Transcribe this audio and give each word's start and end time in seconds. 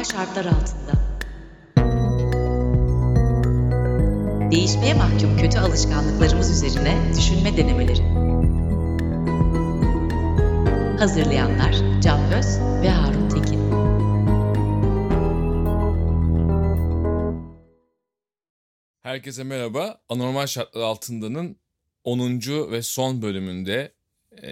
Anormal 0.00 0.12
şartlar 0.12 0.44
altında. 0.44 0.92
Değişmeye 4.50 4.94
mahkum 4.94 5.36
kötü 5.36 5.58
alışkanlıklarımız 5.58 6.50
üzerine 6.50 7.14
düşünme 7.16 7.56
denemeleri. 7.56 8.02
Hazırlayanlar 10.98 12.00
Can 12.02 12.32
Öz 12.32 12.60
ve 12.82 12.88
Harun 12.88 13.28
Tekin. 13.28 13.70
Herkese 19.02 19.44
merhaba. 19.44 20.00
Anormal 20.08 20.46
şartlar 20.46 20.82
altındanın 20.82 21.56
10. 22.04 22.40
ve 22.70 22.82
son 22.82 23.22
bölümünde 23.22 23.92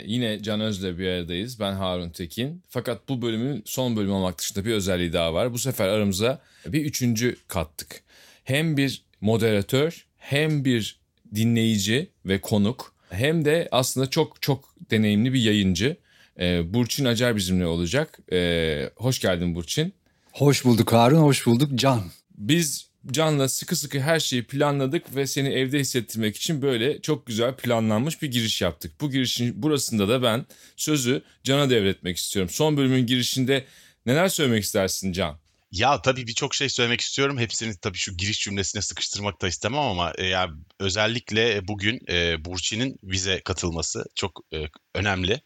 yine 0.05 0.43
Can 0.43 0.61
Öz'le 0.61 0.99
bir 0.99 1.09
aradayız. 1.09 1.61
Ben 1.61 1.73
Harun 1.73 2.11
Tekin. 2.11 2.63
Fakat 2.69 3.09
bu 3.09 3.23
bölümün 3.23 3.63
son 3.67 3.97
bölümü 3.97 4.13
olmak 4.13 4.39
dışında 4.39 4.65
bir 4.65 4.73
özelliği 4.73 5.13
daha 5.13 5.35
var. 5.35 5.53
Bu 5.53 5.59
sefer 5.59 5.89
aramıza 5.89 6.41
bir 6.67 6.85
üçüncü 6.85 7.37
kattık. 7.49 8.03
Hem 8.45 8.77
bir 8.77 9.03
moderatör 9.21 10.07
hem 10.19 10.65
bir 10.65 10.99
dinleyici 11.35 12.11
ve 12.27 12.41
konuk 12.41 12.95
hem 13.11 13.45
de 13.45 13.69
aslında 13.71 14.11
çok 14.11 14.43
çok 14.43 14.75
deneyimli 14.91 15.33
bir 15.33 15.41
yayıncı. 15.41 15.97
E, 16.41 16.75
Burçin 16.75 17.05
Acar 17.05 17.37
bizimle 17.37 17.67
olacak. 17.67 18.19
E, 18.33 18.91
hoş 18.97 19.21
geldin 19.21 19.55
Burçin. 19.55 19.93
Hoş 20.33 20.65
bulduk 20.65 20.93
Harun, 20.93 21.21
hoş 21.21 21.47
bulduk 21.47 21.71
Can. 21.75 22.03
Biz 22.39 22.88
Can'la 23.13 23.49
sıkı 23.49 23.77
sıkı 23.77 24.01
her 24.01 24.21
şeyi 24.21 24.45
planladık 24.45 25.17
ve 25.17 25.27
seni 25.27 25.49
evde 25.49 25.79
hissettirmek 25.79 26.37
için 26.37 26.63
böyle 26.63 27.01
çok 27.03 27.27
güzel 27.27 27.55
planlanmış 27.57 28.23
bir 28.23 28.31
giriş 28.31 28.63
yaptık. 28.63 28.93
Bu 29.01 29.11
girişin 29.11 29.63
burasında 29.63 30.09
da 30.09 30.23
ben 30.23 30.47
sözü 30.77 31.23
Can'a 31.45 31.71
devretmek 31.71 32.17
istiyorum. 32.17 32.51
Son 32.51 32.77
bölümün 32.77 33.07
girişinde 33.07 33.65
neler 34.07 34.29
söylemek 34.29 34.65
istersin 34.65 35.13
Can? 35.13 35.39
Ya 35.71 36.03
tabii 36.03 36.27
birçok 36.27 36.55
şey 36.55 36.69
söylemek 36.69 37.01
istiyorum. 37.01 37.39
Hepsini 37.39 37.75
tabii 37.83 37.99
şu 37.99 38.17
giriş 38.17 38.41
cümlesine 38.41 38.83
sıkıştırmak 38.83 39.43
da 39.43 39.49
istemem 39.49 39.81
ama 39.81 40.13
e, 40.19 40.27
ya 40.27 40.49
özellikle 40.81 41.69
bugün 41.69 42.01
e, 42.09 42.45
Burçin'in 42.45 42.97
vize 43.03 43.41
katılması 43.41 44.05
çok 44.15 44.41
e, 44.55 44.65
önemli. 44.95 45.41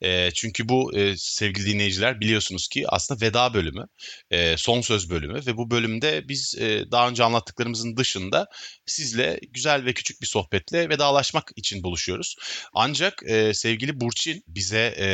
E, 0.00 0.30
çünkü 0.30 0.68
bu 0.68 0.96
e, 0.98 1.16
sevgili 1.16 1.66
dinleyiciler 1.66 2.20
biliyorsunuz 2.20 2.68
ki 2.68 2.84
aslında 2.88 3.26
veda 3.26 3.54
bölümü, 3.54 3.84
e, 4.30 4.56
son 4.56 4.80
söz 4.80 5.10
bölümü 5.10 5.46
ve 5.46 5.56
bu 5.56 5.70
bölümde 5.70 6.28
biz 6.28 6.54
e, 6.58 6.90
daha 6.90 7.08
önce 7.08 7.24
anlattıklarımızın 7.24 7.96
dışında 7.96 8.46
sizle 8.86 9.40
güzel 9.50 9.84
ve 9.84 9.94
küçük 9.94 10.20
bir 10.20 10.26
sohbetle 10.26 10.88
vedalaşmak 10.88 11.50
için 11.56 11.82
buluşuyoruz. 11.82 12.36
Ancak 12.74 13.22
e, 13.26 13.54
sevgili 13.54 14.00
Burçin 14.00 14.42
bize 14.48 14.94
e, 14.98 15.08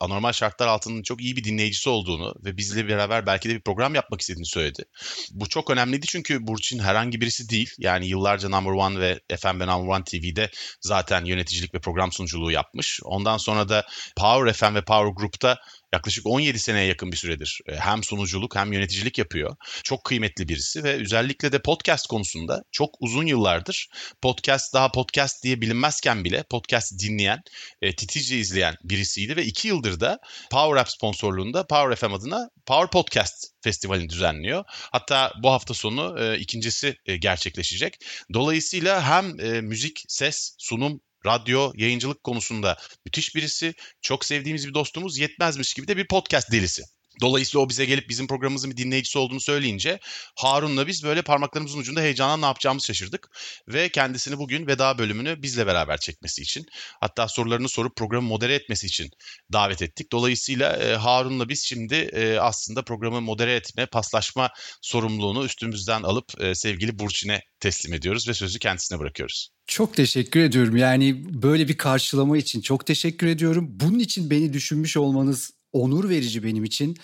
anormal 0.00 0.32
şartlar 0.32 0.66
altının 0.66 1.02
çok 1.02 1.20
iyi 1.22 1.36
bir 1.36 1.44
dinleyicisi 1.44 1.88
olduğunu 1.90 2.34
ve 2.44 2.56
bizle 2.56 2.88
beraber 2.88 3.26
belki 3.26 3.48
de 3.48 3.54
bir 3.54 3.60
program 3.60 3.89
yapmak 3.94 4.20
istediğini 4.20 4.46
söyledi. 4.46 4.84
Bu 5.30 5.48
çok 5.48 5.70
önemliydi 5.70 6.06
çünkü 6.06 6.46
Burçin 6.46 6.78
herhangi 6.78 7.20
birisi 7.20 7.48
değil. 7.48 7.70
Yani 7.78 8.06
yıllarca 8.06 8.48
Number 8.48 8.70
One 8.70 9.00
ve 9.00 9.20
FM 9.36 9.60
ve 9.60 9.66
Number 9.66 9.96
One 9.96 10.04
TV'de 10.04 10.50
zaten 10.80 11.24
yöneticilik 11.24 11.74
ve 11.74 11.78
program 11.78 12.12
sunuculuğu 12.12 12.50
yapmış. 12.50 13.00
Ondan 13.04 13.36
sonra 13.36 13.68
da 13.68 13.86
Power 14.16 14.52
FM 14.52 14.74
ve 14.74 14.84
Power 14.84 15.12
Group'ta 15.16 15.58
yaklaşık 15.92 16.26
17 16.26 16.58
seneye 16.58 16.86
yakın 16.86 17.12
bir 17.12 17.16
süredir 17.16 17.60
e, 17.66 17.76
hem 17.76 18.02
sunuculuk 18.02 18.56
hem 18.56 18.72
yöneticilik 18.72 19.18
yapıyor. 19.18 19.56
Çok 19.84 20.04
kıymetli 20.04 20.48
birisi 20.48 20.84
ve 20.84 20.92
özellikle 20.92 21.52
de 21.52 21.62
podcast 21.62 22.06
konusunda 22.06 22.62
çok 22.72 22.94
uzun 23.00 23.26
yıllardır 23.26 23.88
podcast 24.22 24.74
daha 24.74 24.92
podcast 24.92 25.44
diye 25.44 25.60
bilinmezken 25.60 26.24
bile 26.24 26.44
podcast 26.50 27.00
dinleyen, 27.00 27.42
e, 27.82 27.96
titizce 27.96 28.38
izleyen 28.38 28.76
birisiydi 28.84 29.36
ve 29.36 29.44
2 29.44 29.68
yıldır 29.68 30.00
da 30.00 30.18
Power 30.50 30.80
App 30.80 30.90
sponsorluğunda 30.90 31.66
Power 31.66 31.96
FM 31.96 32.14
adına 32.14 32.50
Power 32.66 32.90
Podcast 32.90 33.46
Festivali'ni 33.62 34.08
düzenliyor. 34.08 34.64
Hatta 34.68 35.32
bu 35.42 35.50
hafta 35.50 35.74
sonu 35.74 36.16
e, 36.20 36.38
ikincisi 36.38 36.96
e, 37.06 37.16
gerçekleşecek. 37.16 37.94
Dolayısıyla 38.34 39.08
hem 39.08 39.40
e, 39.40 39.60
müzik, 39.60 40.04
ses, 40.08 40.54
sunum 40.58 41.00
radyo, 41.26 41.72
yayıncılık 41.74 42.24
konusunda 42.24 42.76
müthiş 43.04 43.34
birisi. 43.36 43.74
Çok 44.00 44.24
sevdiğimiz 44.24 44.68
bir 44.68 44.74
dostumuz 44.74 45.18
yetmezmiş 45.18 45.74
gibi 45.74 45.88
de 45.88 45.96
bir 45.96 46.06
podcast 46.06 46.52
delisi. 46.52 46.82
Dolayısıyla 47.20 47.64
o 47.64 47.68
bize 47.68 47.84
gelip 47.84 48.08
bizim 48.08 48.26
programımızın 48.26 48.70
bir 48.70 48.76
dinleyicisi 48.76 49.18
olduğunu 49.18 49.40
söyleyince 49.40 49.98
Harun'la 50.36 50.86
biz 50.86 51.04
böyle 51.04 51.22
parmaklarımızın 51.22 51.78
ucunda 51.78 52.00
heyecanla 52.00 52.36
ne 52.36 52.46
yapacağımızı 52.46 52.86
şaşırdık. 52.86 53.28
Ve 53.68 53.88
kendisini 53.88 54.38
bugün 54.38 54.66
veda 54.66 54.98
bölümünü 54.98 55.42
bizle 55.42 55.66
beraber 55.66 55.98
çekmesi 55.98 56.42
için 56.42 56.66
hatta 57.00 57.28
sorularını 57.28 57.68
sorup 57.68 57.96
programı 57.96 58.28
modere 58.28 58.54
etmesi 58.54 58.86
için 58.86 59.10
davet 59.52 59.82
ettik. 59.82 60.12
Dolayısıyla 60.12 60.76
e, 60.76 60.94
Harun'la 60.94 61.48
biz 61.48 61.64
şimdi 61.64 61.94
e, 61.94 62.38
aslında 62.38 62.82
programı 62.82 63.20
modere 63.20 63.54
etme, 63.54 63.86
paslaşma 63.86 64.50
sorumluluğunu 64.82 65.44
üstümüzden 65.44 66.02
alıp 66.02 66.40
e, 66.40 66.54
sevgili 66.54 66.98
Burçin'e 66.98 67.40
teslim 67.60 67.94
ediyoruz 67.94 68.28
ve 68.28 68.34
sözü 68.34 68.58
kendisine 68.58 68.98
bırakıyoruz. 68.98 69.48
Çok 69.66 69.96
teşekkür 69.96 70.40
ediyorum. 70.40 70.76
Yani 70.76 71.42
böyle 71.42 71.68
bir 71.68 71.76
karşılama 71.76 72.38
için 72.38 72.60
çok 72.60 72.86
teşekkür 72.86 73.26
ediyorum. 73.26 73.66
Bunun 73.70 73.98
için 73.98 74.30
beni 74.30 74.52
düşünmüş 74.52 74.96
olmanız 74.96 75.50
onur 75.72 76.08
verici 76.08 76.44
benim 76.44 76.64
için. 76.64 76.96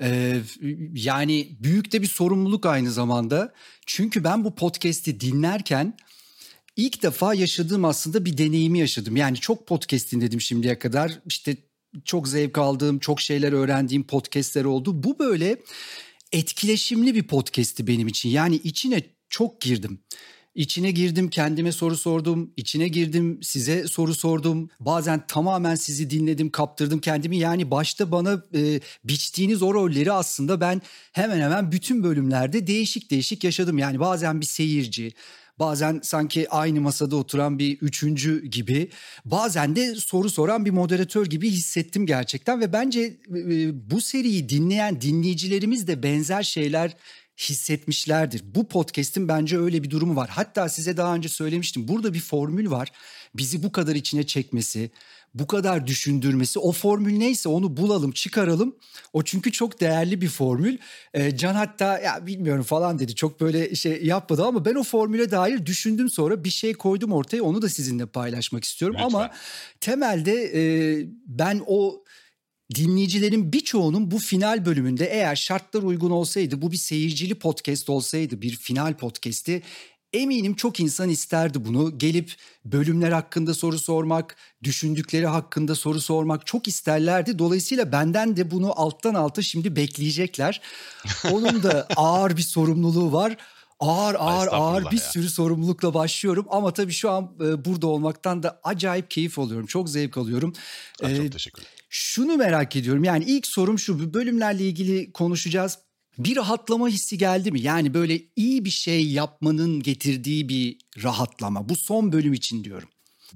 Ee, 0.00 0.40
yani 0.94 1.56
büyük 1.60 1.92
de 1.92 2.02
bir 2.02 2.06
sorumluluk 2.06 2.66
aynı 2.66 2.90
zamanda. 2.92 3.54
Çünkü 3.86 4.24
ben 4.24 4.44
bu 4.44 4.54
podcast'i 4.54 5.20
dinlerken 5.20 5.96
ilk 6.76 7.02
defa 7.02 7.34
yaşadığım 7.34 7.84
aslında 7.84 8.24
bir 8.24 8.38
deneyimi 8.38 8.78
yaşadım. 8.78 9.16
Yani 9.16 9.36
çok 9.36 9.66
podcast 9.66 10.12
dinledim 10.12 10.40
şimdiye 10.40 10.78
kadar. 10.78 11.20
İşte 11.26 11.56
çok 12.04 12.28
zevk 12.28 12.58
aldığım, 12.58 12.98
çok 12.98 13.20
şeyler 13.20 13.52
öğrendiğim 13.52 14.06
podcast'ler 14.06 14.64
oldu. 14.64 15.02
Bu 15.02 15.18
böyle 15.18 15.56
etkileşimli 16.32 17.14
bir 17.14 17.22
podcast'ti 17.22 17.86
benim 17.86 18.08
için. 18.08 18.28
Yani 18.28 18.56
içine 18.56 19.02
çok 19.28 19.60
girdim. 19.60 20.00
İçine 20.58 20.90
girdim, 20.90 21.30
kendime 21.30 21.72
soru 21.72 21.96
sordum, 21.96 22.52
içine 22.56 22.88
girdim, 22.88 23.38
size 23.42 23.86
soru 23.86 24.14
sordum. 24.14 24.70
Bazen 24.80 25.26
tamamen 25.26 25.74
sizi 25.74 26.10
dinledim, 26.10 26.50
kaptırdım 26.50 26.98
kendimi. 26.98 27.36
Yani 27.36 27.70
başta 27.70 28.12
bana 28.12 28.42
e, 28.54 28.80
biçtiğiniz 29.04 29.62
o 29.62 29.74
rolleri 29.74 30.12
aslında 30.12 30.60
ben 30.60 30.82
hemen 31.12 31.40
hemen 31.40 31.72
bütün 31.72 32.02
bölümlerde 32.02 32.66
değişik 32.66 33.10
değişik 33.10 33.44
yaşadım. 33.44 33.78
Yani 33.78 34.00
bazen 34.00 34.40
bir 34.40 34.46
seyirci, 34.46 35.12
bazen 35.58 36.00
sanki 36.02 36.50
aynı 36.50 36.80
masada 36.80 37.16
oturan 37.16 37.58
bir 37.58 37.78
üçüncü 37.78 38.46
gibi, 38.46 38.90
bazen 39.24 39.76
de 39.76 39.94
soru 39.94 40.30
soran 40.30 40.64
bir 40.64 40.70
moderatör 40.70 41.26
gibi 41.26 41.50
hissettim 41.50 42.06
gerçekten 42.06 42.60
ve 42.60 42.72
bence 42.72 43.00
e, 43.00 43.90
bu 43.90 44.00
seriyi 44.00 44.48
dinleyen 44.48 45.00
dinleyicilerimiz 45.00 45.86
de 45.86 46.02
benzer 46.02 46.42
şeyler 46.42 46.96
hissetmişlerdir. 47.38 48.42
Bu 48.54 48.68
podcast'in 48.68 49.28
bence 49.28 49.58
öyle 49.58 49.82
bir 49.82 49.90
durumu 49.90 50.16
var. 50.16 50.28
Hatta 50.32 50.68
size 50.68 50.96
daha 50.96 51.14
önce 51.14 51.28
söylemiştim. 51.28 51.88
Burada 51.88 52.14
bir 52.14 52.20
formül 52.20 52.70
var. 52.70 52.92
Bizi 53.34 53.62
bu 53.62 53.72
kadar 53.72 53.94
içine 53.94 54.26
çekmesi, 54.26 54.90
bu 55.34 55.46
kadar 55.46 55.86
düşündürmesi. 55.86 56.58
O 56.58 56.72
formül 56.72 57.16
neyse 57.16 57.48
onu 57.48 57.76
bulalım, 57.76 58.12
çıkaralım. 58.12 58.76
O 59.12 59.22
çünkü 59.22 59.52
çok 59.52 59.80
değerli 59.80 60.20
bir 60.20 60.28
formül. 60.28 60.78
Ee, 61.14 61.36
Can 61.36 61.54
hatta 61.54 61.98
ya 61.98 62.26
bilmiyorum 62.26 62.62
falan 62.62 62.98
dedi. 62.98 63.14
Çok 63.14 63.40
böyle 63.40 63.74
şey 63.74 64.04
yapmadı 64.04 64.44
ama 64.44 64.64
ben 64.64 64.74
o 64.74 64.82
formüle 64.82 65.30
dair 65.30 65.66
düşündüm 65.66 66.10
sonra 66.10 66.44
bir 66.44 66.50
şey 66.50 66.74
koydum 66.74 67.12
ortaya. 67.12 67.42
Onu 67.42 67.62
da 67.62 67.68
sizinle 67.68 68.06
paylaşmak 68.06 68.64
istiyorum. 68.64 68.96
Lütfen. 68.96 69.18
Ama 69.18 69.30
temelde 69.80 70.34
e, 70.54 70.62
ben 71.26 71.62
o 71.66 72.04
dinleyicilerin 72.74 73.52
birçoğunun 73.52 74.10
bu 74.10 74.18
final 74.18 74.64
bölümünde 74.66 75.06
eğer 75.06 75.36
şartlar 75.36 75.82
uygun 75.82 76.10
olsaydı 76.10 76.62
bu 76.62 76.72
bir 76.72 76.76
seyircili 76.76 77.34
podcast 77.34 77.90
olsaydı 77.90 78.42
bir 78.42 78.56
final 78.56 78.94
podcast'i 78.94 79.62
eminim 80.12 80.54
çok 80.54 80.80
insan 80.80 81.08
isterdi 81.08 81.64
bunu. 81.64 81.98
Gelip 81.98 82.34
bölümler 82.64 83.12
hakkında 83.12 83.54
soru 83.54 83.78
sormak, 83.78 84.36
düşündükleri 84.62 85.26
hakkında 85.26 85.74
soru 85.74 86.00
sormak 86.00 86.46
çok 86.46 86.68
isterlerdi. 86.68 87.38
Dolayısıyla 87.38 87.92
benden 87.92 88.36
de 88.36 88.50
bunu 88.50 88.80
alttan 88.80 89.14
alta 89.14 89.42
şimdi 89.42 89.76
bekleyecekler. 89.76 90.60
Onun 91.32 91.62
da 91.62 91.86
ağır 91.96 92.36
bir 92.36 92.42
sorumluluğu 92.42 93.12
var 93.12 93.36
ağır 93.80 94.14
ağır 94.18 94.48
ağır 94.52 94.90
bir 94.90 95.00
ya. 95.00 95.02
sürü 95.02 95.28
sorumlulukla 95.28 95.94
başlıyorum 95.94 96.46
ama 96.50 96.72
tabii 96.72 96.92
şu 96.92 97.10
an 97.10 97.36
e, 97.40 97.64
burada 97.64 97.86
olmaktan 97.86 98.42
da 98.42 98.60
acayip 98.64 99.10
keyif 99.10 99.38
alıyorum. 99.38 99.66
Çok 99.66 99.90
zevk 99.90 100.16
alıyorum. 100.16 100.52
Ha, 101.02 101.16
çok 101.16 101.32
teşekkür 101.32 101.62
ederim. 101.62 101.77
Şunu 101.88 102.36
merak 102.36 102.76
ediyorum. 102.76 103.04
Yani 103.04 103.24
ilk 103.24 103.46
sorum 103.46 103.78
şu. 103.78 104.14
Bölümlerle 104.14 104.64
ilgili 104.64 105.12
konuşacağız. 105.12 105.78
Bir 106.18 106.36
rahatlama 106.36 106.88
hissi 106.88 107.18
geldi 107.18 107.52
mi? 107.52 107.60
Yani 107.60 107.94
böyle 107.94 108.20
iyi 108.36 108.64
bir 108.64 108.70
şey 108.70 109.06
yapmanın 109.06 109.82
getirdiği 109.82 110.48
bir 110.48 110.78
rahatlama. 111.02 111.68
Bu 111.68 111.76
son 111.76 112.12
bölüm 112.12 112.32
için 112.32 112.64
diyorum. 112.64 112.88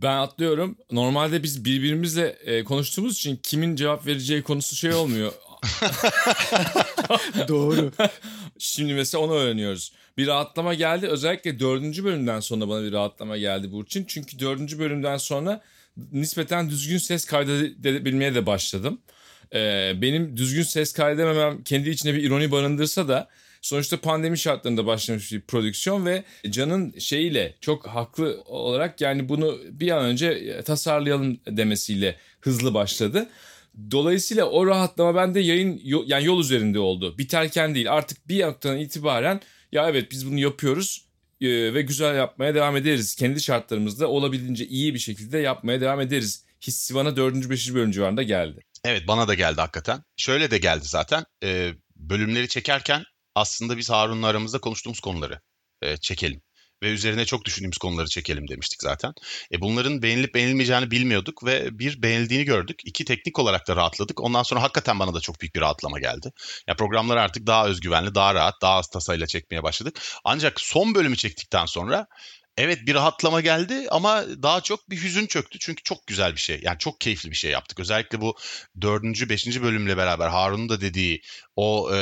Ben 0.03 0.17
atlıyorum. 0.17 0.79
Normalde 0.91 1.43
biz 1.43 1.65
birbirimizle 1.65 2.27
e, 2.45 2.65
konuştuğumuz 2.65 3.17
için 3.17 3.41
kimin 3.43 3.77
cevap 3.77 4.07
vereceği 4.07 4.43
konusu 4.43 4.77
şey 4.77 4.95
olmuyor. 4.95 5.33
Doğru. 7.49 7.93
Şimdi 8.59 8.95
mesela 8.95 9.25
onu 9.25 9.33
öğreniyoruz. 9.33 9.93
Bir 10.17 10.27
rahatlama 10.27 10.75
geldi. 10.75 11.07
Özellikle 11.07 11.61
dördüncü 11.61 12.05
bölümden 12.05 12.41
sonra 12.41 12.69
bana 12.69 12.83
bir 12.83 12.93
rahatlama 12.93 13.37
geldi 13.37 13.73
Burçin. 13.73 14.05
Çünkü 14.09 14.39
dördüncü 14.39 14.79
bölümden 14.79 15.17
sonra 15.17 15.63
nispeten 16.13 16.71
düzgün 16.71 16.99
ses 16.99 17.25
kaydedebilmeye 17.25 18.35
de 18.35 18.47
başladım. 18.47 19.01
Ee, 19.55 19.93
benim 20.03 20.37
düzgün 20.37 20.63
ses 20.63 20.93
kaydedememem 20.93 21.63
kendi 21.63 21.91
içine 21.91 22.15
bir 22.15 22.23
ironi 22.23 22.53
barındırsa 22.53 23.09
da 23.09 23.29
sonuçta 23.63 24.01
pandemi 24.01 24.39
şartlarında 24.39 24.87
başlamış 24.87 25.33
bir 25.33 25.41
prodüksiyon 25.41 26.07
ve 26.07 26.25
Can'ın 26.51 26.99
şeyiyle 26.99 27.55
çok 27.61 27.87
haklı 27.87 28.43
olarak 28.47 29.01
yani 29.01 29.29
bunu 29.29 29.59
bir 29.71 29.91
an 29.91 30.05
önce 30.05 30.61
tasarlayalım 30.65 31.41
demesiyle 31.47 32.17
hızlı 32.41 32.75
başladı. 32.75 33.29
Dolayısıyla 33.91 34.45
o 34.45 34.67
rahatlama 34.67 35.15
bende 35.15 35.41
yayın 35.41 35.81
yani 36.07 36.25
yol 36.25 36.41
üzerinde 36.41 36.79
oldu. 36.79 37.19
Biterken 37.19 37.75
değil 37.75 37.93
artık 37.93 38.29
bir 38.29 38.43
noktadan 38.43 38.79
itibaren 38.79 39.41
ya 39.73 39.91
evet 39.91 40.11
biz 40.11 40.27
bunu 40.31 40.39
yapıyoruz 40.39 41.05
e, 41.07 41.12
ve 41.49 41.83
güzel 41.83 42.17
yapmaya 42.17 42.55
devam 42.55 42.77
ederiz. 42.77 43.15
Kendi 43.15 43.41
şartlarımızda 43.41 44.09
olabildiğince 44.09 44.67
iyi 44.67 44.95
bir 44.95 44.99
şekilde 44.99 45.39
yapmaya 45.39 45.81
devam 45.81 46.01
ederiz. 46.01 46.45
Hissi 46.67 46.95
bana 46.95 47.17
4. 47.17 47.51
5. 47.51 47.75
bölüm 47.75 47.91
civarında 47.91 48.23
geldi. 48.23 48.61
Evet 48.85 49.09
bana 49.09 49.29
da 49.29 49.35
geldi 49.35 49.61
hakikaten. 49.61 50.03
Şöyle 50.17 50.51
de 50.51 50.59
geldi 50.59 50.85
zaten. 50.85 51.25
E, 51.45 51.73
bölümleri 51.97 52.49
çekerken 52.49 53.05
aslında 53.35 53.77
biz 53.77 53.91
Harun'la 53.91 54.27
aramızda 54.27 54.59
konuştuğumuz 54.59 55.01
konuları 55.01 55.41
e, 55.83 55.97
çekelim 55.97 56.43
ve 56.83 56.91
üzerine 56.91 57.25
çok 57.25 57.45
düşündüğümüz 57.45 57.79
konuları 57.79 58.09
çekelim 58.09 58.49
demiştik 58.49 58.83
zaten. 58.83 59.13
E 59.53 59.61
bunların 59.61 60.03
beğenilip 60.03 60.35
beğenilmeyeceğini 60.35 60.91
bilmiyorduk 60.91 61.45
ve 61.45 61.79
bir 61.79 62.03
beğenildiğini 62.03 62.45
gördük. 62.45 62.81
İki 62.85 63.05
teknik 63.05 63.39
olarak 63.39 63.69
da 63.69 63.77
rahatladık. 63.77 64.21
Ondan 64.21 64.43
sonra 64.43 64.63
hakikaten 64.63 64.99
bana 64.99 65.15
da 65.15 65.21
çok 65.21 65.41
büyük 65.41 65.55
bir 65.55 65.61
rahatlama 65.61 66.01
geldi. 66.01 66.33
Ya 66.67 66.77
programları 66.77 67.21
artık 67.21 67.47
daha 67.47 67.67
özgüvenli, 67.67 68.15
daha 68.15 68.35
rahat, 68.35 68.63
daha 68.63 68.75
az 68.75 68.91
tasayla 68.91 69.27
çekmeye 69.27 69.63
başladık. 69.63 70.01
Ancak 70.25 70.61
son 70.61 70.95
bölümü 70.95 71.17
çektikten 71.17 71.67
sonra 71.67 72.07
Evet 72.57 72.87
bir 72.87 72.95
rahatlama 72.95 73.41
geldi 73.41 73.87
ama 73.91 74.25
daha 74.43 74.61
çok 74.61 74.91
bir 74.91 75.03
hüzün 75.03 75.27
çöktü. 75.27 75.59
Çünkü 75.59 75.83
çok 75.83 76.07
güzel 76.07 76.33
bir 76.33 76.41
şey. 76.41 76.61
Yani 76.63 76.79
çok 76.79 77.01
keyifli 77.01 77.31
bir 77.31 77.37
şey 77.37 77.51
yaptık. 77.51 77.81
Özellikle 77.81 78.21
bu 78.21 78.37
dördüncü, 78.81 79.29
beşinci 79.29 79.63
bölümle 79.63 79.97
beraber 79.97 80.29
Harun'un 80.29 80.69
da 80.69 80.81
dediği 80.81 81.23
o 81.57 81.95
e, 81.95 81.97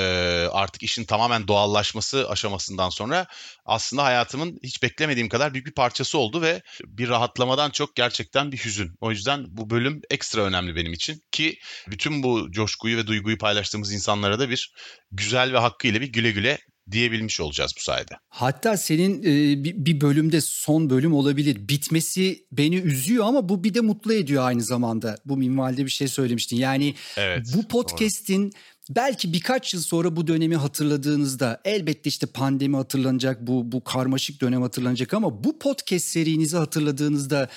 artık 0.53 0.83
işin 0.83 1.05
tamamen 1.05 1.49
doğallaşması 1.49 2.31
aşamasından 2.31 2.91
sonra 2.91 3.27
aslında 3.65 4.05
hayatımın 4.05 4.59
hiç 4.63 4.83
beklemediğim 4.83 5.29
kadar 5.29 5.55
büyük 5.55 5.67
bir 5.67 5.75
parçası 5.75 6.19
oldu 6.19 6.43
ve 6.43 6.63
bir 6.85 7.09
rahatlamadan 7.09 7.71
çok 7.71 7.97
gerçekten 7.97 8.53
bir 8.53 8.65
hüzün. 8.65 8.95
O 9.01 9.11
yüzden 9.11 9.45
bu 9.49 9.71
bölüm 9.71 10.01
ekstra 10.11 10.43
önemli 10.43 10.77
benim 10.77 10.93
için 10.93 11.23
ki 11.33 11.59
bütün 11.89 12.23
bu 12.23 12.53
coşkuyu 12.53 12.97
ve 12.97 13.07
duyguyu 13.07 13.39
paylaştığımız 13.39 13.93
insanlara 13.93 14.39
da 14.39 14.51
bir 14.51 14.73
güzel 15.13 15.53
ve 15.53 15.59
hakkıyla 15.59 16.01
bir 16.01 16.13
güle 16.13 16.31
güle 16.31 16.59
diyebilmiş 16.93 17.41
olacağız 17.41 17.73
bu 17.77 17.81
sayede. 17.83 18.15
Hatta 18.29 18.77
senin 18.77 19.23
e, 19.23 19.65
bir, 19.65 20.01
bölümde 20.01 20.41
son 20.41 20.91
bölüm 20.91 21.15
olabilir. 21.15 21.69
Bitmesi 21.69 22.47
beni 22.53 22.77
üzüyor 22.77 23.25
ama 23.25 23.49
bu 23.49 23.65
bir 23.65 23.75
de 23.75 23.81
mutlu 23.81 24.15
ediyor 24.15 24.45
aynı 24.45 24.63
zamanda. 24.63 25.17
Bu 25.25 25.37
minvalde 25.37 25.85
bir 25.85 25.91
şey 25.91 26.09
söylemiştin. 26.09 26.57
Yani 26.57 26.95
evet, 27.17 27.47
bu 27.55 27.69
podcast'in 27.69 28.43
doğru. 28.43 28.61
belki 28.91 29.33
birkaç 29.33 29.75
yıl 29.75 29.81
sonra 29.81 30.17
bu 30.17 30.27
dönemi 30.27 30.57
hatırladığınızda 30.57 31.61
elbette 31.65 32.09
işte 32.09 32.27
pandemi 32.27 32.77
hatırlanacak, 32.77 33.47
bu 33.47 33.73
bu 33.73 33.85
karmaşık 33.85 34.41
dönem 34.41 34.63
hatırlanacak 34.63 35.15
ama 35.15 35.45
bu 35.45 35.59
podcast 35.59 36.07
serinizi 36.07 36.57
hatırladığınızda 36.57 37.49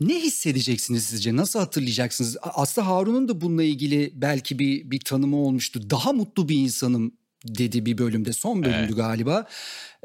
ne 0.00 0.22
hissedeceksiniz 0.22 1.04
sizce? 1.04 1.36
Nasıl 1.36 1.58
hatırlayacaksınız? 1.58 2.36
Aslında 2.42 2.86
Harun'un 2.86 3.28
da 3.28 3.40
bununla 3.40 3.62
ilgili 3.62 4.12
belki 4.14 4.58
bir 4.58 4.90
bir 4.90 5.00
tanımı 5.00 5.36
olmuştu. 5.36 5.90
Daha 5.90 6.12
mutlu 6.12 6.48
bir 6.48 6.56
insanım 6.56 7.12
dedi 7.48 7.86
bir 7.86 7.98
bölümde 7.98 8.32
son 8.32 8.62
bölümdü 8.62 8.78
evet. 8.86 8.96
galiba. 8.96 9.46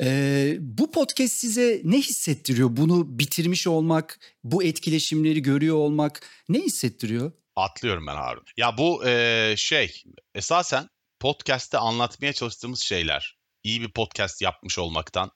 Ee, 0.01 0.57
bu 0.59 0.91
podcast 0.91 1.33
size 1.33 1.81
ne 1.83 1.97
hissettiriyor? 1.97 2.77
Bunu 2.77 3.19
bitirmiş 3.19 3.67
olmak, 3.67 4.19
bu 4.43 4.63
etkileşimleri 4.63 5.41
görüyor 5.41 5.75
olmak 5.75 6.21
ne 6.49 6.59
hissettiriyor? 6.59 7.31
Atlıyorum 7.55 8.07
ben 8.07 8.15
Harun. 8.15 8.43
Ya 8.57 8.77
bu 8.77 9.07
e, 9.07 9.53
şey 9.57 10.03
esasen 10.35 10.87
podcast'te 11.19 11.77
anlatmaya 11.77 12.33
çalıştığımız 12.33 12.79
şeyler 12.79 13.37
iyi 13.63 13.81
bir 13.81 13.91
podcast 13.91 14.41
yapmış 14.41 14.79
olmaktan 14.79 15.31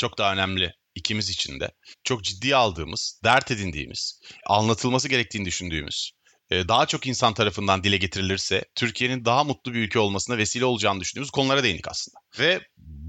çok 0.00 0.18
daha 0.18 0.32
önemli 0.32 0.72
ikimiz 0.94 1.30
için 1.30 1.60
de. 1.60 1.70
Çok 2.04 2.24
ciddi 2.24 2.56
aldığımız, 2.56 3.20
dert 3.24 3.50
edindiğimiz, 3.50 4.20
anlatılması 4.46 5.08
gerektiğini 5.08 5.44
düşündüğümüz 5.44 6.12
daha 6.50 6.86
çok 6.86 7.06
insan 7.06 7.34
tarafından 7.34 7.84
dile 7.84 7.96
getirilirse 7.96 8.64
Türkiye'nin 8.74 9.24
daha 9.24 9.44
mutlu 9.44 9.74
bir 9.74 9.78
ülke 9.78 9.98
olmasına 9.98 10.38
vesile 10.38 10.64
olacağını 10.64 11.00
düşündüğümüz 11.00 11.30
konulara 11.30 11.62
değindik 11.62 11.88
aslında. 11.88 12.18
Ve 12.38 12.60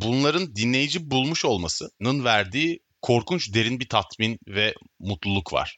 bunların 0.01 0.55
dinleyici 0.55 1.11
bulmuş 1.11 1.45
olmasının 1.45 2.25
verdiği 2.25 2.79
korkunç 3.01 3.53
derin 3.53 3.79
bir 3.79 3.89
tatmin 3.89 4.39
ve 4.47 4.73
mutluluk 4.99 5.53
var 5.53 5.77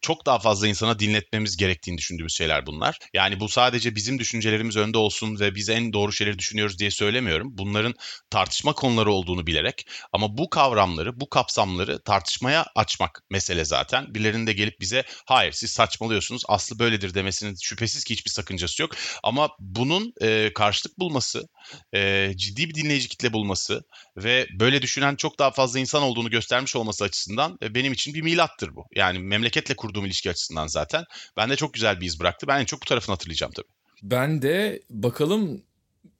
çok 0.00 0.26
daha 0.26 0.38
fazla 0.38 0.68
insana 0.68 0.98
dinletmemiz 0.98 1.56
gerektiğini 1.56 1.98
düşündüğümüz 1.98 2.34
şeyler 2.34 2.66
bunlar. 2.66 2.98
Yani 3.14 3.40
bu 3.40 3.48
sadece 3.48 3.94
bizim 3.94 4.18
düşüncelerimiz 4.18 4.76
önde 4.76 4.98
olsun 4.98 5.40
ve 5.40 5.54
biz 5.54 5.68
en 5.68 5.92
doğru 5.92 6.12
şeyleri 6.12 6.38
düşünüyoruz 6.38 6.78
diye 6.78 6.90
söylemiyorum. 6.90 7.48
Bunların 7.50 7.94
tartışma 8.30 8.72
konuları 8.72 9.12
olduğunu 9.12 9.46
bilerek 9.46 9.86
ama 10.12 10.38
bu 10.38 10.50
kavramları, 10.50 11.20
bu 11.20 11.30
kapsamları 11.30 12.02
tartışmaya 12.02 12.66
açmak 12.76 13.22
mesele 13.30 13.64
zaten. 13.64 14.14
Birilerinin 14.14 14.46
de 14.46 14.52
gelip 14.52 14.80
bize 14.80 15.04
hayır 15.26 15.52
siz 15.52 15.70
saçmalıyorsunuz 15.70 16.42
aslı 16.48 16.78
böyledir 16.78 17.14
demesinin 17.14 17.54
şüphesiz 17.62 18.04
ki 18.04 18.14
hiçbir 18.14 18.30
sakıncası 18.30 18.82
yok. 18.82 18.92
Ama 19.22 19.48
bunun 19.58 20.12
e, 20.22 20.52
karşılık 20.54 20.98
bulması, 20.98 21.48
e, 21.94 22.32
ciddi 22.36 22.68
bir 22.68 22.74
dinleyici 22.74 23.08
kitle 23.08 23.32
bulması 23.32 23.82
ve 24.16 24.46
böyle 24.60 24.82
düşünen 24.82 25.16
çok 25.16 25.38
daha 25.38 25.50
fazla 25.50 25.78
insan 25.78 26.02
olduğunu 26.02 26.30
göstermiş 26.30 26.76
olması 26.76 27.04
açısından 27.04 27.58
e, 27.62 27.74
benim 27.74 27.92
için 27.92 28.14
bir 28.14 28.22
milattır 28.22 28.74
bu. 28.74 28.84
Yani 28.96 29.18
memleketle 29.68 29.76
kurduğum 29.76 30.06
ilişki 30.06 30.30
açısından 30.30 30.66
zaten. 30.66 31.04
Ben 31.36 31.50
de 31.50 31.56
çok 31.56 31.74
güzel 31.74 32.00
bir 32.00 32.06
iz 32.06 32.20
bıraktı. 32.20 32.46
Ben 32.46 32.60
en 32.60 32.64
çok 32.64 32.82
bu 32.82 32.84
tarafını 32.84 33.14
hatırlayacağım 33.14 33.52
tabii. 33.52 33.66
Ben 34.02 34.42
de 34.42 34.82
bakalım 34.90 35.62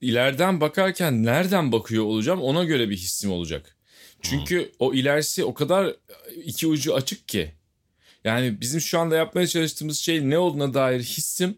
ileriden 0.01 0.61
bakarken 0.61 1.23
nereden 1.23 1.71
bakıyor 1.71 2.03
olacağım 2.03 2.41
ona 2.41 2.63
göre 2.63 2.89
bir 2.89 2.97
hissim 2.97 3.31
olacak. 3.31 3.75
Çünkü 4.21 4.59
hmm. 4.59 4.71
o 4.79 4.93
ilerisi 4.93 5.43
o 5.43 5.53
kadar 5.53 5.95
iki 6.45 6.67
ucu 6.67 6.95
açık 6.95 7.27
ki. 7.27 7.51
Yani 8.23 8.61
bizim 8.61 8.81
şu 8.81 8.99
anda 8.99 9.15
yapmaya 9.15 9.47
çalıştığımız 9.47 9.99
şey 9.99 10.29
ne 10.29 10.37
olduğuna 10.37 10.73
dair 10.73 10.99
hissim 10.99 11.57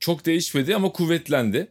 çok 0.00 0.26
değişmedi 0.26 0.76
ama 0.76 0.92
kuvvetlendi. 0.92 1.68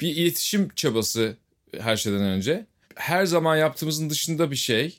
Bir 0.00 0.16
iletişim 0.16 0.68
çabası 0.76 1.36
her 1.80 1.96
şeyden 1.96 2.20
önce. 2.20 2.66
Her 2.94 3.26
zaman 3.26 3.56
yaptığımızın 3.56 4.10
dışında 4.10 4.50
bir 4.50 4.56
şey 4.56 4.98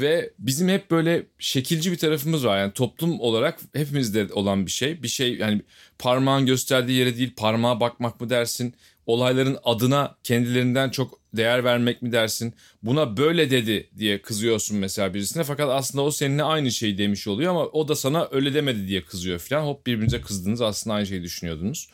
ve 0.00 0.30
bizim 0.38 0.68
hep 0.68 0.90
böyle 0.90 1.26
şekilci 1.38 1.92
bir 1.92 1.98
tarafımız 1.98 2.46
var. 2.46 2.58
Yani 2.58 2.72
toplum 2.72 3.20
olarak 3.20 3.60
hepimizde 3.72 4.28
olan 4.32 4.66
bir 4.66 4.70
şey. 4.70 5.02
Bir 5.02 5.08
şey 5.08 5.34
yani 5.34 5.62
parmağın 5.98 6.46
gösterdiği 6.46 6.98
yere 6.98 7.16
değil 7.16 7.32
parmağa 7.36 7.80
bakmak 7.80 8.20
mı 8.20 8.30
dersin? 8.30 8.74
Olayların 9.06 9.58
adına 9.64 10.16
kendilerinden 10.22 10.90
çok 10.90 11.20
değer 11.36 11.64
vermek 11.64 12.02
mi 12.02 12.12
dersin? 12.12 12.54
Buna 12.82 13.16
böyle 13.16 13.50
dedi 13.50 13.90
diye 13.98 14.22
kızıyorsun 14.22 14.76
mesela 14.76 15.14
birisine. 15.14 15.44
Fakat 15.44 15.70
aslında 15.70 16.04
o 16.04 16.10
seninle 16.10 16.42
aynı 16.42 16.72
şey 16.72 16.98
demiş 16.98 17.28
oluyor 17.28 17.50
ama 17.50 17.66
o 17.66 17.88
da 17.88 17.94
sana 17.94 18.28
öyle 18.30 18.54
demedi 18.54 18.88
diye 18.88 19.04
kızıyor 19.04 19.38
falan. 19.38 19.66
Hop 19.66 19.86
birbirinize 19.86 20.20
kızdınız 20.20 20.60
aslında 20.60 20.94
aynı 20.94 21.06
şeyi 21.06 21.22
düşünüyordunuz. 21.22 21.88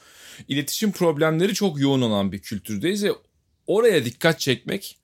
İletişim 0.49 0.93
problemleri 0.93 1.55
çok 1.55 1.81
yoğun 1.81 2.01
olan 2.01 2.33
bir 2.33 2.39
kültürdeyiz 2.39 3.05
ve 3.05 3.13
oraya 3.67 4.05
dikkat 4.05 4.41
çekmek 4.41 4.97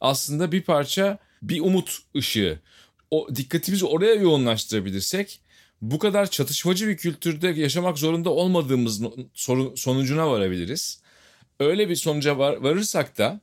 aslında 0.00 0.52
bir 0.52 0.62
parça 0.62 1.18
bir 1.42 1.60
umut 1.60 1.98
ışığı. 2.16 2.58
O 3.10 3.28
dikkatimizi 3.36 3.86
oraya 3.86 4.14
yoğunlaştırabilirsek 4.14 5.40
bu 5.82 5.98
kadar 5.98 6.30
çatışmacı 6.30 6.88
bir 6.88 6.96
kültürde 6.96 7.48
yaşamak 7.48 7.98
zorunda 7.98 8.30
olmadığımız 8.30 9.02
sorun, 9.34 9.74
sonucuna 9.74 10.30
varabiliriz. 10.30 11.02
Öyle 11.60 11.88
bir 11.88 11.96
sonuca 11.96 12.38
var, 12.38 12.56
varırsak 12.56 13.18
da 13.18 13.40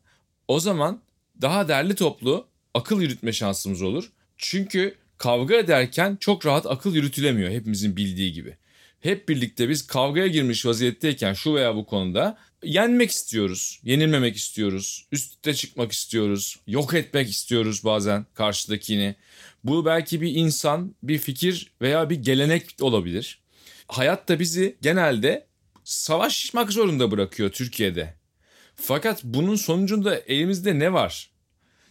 o 0.47 0.59
zaman 0.59 1.01
daha 1.41 1.67
derli 1.67 1.95
toplu 1.95 2.47
akıl 2.73 3.01
yürütme 3.01 3.33
şansımız 3.33 3.81
olur. 3.81 4.11
Çünkü 4.37 4.95
kavga 5.17 5.55
ederken 5.55 6.17
çok 6.19 6.45
rahat 6.45 6.65
akıl 6.65 6.95
yürütülemiyor 6.95 7.49
hepimizin 7.49 7.97
bildiği 7.97 8.33
gibi. 8.33 8.57
Hep 8.99 9.29
birlikte 9.29 9.69
biz 9.69 9.87
kavgaya 9.87 10.27
girmiş 10.27 10.65
vaziyetteyken 10.65 11.33
şu 11.33 11.55
veya 11.55 11.75
bu 11.75 11.85
konuda 11.85 12.37
yenmek 12.67 13.11
istiyoruz, 13.11 13.79
yenilmemek 13.83 14.35
istiyoruz, 14.35 15.07
üstte 15.11 15.53
çıkmak 15.53 15.91
istiyoruz, 15.91 16.59
yok 16.67 16.93
etmek 16.93 17.29
istiyoruz 17.29 17.85
bazen 17.85 18.25
karşıdakini. 18.33 19.15
Bu 19.63 19.85
belki 19.85 20.21
bir 20.21 20.35
insan, 20.35 20.95
bir 21.03 21.17
fikir 21.17 21.71
veya 21.81 22.09
bir 22.09 22.15
gelenek 22.15 22.63
olabilir. 22.81 23.39
Hayat 23.87 24.29
da 24.29 24.39
bizi 24.39 24.77
genelde 24.81 25.47
savaşmak 25.83 26.71
zorunda 26.71 27.11
bırakıyor 27.11 27.51
Türkiye'de. 27.51 28.13
Fakat 28.75 29.23
bunun 29.23 29.55
sonucunda 29.55 30.19
elimizde 30.19 30.79
ne 30.79 30.93
var? 30.93 31.29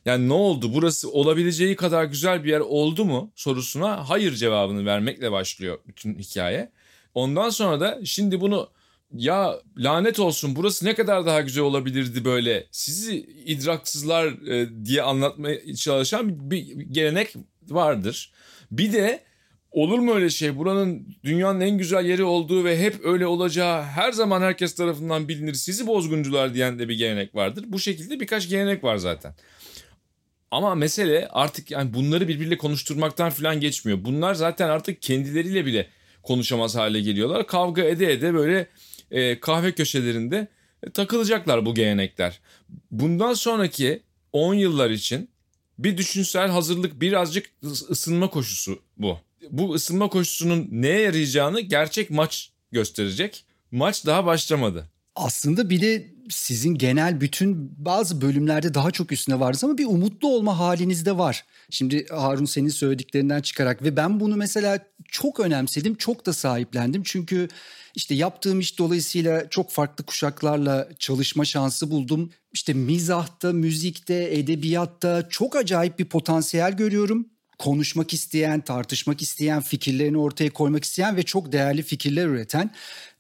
Yani 0.04 0.28
ne 0.28 0.32
oldu? 0.32 0.74
Burası 0.74 1.10
olabileceği 1.10 1.76
kadar 1.76 2.04
güzel 2.04 2.44
bir 2.44 2.50
yer 2.50 2.60
oldu 2.60 3.04
mu 3.04 3.32
sorusuna 3.34 4.08
hayır 4.08 4.34
cevabını 4.34 4.86
vermekle 4.86 5.32
başlıyor 5.32 5.78
bütün 5.86 6.18
hikaye. 6.18 6.72
Ondan 7.14 7.50
sonra 7.50 7.80
da 7.80 8.00
şimdi 8.04 8.40
bunu 8.40 8.70
ya 9.12 9.60
lanet 9.78 10.18
olsun 10.18 10.56
burası 10.56 10.84
ne 10.84 10.94
kadar 10.94 11.26
daha 11.26 11.40
güzel 11.40 11.64
olabilirdi 11.64 12.24
böyle 12.24 12.66
sizi 12.70 13.16
idraksızlar 13.46 14.26
e, 14.26 14.84
diye 14.84 15.02
anlatmaya 15.02 15.74
çalışan 15.74 16.50
bir 16.50 16.66
gelenek 16.90 17.34
vardır. 17.68 18.32
Bir 18.70 18.92
de 18.92 19.26
Olur 19.76 19.98
mu 19.98 20.14
öyle 20.14 20.30
şey? 20.30 20.56
Buranın 20.56 21.16
dünyanın 21.24 21.60
en 21.60 21.78
güzel 21.78 22.04
yeri 22.04 22.24
olduğu 22.24 22.64
ve 22.64 22.80
hep 22.80 23.04
öyle 23.04 23.26
olacağı 23.26 23.82
her 23.82 24.12
zaman 24.12 24.40
herkes 24.42 24.74
tarafından 24.74 25.28
bilinir. 25.28 25.54
Sizi 25.54 25.86
bozguncular 25.86 26.54
diyen 26.54 26.78
de 26.78 26.88
bir 26.88 26.98
gelenek 26.98 27.34
vardır. 27.34 27.64
Bu 27.68 27.78
şekilde 27.78 28.20
birkaç 28.20 28.48
gelenek 28.48 28.84
var 28.84 28.96
zaten. 28.96 29.34
Ama 30.50 30.74
mesele 30.74 31.28
artık 31.28 31.70
yani 31.70 31.94
bunları 31.94 32.28
birbiriyle 32.28 32.58
konuşturmaktan 32.58 33.30
falan 33.30 33.60
geçmiyor. 33.60 34.04
Bunlar 34.04 34.34
zaten 34.34 34.68
artık 34.68 35.02
kendileriyle 35.02 35.66
bile 35.66 35.86
konuşamaz 36.22 36.76
hale 36.76 37.00
geliyorlar. 37.00 37.46
Kavga 37.46 37.82
ede 37.82 38.12
ede 38.12 38.34
böyle 38.34 38.66
e, 39.10 39.40
kahve 39.40 39.72
köşelerinde 39.72 40.48
takılacaklar 40.94 41.66
bu 41.66 41.74
gelenekler. 41.74 42.40
Bundan 42.90 43.34
sonraki 43.34 44.02
10 44.32 44.54
yıllar 44.54 44.90
için 44.90 45.28
bir 45.78 45.98
düşünsel 45.98 46.48
hazırlık 46.48 47.00
birazcık 47.00 47.50
ısınma 47.90 48.30
koşusu 48.30 48.82
bu. 48.96 49.18
Bu 49.50 49.74
ısınma 49.74 50.08
koşusunun 50.08 50.68
neye 50.70 51.00
yarayacağını 51.00 51.60
gerçek 51.60 52.10
maç 52.10 52.50
gösterecek. 52.72 53.44
Maç 53.70 54.06
daha 54.06 54.26
başlamadı. 54.26 54.86
Aslında 55.14 55.70
bir 55.70 55.80
de 55.80 56.06
sizin 56.30 56.74
genel 56.74 57.20
bütün 57.20 57.74
bazı 57.78 58.20
bölümlerde 58.20 58.74
daha 58.74 58.90
çok 58.90 59.12
üstüne 59.12 59.40
varız 59.40 59.64
ama 59.64 59.78
bir 59.78 59.86
umutlu 59.86 60.28
olma 60.28 60.58
haliniz 60.58 61.06
de 61.06 61.18
var. 61.18 61.44
Şimdi 61.70 62.06
Harun 62.08 62.44
senin 62.44 62.68
söylediklerinden 62.68 63.40
çıkarak 63.40 63.82
ve 63.82 63.96
ben 63.96 64.20
bunu 64.20 64.36
mesela 64.36 64.78
çok 65.08 65.40
önemsedim, 65.40 65.94
çok 65.94 66.26
da 66.26 66.32
sahiplendim. 66.32 67.02
Çünkü 67.04 67.48
işte 67.96 68.14
yaptığım 68.14 68.60
iş 68.60 68.78
dolayısıyla 68.78 69.48
çok 69.50 69.70
farklı 69.70 70.04
kuşaklarla 70.04 70.88
çalışma 70.98 71.44
şansı 71.44 71.90
buldum. 71.90 72.30
İşte 72.52 72.72
mizahta, 72.72 73.52
müzikte, 73.52 74.28
edebiyatta 74.38 75.28
çok 75.28 75.56
acayip 75.56 75.98
bir 75.98 76.04
potansiyel 76.04 76.76
görüyorum 76.76 77.26
konuşmak 77.58 78.12
isteyen, 78.12 78.60
tartışmak 78.60 79.22
isteyen, 79.22 79.60
fikirlerini 79.60 80.18
ortaya 80.18 80.50
koymak 80.50 80.84
isteyen 80.84 81.16
ve 81.16 81.22
çok 81.22 81.52
değerli 81.52 81.82
fikirler 81.82 82.26
üreten. 82.26 82.70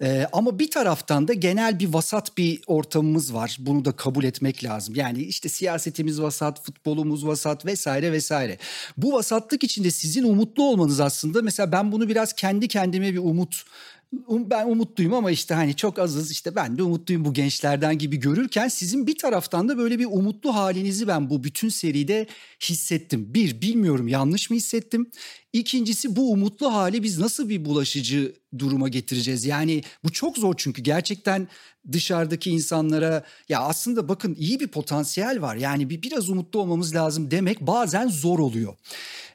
Ee, 0.02 0.26
ama 0.32 0.58
bir 0.58 0.70
taraftan 0.70 1.28
da 1.28 1.32
genel 1.32 1.78
bir 1.78 1.88
vasat 1.88 2.38
bir 2.38 2.60
ortamımız 2.66 3.34
var. 3.34 3.56
Bunu 3.60 3.84
da 3.84 3.92
kabul 3.92 4.24
etmek 4.24 4.64
lazım. 4.64 4.94
Yani 4.94 5.22
işte 5.22 5.48
siyasetimiz 5.48 6.20
vasat, 6.20 6.64
futbolumuz 6.64 7.26
vasat 7.26 7.66
vesaire 7.66 8.12
vesaire. 8.12 8.58
Bu 8.96 9.12
vasatlık 9.12 9.64
içinde 9.64 9.90
sizin 9.90 10.24
umutlu 10.24 10.62
olmanız 10.62 11.00
aslında 11.00 11.42
mesela 11.42 11.72
ben 11.72 11.92
bunu 11.92 12.08
biraz 12.08 12.32
kendi 12.32 12.68
kendime 12.68 13.12
bir 13.12 13.18
umut 13.18 13.64
Um, 13.64 13.95
ben 14.30 14.66
umutluyum 14.66 15.14
ama 15.14 15.30
işte 15.30 15.54
hani 15.54 15.76
çok 15.76 15.98
azız 15.98 16.30
işte 16.30 16.56
ben 16.56 16.78
de 16.78 16.82
umutluyum 16.82 17.24
bu 17.24 17.34
gençlerden 17.34 17.98
gibi 17.98 18.16
görürken 18.16 18.68
sizin 18.68 19.06
bir 19.06 19.18
taraftan 19.18 19.68
da 19.68 19.78
böyle 19.78 19.98
bir 19.98 20.04
umutlu 20.04 20.54
halinizi 20.54 21.08
ben 21.08 21.30
bu 21.30 21.44
bütün 21.44 21.68
seride 21.68 22.26
hissettim. 22.62 23.34
Bir 23.34 23.60
bilmiyorum 23.60 24.08
yanlış 24.08 24.50
mı 24.50 24.56
hissettim? 24.56 25.10
İkincisi 25.52 26.16
bu 26.16 26.32
umutlu 26.32 26.74
hali 26.74 27.02
biz 27.02 27.18
nasıl 27.18 27.48
bir 27.48 27.64
bulaşıcı 27.64 28.34
duruma 28.58 28.88
getireceğiz? 28.88 29.44
Yani 29.44 29.82
bu 30.04 30.12
çok 30.12 30.38
zor 30.38 30.54
çünkü 30.56 30.82
gerçekten 30.82 31.48
dışarıdaki 31.92 32.50
insanlara 32.50 33.24
ya 33.48 33.60
aslında 33.60 34.08
bakın 34.08 34.34
iyi 34.38 34.60
bir 34.60 34.68
potansiyel 34.68 35.42
var. 35.42 35.56
Yani 35.56 35.90
bir 35.90 36.02
biraz 36.02 36.28
umutlu 36.28 36.60
olmamız 36.60 36.94
lazım 36.94 37.30
demek 37.30 37.60
bazen 37.60 38.08
zor 38.08 38.38
oluyor. 38.38 38.74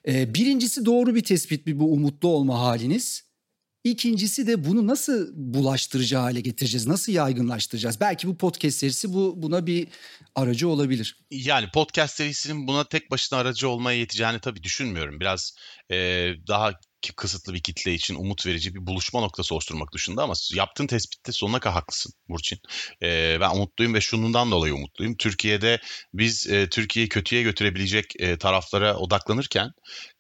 Ee, 0.08 0.34
birincisi 0.34 0.86
doğru 0.86 1.16
bir 1.16 1.24
tespit 1.24 1.68
bir 1.68 1.80
bu 1.80 1.94
umutlu 1.94 2.28
olma 2.28 2.60
haliniz. 2.60 3.31
İkincisi 3.84 4.48
de 4.48 4.66
bunu 4.66 4.88
nasıl 4.88 5.28
bulaştırıcı 5.36 6.18
hale 6.18 6.42
getireceğiz? 6.42 6.88
Nasıl 6.88 7.12
yaygınlaştıracağız? 7.12 8.00
Belki 8.00 8.28
bu 8.28 8.38
podcast 8.38 8.78
serisi 8.78 9.14
bu 9.14 9.34
buna 9.38 9.66
bir 9.68 9.88
aracı 10.36 10.70
olabilir. 10.70 11.18
Yani 11.32 11.68
podcast 11.74 12.16
serisinin 12.16 12.68
buna 12.68 12.84
tek 12.84 13.12
başına 13.12 13.40
aracı 13.40 13.70
olmaya 13.70 14.00
yeteceğini 14.00 14.40
tabii 14.40 14.64
düşünmüyorum. 14.64 15.20
Biraz 15.20 15.56
e, 15.92 15.96
daha 16.48 16.72
kısıtlı 17.16 17.54
bir 17.54 17.64
kitle 17.64 17.94
için 17.94 18.16
umut 18.16 18.46
verici 18.46 18.76
bir 18.76 18.88
buluşma 18.88 19.20
noktası 19.20 19.56
oluşturmak 19.56 19.94
dışında 19.94 20.24
ama 20.24 20.34
yaptığın 20.54 20.88
tespitte 20.88 21.32
sonuna 21.32 21.60
kadar 21.60 21.74
haklısın 21.74 22.14
Burçin. 22.30 22.60
Ee, 23.04 23.38
ben 23.42 23.50
umutluyum 23.50 23.94
ve 23.94 24.02
şunundan 24.02 24.52
dolayı 24.52 24.76
umutluyum. 24.76 25.18
Türkiye'de 25.18 25.80
biz 26.14 26.48
e, 26.48 26.70
Türkiye'yi 26.70 27.10
kötüye 27.10 27.42
götürebilecek 27.42 28.06
e, 28.20 28.38
taraflara 28.38 28.96
odaklanırken 28.96 29.72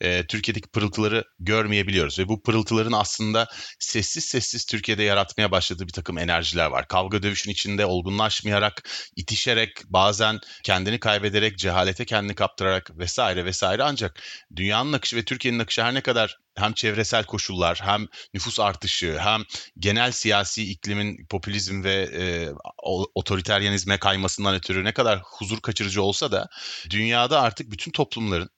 e, 0.01 0.27
Türkiye'deki 0.27 0.69
pırıltıları 0.69 1.23
görmeyebiliyoruz 1.39 2.19
ve 2.19 2.27
bu 2.27 2.41
pırıltıların 2.43 2.91
aslında 2.91 3.47
sessiz 3.79 4.25
sessiz 4.25 4.65
Türkiye'de 4.65 5.03
yaratmaya 5.03 5.51
başladığı 5.51 5.88
bir 5.88 5.93
takım 5.93 6.17
enerjiler 6.17 6.65
var. 6.65 6.88
Kavga 6.88 7.23
dövüşün 7.23 7.51
içinde 7.51 7.85
olgunlaşmayarak, 7.85 8.89
itişerek, 9.15 9.69
bazen 9.85 10.39
kendini 10.63 11.00
kaybederek, 11.00 11.57
cehalete 11.57 12.05
kendini 12.05 12.35
kaptırarak 12.35 12.97
vesaire 12.97 13.45
vesaire 13.45 13.83
ancak 13.83 14.21
dünyanın 14.55 14.93
akışı 14.93 15.15
ve 15.15 15.25
Türkiye'nin 15.25 15.59
akışı 15.59 15.83
her 15.83 15.93
ne 15.93 16.01
kadar 16.01 16.38
hem 16.55 16.74
çevresel 16.74 17.25
koşullar 17.25 17.79
hem 17.84 18.08
nüfus 18.34 18.60
artışı 18.60 19.20
hem 19.20 19.43
genel 19.79 20.12
siyasi 20.12 20.72
iklimin 20.72 21.25
popülizm 21.25 21.84
ve 21.84 21.93
e, 21.93 22.50
otoriteryenizme 23.15 23.98
kaymasından 23.98 24.55
ötürü 24.55 24.84
ne 24.84 24.91
kadar 24.93 25.22
huzur 25.24 25.62
kaçırıcı 25.62 26.03
olsa 26.03 26.31
da 26.31 26.50
dünyada 26.89 27.41
artık 27.41 27.72
bütün 27.72 27.91
toplumların, 27.91 28.50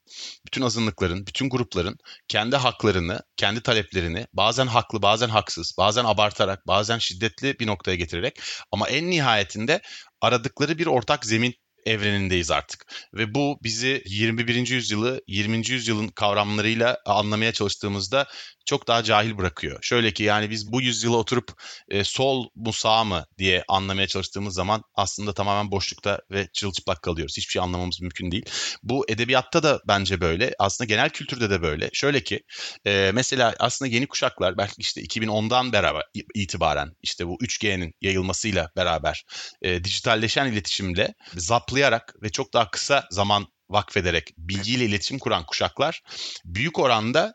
bütün 0.46 0.62
azınlıkların, 0.62 1.28
bütün 1.28 1.50
grupların 1.50 1.98
kendi 2.28 2.56
haklarını, 2.56 3.22
kendi 3.38 3.62
taleplerini 3.62 4.28
bazen 4.34 4.68
haklı, 4.68 5.02
bazen 5.02 5.30
haksız, 5.30 5.76
bazen 5.78 6.06
abartarak, 6.06 6.68
bazen 6.68 6.98
şiddetli 6.98 7.60
bir 7.60 7.68
noktaya 7.68 7.96
getirerek 7.96 8.40
ama 8.72 8.88
en 8.90 9.10
nihayetinde 9.10 9.82
aradıkları 10.22 10.78
bir 10.78 10.88
ortak 10.88 11.26
zemin 11.26 11.56
evrenindeyiz 11.86 12.52
artık. 12.52 12.86
Ve 13.14 13.34
bu 13.36 13.60
bizi 13.64 14.04
21. 14.06 14.68
yüzyılı 14.68 15.22
20. 15.28 15.70
yüzyılın 15.70 16.08
kavramlarıyla 16.08 16.98
anlamaya 17.06 17.52
çalıştığımızda 17.52 18.28
çok 18.66 18.88
daha 18.88 19.04
cahil 19.04 19.38
bırakıyor. 19.38 19.80
Şöyle 19.82 20.14
ki 20.14 20.24
yani 20.24 20.50
biz 20.50 20.72
bu 20.72 20.82
yüzyıla 20.82 21.18
oturup 21.18 21.52
e, 21.90 22.04
sol 22.04 22.50
mu 22.56 22.74
sağ 22.74 23.04
mı 23.04 23.26
diye 23.38 23.64
anlamaya 23.68 24.08
çalıştığımız 24.08 24.54
zaman 24.54 24.84
aslında 24.96 25.34
tamamen 25.34 25.72
boşlukta 25.72 26.20
ve 26.32 26.48
çılçıplak 26.54 27.02
kalıyoruz. 27.02 27.38
Hiçbir 27.38 27.52
şey 27.52 27.62
anlamamız 27.62 28.02
mümkün 28.02 28.32
değil. 28.32 28.46
Bu 28.84 29.06
edebiyatta 29.10 29.64
da 29.64 29.80
bence 29.88 30.22
böyle. 30.22 30.56
Aslında 30.60 30.88
genel 30.88 31.10
kültürde 31.10 31.50
de 31.50 31.62
böyle. 31.62 31.90
Şöyle 31.94 32.24
ki 32.24 32.44
e, 32.86 33.12
mesela 33.14 33.56
aslında 33.60 33.92
yeni 33.92 34.08
kuşaklar 34.08 34.58
belki 34.58 34.74
işte 34.78 35.02
2010'dan 35.02 35.74
beraber 35.74 36.04
itibaren 36.36 36.92
işte 37.02 37.28
bu 37.28 37.38
3G'nin 37.42 37.94
yayılmasıyla 38.02 38.70
beraber 38.76 39.24
e, 39.62 39.84
dijitalleşen 39.84 40.52
iletişimle 40.52 41.14
zaplayarak 41.36 42.16
ve 42.22 42.30
çok 42.30 42.54
daha 42.54 42.72
kısa 42.72 43.08
zaman 43.12 43.48
vakfederek 43.70 44.34
bilgiyle 44.38 44.86
iletişim 44.86 45.20
kuran 45.20 45.46
kuşaklar 45.46 46.02
büyük 46.46 46.80
oranda 46.80 47.34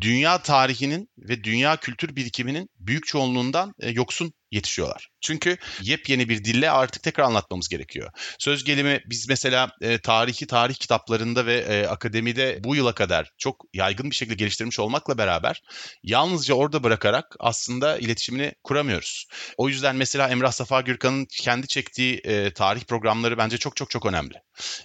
dünya 0.00 0.42
tarihinin 0.42 1.08
ve 1.18 1.44
dünya 1.44 1.76
kültür 1.76 2.16
birikiminin 2.16 2.68
büyük 2.78 3.06
çoğunluğundan 3.06 3.74
e, 3.80 3.90
yoksun 3.90 4.32
yetişiyorlar. 4.54 5.08
Çünkü 5.20 5.56
yepyeni 5.82 6.28
bir 6.28 6.44
dille 6.44 6.70
artık 6.70 7.02
tekrar 7.02 7.24
anlatmamız 7.24 7.68
gerekiyor. 7.68 8.10
Söz 8.38 8.64
gelimi 8.64 9.00
biz 9.06 9.28
mesela 9.28 9.70
e, 9.80 9.98
tarihi 9.98 10.46
tarih 10.46 10.74
kitaplarında 10.74 11.46
ve 11.46 11.54
e, 11.54 11.86
akademide 11.86 12.58
bu 12.64 12.76
yıla 12.76 12.94
kadar 12.94 13.30
çok 13.38 13.64
yaygın 13.74 14.10
bir 14.10 14.16
şekilde 14.16 14.34
geliştirmiş 14.34 14.80
olmakla 14.80 15.18
beraber 15.18 15.62
yalnızca 16.02 16.54
orada 16.54 16.82
bırakarak 16.82 17.36
aslında 17.40 17.98
iletişimini 17.98 18.52
kuramıyoruz. 18.64 19.26
O 19.56 19.68
yüzden 19.68 19.96
mesela 19.96 20.28
Emrah 20.28 20.52
Safa 20.52 20.80
Gürkan'ın 20.80 21.26
kendi 21.30 21.66
çektiği 21.66 22.20
e, 22.24 22.52
tarih 22.52 22.84
programları 22.84 23.38
bence 23.38 23.58
çok 23.58 23.76
çok 23.76 23.90
çok 23.90 24.06
önemli. 24.06 24.34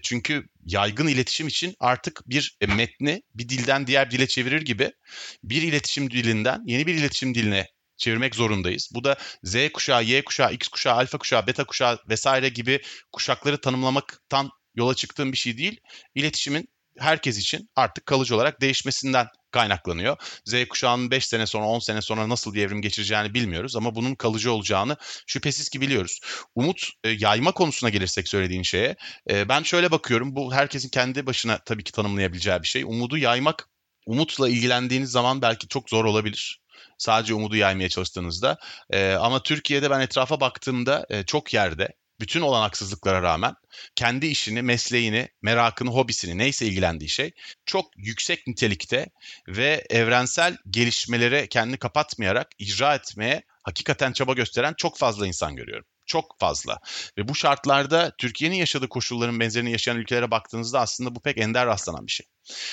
Çünkü 0.03 0.45
yaygın 0.65 1.07
iletişim 1.07 1.47
için 1.47 1.75
artık 1.79 2.21
bir 2.25 2.57
e, 2.61 2.65
metni 2.65 3.21
bir 3.35 3.49
dilden 3.49 3.87
diğer 3.87 4.11
dile 4.11 4.27
çevirir 4.27 4.61
gibi 4.61 4.91
bir 5.43 5.61
iletişim 5.61 6.11
dilinden 6.11 6.61
yeni 6.65 6.87
bir 6.87 6.93
iletişim 6.93 7.35
diline 7.35 7.67
çevirmek 7.99 8.35
zorundayız. 8.35 8.89
Bu 8.93 9.03
da 9.03 9.15
Z 9.43 9.55
kuşağı, 9.73 10.03
Y 10.03 10.23
kuşağı, 10.23 10.53
X 10.53 10.67
kuşağı, 10.67 10.95
alfa 10.95 11.17
kuşağı, 11.17 11.47
beta 11.47 11.63
kuşağı 11.63 11.99
vesaire 12.09 12.49
gibi 12.49 12.81
kuşakları 13.11 13.61
tanımlamaktan 13.61 14.49
yola 14.75 14.95
çıktığım 14.95 15.31
bir 15.31 15.37
şey 15.37 15.57
değil. 15.57 15.79
İletişimin 16.15 16.69
herkes 16.99 17.37
için 17.37 17.69
artık 17.75 18.05
kalıcı 18.05 18.35
olarak 18.35 18.61
değişmesinden 18.61 19.27
kaynaklanıyor. 19.51 20.17
Z 20.45 20.67
kuşağının 20.69 21.11
5 21.11 21.25
sene 21.25 21.45
sonra 21.45 21.65
10 21.65 21.79
sene 21.79 22.01
sonra 22.01 22.29
nasıl 22.29 22.53
bir 22.53 22.65
evrim 22.65 22.81
geçireceğini 22.81 23.33
bilmiyoruz 23.33 23.75
ama 23.75 23.95
bunun 23.95 24.15
kalıcı 24.15 24.51
olacağını 24.51 24.97
şüphesiz 25.27 25.69
ki 25.69 25.81
biliyoruz. 25.81 26.19
Umut 26.55 26.89
e, 27.03 27.09
yayma 27.09 27.51
konusuna 27.51 27.89
gelirsek 27.89 28.27
söylediğin 28.27 28.63
şeye 28.63 28.95
e, 29.29 29.49
ben 29.49 29.63
şöyle 29.63 29.91
bakıyorum 29.91 30.35
bu 30.35 30.53
herkesin 30.53 30.89
kendi 30.89 31.25
başına 31.25 31.59
tabii 31.65 31.83
ki 31.83 31.91
tanımlayabileceği 31.91 32.61
bir 32.61 32.67
şey. 32.67 32.83
Umudu 32.83 33.17
yaymak 33.17 33.69
umutla 34.05 34.49
ilgilendiğiniz 34.49 35.11
zaman 35.11 35.41
belki 35.41 35.67
çok 35.67 35.89
zor 35.89 36.05
olabilir. 36.05 36.61
Sadece 36.97 37.33
umudu 37.33 37.55
yaymaya 37.55 37.89
çalıştığınızda. 37.89 38.57
E, 38.89 39.13
ama 39.13 39.43
Türkiye'de 39.43 39.89
ben 39.89 39.99
etrafa 39.99 40.39
baktığımda 40.39 41.05
e, 41.09 41.23
çok 41.23 41.53
yerde 41.53 41.89
bütün 42.19 42.41
olanaksızlıklara 42.41 43.21
rağmen 43.21 43.53
kendi 43.95 44.27
işini, 44.27 44.61
mesleğini, 44.61 45.27
merakını, 45.41 45.89
hobisini 45.89 46.37
neyse 46.37 46.65
ilgilendiği 46.65 47.09
şey 47.09 47.31
çok 47.65 47.85
yüksek 47.97 48.47
nitelikte 48.47 49.09
ve 49.47 49.85
evrensel 49.89 50.57
gelişmelere 50.69 51.47
kendini 51.47 51.77
kapatmayarak 51.77 52.47
icra 52.57 52.95
etmeye 52.95 53.43
hakikaten 53.63 54.11
çaba 54.13 54.33
gösteren 54.33 54.73
çok 54.77 54.97
fazla 54.97 55.27
insan 55.27 55.55
görüyorum 55.55 55.85
çok 56.09 56.39
fazla. 56.39 56.79
Ve 57.17 57.27
bu 57.27 57.35
şartlarda 57.35 58.11
Türkiye'nin 58.17 58.55
yaşadığı 58.55 58.89
koşulların 58.89 59.39
benzerini 59.39 59.71
yaşayan 59.71 59.97
ülkelere 59.97 60.31
baktığınızda 60.31 60.79
aslında 60.79 61.15
bu 61.15 61.19
pek 61.19 61.37
ender 61.37 61.65
rastlanan 61.65 62.07
bir 62.07 62.11
şey. 62.11 62.25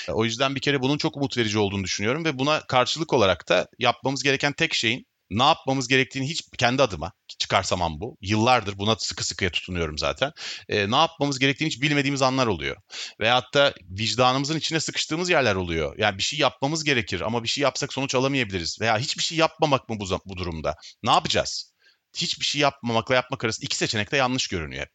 O 0.09 0.25
yüzden 0.25 0.55
bir 0.55 0.61
kere 0.61 0.81
bunun 0.81 0.97
çok 0.97 1.17
umut 1.17 1.37
verici 1.37 1.59
olduğunu 1.59 1.83
düşünüyorum 1.83 2.25
ve 2.25 2.39
buna 2.39 2.61
karşılık 2.61 3.13
olarak 3.13 3.49
da 3.49 3.67
yapmamız 3.79 4.23
gereken 4.23 4.53
tek 4.53 4.73
şeyin 4.73 5.05
ne 5.29 5.43
yapmamız 5.43 5.87
gerektiğini 5.87 6.29
hiç 6.29 6.43
kendi 6.57 6.81
adıma 6.81 7.11
çıkarsamam 7.39 7.99
bu. 7.99 8.17
Yıllardır 8.21 8.77
buna 8.77 8.95
sıkı 8.95 9.23
sıkıya 9.23 9.51
tutunuyorum 9.51 9.97
zaten. 9.97 10.31
E, 10.69 10.91
ne 10.91 10.95
yapmamız 10.95 11.39
gerektiğini 11.39 11.69
hiç 11.69 11.81
bilmediğimiz 11.81 12.21
anlar 12.21 12.47
oluyor. 12.47 12.77
Veyahut 13.19 13.53
da 13.53 13.73
vicdanımızın 13.81 14.57
içine 14.57 14.79
sıkıştığımız 14.79 15.29
yerler 15.29 15.55
oluyor. 15.55 15.95
Yani 15.97 16.17
bir 16.17 16.23
şey 16.23 16.39
yapmamız 16.39 16.83
gerekir 16.83 17.21
ama 17.21 17.43
bir 17.43 17.47
şey 17.47 17.61
yapsak 17.61 17.93
sonuç 17.93 18.15
alamayabiliriz. 18.15 18.81
Veya 18.81 18.97
hiçbir 18.97 19.23
şey 19.23 19.37
yapmamak 19.37 19.89
mı 19.89 19.99
bu, 19.99 20.19
bu 20.25 20.37
durumda? 20.37 20.75
Ne 21.03 21.11
yapacağız? 21.11 21.73
Hiçbir 22.17 22.45
şey 22.45 22.61
yapmamakla 22.61 23.15
yapmak 23.15 23.43
arasında 23.43 23.65
iki 23.65 23.77
seçenek 23.77 24.11
de 24.11 24.17
yanlış 24.17 24.47
görünüyor 24.47 24.81
hep. 24.81 24.91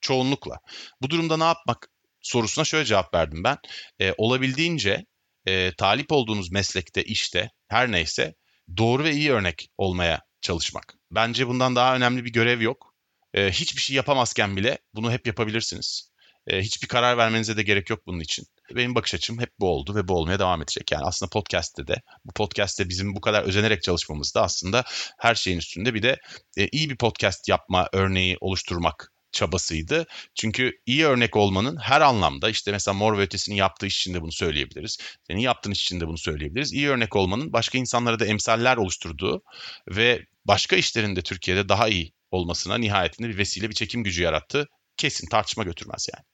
Çoğunlukla. 0.00 0.58
Bu 1.02 1.10
durumda 1.10 1.36
ne 1.36 1.44
yapmak 1.44 1.88
sorusuna 2.26 2.64
şöyle 2.64 2.84
cevap 2.84 3.14
verdim 3.14 3.44
ben. 3.44 3.58
E, 4.00 4.14
olabildiğince 4.18 5.06
e, 5.46 5.72
talip 5.72 6.12
olduğunuz 6.12 6.52
meslekte, 6.52 7.04
işte 7.04 7.50
her 7.68 7.92
neyse 7.92 8.34
doğru 8.76 9.04
ve 9.04 9.12
iyi 9.12 9.32
örnek 9.32 9.68
olmaya 9.78 10.22
çalışmak. 10.40 10.94
Bence 11.10 11.48
bundan 11.48 11.76
daha 11.76 11.96
önemli 11.96 12.24
bir 12.24 12.32
görev 12.32 12.60
yok. 12.60 12.94
Ee, 13.34 13.50
hiçbir 13.50 13.80
şey 13.80 13.96
yapamazken 13.96 14.56
bile 14.56 14.78
bunu 14.94 15.12
hep 15.12 15.26
yapabilirsiniz. 15.26 16.10
Ee, 16.46 16.62
hiçbir 16.62 16.88
karar 16.88 17.18
vermenize 17.18 17.56
de 17.56 17.62
gerek 17.62 17.90
yok 17.90 18.06
bunun 18.06 18.20
için. 18.20 18.46
Benim 18.74 18.94
bakış 18.94 19.14
açım 19.14 19.40
hep 19.40 19.50
bu 19.60 19.68
oldu 19.68 19.94
ve 19.94 20.08
bu 20.08 20.14
olmaya 20.14 20.38
devam 20.38 20.62
edecek. 20.62 20.92
Yani 20.92 21.04
aslında 21.04 21.30
podcast'te 21.30 21.86
de, 21.86 22.02
bu 22.24 22.32
podcast'te 22.32 22.88
bizim 22.88 23.14
bu 23.14 23.20
kadar 23.20 23.42
özenerek 23.42 23.82
çalışmamız 23.82 24.34
da 24.34 24.42
aslında 24.42 24.84
her 25.18 25.34
şeyin 25.34 25.58
üstünde 25.58 25.94
bir 25.94 26.02
de 26.02 26.16
e, 26.56 26.68
iyi 26.68 26.90
bir 26.90 26.96
podcast 26.96 27.48
yapma 27.48 27.88
örneği 27.92 28.36
oluşturmak 28.40 29.12
çabasıydı. 29.36 30.06
Çünkü 30.34 30.72
iyi 30.86 31.06
örnek 31.06 31.36
olmanın 31.36 31.76
her 31.76 32.00
anlamda 32.00 32.50
işte 32.50 32.72
mesela 32.72 32.94
Mor 32.94 33.18
ve 33.18 33.22
Ötesi'nin 33.22 33.56
yaptığı 33.56 33.86
iş 33.86 33.98
için 34.00 34.14
de 34.14 34.22
bunu 34.22 34.32
söyleyebiliriz. 34.32 34.98
Senin 35.26 35.40
yaptığın 35.40 35.70
iş 35.70 35.82
için 35.82 36.00
de 36.00 36.06
bunu 36.06 36.18
söyleyebiliriz. 36.18 36.72
İyi 36.72 36.88
örnek 36.88 37.16
olmanın 37.16 37.52
başka 37.52 37.78
insanlara 37.78 38.18
da 38.18 38.26
emsaller 38.26 38.76
oluşturduğu 38.76 39.42
ve 39.88 40.26
başka 40.44 40.76
işlerinde 40.76 41.22
Türkiye'de 41.22 41.68
daha 41.68 41.88
iyi 41.88 42.12
olmasına 42.30 42.78
nihayetinde 42.78 43.28
bir 43.28 43.38
vesile 43.38 43.70
bir 43.70 43.74
çekim 43.74 44.04
gücü 44.04 44.22
yarattı. 44.22 44.68
Kesin 44.96 45.28
tartışma 45.28 45.64
götürmez 45.64 46.08
yani. 46.14 46.24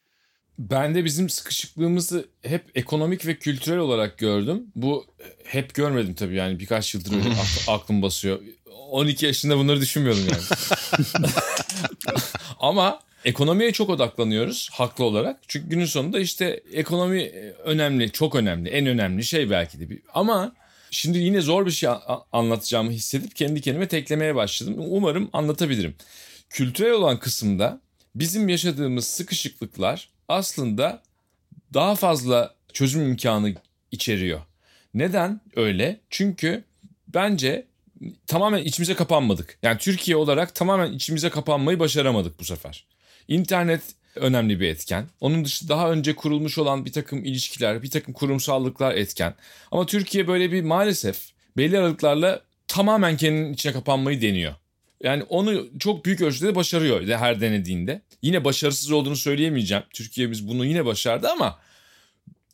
Ben 0.58 0.94
de 0.94 1.04
bizim 1.04 1.28
sıkışıklığımızı 1.28 2.28
hep 2.42 2.64
ekonomik 2.74 3.26
ve 3.26 3.38
kültürel 3.38 3.78
olarak 3.78 4.18
gördüm. 4.18 4.66
Bu 4.76 5.06
hep 5.44 5.74
görmedim 5.74 6.14
tabii 6.14 6.34
yani 6.34 6.58
birkaç 6.58 6.94
yıldır 6.94 7.14
aklım 7.68 8.02
basıyor. 8.02 8.40
12 8.92 9.26
yaşında 9.26 9.58
bunları 9.58 9.80
düşünmüyordum 9.80 10.24
yani. 10.30 10.42
Ama 12.60 13.00
ekonomiye 13.24 13.72
çok 13.72 13.90
odaklanıyoruz 13.90 14.68
haklı 14.72 15.04
olarak. 15.04 15.40
Çünkü 15.48 15.68
günün 15.68 15.84
sonunda 15.84 16.20
işte 16.20 16.62
ekonomi 16.72 17.30
önemli, 17.64 18.12
çok 18.12 18.34
önemli, 18.34 18.68
en 18.68 18.86
önemli 18.86 19.24
şey 19.24 19.50
belki 19.50 19.80
de. 19.80 19.98
Ama 20.14 20.52
şimdi 20.90 21.18
yine 21.18 21.40
zor 21.40 21.66
bir 21.66 21.70
şey 21.70 21.90
anlatacağımı 22.32 22.90
hissedip 22.90 23.36
kendi 23.36 23.60
kendime 23.60 23.88
teklemeye 23.88 24.34
başladım. 24.34 24.74
Umarım 24.78 25.30
anlatabilirim. 25.32 25.94
Kültürel 26.50 26.92
olan 26.92 27.18
kısımda 27.18 27.80
bizim 28.14 28.48
yaşadığımız 28.48 29.06
sıkışıklıklar 29.06 30.08
aslında 30.28 31.02
daha 31.74 31.94
fazla 31.94 32.54
çözüm 32.72 33.08
imkanı 33.08 33.54
içeriyor. 33.90 34.40
Neden 34.94 35.40
öyle? 35.56 36.00
Çünkü 36.10 36.64
bence 37.08 37.66
tamamen 38.26 38.64
içimize 38.64 38.94
kapanmadık. 38.94 39.58
Yani 39.62 39.78
Türkiye 39.78 40.16
olarak 40.16 40.54
tamamen 40.54 40.92
içimize 40.92 41.30
kapanmayı 41.30 41.78
başaramadık 41.78 42.40
bu 42.40 42.44
sefer. 42.44 42.86
İnternet 43.28 43.82
önemli 44.16 44.60
bir 44.60 44.68
etken. 44.68 45.06
Onun 45.20 45.44
dışında 45.44 45.72
daha 45.72 45.90
önce 45.90 46.16
kurulmuş 46.16 46.58
olan 46.58 46.84
bir 46.84 46.92
takım 46.92 47.24
ilişkiler, 47.24 47.82
bir 47.82 47.90
takım 47.90 48.14
kurumsallıklar 48.14 48.94
etken. 48.94 49.34
Ama 49.70 49.86
Türkiye 49.86 50.28
böyle 50.28 50.52
bir 50.52 50.62
maalesef 50.62 51.32
belli 51.56 51.78
aralıklarla 51.78 52.42
tamamen 52.68 53.16
kendinin 53.16 53.52
içine 53.52 53.72
kapanmayı 53.72 54.22
deniyor. 54.22 54.54
Yani 55.02 55.22
onu 55.22 55.78
çok 55.78 56.04
büyük 56.04 56.20
ölçüde 56.20 56.48
de 56.48 56.54
başarıyor 56.54 57.08
her 57.08 57.40
denediğinde. 57.40 58.02
Yine 58.22 58.44
başarısız 58.44 58.92
olduğunu 58.92 59.16
söyleyemeyeceğim. 59.16 59.84
Türkiye'miz 59.90 60.48
bunu 60.48 60.64
yine 60.64 60.84
başardı 60.86 61.28
ama 61.28 61.58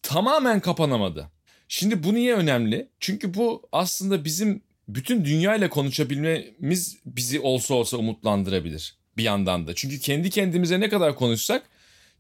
tamamen 0.02 0.60
kapanamadı. 0.60 1.30
Şimdi 1.68 2.02
bu 2.02 2.14
niye 2.14 2.34
önemli? 2.34 2.88
Çünkü 3.00 3.34
bu 3.34 3.68
aslında 3.72 4.24
bizim 4.24 4.62
bütün 4.88 5.24
dünya 5.24 5.56
ile 5.56 5.68
konuşabilmemiz 5.68 6.96
bizi 7.06 7.40
olsa 7.40 7.74
olsa 7.74 7.96
umutlandırabilir 7.96 8.98
bir 9.16 9.22
yandan 9.22 9.66
da. 9.66 9.74
Çünkü 9.74 9.98
kendi 9.98 10.30
kendimize 10.30 10.80
ne 10.80 10.88
kadar 10.88 11.14
konuşsak 11.14 11.62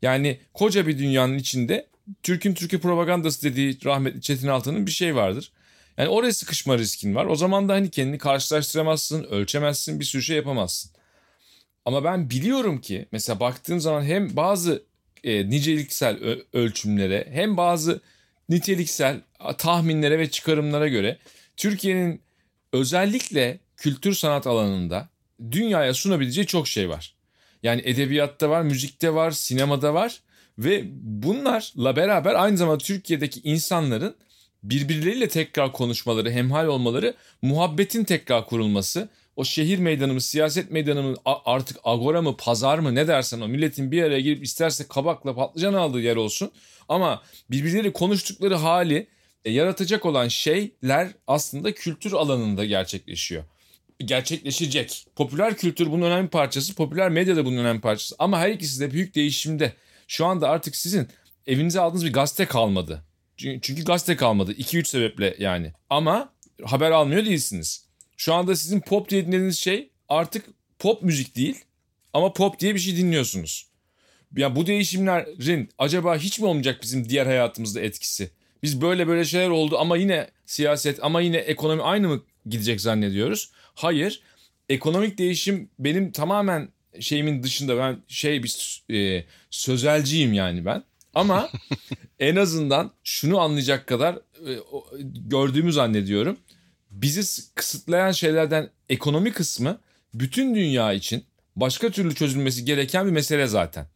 yani 0.02 0.40
koca 0.54 0.86
bir 0.86 0.98
dünyanın 0.98 1.38
içinde 1.38 1.86
Türk'ün 2.22 2.54
Türkiye 2.54 2.80
propagandası 2.80 3.42
dediği 3.42 3.84
rahmetli 3.84 4.20
Çetin 4.20 4.48
Altan'ın 4.48 4.86
bir 4.86 4.90
şey 4.90 5.16
vardır. 5.16 5.52
Yani 5.98 6.08
oraya 6.08 6.32
sıkışma 6.32 6.78
riskin 6.78 7.14
var. 7.14 7.26
O 7.26 7.36
zaman 7.36 7.68
da 7.68 7.72
hani 7.72 7.90
kendini 7.90 8.18
karşılaştıramazsın, 8.18 9.24
ölçemezsin, 9.24 10.00
bir 10.00 10.04
sürü 10.04 10.22
şey 10.22 10.36
yapamazsın. 10.36 10.90
Ama 11.84 12.04
ben 12.04 12.30
biliyorum 12.30 12.80
ki 12.80 13.06
mesela 13.12 13.40
baktığım 13.40 13.80
zaman 13.80 14.02
hem 14.02 14.36
bazı 14.36 14.82
e, 15.24 15.50
niceliksel 15.50 16.18
ölçümlere 16.52 17.28
hem 17.30 17.56
bazı 17.56 18.00
niteliksel 18.48 19.20
tahminlere 19.58 20.18
ve 20.18 20.30
çıkarımlara 20.30 20.88
göre 20.88 21.18
Türkiye'nin 21.56 22.20
özellikle 22.72 23.58
kültür 23.76 24.14
sanat 24.14 24.46
alanında 24.46 25.08
dünyaya 25.50 25.94
sunabileceği 25.94 26.46
çok 26.46 26.68
şey 26.68 26.88
var. 26.88 27.14
Yani 27.62 27.82
edebiyatta 27.84 28.50
var, 28.50 28.62
müzikte 28.62 29.14
var, 29.14 29.30
sinemada 29.30 29.94
var 29.94 30.20
ve 30.58 30.84
bunlarla 31.02 31.96
beraber 31.96 32.34
aynı 32.34 32.56
zamanda 32.56 32.78
Türkiye'deki 32.78 33.40
insanların 33.40 34.14
birbirleriyle 34.62 35.28
tekrar 35.28 35.72
konuşmaları, 35.72 36.30
hemhal 36.30 36.66
olmaları, 36.66 37.14
muhabbetin 37.42 38.04
tekrar 38.04 38.46
kurulması, 38.46 39.08
o 39.36 39.44
şehir 39.44 39.78
meydanı 39.78 40.14
mı, 40.14 40.20
siyaset 40.20 40.70
meydanı 40.70 41.02
mı, 41.02 41.14
artık 41.24 41.76
agora 41.84 42.22
mı, 42.22 42.36
pazar 42.36 42.78
mı 42.78 42.94
ne 42.94 43.08
dersen 43.08 43.40
o 43.40 43.48
milletin 43.48 43.92
bir 43.92 44.02
araya 44.02 44.20
girip 44.20 44.44
isterse 44.44 44.86
kabakla 44.88 45.34
patlıcan 45.34 45.74
aldığı 45.74 46.00
yer 46.00 46.16
olsun. 46.16 46.50
Ama 46.88 47.22
birbirleri 47.50 47.92
konuştukları 47.92 48.54
hali 48.54 49.06
yaratacak 49.44 50.06
olan 50.06 50.28
şeyler 50.28 51.08
aslında 51.26 51.74
kültür 51.74 52.12
alanında 52.12 52.64
gerçekleşiyor. 52.64 53.44
Gerçekleşecek. 53.98 55.06
Popüler 55.16 55.56
kültür 55.56 55.90
bunun 55.90 56.06
önemli 56.06 56.28
parçası, 56.28 56.74
popüler 56.74 57.10
medya 57.10 57.36
da 57.36 57.44
bunun 57.44 57.56
önemli 57.56 57.80
parçası. 57.80 58.14
Ama 58.18 58.38
her 58.38 58.50
ikisi 58.50 58.80
de 58.80 58.90
büyük 58.90 59.14
değişimde. 59.14 59.72
Şu 60.08 60.26
anda 60.26 60.48
artık 60.48 60.76
sizin 60.76 61.08
evinize 61.46 61.80
aldığınız 61.80 62.04
bir 62.04 62.12
gazete 62.12 62.46
kalmadı. 62.46 63.02
Çünkü 63.36 63.84
gazete 63.84 64.16
kalmadı. 64.16 64.52
2-3 64.52 64.84
sebeple 64.84 65.36
yani. 65.38 65.72
Ama 65.90 66.32
haber 66.64 66.90
almıyor 66.90 67.24
değilsiniz. 67.24 67.88
Şu 68.16 68.34
anda 68.34 68.56
sizin 68.56 68.80
pop 68.80 69.08
diye 69.08 69.26
dinlediğiniz 69.26 69.58
şey 69.58 69.90
artık 70.08 70.46
pop 70.78 71.02
müzik 71.02 71.36
değil. 71.36 71.64
Ama 72.12 72.32
pop 72.32 72.60
diye 72.60 72.74
bir 72.74 72.80
şey 72.80 72.96
dinliyorsunuz. 72.96 73.68
Ya 74.36 74.56
bu 74.56 74.66
değişimlerin 74.66 75.68
acaba 75.78 76.16
hiç 76.16 76.38
mi 76.38 76.46
olmayacak 76.46 76.82
bizim 76.82 77.08
diğer 77.08 77.26
hayatımızda 77.26 77.80
etkisi? 77.80 78.30
Biz 78.62 78.80
böyle 78.80 79.08
böyle 79.08 79.24
şeyler 79.24 79.48
oldu 79.48 79.78
ama 79.78 79.96
yine 79.96 80.30
siyaset 80.46 81.04
ama 81.04 81.20
yine 81.20 81.36
ekonomi 81.36 81.82
aynı 81.82 82.08
mı 82.08 82.22
gidecek 82.46 82.80
zannediyoruz? 82.80 83.50
Hayır. 83.74 84.22
Ekonomik 84.68 85.18
değişim 85.18 85.70
benim 85.78 86.12
tamamen 86.12 86.68
şeyimin 87.00 87.42
dışında 87.42 87.76
ben 87.76 87.98
şey 88.08 88.42
bir 88.42 88.82
e, 88.90 89.24
sözelciyim 89.50 90.32
yani 90.32 90.64
ben. 90.64 90.84
Ama 91.14 91.50
en 92.18 92.36
azından 92.36 92.90
şunu 93.04 93.40
anlayacak 93.40 93.86
kadar 93.86 94.14
e, 94.14 94.52
gördüğümü 95.28 95.72
zannediyorum. 95.72 96.36
Bizi 96.90 97.52
kısıtlayan 97.54 98.12
şeylerden 98.12 98.70
ekonomi 98.88 99.32
kısmı 99.32 99.80
bütün 100.14 100.54
dünya 100.54 100.92
için 100.92 101.24
başka 101.56 101.90
türlü 101.90 102.14
çözülmesi 102.14 102.64
gereken 102.64 103.06
bir 103.06 103.12
mesele 103.12 103.46
zaten. 103.46 103.86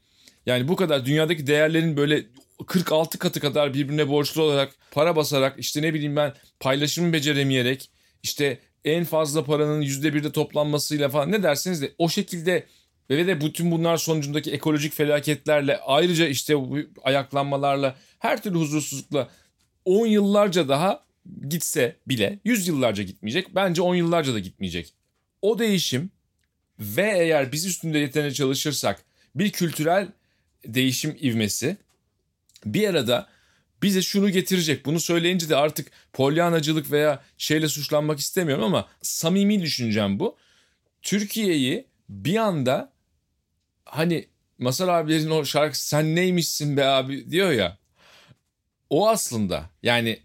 Yani 0.46 0.68
bu 0.68 0.77
kadar 0.77 1.07
dünyadaki 1.07 1.46
değerlerin 1.46 1.96
böyle 1.96 2.25
46 2.66 3.18
katı 3.18 3.40
kadar 3.40 3.75
birbirine 3.75 4.09
borçlu 4.09 4.42
olarak 4.42 4.72
para 4.90 5.16
basarak 5.16 5.59
işte 5.59 5.83
ne 5.83 5.94
bileyim 5.94 6.16
ben 6.16 6.35
paylaşımı 6.61 7.12
beceremeyerek 7.12 7.90
işte 8.22 8.59
en 8.85 9.05
fazla 9.05 9.44
paranın 9.44 9.83
%1'de 9.83 10.33
toplanmasıyla 10.33 11.09
falan 11.09 11.33
ne 11.33 11.42
derseniz 11.42 11.83
de 11.83 11.94
o 11.98 12.09
şekilde 12.09 12.66
ve 13.11 13.27
de 13.27 13.40
bütün 13.40 13.70
bunlar 13.70 13.96
sonucundaki 13.96 14.53
ekolojik 14.53 14.92
felaketlerle 14.92 15.79
ayrıca 15.79 16.27
işte 16.27 16.57
bu 16.57 16.79
ayaklanmalarla 17.03 17.96
her 18.18 18.42
türlü 18.42 18.59
huzursuzlukla 18.59 19.29
10 19.85 20.07
yıllarca 20.07 20.68
daha 20.68 21.05
gitse 21.48 21.96
bile 22.09 22.38
100 22.44 22.68
yıllarca 22.68 23.03
gitmeyecek. 23.03 23.55
Bence 23.55 23.83
10 23.83 23.94
yıllarca 23.94 24.35
da 24.35 24.38
gitmeyecek. 24.38 24.94
O 25.42 25.59
değişim 25.59 26.11
ve 26.79 27.12
eğer 27.18 27.53
biz 27.53 27.66
üstünde 27.66 27.98
yeterince 27.98 28.35
çalışırsak 28.35 29.05
bir 29.35 29.53
kültürel 29.53 30.09
değişim 30.66 31.16
ivmesi 31.22 31.77
bir 32.64 32.88
arada 32.88 33.29
bize 33.83 34.03
şunu 34.03 34.31
getirecek. 34.31 34.87
Bunu 34.87 35.01
söyleyince 35.01 35.48
de 35.48 35.57
artık 35.57 35.90
polyanacılık 36.12 36.90
veya 36.90 37.22
şeyle 37.38 37.68
suçlanmak 37.68 38.18
istemiyorum 38.18 38.64
ama 38.64 38.88
samimi 39.03 39.62
düşüneceğim 39.62 40.18
bu. 40.18 40.37
Türkiye'yi 41.03 41.87
bir 42.09 42.37
anda 42.37 42.92
hani 43.85 44.29
Masal 44.59 44.88
abilerin 44.88 45.31
o 45.31 45.44
şarkı 45.44 45.87
sen 45.87 46.16
neymişsin 46.16 46.77
be 46.77 46.85
abi 46.85 47.31
diyor 47.31 47.51
ya. 47.51 47.79
o 48.90 49.09
aslında. 49.09 49.70
Yani 49.83 50.22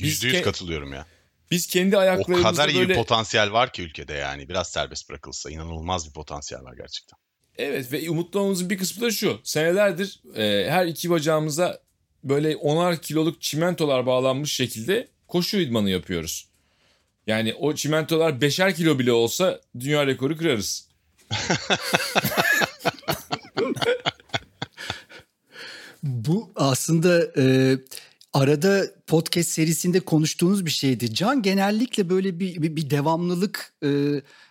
biz 0.00 0.24
%100 0.24 0.32
ke- 0.32 0.42
katılıyorum 0.42 0.92
ya. 0.92 1.06
Biz 1.50 1.66
kendi 1.66 1.98
ayaklarımızda 1.98 2.48
O 2.48 2.52
kadar 2.52 2.68
iyi 2.68 2.78
böyle... 2.78 2.88
bir 2.88 2.94
potansiyel 2.94 3.52
var 3.52 3.72
ki 3.72 3.82
ülkede 3.82 4.12
yani. 4.12 4.48
Biraz 4.48 4.68
serbest 4.68 5.08
bırakılsa 5.08 5.50
inanılmaz 5.50 6.08
bir 6.08 6.12
potansiyel 6.12 6.62
var 6.62 6.74
gerçekten. 6.76 7.18
Evet 7.58 7.92
ve 7.92 8.10
umutlu 8.10 8.70
bir 8.70 8.78
kısmı 8.78 9.06
da 9.06 9.10
şu. 9.10 9.40
Senelerdir 9.44 10.20
e, 10.36 10.70
her 10.70 10.86
iki 10.86 11.10
bacağımıza 11.10 11.80
böyle 12.24 12.56
onar 12.56 13.02
kiloluk 13.02 13.40
çimentolar 13.40 14.06
bağlanmış 14.06 14.52
şekilde 14.52 15.08
koşu 15.28 15.56
idmanı 15.56 15.90
yapıyoruz. 15.90 16.48
Yani 17.26 17.54
o 17.54 17.74
çimentolar 17.74 18.40
beşer 18.40 18.74
kilo 18.74 18.98
bile 18.98 19.12
olsa 19.12 19.60
dünya 19.80 20.06
rekoru 20.06 20.36
kırarız. 20.36 20.88
Bu 26.02 26.52
aslında 26.56 27.32
e, 27.36 27.76
arada 28.32 28.86
podcast 29.06 29.50
serisinde 29.50 30.00
konuştuğunuz 30.00 30.66
bir 30.66 30.70
şeydi. 30.70 31.14
Can 31.14 31.42
genellikle 31.42 32.10
böyle 32.10 32.40
bir, 32.40 32.62
bir, 32.62 32.76
bir 32.76 32.90
devamlılık 32.90 33.72
e, 33.84 33.88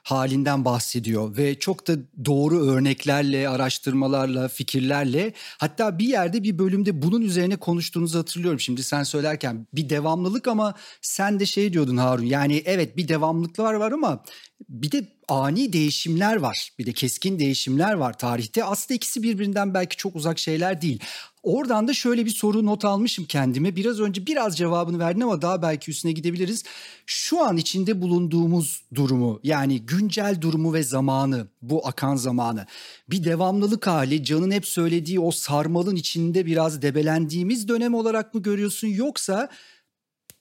halinden 0.03 0.65
bahsediyor 0.65 1.37
ve 1.37 1.59
çok 1.59 1.87
da 1.87 1.93
doğru 2.25 2.65
örneklerle, 2.65 3.49
araştırmalarla, 3.49 4.47
fikirlerle 4.47 5.33
hatta 5.57 5.99
bir 5.99 6.07
yerde 6.07 6.43
bir 6.43 6.59
bölümde 6.59 7.01
bunun 7.01 7.21
üzerine 7.21 7.55
konuştuğunuzu 7.55 8.19
hatırlıyorum. 8.19 8.59
Şimdi 8.59 8.83
sen 8.83 9.03
söylerken 9.03 9.67
bir 9.73 9.89
devamlılık 9.89 10.47
ama 10.47 10.75
sen 11.01 11.39
de 11.39 11.45
şey 11.45 11.73
diyordun 11.73 11.97
Harun 11.97 12.25
yani 12.25 12.63
evet 12.65 12.97
bir 12.97 13.07
devamlılıklar 13.07 13.73
var 13.73 13.91
ama 13.91 14.23
bir 14.69 14.91
de 14.91 15.07
ani 15.27 15.73
değişimler 15.73 16.35
var. 16.35 16.69
Bir 16.79 16.85
de 16.85 16.93
keskin 16.93 17.39
değişimler 17.39 17.93
var 17.93 18.17
tarihte. 18.17 18.63
Aslında 18.63 18.95
ikisi 18.95 19.23
birbirinden 19.23 19.73
belki 19.73 19.97
çok 19.97 20.15
uzak 20.15 20.39
şeyler 20.39 20.81
değil. 20.81 20.99
Oradan 21.43 21.87
da 21.87 21.93
şöyle 21.93 22.25
bir 22.25 22.31
soru 22.31 22.65
not 22.65 22.85
almışım 22.85 23.25
kendime. 23.25 23.75
Biraz 23.75 23.99
önce 23.99 24.25
biraz 24.25 24.57
cevabını 24.57 24.99
verdin 24.99 25.21
ama 25.21 25.41
daha 25.41 25.61
belki 25.61 25.91
üstüne 25.91 26.11
gidebiliriz. 26.11 26.63
Şu 27.05 27.41
an 27.43 27.57
içinde 27.57 28.01
bulunduğumuz 28.01 28.83
durumu 28.93 29.39
yani 29.43 29.81
güncel 29.81 30.41
durumu 30.41 30.73
ve 30.73 30.83
zamanı 30.83 31.47
bu 31.61 31.87
akan 31.87 32.15
zamanı 32.15 32.65
bir 33.09 33.23
devamlılık 33.23 33.87
hali 33.87 34.23
Can'ın 34.23 34.51
hep 34.51 34.65
söylediği 34.65 35.19
o 35.19 35.31
sarmalın 35.31 35.95
içinde 35.95 36.45
biraz 36.45 36.81
debelendiğimiz 36.81 37.67
dönem 37.67 37.93
olarak 37.93 38.33
mı 38.33 38.41
görüyorsun 38.41 38.87
yoksa 38.87 39.49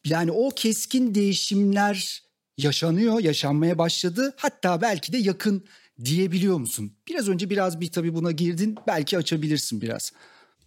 yani 0.05 0.33
o 0.33 0.51
keskin 0.51 1.15
değişimler 1.15 2.23
yaşanıyor, 2.59 3.21
yaşanmaya 3.21 3.79
başladı. 3.79 4.35
Hatta 4.37 4.81
belki 4.83 5.13
de 5.13 5.19
yakın 5.19 5.65
diyebiliyor 6.05 6.59
musun? 6.59 6.93
Biraz 7.09 7.29
önce 7.29 7.51
biraz 7.51 7.81
bir 7.81 7.93
tabii 7.93 8.15
buna 8.15 8.31
girdin. 8.31 8.77
Belki 8.87 9.19
açabilirsin 9.19 9.81
biraz. 9.81 10.13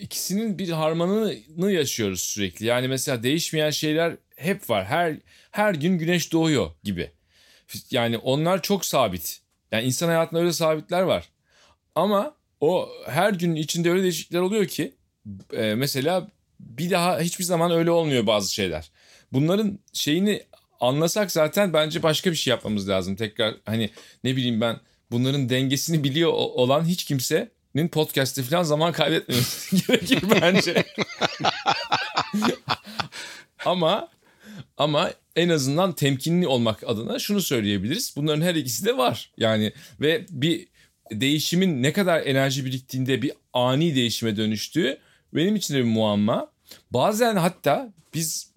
İkisinin 0.04 0.60
bir 0.60 0.70
harmanını 0.70 1.72
yaşıyoruz 1.72 2.20
sürekli. 2.20 2.66
Yani 2.66 2.88
mesela 2.88 3.24
değişmeyen 3.24 3.70
şeyler 3.70 4.18
hep 4.36 4.70
var. 4.70 4.86
Her 4.86 5.18
her 5.52 5.74
gün 5.74 5.98
güneş 5.98 6.32
doğuyor 6.32 6.72
gibi. 6.84 7.12
Yani 7.92 8.18
onlar 8.18 8.62
çok 8.62 8.86
sabit. 8.86 9.42
Yani 9.72 9.84
insan 9.84 10.08
hayatında 10.08 10.40
öyle 10.40 10.54
sabitler 10.54 11.02
var. 11.02 11.30
Ama 11.96 12.36
o 12.62 12.90
her 13.08 13.34
gün 13.34 13.56
içinde 13.56 13.92
öyle 13.92 14.04
değişiklikler 14.04 14.40
oluyor 14.40 14.66
ki 14.66 14.94
e, 15.54 15.76
mesela 15.76 16.28
bir 16.60 16.90
daha 16.90 17.20
hiçbir 17.20 17.44
zaman 17.44 17.72
öyle 17.72 17.92
olmuyor 17.92 18.28
bazı 18.28 18.54
şeyler. 18.54 18.92
Bunların 19.32 19.80
şeyini 19.94 20.44
anlasak 20.80 21.32
zaten 21.32 21.74
bence 21.74 22.04
başka 22.04 22.32
bir 22.32 22.36
şey 22.36 22.52
yapmamız 22.52 22.90
lazım. 22.90 23.16
Tekrar 23.16 23.56
hani 23.66 23.90
ne 24.24 24.36
bileyim 24.36 24.62
ben 24.62 24.80
bunların 25.12 25.50
dengesini 25.50 26.04
biliyor 26.04 26.32
olan 26.34 26.86
hiç 26.86 27.04
kimsenin 27.74 27.90
podcast'te 27.90 28.44
falan 28.44 28.64
zaman 28.64 28.94
kaybetmemesi 28.94 29.78
gerekir 29.88 30.24
bence. 30.42 30.86
ama 33.66 34.10
ama 34.78 35.12
en 35.36 35.50
azından 35.50 35.94
temkinli 35.94 36.48
olmak 36.48 36.84
adına 36.84 37.20
şunu 37.20 37.42
söyleyebiliriz. 37.42 38.14
Bunların 38.16 38.42
her 38.42 38.56
ikisi 38.56 38.86
de 38.86 38.98
var. 38.98 39.32
Yani 39.38 39.74
ve 40.02 40.26
bir 40.30 40.68
değişimin 41.12 41.84
ne 41.84 41.94
kadar 41.94 42.22
enerji 42.26 42.66
biriktiğinde 42.66 43.22
bir 43.22 43.32
ani 43.54 43.96
değişime 43.96 44.38
dönüştüğü 44.38 44.98
benim 45.34 45.56
için 45.56 45.74
de 45.74 45.78
bir 45.78 45.84
muamma. 45.84 46.52
Bazen 46.92 47.36
hatta 47.36 47.94
biz 48.14 48.54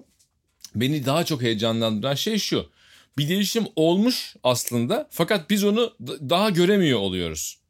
beni 0.75 1.07
daha 1.07 1.25
çok 1.25 1.43
heyecanlandıran 1.43 2.15
şey 2.15 2.39
şu. 2.39 2.71
Bir 3.19 3.29
değişim 3.29 3.65
olmuş 3.77 4.37
aslında 4.43 5.09
fakat 5.11 5.51
biz 5.51 5.65
onu 5.65 5.95
daha 6.01 6.51
göremiyor 6.51 6.99
oluyoruz. 6.99 7.66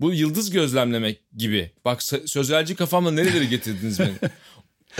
Bu 0.00 0.14
yıldız 0.14 0.50
gözlemlemek 0.50 1.20
gibi. 1.36 1.70
Bak 1.84 2.02
sözelci 2.02 2.74
kafamla 2.74 3.10
nerelere 3.10 3.44
getirdiniz 3.44 4.00
beni. 4.00 4.14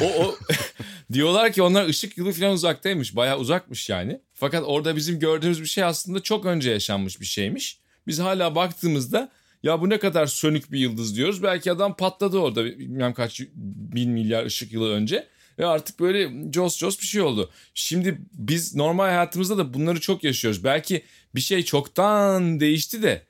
O, 0.02 0.04
o 0.04 0.37
diyorlar 1.12 1.52
ki 1.52 1.62
onlar 1.62 1.88
ışık 1.88 2.18
yılı 2.18 2.32
falan 2.32 2.52
uzaktaymış. 2.52 3.16
Bayağı 3.16 3.38
uzakmış 3.38 3.88
yani. 3.88 4.20
Fakat 4.35 4.62
orada 4.66 4.96
bizim 4.96 5.18
gördüğümüz 5.18 5.61
bir 5.61 5.66
şey 5.66 5.85
aslında 5.85 6.20
çok 6.20 6.46
önce 6.46 6.70
yaşanmış 6.70 7.20
bir 7.20 7.26
şeymiş. 7.26 7.78
Biz 8.06 8.18
hala 8.18 8.54
baktığımızda 8.54 9.32
ya 9.62 9.80
bu 9.80 9.90
ne 9.90 9.98
kadar 9.98 10.26
sönük 10.26 10.72
bir 10.72 10.78
yıldız 10.78 11.16
diyoruz. 11.16 11.42
Belki 11.42 11.72
adam 11.72 11.96
patladı 11.96 12.38
orada 12.38 12.64
bilmem 12.64 13.14
kaç 13.14 13.40
bin 13.54 14.11
milyar 14.11 14.46
ışık 14.46 14.72
yılı 14.72 14.90
önce. 14.90 15.26
Ve 15.59 15.66
artık 15.66 16.00
böyle 16.00 16.52
jos 16.52 16.78
jos 16.78 17.00
bir 17.00 17.06
şey 17.06 17.20
oldu. 17.22 17.50
Şimdi 17.74 18.20
biz 18.32 18.74
normal 18.74 19.04
hayatımızda 19.04 19.59
da 19.59 19.74
bunları 19.74 20.00
çok 20.00 20.24
yaşıyoruz. 20.24 20.64
Belki 20.64 21.02
bir 21.35 21.40
şey 21.40 21.62
çoktan 21.62 22.61
değişti 22.61 23.02
de 23.02 23.22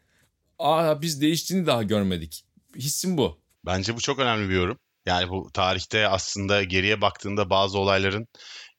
aa 0.58 1.02
biz 1.02 1.20
değiştiğini 1.20 1.66
daha 1.66 1.82
görmedik. 1.82 2.44
Hissim 2.76 3.18
bu. 3.18 3.40
Bence 3.66 3.96
bu 3.96 4.00
çok 4.00 4.18
önemli 4.18 4.48
bir 4.48 4.54
yorum. 4.54 4.78
Yani 5.06 5.28
bu 5.28 5.50
tarihte 5.52 6.08
aslında 6.08 6.62
geriye 6.62 7.00
baktığında 7.00 7.50
bazı 7.50 7.78
olayların 7.78 8.26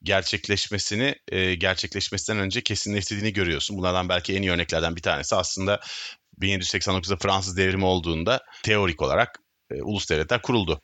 gerçekleşmesini 0.02 1.14
e, 1.28 1.54
gerçekleşmesinden 1.54 2.40
önce 2.40 2.62
kesinleştirdiğini 2.62 3.32
görüyorsun. 3.32 3.78
Bunlardan 3.78 4.08
belki 4.08 4.36
en 4.36 4.42
iyi 4.42 4.50
örneklerden 4.50 4.96
bir 4.96 5.02
tanesi 5.02 5.36
aslında 5.36 5.80
1789'da 6.40 7.16
Fransız 7.16 7.56
devrimi 7.56 7.84
olduğunda 7.84 8.40
teorik 8.62 9.02
olarak 9.02 9.38
e, 9.70 9.82
ulus 9.82 10.10
devletler 10.10 10.42
kuruldu. 10.42 10.80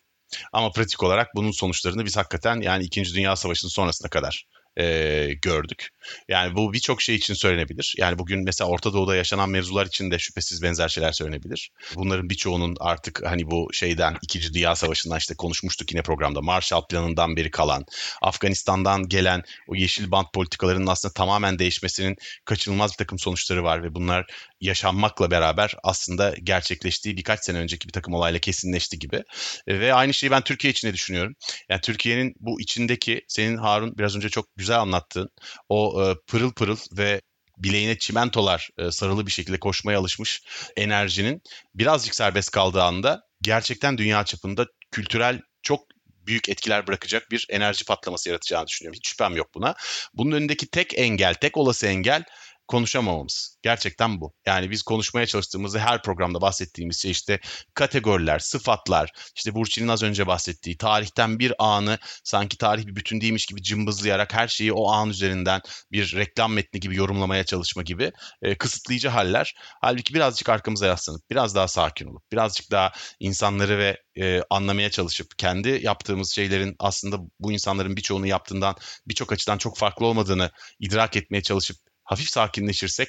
Ama 0.52 0.72
pratik 0.72 1.02
olarak 1.02 1.28
bunun 1.34 1.50
sonuçlarını 1.50 2.04
biz 2.04 2.16
hakikaten 2.16 2.60
yani 2.60 2.84
2. 2.84 3.04
Dünya 3.04 3.36
Savaşı'nın 3.36 3.70
sonrasına 3.70 4.08
kadar 4.10 4.46
e, 4.76 5.28
gördük. 5.42 5.88
Yani 6.28 6.56
bu 6.56 6.72
birçok 6.72 7.02
şey 7.02 7.14
için 7.14 7.34
söylenebilir. 7.34 7.94
Yani 7.98 8.18
bugün 8.18 8.44
mesela 8.44 8.70
Orta 8.70 8.92
Doğu'da 8.92 9.16
yaşanan 9.16 9.50
mevzular 9.50 9.86
için 9.86 10.10
de 10.10 10.18
şüphesiz 10.18 10.62
benzer 10.62 10.88
şeyler 10.88 11.12
söylenebilir. 11.12 11.70
Bunların 11.94 12.30
birçoğunun 12.30 12.76
artık 12.80 13.22
hani 13.26 13.50
bu 13.50 13.68
şeyden 13.72 14.16
2. 14.22 14.54
Dünya 14.54 14.76
Savaşı'ndan 14.76 15.18
işte 15.18 15.34
konuşmuştuk 15.34 15.92
yine 15.92 16.02
programda. 16.02 16.40
Marshall 16.40 16.86
Planı'ndan 16.86 17.36
beri 17.36 17.50
kalan, 17.50 17.84
Afganistan'dan 18.22 19.08
gelen 19.08 19.42
o 19.68 19.74
yeşil 19.74 20.10
bant 20.10 20.32
politikalarının 20.32 20.86
aslında 20.86 21.12
tamamen 21.14 21.58
değişmesinin 21.58 22.16
kaçınılmaz 22.44 22.90
bir 22.90 22.96
takım 22.96 23.18
sonuçları 23.18 23.64
var 23.64 23.82
ve 23.82 23.94
bunlar 23.94 24.26
yaşanmakla 24.64 25.30
beraber 25.30 25.74
aslında 25.82 26.34
gerçekleştiği 26.42 27.16
birkaç 27.16 27.44
sene 27.44 27.58
önceki 27.58 27.88
bir 27.88 27.92
takım 27.92 28.14
olayla 28.14 28.38
kesinleşti 28.38 28.98
gibi. 28.98 29.22
Ve 29.68 29.94
aynı 29.94 30.14
şeyi 30.14 30.30
ben 30.30 30.42
Türkiye 30.42 30.70
için 30.70 30.88
de 30.88 30.92
düşünüyorum. 30.92 31.34
Yani 31.68 31.80
Türkiye'nin 31.80 32.34
bu 32.40 32.60
içindeki 32.60 33.24
senin 33.28 33.56
Harun 33.56 33.98
biraz 33.98 34.16
önce 34.16 34.28
çok 34.28 34.46
güzel 34.56 34.80
anlattığın 34.80 35.28
o 35.68 36.04
e, 36.04 36.14
pırıl 36.26 36.52
pırıl 36.52 36.76
ve 36.92 37.20
bileğine 37.58 37.98
çimentolar 37.98 38.70
e, 38.78 38.90
sarılı 38.90 39.26
bir 39.26 39.32
şekilde 39.32 39.58
koşmaya 39.60 39.98
alışmış 39.98 40.42
enerjinin 40.76 41.42
birazcık 41.74 42.14
serbest 42.14 42.50
kaldığı 42.50 42.82
anda 42.82 43.22
gerçekten 43.42 43.98
dünya 43.98 44.24
çapında 44.24 44.66
kültürel 44.90 45.40
çok 45.62 45.80
büyük 46.26 46.48
etkiler 46.48 46.86
bırakacak 46.86 47.30
bir 47.30 47.46
enerji 47.50 47.84
patlaması 47.84 48.28
yaratacağını 48.28 48.66
düşünüyorum. 48.66 48.96
Hiç 48.96 49.08
şüphem 49.08 49.36
yok 49.36 49.54
buna. 49.54 49.74
Bunun 50.14 50.32
önündeki 50.36 50.66
tek 50.66 50.98
engel, 50.98 51.34
tek 51.34 51.56
olası 51.56 51.86
engel 51.86 52.24
konuşamamamız. 52.68 53.58
Gerçekten 53.62 54.20
bu. 54.20 54.32
Yani 54.46 54.70
biz 54.70 54.82
konuşmaya 54.82 55.26
çalıştığımızda 55.26 55.78
her 55.78 56.02
programda 56.02 56.40
bahsettiğimiz 56.40 56.98
şey 56.98 57.10
işte 57.10 57.40
kategoriler, 57.74 58.38
sıfatlar, 58.38 59.12
işte 59.36 59.54
Burçin'in 59.54 59.88
az 59.88 60.02
önce 60.02 60.26
bahsettiği 60.26 60.76
tarihten 60.76 61.38
bir 61.38 61.52
anı 61.58 61.98
sanki 62.24 62.58
tarih 62.58 62.86
bir 62.86 62.96
bütün 62.96 63.20
değilmiş 63.20 63.46
gibi 63.46 63.62
cımbızlayarak 63.62 64.34
her 64.34 64.48
şeyi 64.48 64.72
o 64.72 64.90
an 64.90 65.10
üzerinden 65.10 65.60
bir 65.92 66.16
reklam 66.16 66.52
metni 66.52 66.80
gibi 66.80 66.96
yorumlamaya 66.96 67.44
çalışma 67.44 67.82
gibi 67.82 68.12
e, 68.42 68.58
kısıtlayıcı 68.58 69.08
haller. 69.08 69.54
Halbuki 69.80 70.14
birazcık 70.14 70.48
arkamıza 70.48 70.86
yaslanıp 70.86 71.30
biraz 71.30 71.54
daha 71.54 71.68
sakin 71.68 72.06
olup 72.06 72.32
birazcık 72.32 72.70
daha 72.70 72.92
insanları 73.20 73.78
ve 73.78 74.02
e, 74.16 74.40
anlamaya 74.50 74.90
çalışıp 74.90 75.38
kendi 75.38 75.80
yaptığımız 75.82 76.34
şeylerin 76.34 76.76
aslında 76.78 77.18
bu 77.40 77.52
insanların 77.52 77.96
birçoğunu 77.96 78.26
yaptığından 78.26 78.76
birçok 79.06 79.32
açıdan 79.32 79.58
çok 79.58 79.78
farklı 79.78 80.06
olmadığını 80.06 80.50
idrak 80.80 81.16
etmeye 81.16 81.42
çalışıp 81.42 81.76
hafif 82.04 82.28
sakinleşirsek 82.28 83.08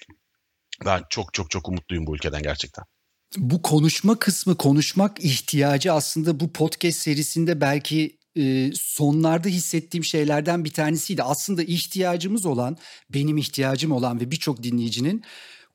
ben 0.86 1.04
çok 1.10 1.34
çok 1.34 1.52
çok 1.52 1.70
umutluyum 1.70 2.08
bu 2.08 2.16
ülkeden 2.16 2.44
gerçekten. 2.44 2.86
Bu 3.38 3.62
konuşma 3.62 4.20
kısmı, 4.20 4.58
konuşmak 4.58 5.24
ihtiyacı 5.24 5.94
aslında 5.94 6.40
bu 6.40 6.54
podcast 6.54 6.98
serisinde 6.98 7.62
belki 7.62 8.18
e, 8.38 8.72
sonlarda 8.76 9.48
hissettiğim 9.48 10.04
şeylerden 10.04 10.66
bir 10.66 10.70
tanesiydi. 10.70 11.24
Aslında 11.24 11.64
ihtiyacımız 11.64 12.46
olan, 12.46 12.78
benim 13.10 13.38
ihtiyacım 13.38 13.92
olan 13.92 14.20
ve 14.20 14.32
birçok 14.32 14.64
dinleyicinin 14.64 15.24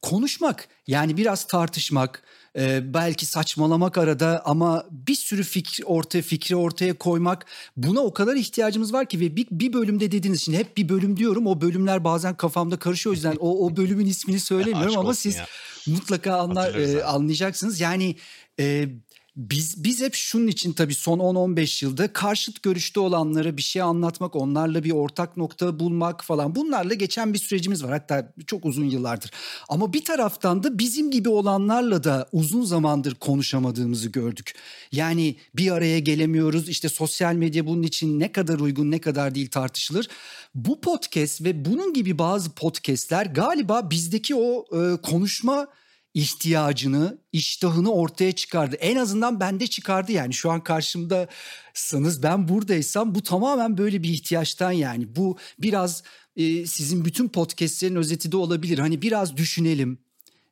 konuşmak. 0.03 0.69
Yani 0.87 1.17
biraz 1.17 1.47
tartışmak, 1.47 2.23
Ee, 2.59 2.95
belki 2.95 3.27
saçmalamak 3.27 3.99
arada 3.99 4.43
ama 4.45 4.85
bir 4.91 5.15
sürü 5.15 5.43
fikri 5.43 5.85
ortaya 5.85 6.23
fikri 6.23 6.57
ortaya 6.57 6.95
koymak 6.95 7.47
buna 7.77 8.01
o 8.01 8.13
kadar 8.13 8.37
ihtiyacımız 8.37 8.93
var 8.93 9.07
ki 9.07 9.21
ve 9.21 9.37
bir, 9.37 9.47
bir 9.51 9.73
bölümde 9.73 10.13
dediniz 10.13 10.45
şimdi 10.45 10.59
hep 10.59 10.77
bir 10.77 10.89
bölüm 10.89 11.17
diyorum 11.17 11.47
o 11.47 11.61
bölümler 11.61 12.05
bazen 12.05 12.37
kafamda 12.37 12.79
karışıyor 12.79 13.13
o 13.13 13.15
yüzden 13.15 13.37
o, 13.41 13.67
o 13.67 13.77
bölümün 13.77 14.07
ismini 14.07 14.41
söylemiyorum 14.51 14.99
ama 14.99 15.15
siz 15.15 15.37
ya. 15.37 15.47
mutlaka 15.87 16.37
anlar, 16.37 16.75
e, 16.75 17.05
anlayacaksınız. 17.05 17.81
Yani 17.81 18.17
e, 18.61 18.89
biz 19.37 19.85
biz 19.85 20.01
hep 20.01 20.15
şunun 20.15 20.47
için 20.47 20.73
tabii 20.73 20.95
son 20.95 21.19
10-15 21.19 21.85
yılda 21.85 22.13
karşıt 22.13 22.63
görüşte 22.63 23.01
olanlara 23.01 23.57
bir 23.57 23.63
şey 23.63 23.83
anlatmak, 23.83 24.37
onlarla 24.37 24.85
bir 24.85 24.91
ortak 24.91 25.37
nokta 25.37 25.79
bulmak 25.79 26.25
falan 26.25 26.55
bunlarla 26.55 26.95
geçen 26.95 27.35
bir 27.35 27.39
sürecimiz 27.39 27.85
var. 27.85 27.91
Hatta 27.91 28.33
çok 28.47 28.65
uzun 28.65 28.85
yıllardır. 28.85 29.31
Ama 29.69 29.93
bir 29.93 30.05
taraftan 30.05 30.63
da 30.63 30.79
bizim 30.79 31.11
gibi 31.11 31.29
olanlarla 31.29 32.05
da 32.05 32.29
uzun 32.33 32.63
zamandır 32.63 33.15
konuşamadığımızı 33.15 34.09
gördük. 34.09 34.55
Yani 34.93 35.37
bir 35.57 35.71
araya 35.71 35.99
gelemiyoruz. 35.99 36.69
İşte 36.69 36.89
sosyal 36.89 37.35
medya 37.35 37.67
bunun 37.67 37.83
için 37.83 38.21
ne 38.21 38.33
kadar 38.33 38.59
uygun, 38.59 38.91
ne 38.91 39.01
kadar 39.01 39.35
değil 39.35 39.51
tartışılır. 39.51 40.09
Bu 40.55 40.81
podcast 40.81 41.45
ve 41.45 41.65
bunun 41.65 41.93
gibi 41.93 42.19
bazı 42.19 42.51
podcastler 42.51 43.27
galiba 43.27 43.91
bizdeki 43.91 44.35
o 44.35 44.65
e, 44.73 44.97
konuşma 44.97 45.67
ihtiyacını, 46.15 47.19
iştahını 47.33 47.93
ortaya 47.93 48.33
çıkardı. 48.33 48.77
En 48.77 48.97
azından 48.97 49.41
bende 49.41 49.67
çıkardı 49.67 50.13
yani. 50.13 50.35
Şu 50.35 50.51
an 50.51 50.65
karşımdasınız 50.65 52.23
ben 52.23 52.49
buradaysam 52.49 53.15
bu 53.15 53.23
tamamen 53.23 53.79
böyle 53.79 54.03
bir 54.03 54.09
ihtiyaçtan 54.09 54.73
yani. 54.73 55.17
Bu 55.17 55.37
biraz 55.59 56.03
e, 56.37 56.67
sizin 56.67 57.05
bütün 57.05 57.29
podcastlerin 57.29 57.97
özeti 57.97 58.33
de 58.33 58.37
olabilir. 58.37 58.79
Hani 58.79 59.03
biraz 59.03 59.37
düşünelim, 59.37 59.99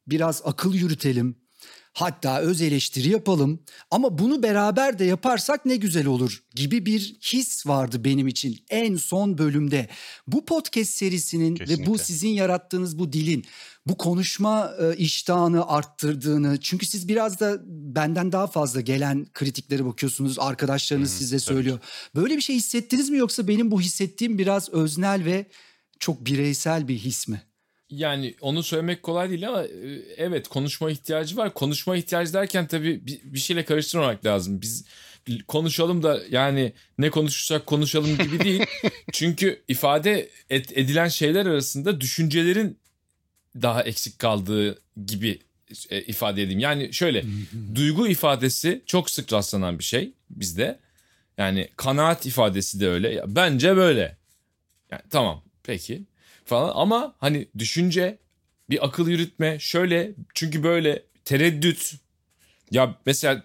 biraz 0.06 0.42
akıl 0.44 0.74
yürütelim. 0.74 1.36
Hatta 1.92 2.40
öz 2.40 2.62
eleştiri 2.62 3.08
yapalım 3.08 3.62
ama 3.90 4.18
bunu 4.18 4.42
beraber 4.42 4.98
de 4.98 5.04
yaparsak 5.04 5.66
ne 5.66 5.76
güzel 5.76 6.06
olur 6.06 6.42
gibi 6.54 6.86
bir 6.86 7.16
his 7.22 7.66
vardı 7.66 8.04
benim 8.04 8.28
için 8.28 8.58
en 8.70 8.96
son 8.96 9.38
bölümde. 9.38 9.88
Bu 10.26 10.44
podcast 10.44 10.90
serisinin 10.90 11.54
Kesinlikle. 11.54 11.84
ve 11.84 11.86
bu 11.86 11.98
sizin 11.98 12.28
yarattığınız 12.28 12.98
bu 12.98 13.12
dilin 13.12 13.44
bu 13.88 13.96
konuşma 13.96 14.72
e, 14.80 14.96
iştahını 14.96 15.68
arttırdığını 15.68 16.60
çünkü 16.60 16.86
siz 16.86 17.08
biraz 17.08 17.40
da 17.40 17.58
benden 17.66 18.32
daha 18.32 18.46
fazla 18.46 18.80
gelen 18.80 19.26
kritiklere 19.34 19.84
bakıyorsunuz 19.84 20.38
arkadaşlarınız 20.38 21.10
Hı, 21.10 21.16
size 21.16 21.38
söylüyor. 21.38 21.78
Böyle 22.14 22.36
bir 22.36 22.40
şey 22.40 22.56
hissettiniz 22.56 23.10
mi 23.10 23.18
yoksa 23.18 23.48
benim 23.48 23.70
bu 23.70 23.80
hissettiğim 23.80 24.38
biraz 24.38 24.68
öznel 24.68 25.24
ve 25.24 25.46
çok 25.98 26.26
bireysel 26.26 26.88
bir 26.88 26.98
his 26.98 27.28
mi? 27.28 27.42
Yani 27.90 28.34
onu 28.40 28.62
söylemek 28.62 29.02
kolay 29.02 29.30
değil 29.30 29.48
ama 29.48 29.64
e, 29.64 29.68
evet 30.16 30.48
konuşma 30.48 30.90
ihtiyacı 30.90 31.36
var. 31.36 31.54
Konuşma 31.54 31.96
ihtiyacı 31.96 32.32
derken 32.32 32.66
tabii 32.66 33.06
bir, 33.24 33.38
şeyle 33.38 33.64
karıştırmamak 33.64 34.26
lazım. 34.26 34.62
Biz 34.62 34.84
konuşalım 35.48 36.02
da 36.02 36.20
yani 36.30 36.72
ne 36.98 37.10
konuşursak 37.10 37.66
konuşalım 37.66 38.18
gibi 38.18 38.44
değil. 38.44 38.62
Çünkü 39.12 39.62
ifade 39.68 40.30
et, 40.50 40.78
edilen 40.78 41.08
şeyler 41.08 41.46
arasında 41.46 42.00
düşüncelerin 42.00 42.78
daha 43.54 43.82
eksik 43.82 44.18
kaldığı 44.18 44.82
gibi 45.06 45.38
e, 45.90 46.02
ifade 46.02 46.42
edeyim. 46.42 46.60
Yani 46.60 46.92
şöyle 46.92 47.24
duygu 47.74 48.08
ifadesi 48.08 48.82
çok 48.86 49.10
sık 49.10 49.32
rastlanan 49.32 49.78
bir 49.78 49.84
şey 49.84 50.12
bizde. 50.30 50.78
Yani 51.38 51.68
kanaat 51.76 52.26
ifadesi 52.26 52.80
de 52.80 52.88
öyle. 52.88 53.14
Ya, 53.14 53.24
bence 53.26 53.76
böyle. 53.76 54.16
Yani 54.90 55.02
tamam 55.10 55.44
peki 55.62 56.02
falan 56.44 56.72
ama 56.74 57.14
hani 57.18 57.48
düşünce 57.58 58.18
bir 58.70 58.86
akıl 58.86 59.08
yürütme 59.08 59.58
şöyle 59.58 60.12
çünkü 60.34 60.62
böyle 60.62 61.02
tereddüt 61.24 61.94
ya 62.70 62.94
mesela 63.06 63.42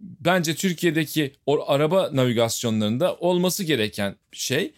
bence 0.00 0.54
Türkiye'deki 0.54 1.34
o 1.46 1.70
araba 1.70 2.10
navigasyonlarında 2.12 3.16
olması 3.16 3.64
gereken 3.64 4.16
şey 4.32 4.74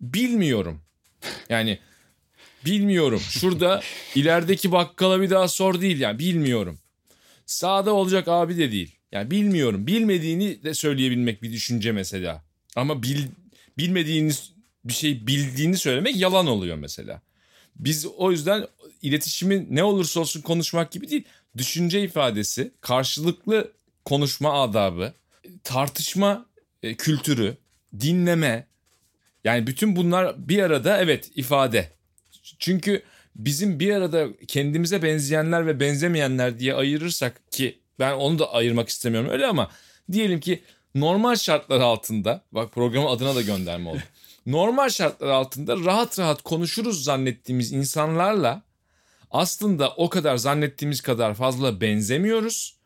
bilmiyorum. 0.00 0.82
Yani 1.48 1.78
bilmiyorum. 2.66 3.20
Şurada 3.30 3.80
ilerideki 4.14 4.72
bakkala 4.72 5.20
bir 5.20 5.30
daha 5.30 5.48
sor 5.48 5.80
değil 5.80 6.00
yani 6.00 6.18
bilmiyorum. 6.18 6.78
Sağda 7.46 7.92
olacak 7.92 8.28
abi 8.28 8.58
de 8.58 8.72
değil. 8.72 8.96
Yani 9.12 9.30
bilmiyorum. 9.30 9.86
Bilmediğini 9.86 10.62
de 10.62 10.74
söyleyebilmek 10.74 11.42
bir 11.42 11.52
düşünce 11.52 11.92
mesela. 11.92 12.44
Ama 12.76 13.02
bil, 13.02 13.26
bilmediğiniz 13.78 14.52
bir 14.84 14.92
şey 14.92 15.26
bildiğini 15.26 15.76
söylemek 15.76 16.16
yalan 16.16 16.46
oluyor 16.46 16.76
mesela. 16.76 17.22
Biz 17.76 18.06
o 18.06 18.30
yüzden 18.30 18.66
iletişimin 19.02 19.66
ne 19.70 19.84
olursa 19.84 20.20
olsun 20.20 20.40
konuşmak 20.40 20.90
gibi 20.92 21.10
değil. 21.10 21.24
Düşünce 21.56 22.02
ifadesi, 22.02 22.72
karşılıklı 22.80 23.72
konuşma 24.04 24.62
adabı, 24.62 25.12
tartışma 25.64 26.46
e, 26.82 26.94
kültürü, 26.94 27.56
dinleme. 28.00 28.66
Yani 29.44 29.66
bütün 29.66 29.96
bunlar 29.96 30.48
bir 30.48 30.62
arada 30.62 30.98
evet 30.98 31.30
ifade. 31.34 31.95
Çünkü 32.58 33.02
bizim 33.36 33.80
bir 33.80 33.92
arada 33.92 34.28
kendimize 34.48 35.02
benzeyenler 35.02 35.66
ve 35.66 35.80
benzemeyenler 35.80 36.58
diye 36.58 36.74
ayırırsak 36.74 37.52
ki 37.52 37.78
ben 37.98 38.12
onu 38.12 38.38
da 38.38 38.52
ayırmak 38.52 38.88
istemiyorum 38.88 39.30
öyle 39.30 39.46
ama 39.46 39.70
diyelim 40.12 40.40
ki 40.40 40.62
normal 40.94 41.36
şartlar 41.36 41.80
altında 41.80 42.44
bak 42.52 42.72
programın 42.72 43.06
adına 43.06 43.34
da 43.34 43.42
gönderme 43.42 43.90
oldu. 43.90 44.02
normal 44.46 44.88
şartlar 44.88 45.28
altında 45.28 45.76
rahat 45.76 46.18
rahat 46.18 46.42
konuşuruz 46.42 47.04
zannettiğimiz 47.04 47.72
insanlarla 47.72 48.62
aslında 49.30 49.90
o 49.90 50.08
kadar 50.08 50.36
zannettiğimiz 50.36 51.00
kadar 51.00 51.34
fazla 51.34 51.80
benzemiyoruz. 51.80 52.76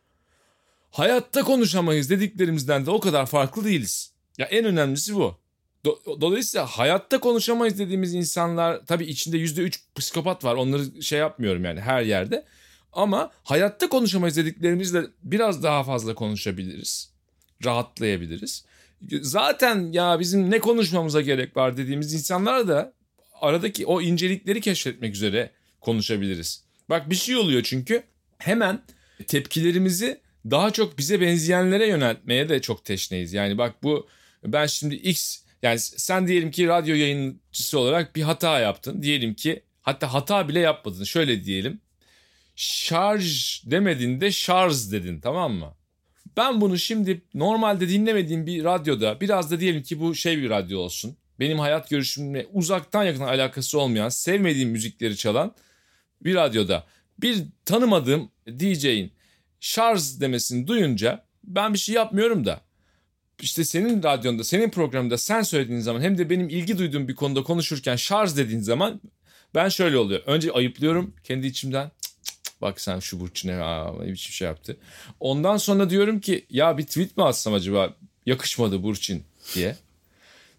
Hayatta 0.91 1.43
konuşamayız 1.43 2.11
dediklerimizden 2.11 2.87
de 2.87 2.91
o 2.91 3.01
kadar 3.01 3.27
farklı 3.27 3.65
değiliz. 3.65 4.13
Ya 4.39 4.47
en 4.47 4.65
önemlisi 4.65 5.15
bu. 5.15 5.40
Do- 5.85 6.21
Dolayısıyla 6.21 6.67
hayatta 6.67 7.21
konuşamayız 7.21 7.79
dediğimiz 7.79 8.15
insanlar 8.15 8.87
tabii 8.87 9.05
içinde 9.05 9.39
yüzde 9.39 9.63
üç 9.63 9.81
psikopat 9.97 10.45
var 10.45 10.55
onları 10.55 11.03
şey 11.03 11.19
yapmıyorum 11.19 11.65
yani 11.65 11.81
her 11.81 12.03
yerde. 12.03 12.45
Ama 12.93 13.31
hayatta 13.45 13.89
konuşamayız 13.89 14.37
dediklerimizle 14.37 15.03
biraz 15.23 15.63
daha 15.63 15.85
fazla 15.85 16.15
konuşabiliriz. 16.15 17.11
Rahatlayabiliriz. 17.65 18.65
Zaten 19.21 19.93
ya 19.93 20.21
bizim 20.21 20.51
ne 20.51 20.59
konuşmamıza 20.59 21.21
gerek 21.21 21.57
var 21.57 21.77
dediğimiz 21.77 22.15
insanlar 22.15 22.69
da 22.69 22.93
aradaki 23.41 23.87
o 23.87 24.01
incelikleri 24.01 24.61
keşfetmek 24.61 25.15
üzere 25.15 25.51
konuşabiliriz. 25.81 26.65
Bak 26.91 27.11
bir 27.11 27.15
şey 27.15 27.37
oluyor 27.37 27.63
çünkü 27.63 28.03
hemen 28.39 28.83
tepkilerimizi 29.27 30.21
daha 30.51 30.71
çok 30.71 30.99
bize 30.99 31.21
benzeyenlere 31.21 31.87
yöneltmeye 31.87 32.49
de 32.49 32.61
çok 32.61 32.85
teşneyiz. 32.85 33.33
Yani 33.33 33.59
bak 33.59 33.83
bu 33.83 34.09
ben 34.45 34.67
şimdi 34.67 34.95
X 34.95 35.43
yani 35.63 35.79
sen 35.79 36.29
diyelim 36.29 36.51
ki 36.51 36.67
radyo 36.67 36.95
yayıncısı 36.95 37.79
olarak 37.79 38.17
bir 38.17 38.23
hata 38.23 38.59
yaptın. 38.59 39.03
Diyelim 39.03 39.35
ki 39.35 39.63
hatta 39.83 40.15
hata 40.15 40.49
bile 40.49 40.61
yapmadın. 40.61 41.05
Şöyle 41.05 41.45
diyelim. 41.45 41.81
Şarj 42.57 43.63
demedin 43.67 44.21
de 44.21 44.33
şarj 44.33 44.93
dedin 44.93 45.21
tamam 45.21 45.53
mı? 45.53 45.75
Ben 46.37 46.61
bunu 46.61 46.79
şimdi 46.79 47.23
normalde 47.35 47.89
dinlemediğim 47.89 48.47
bir 48.47 48.65
radyoda 48.65 49.21
biraz 49.21 49.51
da 49.51 49.61
diyelim 49.61 49.83
ki 49.83 50.01
bu 50.01 50.15
şey 50.15 50.39
bir 50.39 50.51
radyo 50.51 50.79
olsun. 50.79 51.17
Benim 51.41 51.59
hayat 51.59 51.91
görüşümle 51.91 52.47
uzaktan 52.53 53.05
yakın 53.05 53.21
alakası 53.21 53.81
olmayan, 53.81 54.09
sevmediğim 54.09 54.71
müzikleri 54.71 55.17
çalan 55.17 55.55
bir 56.25 56.35
radyoda 56.35 56.87
bir 57.19 57.45
tanımadığım 57.65 58.31
DJ'in 58.59 59.13
şarj 59.61 60.21
demesini 60.21 60.67
duyunca 60.67 61.25
ben 61.45 61.75
bir 61.75 61.79
şey 61.79 61.95
yapmıyorum 61.95 62.45
da 62.45 62.61
işte 63.43 63.65
senin 63.65 64.03
radyonda, 64.03 64.45
senin 64.45 64.71
programında 64.71 65.19
sen 65.19 65.43
söylediğin 65.43 65.81
zaman 65.81 66.01
hem 66.01 66.19
de 66.19 66.31
benim 66.31 66.49
ilgi 66.49 66.79
duyduğum 66.79 67.09
bir 67.09 67.15
konuda 67.15 67.43
konuşurken 67.43 67.97
şarj 67.97 68.37
dediğin 68.37 68.61
zaman 68.61 69.01
ben 69.55 69.69
şöyle 69.69 69.99
oluyor. 69.99 70.23
Önce 70.27 70.53
ayıplıyorum 70.53 71.15
kendi 71.25 71.47
içimden. 71.47 71.91
Cık 72.03 72.25
cık 72.25 72.45
cık, 72.45 72.63
bak 72.63 72.81
sen 72.81 72.99
şu 72.99 73.21
Burçin 73.21 73.49
ne 73.49 73.63
aa, 73.63 74.03
biçim 74.03 74.33
şey 74.33 74.49
yaptı. 74.49 74.77
Ondan 75.21 75.57
sonra 75.57 75.91
diyorum 75.91 76.21
ki 76.21 76.47
ya 76.51 76.79
bir 76.79 76.87
tweet 76.87 77.17
mi 77.17 77.25
atsam 77.25 77.55
acaba 77.55 77.95
yakışmadı 78.27 78.83
Burçin 78.83 79.25
diye. 79.55 79.77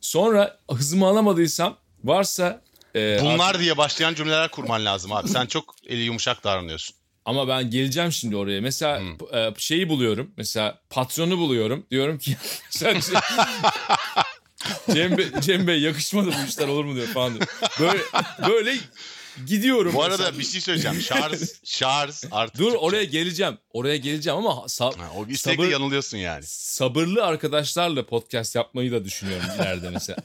Sonra 0.01 0.59
hızımı 0.71 1.05
alamadıysam 1.05 1.77
varsa 2.03 2.61
e, 2.95 3.19
Bunlar 3.21 3.59
diye 3.59 3.77
başlayan 3.77 4.13
cümleler 4.13 4.51
kurman 4.51 4.85
lazım 4.85 5.11
abi. 5.11 5.29
Sen 5.29 5.45
çok 5.45 5.75
eli 5.87 6.01
yumuşak 6.01 6.43
davranıyorsun. 6.43 6.95
Ama 7.25 7.47
ben 7.47 7.69
geleceğim 7.69 8.12
şimdi 8.12 8.36
oraya. 8.36 8.62
Mesela 8.62 8.99
Hmm. 8.99 9.38
e, 9.38 9.53
şeyi 9.57 9.89
buluyorum. 9.89 10.31
Mesela 10.38 10.79
patronu 10.89 11.38
buluyorum. 11.38 11.86
Diyorum 11.91 12.17
ki 12.17 12.36
sen 12.69 12.99
şey- 12.99 13.15
Cem, 14.93 15.17
Bey, 15.17 15.27
Cem 15.41 15.67
Bey 15.67 15.79
yakışmadı 15.81 16.27
bu 16.27 16.47
işler 16.49 16.67
olur 16.67 16.86
mu 16.86 16.95
diyor 16.95 17.07
falan 17.07 17.34
diyor. 17.36 17.47
Böyle, 17.79 17.99
böyle 18.49 18.77
gidiyorum. 19.45 19.93
Bu 19.93 20.03
arada 20.03 20.17
mesela. 20.17 20.39
bir 20.39 20.43
şey 20.43 20.62
söyleyeceğim. 20.62 21.01
Şarj, 21.01 21.39
şarj 21.63 22.15
artık. 22.31 22.57
Dur 22.57 22.63
Türkçe. 22.65 22.77
oraya 22.77 23.03
geleceğim. 23.03 23.57
Oraya 23.73 23.97
geleceğim 23.97 24.39
ama 24.39 24.51
sa- 24.51 24.97
Ha, 24.97 25.10
o 25.17 25.25
sabır- 25.36 25.67
yanılıyorsun 25.71 26.17
yani. 26.17 26.43
sabırlı 26.47 27.25
arkadaşlarla 27.25 28.05
podcast 28.05 28.55
yapmayı 28.55 28.91
da 28.91 29.05
düşünüyorum 29.05 29.45
ileride 29.55 29.89
mesela. 29.89 30.17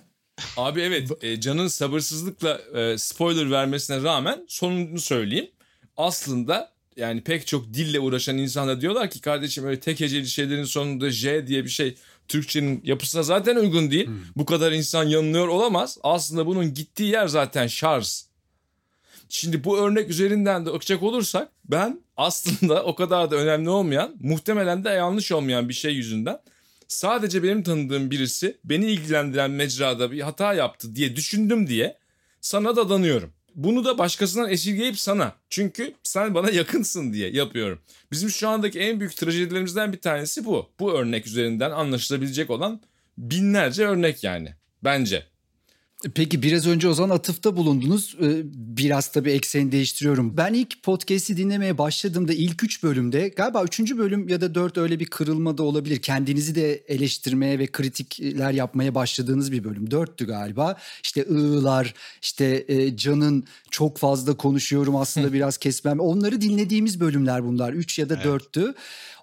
Abi 0.56 0.80
evet 0.80 1.10
e, 1.24 1.40
Can'ın 1.40 1.68
sabırsızlıkla 1.68 2.60
e, 2.80 2.98
spoiler 2.98 3.50
vermesine 3.50 4.02
rağmen 4.02 4.44
sonunu 4.48 5.00
söyleyeyim. 5.00 5.50
Aslında 5.96 6.72
yani 6.96 7.20
pek 7.20 7.46
çok 7.46 7.74
dille 7.74 8.00
uğraşan 8.00 8.38
insanlar 8.38 8.80
diyorlar 8.80 9.10
ki 9.10 9.20
kardeşim 9.20 9.64
öyle 9.64 9.80
tek 9.80 10.00
heceli 10.00 10.26
şeylerin 10.26 10.64
sonunda 10.64 11.10
J 11.10 11.46
diye 11.46 11.64
bir 11.64 11.68
şey 11.68 11.96
Türkçenin 12.28 12.80
yapısına 12.84 13.22
zaten 13.22 13.56
uygun 13.56 13.90
değil. 13.90 14.06
Hmm. 14.06 14.16
Bu 14.36 14.46
kadar 14.46 14.72
insan 14.72 15.04
yanılıyor 15.04 15.48
olamaz. 15.48 15.98
Aslında 16.02 16.46
bunun 16.46 16.74
gittiği 16.74 17.10
yer 17.10 17.26
zaten 17.26 17.66
şarj. 17.66 18.22
Şimdi 19.28 19.64
bu 19.64 19.78
örnek 19.78 20.10
üzerinden 20.10 20.66
de 20.66 20.72
bakacak 20.72 21.02
olursak 21.02 21.48
ben 21.64 22.00
aslında 22.16 22.82
o 22.84 22.94
kadar 22.94 23.30
da 23.30 23.36
önemli 23.36 23.70
olmayan 23.70 24.16
muhtemelen 24.20 24.84
de 24.84 24.88
yanlış 24.88 25.32
olmayan 25.32 25.68
bir 25.68 25.74
şey 25.74 25.94
yüzünden 25.94 26.38
sadece 26.88 27.42
benim 27.42 27.62
tanıdığım 27.62 28.10
birisi 28.10 28.58
beni 28.64 28.86
ilgilendiren 28.86 29.50
mecrada 29.50 30.12
bir 30.12 30.20
hata 30.20 30.54
yaptı 30.54 30.96
diye 30.96 31.16
düşündüm 31.16 31.66
diye 31.66 31.98
sana 32.40 32.76
da 32.76 32.88
danıyorum. 32.88 33.32
Bunu 33.56 33.84
da 33.84 33.98
başkasından 33.98 34.50
esirgeyip 34.50 34.98
sana. 34.98 35.32
Çünkü 35.50 35.94
sen 36.02 36.34
bana 36.34 36.50
yakınsın 36.50 37.12
diye 37.12 37.30
yapıyorum. 37.30 37.78
Bizim 38.12 38.30
şu 38.30 38.48
andaki 38.48 38.80
en 38.80 39.00
büyük 39.00 39.16
trajedilerimizden 39.16 39.92
bir 39.92 40.00
tanesi 40.00 40.44
bu. 40.44 40.70
Bu 40.80 40.92
örnek 40.92 41.26
üzerinden 41.26 41.70
anlaşılabilecek 41.70 42.50
olan 42.50 42.80
binlerce 43.18 43.86
örnek 43.86 44.24
yani. 44.24 44.54
Bence. 44.84 45.26
Peki 46.14 46.42
biraz 46.42 46.66
önce 46.66 46.88
Ozan 46.88 47.10
atıfta 47.10 47.56
bulundunuz. 47.56 48.16
Ee, 48.22 48.42
biraz 48.52 49.08
tabii 49.08 49.30
ekseni 49.30 49.72
değiştiriyorum. 49.72 50.36
Ben 50.36 50.54
ilk 50.54 50.82
podcast'i 50.82 51.36
dinlemeye 51.36 51.78
başladığımda 51.78 52.32
ilk 52.32 52.64
üç 52.64 52.82
bölümde 52.82 53.28
galiba 53.28 53.64
üçüncü 53.64 53.98
bölüm 53.98 54.28
ya 54.28 54.40
da 54.40 54.54
dört 54.54 54.78
öyle 54.78 55.00
bir 55.00 55.06
kırılma 55.06 55.58
da 55.58 55.62
olabilir. 55.62 56.02
Kendinizi 56.02 56.54
de 56.54 56.74
eleştirmeye 56.74 57.58
ve 57.58 57.66
kritikler 57.66 58.52
yapmaya 58.52 58.94
başladığınız 58.94 59.52
bir 59.52 59.64
bölüm. 59.64 59.90
Dörttü 59.90 60.26
galiba. 60.26 60.76
İşte 61.02 61.26
ığlar, 61.30 61.94
işte 62.22 62.64
e, 62.68 62.96
Can'ın 62.96 63.44
çok 63.70 63.98
fazla 63.98 64.36
konuşuyorum 64.36 64.96
aslında 64.96 65.32
biraz 65.32 65.56
kesmem. 65.56 66.00
Onları 66.00 66.40
dinlediğimiz 66.40 67.00
bölümler 67.00 67.44
bunlar. 67.44 67.72
Üç 67.72 67.98
ya 67.98 68.08
da 68.08 68.14
evet. 68.14 68.24
dörttü. 68.24 68.74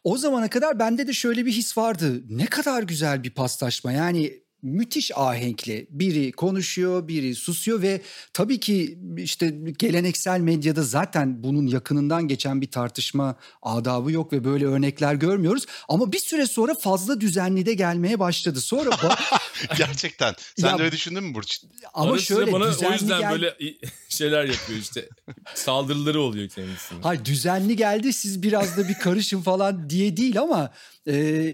O 0.03 0.17
zamana 0.17 0.49
kadar 0.49 0.79
bende 0.79 1.07
de 1.07 1.13
şöyle 1.13 1.45
bir 1.45 1.51
his 1.51 1.77
vardı. 1.77 2.21
Ne 2.29 2.45
kadar 2.45 2.83
güzel 2.83 3.23
bir 3.23 3.29
paslaşma. 3.29 3.91
Yani 3.91 4.42
müthiş 4.63 5.11
ahenkli. 5.17 5.87
Biri 5.89 6.31
konuşuyor, 6.31 7.07
biri 7.07 7.35
susuyor 7.35 7.81
ve 7.81 8.01
tabii 8.33 8.59
ki 8.59 8.99
işte 9.17 9.53
geleneksel 9.79 10.39
medyada 10.39 10.83
zaten 10.83 11.43
bunun 11.43 11.67
yakınından 11.67 12.27
geçen 12.27 12.61
bir 12.61 12.71
tartışma 12.71 13.35
adabı 13.61 14.11
yok 14.11 14.33
ve 14.33 14.43
böyle 14.43 14.65
örnekler 14.65 15.13
görmüyoruz. 15.15 15.65
Ama 15.87 16.11
bir 16.11 16.19
süre 16.19 16.45
sonra 16.45 16.75
fazla 16.75 17.21
düzenli 17.21 17.65
de 17.65 17.73
gelmeye 17.73 18.19
başladı. 18.19 18.61
Sonra 18.61 18.89
gerçekten. 19.77 20.35
Sen 20.57 20.67
ya, 20.67 20.77
de 20.77 20.81
öyle 20.81 20.91
düşündün 20.91 21.23
mü 21.23 21.33
Burç? 21.33 21.61
Ama 21.93 22.11
Arası 22.11 22.25
şöyle 22.25 22.51
bana 22.51 22.63
o 22.63 22.91
yüzden 22.91 23.19
gel... 23.19 23.31
böyle 23.31 23.57
şeyler 24.09 24.45
yapıyor 24.45 24.79
işte. 24.79 25.09
Saldırıları 25.55 26.21
oluyor 26.21 26.49
kendisine. 26.49 26.99
Hayır 27.01 27.25
düzenli 27.25 27.75
geldi 27.75 28.13
siz 28.13 28.43
biraz 28.43 28.77
da 28.77 28.87
bir 28.87 28.93
karışın 28.93 29.41
falan 29.41 29.89
diye 29.89 30.17
değil 30.17 30.41
ama 30.41 30.71
e, 31.07 31.53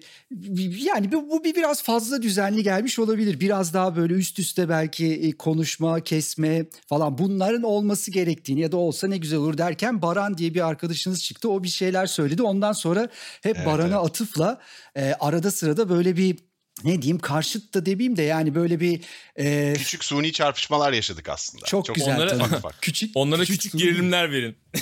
yani 0.62 1.12
bu, 1.12 1.30
bu 1.30 1.43
bir 1.43 1.56
biraz 1.56 1.84
fazla 1.84 2.22
düzenli 2.22 2.63
gelmiş 2.63 2.98
olabilir. 2.99 3.39
Biraz 3.39 3.73
daha 3.73 3.95
böyle 3.95 4.13
üst 4.13 4.39
üste 4.39 4.69
belki 4.69 5.13
e, 5.13 5.31
konuşma, 5.31 5.99
kesme 5.99 6.65
falan 6.88 7.17
bunların 7.17 7.63
olması 7.63 8.12
gerektiğini 8.12 8.59
ya 8.59 8.71
da 8.71 8.77
olsa 8.77 9.07
ne 9.07 9.17
güzel 9.17 9.39
olur 9.39 9.57
derken 9.57 10.01
Baran 10.01 10.38
diye 10.38 10.53
bir 10.53 10.67
arkadaşınız 10.67 11.23
çıktı. 11.23 11.49
O 11.49 11.63
bir 11.63 11.67
şeyler 11.67 12.05
söyledi. 12.05 12.43
Ondan 12.43 12.71
sonra 12.71 13.01
hep 13.43 13.55
evet, 13.55 13.65
Baran'a 13.65 13.88
evet. 13.88 14.09
atıfla 14.09 14.59
e, 14.95 15.13
arada 15.19 15.51
sırada 15.51 15.89
böyle 15.89 16.17
bir 16.17 16.48
ne 16.84 17.01
diyeyim 17.01 17.19
karşıt 17.19 17.73
da 17.73 17.86
demeyeyim 17.86 18.17
de 18.17 18.21
yani 18.21 18.55
böyle 18.55 18.79
bir 18.79 19.01
e... 19.39 19.73
küçük 19.77 20.03
suni 20.03 20.32
çarpışmalar 20.32 20.93
yaşadık 20.93 21.29
aslında. 21.29 21.65
Çok, 21.65 21.86
çok 21.86 21.95
güzel. 21.95 22.15
Onlara, 22.15 22.60
küçük 22.82 23.12
onlara 23.15 23.41
küçük, 23.41 23.62
küçük 23.62 23.79
gerilimler 23.79 24.32
verin. 24.32 24.58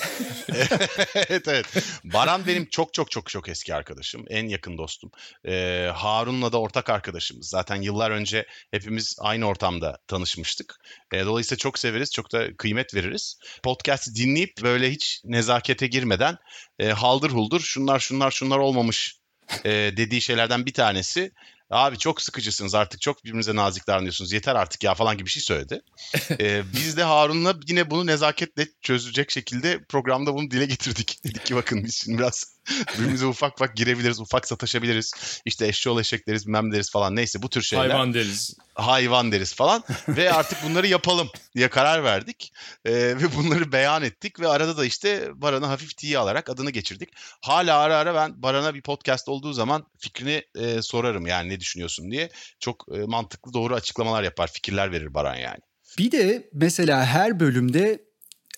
evet 1.15 1.47
evet. 1.47 1.65
Baran 2.04 2.47
benim 2.47 2.65
çok 2.65 2.93
çok 2.93 3.12
çok 3.12 3.30
çok 3.30 3.50
eski 3.50 3.76
arkadaşım. 3.76 4.26
En 4.30 4.47
yakın 4.47 4.78
dostum. 4.78 5.12
Ee, 5.47 5.89
Harun'la 5.95 6.52
da 6.52 6.62
ortak 6.62 6.89
arkadaşımız. 6.89 7.50
Zaten 7.50 7.82
yıllar 7.82 8.12
önce 8.12 8.45
hepimiz 8.71 9.15
aynı 9.19 9.45
ortamda 9.45 9.97
tanışmıştık. 10.08 10.80
Ee, 11.13 11.26
dolayısıyla 11.26 11.58
çok 11.58 11.80
severiz. 11.80 12.12
Çok 12.12 12.32
da 12.32 12.56
kıymet 12.58 12.95
veririz. 12.95 13.39
Podcast'i 13.63 14.15
dinleyip 14.15 14.54
böyle 14.63 14.91
hiç 14.91 15.21
nezakete 15.26 15.88
girmeden 15.88 16.38
e, 16.80 16.88
haldır 16.88 17.30
huldur 17.30 17.62
şunlar 17.62 18.00
şunlar 18.00 18.32
şunlar 18.32 18.58
olmamış 18.58 19.17
e, 19.65 19.69
dediği 19.97 20.21
şeylerden 20.21 20.65
bir 20.65 20.73
tanesi 20.73 21.32
abi 21.69 21.97
çok 21.97 22.21
sıkıcısınız 22.21 22.75
artık 22.75 23.01
çok 23.01 23.23
birbirinize 23.23 23.56
nazik 23.56 23.88
davranıyorsunuz 23.88 24.32
yeter 24.32 24.56
artık 24.56 24.84
ya 24.84 24.93
falan 24.93 25.17
gibi 25.17 25.25
bir 25.25 25.32
şey 25.32 25.43
söyledi. 25.43 25.82
ee, 26.39 26.63
biz 26.73 26.97
de 26.97 27.03
Harun'la 27.03 27.56
yine 27.67 27.91
bunu 27.91 28.06
nezaketle 28.06 28.67
çözecek 28.82 29.32
şekilde 29.32 29.84
programda 29.84 30.34
bunu 30.34 30.51
dile 30.51 30.65
getirdik. 30.65 31.19
Dedik 31.23 31.45
ki 31.45 31.56
bakın 31.56 31.84
biz 31.84 31.95
şimdi 31.95 32.17
biraz 32.17 32.57
Birbirimize 32.93 33.25
ufak 33.25 33.53
ufak 33.53 33.75
girebiliriz, 33.75 34.19
ufak 34.19 34.47
sataşabiliriz. 34.47 35.13
İşte 35.45 35.67
eşşoğlu 35.67 36.01
eşek 36.01 36.27
deriz, 36.27 36.47
bilmem 36.47 36.71
deriz 36.71 36.91
falan. 36.91 37.15
Neyse 37.15 37.41
bu 37.41 37.49
tür 37.49 37.62
şeyler. 37.62 37.89
Hayvan 37.89 38.13
deriz. 38.13 38.53
Hayvan 38.73 39.32
deriz 39.32 39.53
falan. 39.53 39.84
ve 40.08 40.34
artık 40.34 40.63
bunları 40.63 40.88
yapalım 40.88 41.30
diye 41.56 41.69
karar 41.69 42.03
verdik. 42.03 42.53
Ee, 42.86 42.91
ve 42.93 43.36
bunları 43.36 43.71
beyan 43.71 44.03
ettik. 44.03 44.39
Ve 44.39 44.47
arada 44.47 44.77
da 44.77 44.86
işte 44.86 45.30
Baran'ı 45.36 45.65
hafif 45.65 45.97
tiye 45.97 46.17
alarak 46.17 46.49
adını 46.49 46.71
geçirdik. 46.71 47.10
Hala 47.41 47.80
ara 47.80 47.97
ara 47.97 48.15
ben 48.15 48.41
Baran'a 48.41 48.73
bir 48.75 48.82
podcast 48.82 49.30
olduğu 49.30 49.53
zaman 49.53 49.86
fikrini 49.97 50.43
e, 50.56 50.82
sorarım. 50.82 51.27
Yani 51.27 51.49
ne 51.49 51.60
düşünüyorsun 51.60 52.12
diye. 52.12 52.30
Çok 52.60 52.86
e, 52.95 52.97
mantıklı, 52.97 53.53
doğru 53.53 53.75
açıklamalar 53.75 54.23
yapar, 54.23 54.51
fikirler 54.53 54.91
verir 54.91 55.13
Baran 55.13 55.36
yani. 55.36 55.60
Bir 55.97 56.12
de 56.12 56.49
mesela 56.53 57.06
her 57.06 57.39
bölümde 57.39 58.07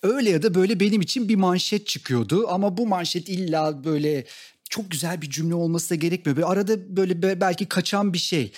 öyle 0.02 0.30
ya 0.30 0.42
da 0.42 0.54
böyle 0.54 0.80
benim 0.80 1.00
için 1.00 1.28
bir 1.28 1.36
manşet 1.36 1.86
çıkıyordu 1.86 2.48
ama 2.48 2.76
bu 2.76 2.86
manşet 2.86 3.28
illa 3.28 3.84
böyle 3.84 4.24
çok 4.70 4.90
güzel 4.90 5.22
bir 5.22 5.30
cümle 5.30 5.54
olması 5.54 5.90
da 5.90 5.94
gerekmiyor. 5.94 6.36
Böyle 6.36 6.46
arada 6.46 6.96
böyle 6.96 7.40
belki 7.40 7.66
kaçan 7.66 8.12
bir 8.12 8.18
şey. 8.18 8.52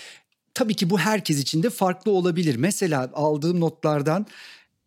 Tabii 0.54 0.74
ki 0.74 0.90
bu 0.90 0.98
herkes 0.98 1.40
için 1.40 1.62
de 1.62 1.70
farklı 1.70 2.10
olabilir. 2.10 2.56
Mesela 2.56 3.10
aldığım 3.14 3.60
notlardan 3.60 4.26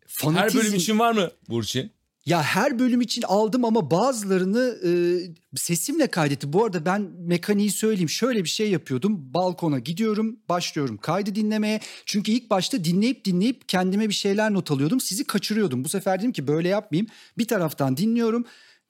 fanatizm... 0.06 0.58
Her 0.58 0.64
bölüm 0.64 0.78
için 0.78 0.98
var 0.98 1.12
mı 1.12 1.30
Burçin? 1.48 1.90
Ya 2.26 2.42
her 2.42 2.78
bölüm 2.78 3.00
için 3.00 3.22
aldım 3.22 3.64
ama 3.64 3.90
bazılarını 3.90 4.78
e, 4.84 4.90
sesimle 5.56 6.06
kaydetti. 6.06 6.52
Bu 6.52 6.64
arada 6.64 6.84
ben 6.84 7.02
mekaniği 7.18 7.70
söyleyeyim. 7.70 8.08
Şöyle 8.08 8.44
bir 8.44 8.48
şey 8.48 8.70
yapıyordum. 8.70 9.34
Balkona 9.34 9.78
gidiyorum, 9.78 10.40
başlıyorum 10.48 10.96
kaydı 10.96 11.34
dinlemeye. 11.34 11.80
Çünkü 12.06 12.32
ilk 12.32 12.50
başta 12.50 12.84
dinleyip 12.84 13.24
dinleyip 13.24 13.68
kendime 13.68 14.08
bir 14.08 14.14
şeyler 14.14 14.52
not 14.52 14.70
alıyordum. 14.70 15.00
Sizi 15.00 15.24
kaçırıyordum. 15.24 15.84
Bu 15.84 15.88
sefer 15.88 16.18
dedim 16.20 16.32
ki 16.32 16.46
böyle 16.46 16.68
yapmayayım. 16.68 17.06
Bir 17.38 17.48
taraftan 17.48 17.96
dinliyorum 17.96 18.44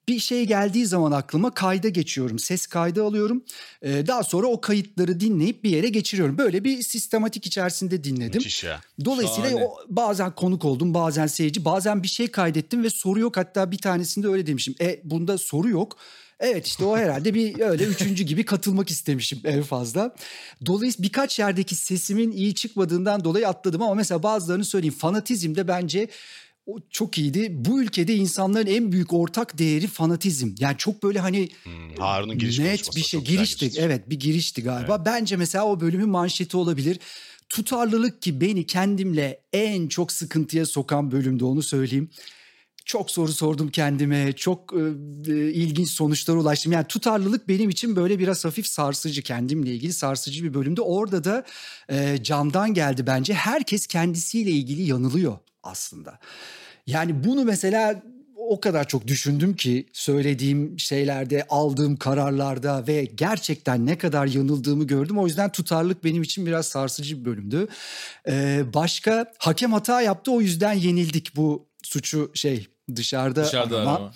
bir 0.08 0.18
şey 0.18 0.46
geldiği 0.46 0.86
zaman 0.86 1.12
aklıma 1.12 1.50
kayda 1.50 1.88
geçiyorum. 1.88 2.38
Ses 2.38 2.66
kaydı 2.66 3.04
alıyorum. 3.04 3.44
Ee, 3.82 4.06
daha 4.06 4.22
sonra 4.22 4.46
o 4.46 4.60
kayıtları 4.60 5.20
dinleyip 5.20 5.64
bir 5.64 5.70
yere 5.70 5.88
geçiriyorum. 5.88 6.38
Böyle 6.38 6.64
bir 6.64 6.82
sistematik 6.82 7.46
içerisinde 7.46 8.04
dinledim. 8.04 8.38
Müthiş 8.38 8.64
ya. 8.64 8.80
Dolayısıyla 9.04 9.56
o, 9.56 9.76
bazen 9.88 10.34
konuk 10.34 10.64
oldum, 10.64 10.94
bazen 10.94 11.26
seyirci, 11.26 11.64
bazen 11.64 12.02
bir 12.02 12.08
şey 12.08 12.28
kaydettim 12.28 12.84
ve 12.84 12.90
soru 12.90 13.20
yok. 13.20 13.36
Hatta 13.36 13.70
bir 13.70 13.78
tanesinde 13.78 14.28
öyle 14.28 14.46
demişim. 14.46 14.74
E 14.80 15.00
bunda 15.04 15.38
soru 15.38 15.68
yok. 15.68 15.96
Evet 16.40 16.66
işte 16.66 16.84
o 16.84 16.96
herhalde 16.96 17.34
bir 17.34 17.60
öyle 17.60 17.84
üçüncü 17.84 18.24
gibi 18.24 18.44
katılmak 18.44 18.90
istemişim 18.90 19.40
en 19.44 19.62
fazla. 19.62 20.14
Dolayısıyla 20.66 21.08
birkaç 21.08 21.38
yerdeki 21.38 21.74
sesimin 21.74 22.32
iyi 22.32 22.54
çıkmadığından 22.54 23.24
dolayı 23.24 23.48
atladım 23.48 23.82
ama 23.82 23.94
mesela 23.94 24.22
bazılarını 24.22 24.64
söyleyeyim. 24.64 24.94
Fanatizmde 24.98 25.68
bence 25.68 26.08
o 26.66 26.79
çok 26.90 27.18
iyiydi. 27.18 27.48
Bu 27.52 27.83
ülkede 27.83 28.14
insanların 28.14 28.66
en 28.66 28.92
büyük 28.92 29.12
ortak 29.12 29.59
değeri 29.59 29.87
fanatizm. 29.87 30.55
Yani 30.59 30.76
çok 30.79 31.02
böyle 31.02 31.18
hani 31.18 31.48
hmm, 31.62 31.94
Harun'un 31.98 32.38
giriş 32.38 32.59
net 32.59 32.96
bir 32.96 33.02
şey 33.02 33.20
girişti. 33.20 33.70
Evet, 33.79 34.11
bir 34.11 34.20
girişti 34.20 34.62
galiba. 34.62 34.94
Evet. 34.96 35.07
Bence 35.07 35.37
mesela 35.37 35.64
o 35.66 35.81
bölümün 35.81 36.09
manşeti 36.09 36.57
olabilir. 36.57 36.98
Tutarlılık 37.48 38.22
ki 38.22 38.40
beni 38.40 38.66
kendimle 38.66 39.40
en 39.52 39.88
çok 39.88 40.12
sıkıntıya 40.12 40.66
sokan 40.66 41.11
bölümde 41.11 41.44
onu 41.44 41.62
söyleyeyim. 41.62 42.11
Çok 42.85 43.11
soru 43.11 43.32
sordum 43.32 43.68
kendime. 43.68 44.32
Çok 44.32 44.72
e, 44.72 44.80
e, 45.32 45.53
ilginç 45.53 45.88
sonuçlara 45.88 46.38
ulaştım. 46.38 46.72
Yani 46.72 46.86
tutarlılık 46.86 47.49
benim 47.49 47.70
için 47.70 47.97
böyle 47.97 48.18
biraz 48.18 48.45
hafif 48.45 48.66
sarsıcı. 48.66 49.22
Kendimle 49.22 49.74
ilgili 49.74 49.93
sarsıcı 49.93 50.45
bir 50.45 50.55
bölümde. 50.55 50.80
Orada 50.80 51.24
da 51.24 51.45
e, 51.88 52.22
camdan 52.22 52.74
geldi 52.74 53.07
bence. 53.07 53.34
Herkes 53.34 53.86
kendisiyle 53.86 54.51
ilgili 54.51 54.82
yanılıyor 54.82 55.38
aslında. 55.62 56.18
Yani 56.87 57.24
bunu 57.24 57.45
mesela 57.45 58.03
o 58.37 58.61
kadar 58.61 58.89
çok 58.89 59.07
düşündüm 59.07 59.57
ki 59.57 59.87
söylediğim 59.93 60.80
şeylerde, 60.80 61.47
aldığım 61.49 61.97
kararlarda 61.97 62.87
ve 62.87 63.05
gerçekten 63.05 63.87
ne 63.87 63.99
kadar 63.99 64.26
yanıldığımı 64.26 64.84
gördüm. 64.84 65.18
O 65.18 65.26
yüzden 65.26 65.53
tutarlık 65.53 66.05
benim 66.05 66.22
için 66.22 66.47
biraz 66.47 66.66
sarsıcı 66.66 67.20
bir 67.20 67.24
bölümdü. 67.24 67.68
Ee, 68.28 68.64
başka 68.74 69.32
hakem 69.39 69.72
hata 69.72 70.03
yaptı 70.03 70.32
o 70.32 70.41
yüzden 70.41 70.72
yenildik 70.72 71.37
bu 71.37 71.66
suçu 71.82 72.30
şey 72.34 72.66
dışarıda, 72.97 73.45
dışarıda 73.45 73.76
arama. 73.76 73.95
arama. 73.97 74.12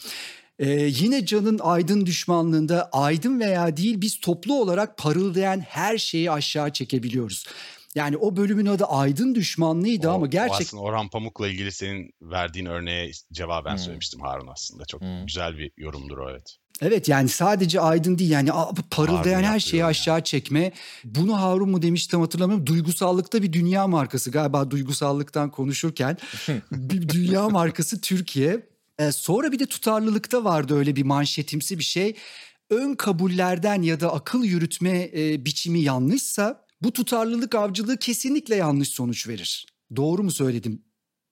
Ee, 0.58 0.70
yine 0.70 1.26
Can'ın 1.26 1.58
aydın 1.58 2.06
düşmanlığında 2.06 2.88
aydın 2.92 3.40
veya 3.40 3.76
değil 3.76 4.00
biz 4.00 4.20
toplu 4.20 4.60
olarak 4.60 4.96
parıldayan 4.96 5.60
her 5.60 5.98
şeyi 5.98 6.30
aşağı 6.30 6.72
çekebiliyoruz. 6.72 7.46
Yani 7.94 8.16
o 8.16 8.36
bölümün 8.36 8.66
adı 8.66 8.84
Aydın 8.84 9.34
Düşmanlığıydı 9.34 10.08
O- 10.08 10.12
ama 10.12 10.24
o 10.26 10.30
gerçek 10.30 10.60
aslında 10.60 10.82
Orhan 10.82 11.08
Pamuk'la 11.08 11.48
ilgili 11.48 11.72
senin 11.72 12.10
verdiğin 12.22 12.66
örneğe 12.66 13.10
cevaben 13.32 13.70
Hmm. 13.70 13.78
söylemiştim 13.78 14.20
Harun 14.20 14.46
aslında. 14.46 14.84
Çok 14.84 15.00
Hmm. 15.00 15.26
güzel 15.26 15.58
bir 15.58 15.70
yorumdur 15.76 16.18
o 16.18 16.30
evet. 16.30 16.56
Evet 16.82 17.08
yani 17.08 17.28
sadece 17.28 17.80
aydın 17.80 18.18
değil 18.18 18.30
yani 18.30 18.50
parıldayan 18.90 19.42
her 19.42 19.60
şeyi 19.60 19.80
yani. 19.80 19.88
aşağı 19.88 20.24
çekme. 20.24 20.72
Bunu 21.04 21.40
Harun 21.40 21.70
mu 21.70 21.82
demiş 21.82 22.06
tam 22.06 22.20
hatırlamıyorum. 22.20 22.66
Duygusallıkta 22.66 23.42
bir 23.42 23.52
dünya 23.52 23.86
markası 23.86 24.30
galiba 24.30 24.70
duygusallıktan 24.70 25.50
konuşurken. 25.50 26.16
bir 26.72 27.08
dünya 27.08 27.48
markası 27.48 28.00
Türkiye. 28.00 28.66
Ee, 28.98 29.12
sonra 29.12 29.52
bir 29.52 29.58
de 29.58 29.66
tutarlılıkta 29.66 30.44
vardı 30.44 30.74
öyle 30.76 30.96
bir 30.96 31.02
manşetimsi 31.02 31.78
bir 31.78 31.84
şey. 31.84 32.16
Ön 32.70 32.94
kabullerden 32.94 33.82
ya 33.82 34.00
da 34.00 34.12
akıl 34.12 34.44
yürütme 34.44 35.10
e, 35.16 35.44
biçimi 35.44 35.80
yanlışsa 35.80 36.64
bu 36.82 36.92
tutarlılık 36.92 37.54
avcılığı 37.54 37.96
kesinlikle 37.96 38.56
yanlış 38.56 38.88
sonuç 38.88 39.28
verir. 39.28 39.66
Doğru 39.96 40.22
mu 40.22 40.30
söyledim? 40.30 40.82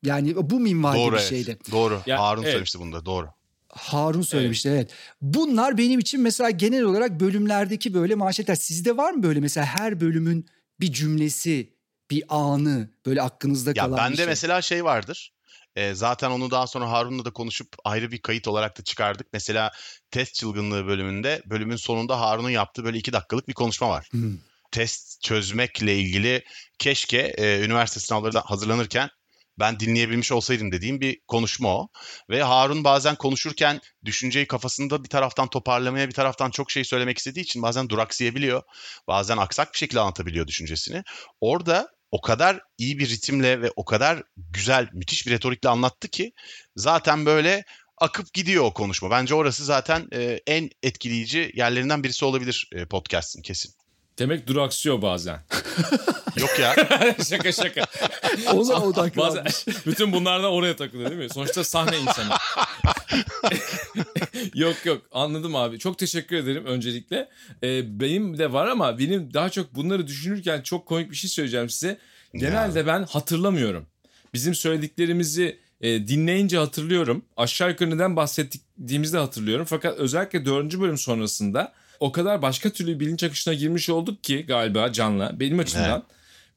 Yani 0.02 0.50
bu 0.50 0.60
minvalde 0.60 0.98
Doğru 0.98 1.12
bir 1.12 1.18
evet. 1.18 1.28
şeydi. 1.28 1.58
Doğru. 1.70 2.02
Ya, 2.06 2.22
Harun 2.22 2.42
evet. 2.42 2.50
söylemişti 2.50 2.78
bunu 2.80 2.92
da 2.92 3.06
doğru. 3.06 3.28
Harun 3.68 4.22
söylemişti 4.22 4.68
evet. 4.68 4.90
Bunlar 5.20 5.78
benim 5.78 6.00
için 6.00 6.20
mesela 6.20 6.50
genel 6.50 6.82
olarak 6.82 7.20
bölümlerdeki 7.20 7.94
böyle 7.94 8.14
manşetler. 8.14 8.54
Sizde 8.54 8.96
var 8.96 9.12
mı 9.12 9.22
böyle 9.22 9.40
mesela 9.40 9.66
her 9.66 10.00
bölümün 10.00 10.46
bir 10.80 10.92
cümlesi, 10.92 11.72
bir 12.10 12.24
anı 12.28 12.90
böyle 13.06 13.22
aklınızda 13.22 13.70
Ya 13.70 13.74
kalan 13.74 13.92
bir 13.92 14.02
bende 14.02 14.16
şey? 14.16 14.26
mesela 14.26 14.62
şey 14.62 14.84
vardır. 14.84 15.32
E, 15.76 15.94
zaten 15.94 16.30
onu 16.30 16.50
daha 16.50 16.66
sonra 16.66 16.90
Harun'la 16.90 17.24
da 17.24 17.32
konuşup 17.32 17.68
ayrı 17.84 18.12
bir 18.12 18.18
kayıt 18.18 18.48
olarak 18.48 18.78
da 18.78 18.84
çıkardık. 18.84 19.26
Mesela 19.32 19.72
test 20.10 20.34
çılgınlığı 20.34 20.86
bölümünde 20.86 21.42
bölümün 21.46 21.76
sonunda 21.76 22.20
Harun'un 22.20 22.50
yaptığı 22.50 22.84
böyle 22.84 22.98
iki 22.98 23.12
dakikalık 23.12 23.48
bir 23.48 23.54
konuşma 23.54 23.88
var. 23.88 24.08
Hmm. 24.10 24.36
Test 24.70 25.07
çözmekle 25.20 25.96
ilgili 25.96 26.44
keşke 26.78 27.18
e, 27.18 27.60
üniversite 27.64 28.00
sınavlarına 28.00 28.40
hazırlanırken 28.40 29.10
ben 29.58 29.80
dinleyebilmiş 29.80 30.32
olsaydım 30.32 30.72
dediğim 30.72 31.00
bir 31.00 31.20
konuşma 31.26 31.76
o. 31.76 31.88
Ve 32.30 32.42
Harun 32.42 32.84
bazen 32.84 33.16
konuşurken 33.16 33.80
düşünceyi 34.04 34.46
kafasında 34.46 35.04
bir 35.04 35.08
taraftan 35.08 35.48
toparlamaya 35.48 36.08
bir 36.08 36.14
taraftan 36.14 36.50
çok 36.50 36.70
şey 36.70 36.84
söylemek 36.84 37.18
istediği 37.18 37.40
için 37.40 37.62
bazen 37.62 37.88
duraksayabiliyor. 37.88 38.62
Bazen 39.08 39.36
aksak 39.36 39.72
bir 39.72 39.78
şekilde 39.78 40.00
anlatabiliyor 40.00 40.46
düşüncesini. 40.46 41.02
Orada 41.40 41.88
o 42.10 42.20
kadar 42.20 42.60
iyi 42.78 42.98
bir 42.98 43.08
ritimle 43.08 43.62
ve 43.62 43.70
o 43.76 43.84
kadar 43.84 44.22
güzel, 44.36 44.88
müthiş 44.92 45.26
bir 45.26 45.32
retorikle 45.32 45.68
anlattı 45.68 46.08
ki 46.08 46.32
zaten 46.76 47.26
böyle 47.26 47.64
akıp 47.98 48.34
gidiyor 48.34 48.64
o 48.64 48.74
konuşma. 48.74 49.10
Bence 49.10 49.34
orası 49.34 49.64
zaten 49.64 50.08
e, 50.12 50.40
en 50.46 50.70
etkileyici 50.82 51.52
yerlerinden 51.54 52.04
birisi 52.04 52.24
olabilir 52.24 52.68
e, 52.74 52.86
podcast'in 52.86 53.42
kesin. 53.42 53.77
Demek 54.18 54.46
duraksıyor 54.46 55.02
bazen. 55.02 55.40
Yok 56.36 56.58
ya. 56.60 56.74
şaka 57.28 57.52
şaka. 57.52 57.84
Ona 58.52 58.58
Bazen 58.58 58.74
odaklanmış. 58.74 59.66
bütün 59.86 60.12
bunlardan 60.12 60.50
oraya 60.50 60.76
takılıyor 60.76 61.10
değil 61.10 61.22
mi? 61.22 61.28
Sonuçta 61.30 61.64
sahne 61.64 61.98
insanı. 61.98 62.34
yok 64.54 64.76
yok 64.84 65.02
anladım 65.12 65.56
abi. 65.56 65.78
Çok 65.78 65.98
teşekkür 65.98 66.36
ederim 66.36 66.66
öncelikle. 66.66 67.28
Ee, 67.62 68.00
benim 68.00 68.38
de 68.38 68.52
var 68.52 68.66
ama 68.66 68.98
benim 68.98 69.34
daha 69.34 69.50
çok 69.50 69.74
bunları 69.74 70.06
düşünürken 70.06 70.62
çok 70.62 70.86
komik 70.86 71.10
bir 71.10 71.16
şey 71.16 71.30
söyleyeceğim 71.30 71.70
size. 71.70 71.98
Genelde 72.34 72.86
ben 72.86 73.02
hatırlamıyorum. 73.02 73.86
Bizim 74.34 74.54
söylediklerimizi 74.54 75.58
e, 75.80 76.08
dinleyince 76.08 76.58
hatırlıyorum. 76.58 77.24
Aşağı 77.36 77.70
yukarı 77.70 77.90
neden 77.90 78.16
bahsettiğimizi 78.16 79.12
de 79.12 79.18
hatırlıyorum. 79.18 79.66
Fakat 79.68 79.98
özellikle 79.98 80.44
dördüncü 80.44 80.80
bölüm 80.80 80.98
sonrasında 80.98 81.72
o 82.00 82.12
kadar 82.12 82.42
başka 82.42 82.70
türlü 82.70 83.00
bilinç 83.00 83.22
akışına 83.24 83.54
girmiş 83.54 83.90
olduk 83.90 84.24
ki 84.24 84.44
galiba 84.48 84.92
Can'la 84.92 85.40
benim 85.40 85.58
açımdan. 85.58 86.04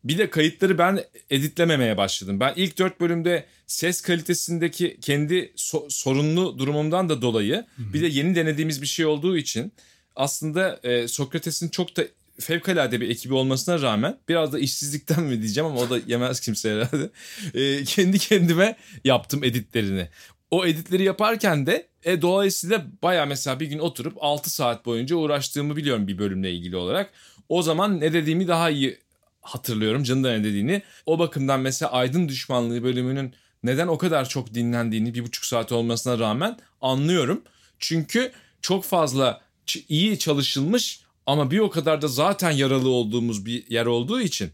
Bir 0.03 0.17
de 0.17 0.29
kayıtları 0.29 0.77
ben 0.77 1.03
editlememeye 1.29 1.97
başladım. 1.97 2.39
Ben 2.39 2.53
ilk 2.55 2.77
dört 2.77 3.01
bölümde 3.01 3.45
ses 3.67 4.01
kalitesindeki 4.01 4.97
kendi 5.01 5.35
so- 5.57 5.89
sorunlu 5.89 6.59
durumumdan 6.59 7.09
da 7.09 7.21
dolayı 7.21 7.65
bir 7.77 8.01
de 8.01 8.07
yeni 8.07 8.35
denediğimiz 8.35 8.81
bir 8.81 8.87
şey 8.87 9.05
olduğu 9.05 9.37
için 9.37 9.73
aslında 10.15 10.79
e, 10.83 11.07
Sokrates'in 11.07 11.69
çok 11.69 11.97
da 11.97 12.03
fevkalade 12.39 13.01
bir 13.01 13.09
ekibi 13.09 13.33
olmasına 13.33 13.81
rağmen 13.81 14.17
biraz 14.29 14.53
da 14.53 14.59
işsizlikten 14.59 15.23
mi 15.23 15.41
diyeceğim 15.41 15.69
ama 15.69 15.79
o 15.79 15.89
da 15.89 15.99
yemez 16.07 16.39
kimse 16.39 16.71
herhalde. 16.71 17.09
E, 17.53 17.83
kendi 17.83 18.19
kendime 18.19 18.75
yaptım 19.03 19.43
editlerini. 19.43 20.07
O 20.51 20.65
editleri 20.65 21.03
yaparken 21.03 21.65
de 21.65 21.87
e, 22.03 22.21
dolayısıyla 22.21 22.85
baya 23.03 23.25
mesela 23.25 23.59
bir 23.59 23.65
gün 23.65 23.79
oturup 23.79 24.17
6 24.19 24.49
saat 24.49 24.85
boyunca 24.85 25.15
uğraştığımı 25.15 25.75
biliyorum 25.75 26.07
bir 26.07 26.17
bölümle 26.17 26.51
ilgili 26.51 26.77
olarak. 26.77 27.13
O 27.49 27.61
zaman 27.61 27.99
ne 27.99 28.13
dediğimi 28.13 28.47
daha 28.47 28.69
iyi 28.69 28.99
hatırlıyorum 29.41 30.03
Can'ın 30.03 30.23
da 30.23 30.31
ne 30.31 30.43
dediğini. 30.43 30.81
O 31.05 31.19
bakımdan 31.19 31.59
mesela 31.59 31.91
Aydın 31.91 32.29
Düşmanlığı 32.29 32.83
bölümünün 32.83 33.33
neden 33.63 33.87
o 33.87 33.97
kadar 33.97 34.29
çok 34.29 34.53
dinlendiğini 34.53 35.13
bir 35.13 35.23
buçuk 35.23 35.45
saat 35.45 35.71
olmasına 35.71 36.19
rağmen 36.19 36.57
anlıyorum. 36.81 37.41
Çünkü 37.79 38.31
çok 38.61 38.83
fazla 38.83 39.41
iyi 39.89 40.19
çalışılmış 40.19 41.01
ama 41.25 41.51
bir 41.51 41.59
o 41.59 41.69
kadar 41.69 42.01
da 42.01 42.07
zaten 42.07 42.51
yaralı 42.51 42.89
olduğumuz 42.89 43.45
bir 43.45 43.69
yer 43.69 43.85
olduğu 43.85 44.21
için 44.21 44.51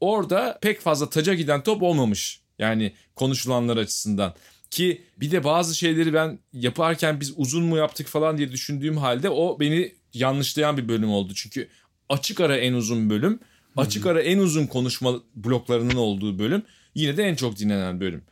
orada 0.00 0.58
pek 0.62 0.80
fazla 0.80 1.10
taca 1.10 1.34
giden 1.34 1.62
top 1.62 1.82
olmamış. 1.82 2.40
Yani 2.58 2.92
konuşulanlar 3.16 3.76
açısından. 3.76 4.34
Ki 4.72 5.02
bir 5.20 5.30
de 5.30 5.44
bazı 5.44 5.74
şeyleri 5.74 6.14
ben 6.14 6.38
yaparken 6.52 7.20
biz 7.20 7.32
uzun 7.36 7.64
mu 7.64 7.76
yaptık 7.76 8.06
falan 8.06 8.38
diye 8.38 8.52
düşündüğüm 8.52 8.96
halde 8.96 9.30
o 9.30 9.60
beni 9.60 9.92
yanlışlayan 10.14 10.76
bir 10.76 10.88
bölüm 10.88 11.10
oldu. 11.10 11.32
Çünkü 11.34 11.68
açık 12.08 12.40
ara 12.40 12.56
en 12.56 12.72
uzun 12.72 13.10
bölüm. 13.10 13.40
Açık 13.76 14.06
ara 14.06 14.22
en 14.22 14.38
uzun 14.38 14.66
konuşma 14.66 15.20
bloklarının 15.36 15.96
olduğu 15.96 16.38
bölüm. 16.38 16.62
Yine 16.94 17.16
de 17.16 17.22
en 17.22 17.34
çok 17.34 17.58
dinlenen 17.58 18.00
bölüm. 18.00 18.22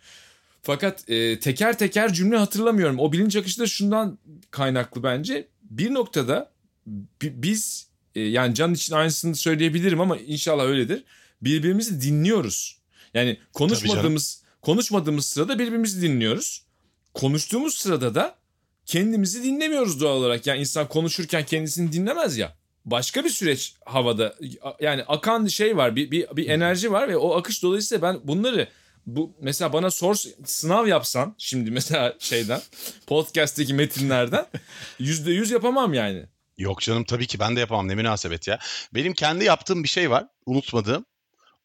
Fakat 0.63 1.11
e, 1.11 1.41
teker 1.41 1.79
teker 1.79 2.13
cümle 2.13 2.37
hatırlamıyorum. 2.37 2.99
O 2.99 3.13
bilinç 3.13 3.37
akışı 3.37 3.61
da 3.61 3.67
şundan 3.67 4.19
kaynaklı 4.51 5.03
bence. 5.03 5.49
Bir 5.63 5.95
noktada 5.95 6.51
bi- 7.23 7.43
biz 7.43 7.87
e, 8.15 8.21
yani 8.21 8.55
Can 8.55 8.75
için 8.75 8.95
aynısını 8.95 9.37
söyleyebilirim 9.37 10.01
ama 10.01 10.17
inşallah 10.17 10.65
öyledir. 10.65 11.05
Birbirimizi 11.43 12.01
dinliyoruz. 12.01 12.79
Yani 13.15 13.37
konuşmadığımız 13.53 14.43
konuşmadığımız 14.63 15.27
sırada 15.27 15.59
birbirimizi 15.59 16.03
dinliyoruz. 16.03 16.65
Konuştuğumuz 17.15 17.75
sırada 17.75 18.15
da 18.15 18.37
kendimizi 18.87 19.43
dinlemiyoruz 19.45 20.01
doğal 20.01 20.17
olarak. 20.17 20.47
Yani 20.47 20.61
insan 20.61 20.89
konuşurken 20.89 21.47
kendisini 21.47 21.93
dinlemez 21.93 22.39
ya. 22.39 22.57
Başka 22.85 23.25
bir 23.25 23.31
süreç 23.31 23.75
havada 23.85 24.35
yani 24.81 25.03
akan 25.03 25.47
şey 25.47 25.77
var 25.77 25.97
bir, 25.97 26.11
bir, 26.11 26.27
bir 26.37 26.49
enerji 26.49 26.93
var 26.93 27.09
ve 27.09 27.17
o 27.17 27.37
akış 27.37 27.63
dolayısıyla 27.63 28.03
ben 28.03 28.21
bunları 28.25 28.69
bu 29.07 29.37
mesela 29.41 29.73
bana 29.73 29.91
sor 29.91 30.17
sınav 30.45 30.87
yapsan 30.87 31.35
şimdi 31.39 31.71
mesela 31.71 32.17
şeyden 32.19 32.61
podcast'teki 33.07 33.75
metinlerden 33.75 34.47
yüzde 34.99 35.33
yüz 35.33 35.51
yapamam 35.51 35.95
yani. 35.95 36.27
Yok 36.59 36.81
canım 36.81 37.05
tabii 37.05 37.27
ki 37.27 37.39
ben 37.39 37.57
de 37.57 37.61
yapamam 37.61 37.89
ne 37.89 37.95
münasebet 37.95 38.49
ya. 38.49 38.59
Benim 38.95 39.13
kendi 39.13 39.45
yaptığım 39.45 39.83
bir 39.83 39.89
şey 39.89 40.11
var 40.11 40.27
unutmadığım. 40.47 41.05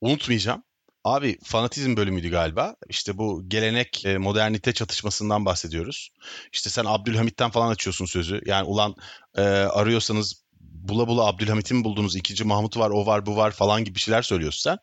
Unutmayacağım. 0.01 0.63
Abi 1.05 1.37
fanatizm 1.43 1.97
bölümüydü 1.97 2.31
galiba. 2.31 2.75
İşte 2.89 3.17
bu 3.17 3.49
gelenek 3.49 4.05
e, 4.05 4.17
modernite 4.17 4.73
çatışmasından 4.73 5.45
bahsediyoruz. 5.45 6.09
İşte 6.53 6.69
sen 6.69 6.85
Abdülhamit'ten 6.85 7.49
falan 7.49 7.71
açıyorsun 7.71 8.05
sözü. 8.05 8.41
Yani 8.45 8.63
ulan 8.63 8.95
e, 9.35 9.41
arıyorsanız 9.41 10.43
bula 10.59 11.07
bula 11.07 11.25
Abdülhamit'i 11.25 11.73
mi 11.73 11.83
buldunuz? 11.83 12.15
İkinci 12.15 12.43
Mahmut 12.43 12.77
var, 12.77 12.89
o 12.89 13.05
var, 13.05 13.25
bu 13.25 13.35
var 13.37 13.51
falan 13.51 13.83
gibi 13.83 13.99
şeyler 13.99 14.21
söylüyorsun 14.21 14.61
sen. 14.69 14.77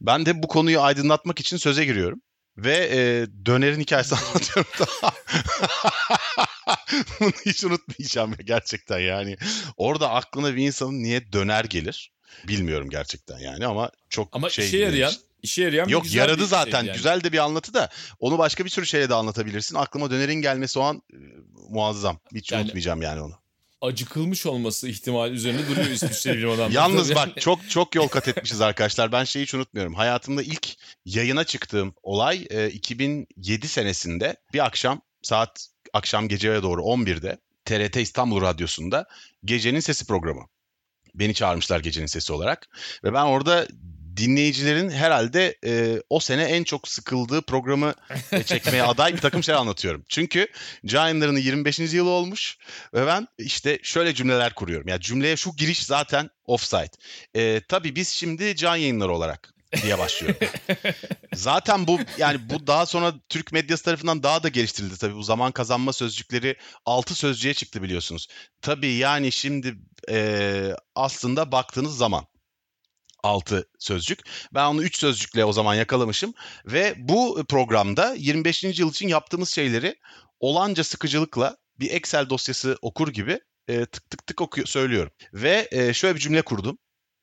Ben 0.00 0.26
de 0.26 0.42
bu 0.42 0.48
konuyu 0.48 0.80
aydınlatmak 0.80 1.40
için 1.40 1.56
söze 1.56 1.84
giriyorum. 1.84 2.20
Ve 2.56 2.88
e, 2.92 3.26
dönerin 3.46 3.80
hikayesini 3.80 4.18
anlatıyorum. 4.28 4.72
Bunu 7.20 7.32
hiç 7.46 7.64
unutmayacağım 7.64 8.30
ya 8.30 8.38
gerçekten 8.44 8.98
yani. 8.98 9.36
Orada 9.76 10.10
aklına 10.10 10.56
bir 10.56 10.66
insanın 10.66 11.02
niye 11.02 11.32
döner 11.32 11.64
gelir? 11.64 12.12
Bilmiyorum 12.48 12.90
gerçekten 12.90 13.38
yani 13.38 13.66
ama 13.66 13.90
çok 14.08 14.36
Ama 14.36 14.50
şey 14.50 14.66
işe 14.66 14.76
yarayan, 14.78 15.10
dinlemiş. 15.10 15.33
İşe 15.44 15.62
yarayan 15.62 15.88
Yok 15.88 16.02
güzel 16.02 16.18
yaradı 16.18 16.40
bir 16.40 16.44
zaten. 16.46 16.84
yani. 16.84 16.96
Güzel 16.96 17.24
de 17.24 17.32
bir 17.32 17.38
anlatı 17.38 17.74
da 17.74 17.88
onu 18.18 18.38
başka 18.38 18.64
bir 18.64 18.70
sürü 18.70 18.86
şeyle 18.86 19.08
de 19.08 19.14
anlatabilirsin. 19.14 19.76
Aklıma 19.76 20.10
dönerin 20.10 20.34
gelmesi 20.42 20.78
o 20.78 20.82
an 20.82 21.02
e, 21.12 21.16
muazzam. 21.70 22.18
Hiç 22.34 22.52
Yani- 22.52 22.62
unutmayacağım 22.62 23.02
yani 23.02 23.20
onu. 23.20 23.34
acıkılmış 23.80 24.46
olması 24.46 24.88
ihtimali 24.88 25.32
üzerinde 25.34 25.68
duruyor 25.68 25.86
İsviçre 25.86 26.32
bilim 26.36 26.48
adamları. 26.50 26.72
Yalnız 26.74 27.14
bak 27.14 27.40
çok 27.40 27.70
çok 27.70 27.94
yol 27.94 28.08
kat 28.08 28.28
etmişiz 28.28 28.60
arkadaşlar. 28.60 29.12
Ben 29.12 29.24
şeyi 29.24 29.42
hiç 29.42 29.54
unutmuyorum. 29.54 29.94
Hayatımda 29.94 30.42
ilk 30.42 30.68
yayına 31.04 31.44
çıktığım 31.44 31.94
olay 32.02 32.46
e, 32.50 32.68
2007 32.70 33.68
senesinde 33.68 34.36
bir 34.52 34.64
akşam 34.66 35.00
saat 35.22 35.66
akşam 35.92 36.28
geceye 36.28 36.62
doğru 36.62 36.82
11'de 36.82 37.38
TRT 37.64 37.96
İstanbul 37.96 38.40
Radyosu'nda 38.40 39.06
Gecenin 39.44 39.80
Sesi 39.80 40.06
programı. 40.06 40.42
Beni 41.14 41.34
çağırmışlar 41.34 41.80
Gecenin 41.80 42.06
Sesi 42.06 42.32
olarak 42.32 42.68
ve 43.04 43.12
ben 43.14 43.24
orada 43.24 43.66
dinleyicilerin 44.16 44.90
herhalde 44.90 45.58
e, 45.66 46.02
o 46.10 46.20
sene 46.20 46.42
en 46.42 46.64
çok 46.64 46.88
sıkıldığı 46.88 47.42
programı 47.42 47.94
e, 48.32 48.42
çekmeye 48.42 48.82
aday 48.86 49.12
bir 49.12 49.20
takım 49.20 49.42
şey 49.42 49.54
anlatıyorum. 49.54 50.04
Çünkü 50.08 50.46
Yayınları'nın 50.82 51.40
25. 51.40 51.78
yılı 51.78 52.10
olmuş 52.10 52.58
ve 52.94 53.06
ben 53.06 53.28
işte 53.38 53.78
şöyle 53.82 54.14
cümleler 54.14 54.54
kuruyorum. 54.54 54.88
Ya 54.88 55.00
cümleye 55.00 55.36
şu 55.36 55.56
giriş 55.56 55.84
zaten 55.84 56.30
offside. 56.46 56.90
E, 57.34 57.60
tabii 57.68 57.96
biz 57.96 58.08
şimdi 58.08 58.56
Can 58.56 58.76
Yayınları 58.76 59.12
olarak 59.12 59.54
diye 59.82 59.98
başlıyorum. 59.98 60.36
Zaten 61.34 61.86
bu 61.86 62.00
yani 62.18 62.50
bu 62.50 62.66
daha 62.66 62.86
sonra 62.86 63.14
Türk 63.28 63.52
medyası 63.52 63.84
tarafından 63.84 64.22
daha 64.22 64.42
da 64.42 64.48
geliştirildi 64.48 64.98
tabii. 64.98 65.14
Bu 65.14 65.22
zaman 65.22 65.52
kazanma 65.52 65.92
sözcükleri 65.92 66.56
6 66.86 67.14
sözcüğe 67.14 67.54
çıktı 67.54 67.82
biliyorsunuz. 67.82 68.28
Tabii 68.62 68.92
yani 68.92 69.32
şimdi 69.32 69.74
e, 70.10 70.70
aslında 70.94 71.52
baktığınız 71.52 71.96
zaman 71.96 72.26
6 73.24 73.68
sözcük. 73.78 74.20
Ben 74.54 74.64
onu 74.64 74.82
3 74.82 74.98
sözcükle 74.98 75.44
o 75.44 75.52
zaman 75.52 75.74
yakalamışım 75.74 76.34
ve 76.66 76.94
bu 76.98 77.44
programda 77.48 78.14
25. 78.14 78.64
yıl 78.64 78.90
için 78.90 79.08
yaptığımız 79.08 79.48
şeyleri 79.48 79.96
olanca 80.40 80.84
sıkıcılıkla 80.84 81.56
bir 81.80 81.90
Excel 81.90 82.30
dosyası 82.30 82.78
okur 82.82 83.08
gibi 83.08 83.40
e, 83.68 83.86
tık 83.86 84.10
tık 84.10 84.26
tık 84.26 84.40
okuyor, 84.40 84.66
söylüyorum. 84.66 85.12
Ve 85.32 85.68
e, 85.70 85.92
şöyle 85.92 86.14
bir 86.14 86.20
cümle 86.20 86.42
kurdum 86.42 86.78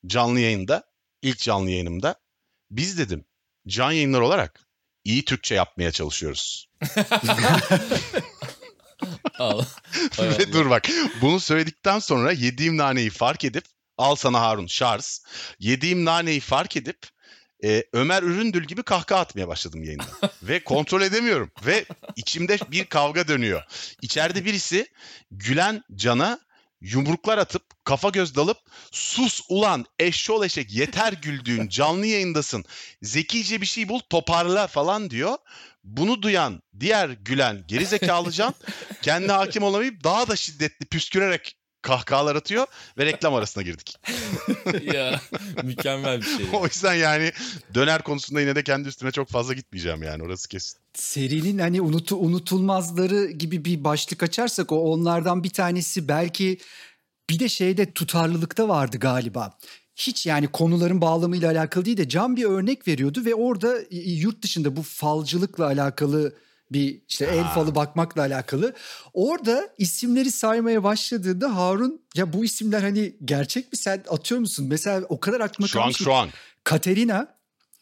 canlı 0.05 0.39
yayında, 0.39 0.83
ilk 1.21 1.39
canlı 1.39 1.69
yayınımda. 1.69 2.15
Biz 2.71 2.97
dedim 2.97 3.25
can 3.67 3.91
yayınlar 3.91 4.21
olarak 4.21 4.67
iyi 5.03 5.25
Türkçe 5.25 5.55
yapmaya 5.55 5.91
çalışıyoruz. 5.91 6.69
Ve 10.19 10.53
dur 10.53 10.69
bak 10.69 10.87
bunu 11.21 11.39
söyledikten 11.39 11.99
sonra 11.99 12.31
yediğim 12.31 12.77
naneyi 12.77 13.09
fark 13.09 13.45
edip 13.45 13.65
al 14.01 14.15
sana 14.15 14.41
Harun 14.41 14.67
Şarz. 14.67 15.23
Yediğim 15.59 16.05
naneyi 16.05 16.39
fark 16.39 16.77
edip 16.77 16.97
e, 17.63 17.83
Ömer 17.93 18.23
Üründül 18.23 18.63
gibi 18.63 18.83
kahkaha 18.83 19.19
atmaya 19.19 19.47
başladım 19.47 19.83
yayında. 19.83 20.05
Ve 20.43 20.63
kontrol 20.63 21.01
edemiyorum. 21.01 21.51
Ve 21.65 21.85
içimde 22.15 22.57
bir 22.71 22.85
kavga 22.85 23.27
dönüyor. 23.27 23.63
İçeride 24.01 24.45
birisi 24.45 24.87
gülen 25.31 25.83
cana 25.95 26.39
yumruklar 26.81 27.37
atıp 27.37 27.63
kafa 27.83 28.09
göz 28.09 28.35
dalıp 28.35 28.57
sus 28.91 29.41
ulan 29.49 29.85
eşşol 29.99 30.45
eşek 30.45 30.73
yeter 30.73 31.13
güldüğün 31.13 31.67
canlı 31.67 32.05
yayındasın. 32.05 32.65
Zekice 33.01 33.61
bir 33.61 33.65
şey 33.65 33.89
bul 33.89 33.99
toparla 33.99 34.67
falan 34.67 35.09
diyor. 35.09 35.37
Bunu 35.83 36.21
duyan 36.21 36.61
diğer 36.79 37.09
gülen 37.09 37.63
gerizekalı 37.67 38.31
can 38.31 38.53
kendine 39.01 39.31
hakim 39.31 39.63
olamayıp 39.63 40.03
daha 40.03 40.27
da 40.27 40.35
şiddetli 40.35 40.85
püskürerek 40.85 41.55
kahkahalar 41.81 42.35
atıyor 42.35 42.67
ve 42.97 43.05
reklam 43.05 43.33
arasına 43.33 43.63
girdik. 43.63 43.97
ya 44.93 45.21
mükemmel 45.63 46.21
bir 46.21 46.25
şey. 46.25 46.45
o 46.53 46.65
yüzden 46.65 46.93
yani 46.93 47.31
döner 47.73 48.01
konusunda 48.01 48.41
yine 48.41 48.55
de 48.55 48.63
kendi 48.63 48.87
üstüme 48.87 49.11
çok 49.11 49.29
fazla 49.29 49.53
gitmeyeceğim 49.53 50.03
yani 50.03 50.23
orası 50.23 50.49
kesin. 50.49 50.77
serinin 50.93 51.59
hani 51.59 51.81
unutu, 51.81 52.15
unutulmazları 52.15 53.25
gibi 53.25 53.65
bir 53.65 53.83
başlık 53.83 54.23
açarsak 54.23 54.71
o 54.71 54.79
onlardan 54.79 55.43
bir 55.43 55.49
tanesi 55.49 56.07
belki 56.07 56.57
bir 57.29 57.39
de 57.39 57.49
şeyde 57.49 57.91
tutarlılıkta 57.91 58.69
vardı 58.69 58.97
galiba. 58.97 59.57
Hiç 59.95 60.25
yani 60.25 60.47
konuların 60.47 61.01
bağlamıyla 61.01 61.51
alakalı 61.51 61.85
değil 61.85 61.97
de 61.97 62.09
Can 62.09 62.35
bir 62.35 62.43
örnek 62.43 62.87
veriyordu 62.87 63.25
ve 63.25 63.35
orada 63.35 63.81
e, 63.81 63.97
yurt 63.97 64.41
dışında 64.43 64.75
bu 64.75 64.83
falcılıkla 64.83 65.65
alakalı 65.65 66.35
bir 66.71 67.01
işte 67.07 67.25
el 67.25 67.39
Ha. 67.43 67.53
falı 67.53 67.75
bakmakla 67.75 68.21
alakalı. 68.21 68.73
Orada 69.13 69.69
isimleri 69.77 70.31
saymaya 70.31 70.83
başladığında 70.83 71.55
Harun 71.55 72.01
ya 72.15 72.33
bu 72.33 72.45
isimler 72.45 72.81
hani 72.81 73.15
gerçek 73.25 73.71
mi 73.73 73.77
sen 73.77 74.03
atıyor 74.09 74.39
musun? 74.41 74.65
Mesela 74.69 75.05
o 75.09 75.19
kadar 75.19 75.39
aklıma 75.41 75.67
Şu 75.67 75.79
an 75.79 75.83
kalmış 75.83 75.97
ki- 75.97 76.03
şu 76.03 76.13
an. 76.13 76.29
Katerina, 76.63 77.27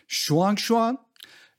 Şuan 0.08 0.56
Şuan, 0.56 0.98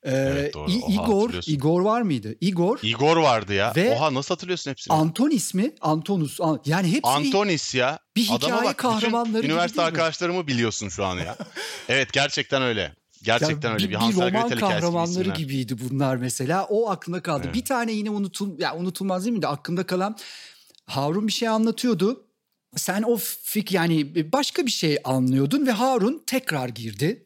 e, 0.03 0.11
Evet, 0.11 0.55
doğru. 0.55 0.71
İ- 0.71 0.83
Oha, 0.83 0.93
Igor. 1.05 1.31
Igor 1.47 1.81
var 1.81 2.03
mıydı? 2.03 2.35
Igor, 2.41 2.79
Igor 2.83 3.17
vardı 3.17 3.55
ya. 3.55 3.73
Ve- 3.77 3.91
Oha 3.97 4.15
nasıl 4.15 4.35
hatırlıyorsun 4.35 4.71
hepsini? 4.71 4.95
Anton 4.95 5.31
ismi, 5.31 5.73
Antonus. 5.81 6.41
An- 6.41 6.61
Yani 6.67 6.89
hepsi 6.93 7.09
Antonis 7.11 7.75
ya. 7.75 7.99
bir 8.17 8.29
Adama 8.31 8.39
hikaye 8.57 8.65
bak, 8.65 8.79
bütün 8.79 8.89
kahramanları 8.89 9.43
gibi 9.43 9.53
Üniversite 9.53 9.83
arkadaşlarımı 9.83 10.47
biliyorsun 10.47 10.89
şu 10.89 11.05
an 11.05 11.17
ya. 11.19 11.37
evet 11.89 12.13
gerçekten 12.13 12.63
öyle. 12.63 12.95
Gerçekten 13.23 13.69
Ya 13.69 13.75
öyle. 13.75 13.85
bir, 13.85 13.91
Bir, 13.91 13.95
Hansel 13.95 14.17
roman 14.21 14.31
Gretel 14.31 14.57
hikayesi 14.57 14.77
gibi 14.77 14.81
kahramanları 14.81 15.21
isimler. 15.21 15.37
gibiydi 15.37 15.77
bunlar 15.91 16.17
mesela. 16.17 16.65
O 16.65 16.91
aklımda 16.91 17.23
kaldı. 17.23 17.43
Evet. 17.45 17.55
Bir 17.55 17.65
tane 17.65 17.93
yine 17.93 18.11
unutul 18.11 18.59
ya 18.59 18.77
unutulmaz 18.77 19.25
değil 19.25 19.37
mi 19.37 19.43
de 19.43 19.47
aklımda 19.49 19.87
kalan 19.87 20.17
Harun 20.87 21.27
bir 21.27 21.33
şey 21.33 21.49
anlatıyordu. 21.49 22.27
Sen 22.77 23.03
o 23.03 23.17
fik 23.43 23.73
yani 23.73 24.33
başka 24.33 24.67
bir 24.67 24.71
şey 24.71 24.99
anlıyordun 25.05 25.67
ve 25.67 25.71
Harun 25.71 26.23
tekrar 26.27 26.69
girdi. 26.69 27.25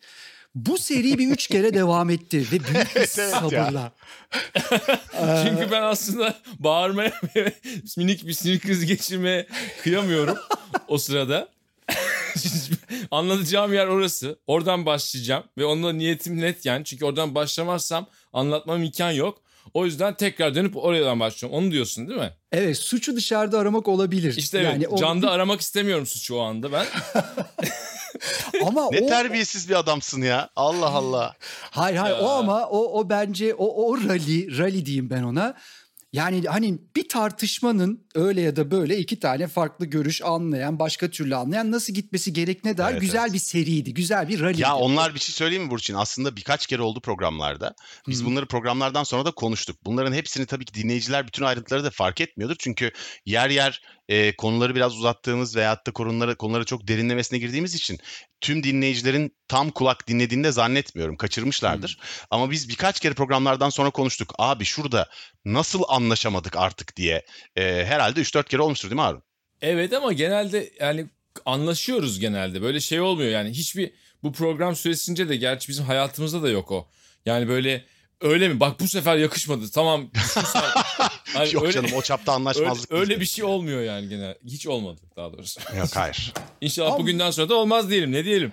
Bu 0.54 0.78
seri 0.78 1.18
bir 1.18 1.28
üç 1.30 1.46
kere 1.46 1.74
devam 1.74 2.10
etti 2.10 2.38
ve 2.38 2.50
büyük 2.50 2.96
bir 2.96 2.96
Evet, 2.96 3.10
sabırla. 3.10 3.92
Çünkü 5.44 5.68
ben 5.70 5.82
aslında 5.82 6.34
bağırmaya 6.58 7.12
minik 7.96 8.26
bir 8.26 8.32
sinir 8.32 8.60
krizi 8.60 8.86
geçirmeye 8.86 9.46
kıyamıyorum 9.82 10.38
o 10.88 10.98
sırada. 10.98 11.48
Anlatacağım 13.10 13.72
yer 13.74 13.86
orası. 13.86 14.38
Oradan 14.46 14.86
başlayacağım 14.86 15.44
ve 15.58 15.64
onunla 15.64 15.92
niyetim 15.92 16.40
net 16.40 16.66
yani. 16.66 16.84
Çünkü 16.84 17.04
oradan 17.04 17.34
başlamazsam 17.34 18.06
anlatmam 18.32 18.82
imkan 18.82 19.10
yok. 19.10 19.38
O 19.74 19.84
yüzden 19.84 20.14
tekrar 20.16 20.54
dönüp 20.54 20.76
oradan 20.76 21.20
başlıyorum. 21.20 21.58
Onu 21.58 21.70
diyorsun 21.72 22.08
değil 22.08 22.20
mi? 22.20 22.32
Evet 22.52 22.78
suçu 22.78 23.16
dışarıda 23.16 23.58
aramak 23.58 23.88
olabilir. 23.88 24.36
İşte 24.36 24.58
evet. 24.58 24.66
yani 24.72 24.88
o- 24.88 24.96
Canda 24.96 25.30
aramak 25.30 25.60
istemiyorum 25.60 26.06
suçu 26.06 26.34
o 26.36 26.40
anda 26.40 26.72
ben. 26.72 26.86
ama 28.66 28.88
Ne 28.92 29.00
o, 29.00 29.06
terbiyesiz 29.06 29.68
bir 29.68 29.74
adamsın 29.78 30.22
ya. 30.22 30.48
Allah 30.56 30.88
Allah. 30.88 31.34
Hayır 31.70 31.96
hayır 31.96 32.16
Ya. 32.16 32.22
o 32.22 32.28
ama 32.28 32.66
o 32.68 33.00
o 33.00 33.08
bence 33.10 33.54
o 33.54 33.86
o 33.88 33.98
rally 33.98 34.58
rally 34.58 34.86
diyeyim 34.86 35.10
ben 35.10 35.22
ona. 35.22 35.54
Yani 36.14 36.42
hani 36.48 36.78
bir 36.96 37.08
tartışmanın 37.08 38.06
öyle 38.14 38.40
ya 38.40 38.56
da 38.56 38.70
böyle 38.70 38.98
iki 38.98 39.20
tane 39.20 39.46
farklı 39.46 39.86
görüş 39.86 40.22
anlayan, 40.22 40.78
başka 40.78 41.10
türlü 41.10 41.36
anlayan 41.36 41.72
nasıl 41.72 41.92
gitmesi 41.92 42.32
gerekine 42.32 42.78
dair 42.78 42.92
Evet, 42.92 43.00
güzel 43.00 43.22
evet. 43.22 43.32
bir 43.32 43.38
seriydi. 43.38 43.94
Güzel 43.94 44.28
bir 44.28 44.40
rally. 44.40 44.60
Ya 44.60 44.76
onlar 44.76 45.14
bir 45.14 45.20
şey 45.20 45.34
söyleyeyim 45.34 45.64
mi 45.64 45.70
Burçin? 45.70 45.94
Aslında 45.94 46.36
birkaç 46.36 46.66
kere 46.66 46.82
oldu 46.82 47.00
programlarda. 47.00 47.74
Biz 48.08 48.20
Hı. 48.20 48.26
bunları 48.26 48.46
programlardan 48.46 49.04
sonra 49.04 49.24
da 49.24 49.30
konuştuk. 49.30 49.76
Bunların 49.84 50.12
hepsini 50.12 50.46
tabii 50.46 50.64
ki 50.64 50.74
dinleyiciler 50.74 51.26
bütün 51.26 51.44
ayrıntıları 51.44 51.84
da 51.84 51.90
fark 51.90 52.20
etmiyordur. 52.20 52.56
Çünkü 52.58 52.90
yer 53.26 53.50
yer 53.50 53.82
e, 54.08 54.36
konuları 54.36 54.74
biraz 54.74 54.96
uzattığımız 54.96 55.56
veyahut 55.56 55.86
da 55.86 55.90
konuları, 55.90 56.36
konuları 56.36 56.64
çok 56.64 56.88
derinlemesine 56.88 57.38
girdiğimiz 57.38 57.74
için 57.74 57.98
tüm 58.40 58.62
dinleyicilerin 58.62 59.36
tam 59.48 59.70
kulak 59.70 60.08
dinlediğini 60.08 60.44
de 60.44 60.52
zannetmiyorum. 60.52 61.16
Kaçırmışlardır. 61.16 61.98
Ama 62.30 62.50
biz 62.50 62.68
birkaç 62.68 63.00
kere 63.00 63.14
programlardan 63.14 63.70
sonra 63.70 63.90
konuştuk. 63.90 64.34
Abi 64.38 64.64
şurada 64.64 65.08
nasıl 65.44 65.82
anlaşamadık 65.88 66.56
artık 66.56 66.96
diye. 66.96 67.24
E, 67.56 67.62
herhalde 67.62 68.20
3-4 68.20 68.48
kere 68.48 68.62
olmuştur 68.62 68.90
değil 68.90 69.00
mi 69.00 69.02
Harun? 69.02 69.22
Evet 69.62 69.92
ama 69.92 70.12
genelde 70.12 70.70
yani 70.80 71.06
anlaşıyoruz 71.46 72.20
genelde. 72.20 72.62
Böyle 72.62 72.80
şey 72.80 73.00
olmuyor 73.00 73.30
yani 73.30 73.50
hiçbir 73.50 73.90
bu 74.22 74.32
program 74.32 74.76
süresince 74.76 75.28
de 75.28 75.36
gerçi 75.36 75.68
bizim 75.68 75.84
hayatımızda 75.84 76.42
da 76.42 76.48
yok 76.48 76.72
o. 76.72 76.88
Yani 77.26 77.48
böyle 77.48 77.84
öyle 78.24 78.48
mi? 78.48 78.60
Bak 78.60 78.80
bu 78.80 78.88
sefer 78.88 79.16
yakışmadı. 79.16 79.70
Tamam. 79.70 80.10
Hani 81.34 81.54
Yok 81.54 81.62
öyle- 81.64 81.72
canım 81.72 81.90
o 81.96 82.02
çapta 82.02 82.32
Öyle, 82.32 82.36
anlaşmazlık. 82.36 82.92
öyle 82.92 83.10
bizde. 83.10 83.20
bir 83.20 83.26
şey 83.26 83.44
olmuyor 83.44 83.82
yani 83.82 84.08
genel. 84.08 84.34
Hiç 84.46 84.66
olmadı 84.66 85.00
daha 85.16 85.32
doğrusu. 85.32 85.60
Yok 85.78 85.88
hayır. 85.94 86.32
İnşallah 86.60 86.88
Ama- 86.88 86.98
bugünden 86.98 87.30
sonra 87.30 87.48
da 87.48 87.54
olmaz 87.54 87.90
diyelim. 87.90 88.12
Ne 88.12 88.24
diyelim? 88.24 88.52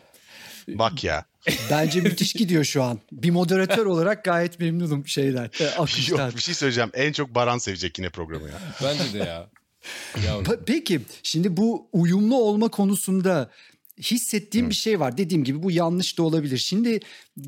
Bak 0.67 1.03
ya. 1.03 1.25
Bence 1.71 2.01
müthiş 2.01 2.33
gidiyor 2.33 2.63
şu 2.63 2.83
an. 2.83 2.99
Bir 3.11 3.29
moderatör 3.29 3.85
olarak 3.95 4.23
gayet 4.25 4.59
memnunum 4.59 5.07
şeyden. 5.07 5.49
e, 5.59 5.67
Akıştan. 5.67 6.25
Yok 6.27 6.35
bir 6.35 6.41
şey 6.41 6.53
söyleyeceğim. 6.55 6.91
En 6.93 7.11
çok 7.11 7.35
Baran 7.35 7.57
sevecek 7.57 7.97
yine 7.99 8.09
programı 8.09 8.47
ya. 8.47 8.59
Bence 8.83 9.13
de 9.13 9.17
ya. 9.17 9.47
Yavrum. 10.25 10.57
Peki 10.65 11.01
şimdi 11.23 11.57
bu 11.57 11.87
uyumlu 11.93 12.35
olma 12.35 12.67
konusunda 12.67 13.49
hissettiğim 13.97 14.69
bir 14.69 14.75
şey 14.75 14.99
var. 14.99 15.17
Dediğim 15.17 15.43
gibi 15.43 15.63
bu 15.63 15.71
yanlış 15.71 16.17
da 16.17 16.23
olabilir. 16.23 16.57
Şimdi 16.57 16.99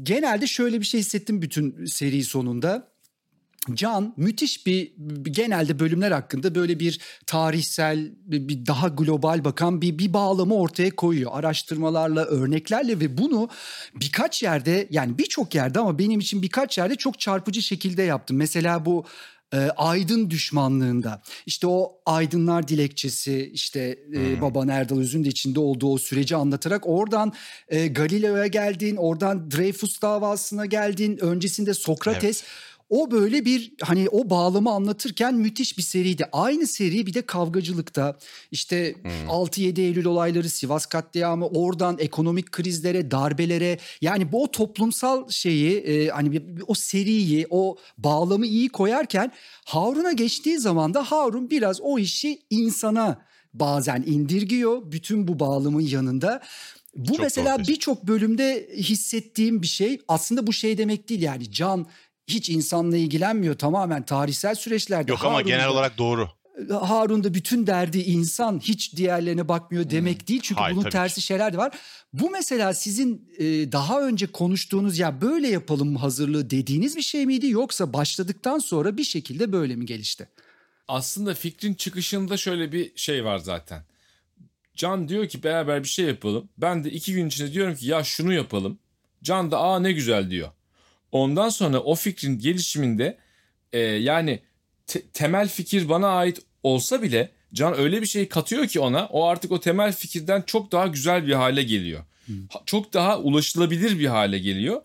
genelde 0.04 0.48
şöyle 0.48 0.80
bir 0.80 0.86
şey 0.86 1.00
hissettim 1.00 1.42
bütün 1.42 1.86
seri 1.86 2.24
sonunda. 2.24 2.94
Can 3.74 4.14
müthiş 4.18 4.68
bir 4.68 4.94
genelde 5.24 5.80
bölümler 5.80 6.12
hakkında 6.12 6.56
böyle 6.56 6.80
bir 6.80 7.00
tarihsel 7.26 8.12
bir 8.16 8.48
bir 8.48 8.66
daha 8.66 8.88
global 8.88 9.44
bakan 9.44 9.82
bir 9.82 9.98
bir 9.98 10.14
bağlamı 10.14 10.56
ortaya 10.56 10.96
koyuyor. 10.96 11.32
Araştırmalarla, 11.34 12.26
örneklerle 12.26 13.00
ve 13.00 13.18
bunu 13.18 13.50
birkaç 13.96 14.44
yerde 14.44 14.88
yani 14.90 15.18
birçok 15.18 15.56
yerde 15.56 15.80
ama 15.80 16.00
benim 16.00 16.20
için 16.20 16.42
birkaç 16.42 16.78
yerde 16.78 16.96
çok 16.96 17.20
çarpıcı 17.20 17.62
şekilde 17.62 18.04
yaptım. 18.04 18.38
Mesela 18.38 18.86
bu 18.86 19.06
e, 19.54 19.58
aydın 19.78 20.30
düşmanlığında. 20.30 21.22
İşte 21.46 21.68
o 21.68 21.98
aydınlar 22.06 22.68
dilekçesi 22.68 23.52
işte 23.54 24.00
e, 24.16 24.42
baban 24.42 24.68
Erdal 24.68 25.00
Öz'ün 25.00 25.24
de 25.24 25.30
içinde 25.30 25.60
olduğu 25.60 25.94
o 25.94 25.98
süreci 25.98 26.36
anlatarak 26.36 26.88
oradan 26.88 27.34
e, 27.68 27.88
Galileo'ya 27.88 28.48
geldin 28.48 28.96
oradan 28.96 29.52
Dreyfus 29.52 30.02
davasına 30.02 30.66
geldin 30.66 31.18
öncesinde 31.22 31.74
Sokrates 31.74 32.44
o 32.94 33.12
böyle 33.12 33.46
bir 33.46 33.74
hani 33.82 34.10
o 34.10 34.30
bağlamı 34.30 34.72
anlatırken 34.72 35.36
müthiş 35.36 35.78
bir 35.78 35.84
seriydi. 35.84 36.26
Aynı 36.32 36.68
seri 36.68 37.06
bir 37.06 37.14
de 37.14 37.22
kavgacılıkta 37.22 38.18
işte 38.52 38.96
6-7 39.28 39.82
Eylül 39.82 40.06
olayları, 40.06 40.50
Sivas 40.50 40.86
katliamı, 40.86 41.48
oradan 41.48 41.98
ekonomik 42.00 42.52
krizlere, 42.52 43.12
darbelere 43.12 43.78
yani 44.02 44.32
bu 44.32 44.44
o 44.44 44.52
toplumsal 44.52 45.30
şeyi 45.30 45.78
e, 45.78 46.08
hani 46.08 46.42
o 46.68 46.74
seriyi, 46.74 47.48
o 47.50 47.78
bağlamı 47.98 48.46
iyi 48.46 48.70
koyarken 48.70 49.32
Harun'a 49.66 50.12
geçtiği 50.12 50.60
zaman 50.60 50.94
da 50.94 51.04
Harun 51.04 51.50
biraz 51.50 51.82
o 51.82 52.00
işi 52.00 52.42
insana 52.50 53.22
bazen 53.54 54.04
indirgiyor 54.08 54.92
bütün 54.92 55.28
bu 55.28 55.40
bağlamın 55.40 55.82
yanında. 55.82 56.42
Bu 56.96 57.14
Çok 57.14 57.20
mesela 57.20 57.60
birçok 57.60 58.08
bölümde 58.08 58.70
hissettiğim 58.78 59.62
bir 59.62 59.68
şey. 59.68 60.00
Aslında 60.08 60.48
bu 60.48 60.54
şey 60.54 60.78
demek 60.78 61.10
değil 61.10 61.22
yani 61.22 61.52
Can 61.52 61.86
hiç 62.28 62.50
insanla 62.50 62.98
ilgilenmiyor 62.98 63.56
tamamen 63.56 64.06
tarihsel 64.06 64.56
süreçlerde. 64.56 65.12
Yok 65.12 65.26
ama 65.26 65.42
genel 65.42 65.68
olarak 65.68 65.98
doğru. 65.98 66.30
Harun 66.82 67.24
da 67.24 67.34
bütün 67.34 67.68
derdi 67.68 68.00
insan 68.00 68.60
hiç 68.60 68.96
diğerlerine 68.96 69.48
bakmıyor 69.48 69.90
demek 69.90 70.28
değil. 70.28 70.42
Çünkü 70.44 70.62
Hayır, 70.62 70.76
bunun 70.76 70.90
tersi 70.90 71.22
şeyler 71.22 71.54
de 71.54 71.58
var. 71.58 71.78
Bu 72.14 72.30
mesela 72.30 72.74
sizin 72.74 73.30
e, 73.38 73.44
daha 73.72 74.02
önce 74.02 74.28
konuştuğunuz 74.28 75.00
ya 75.00 75.22
böyle 75.22 75.48
yapalım 75.48 75.96
hazırlığı 75.96 76.50
dediğiniz 76.50 76.96
bir 76.96 77.02
şey 77.02 77.26
miydi? 77.26 77.50
Yoksa 77.50 77.94
başladıktan 77.94 78.60
sonra 78.60 78.98
bir 78.98 79.04
şekilde 79.04 79.52
böyle 79.52 79.76
mi 79.76 79.86
gelişti? 79.86 80.30
Aslında 80.88 81.34
fikrin 81.34 81.74
çıkışında 81.74 82.38
şöyle 82.38 82.72
bir 82.72 82.92
şey 82.96 83.26
var 83.26 83.38
zaten. 83.38 83.84
Can 84.76 85.08
diyor 85.10 85.28
ki 85.28 85.44
beraber 85.44 85.84
bir 85.84 85.88
şey 85.88 86.06
yapalım. 86.06 86.50
Ben 86.58 86.84
de 86.84 86.92
iki 86.92 87.14
gün 87.14 87.28
içinde 87.28 87.54
diyorum 87.54 87.76
ki 87.76 87.88
ya 87.88 88.04
şunu 88.04 88.34
yapalım. 88.34 88.80
Can 89.24 89.52
da 89.52 89.60
aa 89.60 89.80
ne 89.80 89.92
güzel 89.92 90.30
diyor. 90.30 90.50
Ondan 91.14 91.50
sonra 91.50 91.80
o 91.80 91.96
fikrin 91.96 92.40
gelişiminde 92.40 93.18
e, 93.74 93.80
yani 93.80 94.40
te- 94.88 95.02
temel 95.14 95.48
fikir 95.50 95.90
bana 95.90 96.08
ait 96.08 96.40
olsa 96.64 97.02
bile 97.02 97.30
Can 97.54 97.78
öyle 97.80 98.02
bir 98.02 98.08
şey 98.08 98.28
katıyor 98.30 98.68
ki 98.68 98.80
ona 98.80 99.06
o 99.06 99.26
artık 99.26 99.52
o 99.52 99.60
temel 99.60 99.94
fikirden 99.94 100.42
çok 100.42 100.72
daha 100.72 100.88
güzel 100.88 101.28
bir 101.28 101.34
hale 101.34 101.64
geliyor. 101.64 102.04
Ha- 102.50 102.64
Çok 102.66 102.94
daha 102.94 103.20
ulaşılabilir 103.20 104.00
bir 104.00 104.06
hale 104.06 104.40
geliyor. 104.40 104.82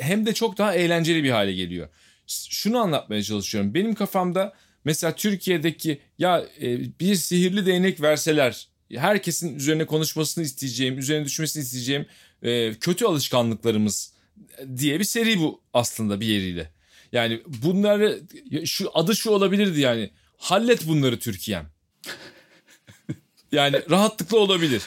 Hem 0.00 0.26
de 0.26 0.34
çok 0.34 0.58
daha 0.58 0.74
eğlenceli 0.74 1.24
bir 1.24 1.30
hale 1.30 1.52
geliyor. 1.52 1.88
Şunu 2.26 2.78
anlatmaya 2.78 3.22
çalışıyorum. 3.22 3.74
Benim 3.74 3.94
kafamda 3.94 4.54
mesela 4.84 5.14
Türkiye'deki 5.14 6.00
ya 6.18 6.44
e, 6.62 6.78
bir 7.00 7.14
sihirli 7.14 7.66
değnek 7.66 8.00
verseler 8.00 8.68
herkesin 8.94 9.56
üzerine 9.56 9.86
konuşmasını 9.86 10.44
isteyeceğim, 10.44 10.98
üzerine 10.98 11.24
düşmesini 11.24 11.62
isteyeceğim 11.62 12.06
e, 12.42 12.74
kötü 12.74 13.04
alışkanlıklarımız 13.04 14.12
diye 14.76 14.98
bir 14.98 15.04
seri 15.04 15.40
bu 15.40 15.60
aslında 15.74 16.20
bir 16.20 16.26
yeriyle. 16.26 16.70
Yani 17.12 17.42
bunları 17.46 18.20
şu 18.64 18.90
adı 18.94 19.16
şu 19.16 19.30
olabilirdi 19.30 19.80
yani. 19.80 20.10
Hallet 20.36 20.88
bunları 20.88 21.18
Türkiye'm. 21.18 21.66
Yani 23.52 23.82
rahatlıkla 23.90 24.38
olabilir. 24.38 24.82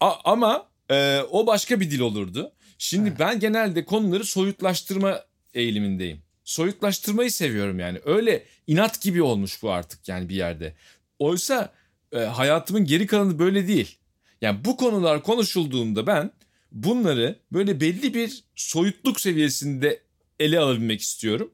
A- 0.00 0.32
ama 0.32 0.68
e, 0.90 1.20
o 1.30 1.46
başka 1.46 1.80
bir 1.80 1.90
dil 1.90 2.00
olurdu. 2.00 2.52
Şimdi 2.78 3.18
ben 3.18 3.40
genelde 3.40 3.84
konuları 3.84 4.24
soyutlaştırma 4.24 5.24
eğilimindeyim. 5.54 6.22
Soyutlaştırmayı 6.44 7.30
seviyorum 7.30 7.78
yani. 7.78 8.00
Öyle 8.04 8.44
inat 8.66 9.02
gibi 9.02 9.22
olmuş 9.22 9.62
bu 9.62 9.70
artık 9.72 10.08
yani 10.08 10.28
bir 10.28 10.34
yerde. 10.34 10.74
Oysa 11.18 11.72
e, 12.12 12.18
hayatımın 12.18 12.84
geri 12.84 13.06
kalanı 13.06 13.38
böyle 13.38 13.68
değil. 13.68 13.98
Yani 14.40 14.64
bu 14.64 14.76
konular 14.76 15.22
konuşulduğunda 15.22 16.06
ben 16.06 16.30
bunları 16.74 17.40
böyle 17.52 17.80
belli 17.80 18.14
bir 18.14 18.44
soyutluk 18.54 19.20
seviyesinde 19.20 20.02
ele 20.40 20.58
alabilmek 20.58 21.00
istiyorum. 21.00 21.50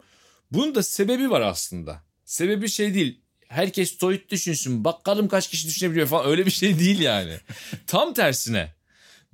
Bunun 0.51 0.75
da 0.75 0.83
sebebi 0.83 1.31
var 1.31 1.41
aslında. 1.41 2.03
Sebebi 2.25 2.69
şey 2.69 2.95
değil. 2.95 3.21
Herkes 3.49 3.99
soyut 3.99 4.31
düşünsün. 4.31 4.85
Bakalım 4.85 5.29
kaç 5.29 5.51
kişi 5.51 5.69
düşünebiliyor 5.69 6.07
falan. 6.07 6.31
Öyle 6.31 6.47
bir 6.47 6.51
şey 6.51 6.79
değil 6.79 7.01
yani. 7.01 7.37
Tam 7.87 8.15
tersine. 8.15 8.75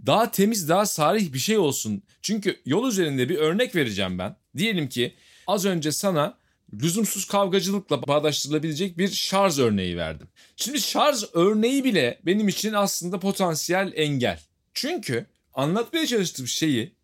Daha 0.07 0.31
temiz, 0.31 0.69
daha 0.69 0.87
sarih 0.87 1.33
bir 1.33 1.39
şey 1.39 1.59
olsun. 1.59 2.03
Çünkü 2.23 2.61
yol 2.65 2.89
üzerinde 2.89 3.29
bir 3.29 3.37
örnek 3.37 3.77
vereceğim 3.77 4.19
ben. 4.19 4.37
Diyelim 4.57 4.89
ki 4.89 5.15
az 5.47 5.65
önce 5.65 5.93
sana 5.93 6.39
lüzumsuz 6.73 7.25
kavgacılıkla 7.25 8.07
bağdaştırılabilecek 8.09 8.99
bir 8.99 9.09
şarj 9.09 9.59
örneği 9.59 9.97
verdim. 9.97 10.29
Şimdi 10.57 10.81
şarj 10.81 11.25
örneği 11.33 11.85
bile 11.85 12.21
benim 12.27 12.49
için 12.49 12.73
aslında 12.73 13.21
potansiyel 13.21 13.93
engel. 13.95 14.41
Çünkü 14.75 15.27
anlatmaya 15.57 16.07
çalıştığım 16.07 16.47
şeyi 16.47 16.95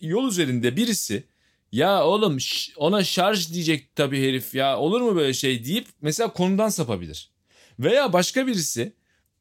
yol 0.00 0.28
üzerinde 0.28 0.76
birisi 0.76 1.24
ya 1.72 2.04
oğlum 2.04 2.38
ona 2.76 3.04
şarj 3.04 3.52
diyecek 3.52 3.96
tabii 3.96 4.28
herif 4.28 4.54
ya 4.54 4.78
olur 4.78 5.00
mu 5.00 5.16
böyle 5.16 5.34
şey 5.34 5.64
deyip 5.64 5.86
mesela 6.00 6.32
konudan 6.32 6.68
sapabilir. 6.68 7.30
Veya 7.78 8.12
başka 8.12 8.46
birisi 8.46 8.92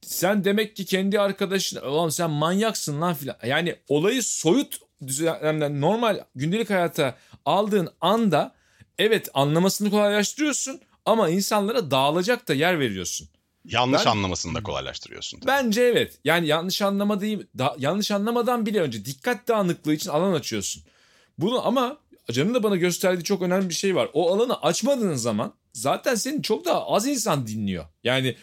sen 0.01 0.43
demek 0.43 0.75
ki 0.75 0.85
kendi 0.85 1.19
arkadaşın 1.19 1.81
oğlum 1.81 2.11
sen 2.11 2.29
manyaksın 2.29 3.01
lan 3.01 3.13
filan. 3.13 3.37
Yani 3.45 3.75
olayı 3.87 4.23
soyut 4.23 4.79
düzenlemden 5.07 5.81
normal 5.81 6.19
gündelik 6.35 6.69
hayata 6.69 7.17
aldığın 7.45 7.89
anda 8.01 8.55
evet 8.97 9.29
anlamasını 9.33 9.89
kolaylaştırıyorsun 9.89 10.81
ama 11.05 11.29
insanlara 11.29 11.91
dağılacak 11.91 12.47
da 12.47 12.53
yer 12.53 12.79
veriyorsun. 12.79 13.29
Yanlış 13.65 14.05
Ben- 14.05 14.11
anlamasını 14.11 14.55
da 14.55 14.63
kolaylaştırıyorsun. 14.63 15.39
tabii. 15.39 15.47
Bence 15.47 15.81
evet. 15.81 16.19
Yani 16.23 16.47
yanlış 16.47 16.81
anlama 16.81 17.21
değil, 17.21 17.47
da- 17.57 17.75
yanlış 17.79 18.11
anlamadan 18.11 18.65
bile 18.65 18.81
önce 18.81 19.05
dikkat 19.05 19.47
dağınıklığı 19.47 19.93
için 19.93 20.09
alan 20.09 20.33
açıyorsun. 20.33 20.83
Bunu 21.37 21.67
ama 21.67 21.97
Can'ın 22.31 22.53
da 22.53 22.63
bana 22.63 22.75
gösterdiği 22.75 23.23
çok 23.23 23.41
önemli 23.41 23.69
bir 23.69 23.73
şey 23.73 23.95
var. 23.95 24.09
O 24.13 24.33
alanı 24.35 24.61
açmadığın 24.61 25.13
zaman 25.13 25.53
zaten 25.73 26.15
seni 26.15 26.43
çok 26.43 26.65
daha 26.65 26.87
az 26.87 27.07
insan 27.07 27.47
dinliyor. 27.47 27.85
Yani 28.03 28.35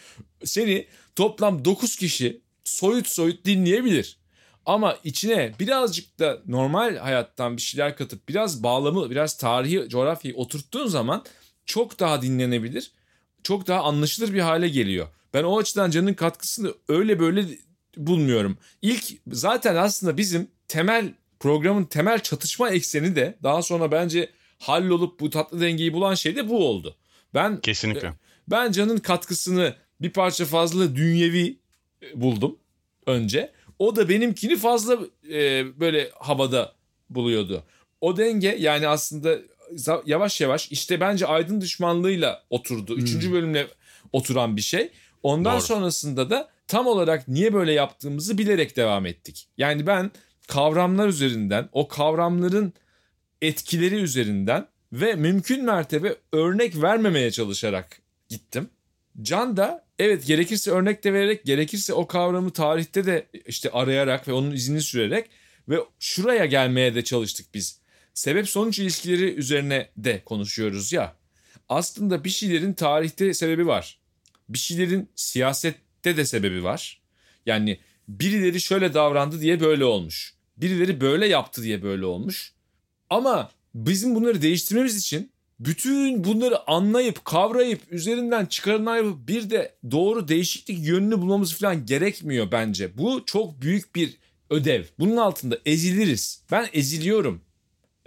seni 0.43 0.87
toplam 1.15 1.65
9 1.65 1.95
kişi 1.95 2.41
soyut 2.63 3.07
soyut 3.07 3.45
dinleyebilir. 3.45 4.19
Ama 4.65 4.97
içine 5.03 5.53
birazcık 5.59 6.19
da 6.19 6.39
normal 6.47 6.97
hayattan 6.97 7.57
bir 7.57 7.61
şeyler 7.61 7.97
katıp 7.97 8.29
biraz 8.29 8.63
bağlamı, 8.63 9.09
biraz 9.09 9.37
tarihi, 9.37 9.89
coğrafyayı 9.89 10.37
oturttuğun 10.37 10.87
zaman 10.87 11.23
çok 11.65 11.99
daha 11.99 12.21
dinlenebilir. 12.21 12.91
Çok 13.43 13.67
daha 13.67 13.83
anlaşılır 13.83 14.33
bir 14.33 14.39
hale 14.39 14.69
geliyor. 14.69 15.07
Ben 15.33 15.43
o 15.43 15.57
açıdan 15.57 15.91
Can'ın 15.91 16.13
katkısını 16.13 16.73
öyle 16.87 17.19
böyle 17.19 17.45
bulmuyorum. 17.97 18.57
İlk 18.81 19.03
zaten 19.27 19.75
aslında 19.75 20.17
bizim 20.17 20.47
temel 20.67 21.13
programın 21.39 21.85
temel 21.85 22.19
çatışma 22.19 22.69
ekseni 22.69 23.15
de 23.15 23.37
daha 23.43 23.61
sonra 23.61 23.91
bence 23.91 24.29
hallolup 24.59 25.19
bu 25.19 25.29
tatlı 25.29 25.61
dengeyi 25.61 25.93
bulan 25.93 26.13
şey 26.13 26.35
de 26.35 26.49
bu 26.49 26.67
oldu. 26.67 26.95
Ben 27.33 27.61
Kesinlikle. 27.61 28.13
ben 28.47 28.71
Can'ın 28.71 28.97
katkısını 28.97 29.75
bir 30.01 30.09
parça 30.09 30.45
fazla 30.45 30.95
dünyevi 30.95 31.57
e, 32.03 32.21
buldum 32.21 32.59
önce. 33.05 33.51
O 33.79 33.95
da 33.95 34.09
benimkini 34.09 34.57
fazla 34.57 34.99
e, 35.31 35.65
böyle 35.79 36.11
havada 36.19 36.75
buluyordu. 37.09 37.63
O 38.01 38.17
denge 38.17 38.57
yani 38.59 38.87
aslında 38.87 39.39
yavaş 40.05 40.41
yavaş 40.41 40.71
işte 40.71 40.99
bence 40.99 41.25
aydın 41.25 41.61
düşmanlığıyla 41.61 42.43
oturdu. 42.49 42.95
Üçüncü 42.95 43.31
bölümle 43.31 43.67
oturan 44.13 44.57
bir 44.57 44.61
şey. 44.61 44.91
Ondan 45.23 45.53
Doğru. 45.53 45.61
sonrasında 45.61 46.29
da 46.29 46.49
tam 46.67 46.87
olarak 46.87 47.27
niye 47.27 47.53
böyle 47.53 47.73
yaptığımızı 47.73 48.37
bilerek 48.37 48.75
devam 48.75 49.05
ettik. 49.05 49.47
Yani 49.57 49.87
ben 49.87 50.11
kavramlar 50.47 51.07
üzerinden 51.07 51.69
o 51.71 51.87
kavramların 51.87 52.73
etkileri 53.41 53.95
üzerinden 53.95 54.67
ve 54.93 55.15
mümkün 55.15 55.65
mertebe 55.65 56.15
örnek 56.33 56.81
vermemeye 56.81 57.31
çalışarak 57.31 58.01
gittim. 58.29 58.69
Can 59.21 59.57
da 59.57 59.85
evet 59.99 60.27
gerekirse 60.27 60.71
örnek 60.71 61.03
de 61.03 61.13
vererek 61.13 61.45
gerekirse 61.45 61.93
o 61.93 62.07
kavramı 62.07 62.51
tarihte 62.51 63.05
de 63.05 63.25
işte 63.45 63.71
arayarak 63.71 64.27
ve 64.27 64.33
onun 64.33 64.51
izini 64.51 64.81
sürerek 64.81 65.29
ve 65.69 65.79
şuraya 65.99 66.45
gelmeye 66.45 66.95
de 66.95 67.03
çalıştık 67.03 67.45
biz. 67.53 67.78
Sebep 68.19 68.49
sonuç 68.49 68.79
ilişkileri 68.79 69.33
üzerine 69.33 69.89
de 69.97 70.21
konuşuyoruz 70.25 70.93
ya. 70.93 71.15
Aslında 71.69 72.23
bir 72.23 72.29
şeylerin 72.29 72.73
tarihte 72.73 73.33
sebebi 73.33 73.67
var. 73.67 73.99
Bir 74.49 74.57
şeylerin 74.57 75.09
siyasette 75.15 76.17
de 76.17 76.25
sebebi 76.25 76.63
var. 76.63 77.01
Yani 77.45 77.79
birileri 78.07 78.61
şöyle 78.61 78.93
davrandı 78.93 79.41
diye 79.41 79.59
böyle 79.59 79.85
olmuş. 79.85 80.33
Birileri 80.57 81.01
böyle 81.01 81.27
yaptı 81.27 81.63
diye 81.63 81.83
böyle 81.83 82.05
olmuş. 82.05 82.53
Ama 83.09 83.51
bizim 83.75 84.15
bunları 84.15 84.41
değiştirmemiz 84.41 84.97
için 84.97 85.31
bütün 85.59 86.23
bunları 86.23 86.69
anlayıp 86.69 87.25
kavrayıp 87.25 87.81
üzerinden 87.91 88.45
çıkarımlar 88.45 88.97
yapıp 88.97 89.27
bir 89.27 89.49
de 89.49 89.75
doğru 89.91 90.27
değişiklik 90.27 90.87
yönünü 90.87 91.21
bulmamız 91.21 91.53
falan 91.53 91.85
gerekmiyor 91.85 92.51
bence. 92.51 92.97
Bu 92.97 93.23
çok 93.25 93.61
büyük 93.61 93.95
bir 93.95 94.17
ödev. 94.49 94.83
Bunun 94.99 95.17
altında 95.17 95.59
eziliriz. 95.65 96.43
Ben 96.51 96.69
eziliyorum. 96.73 97.48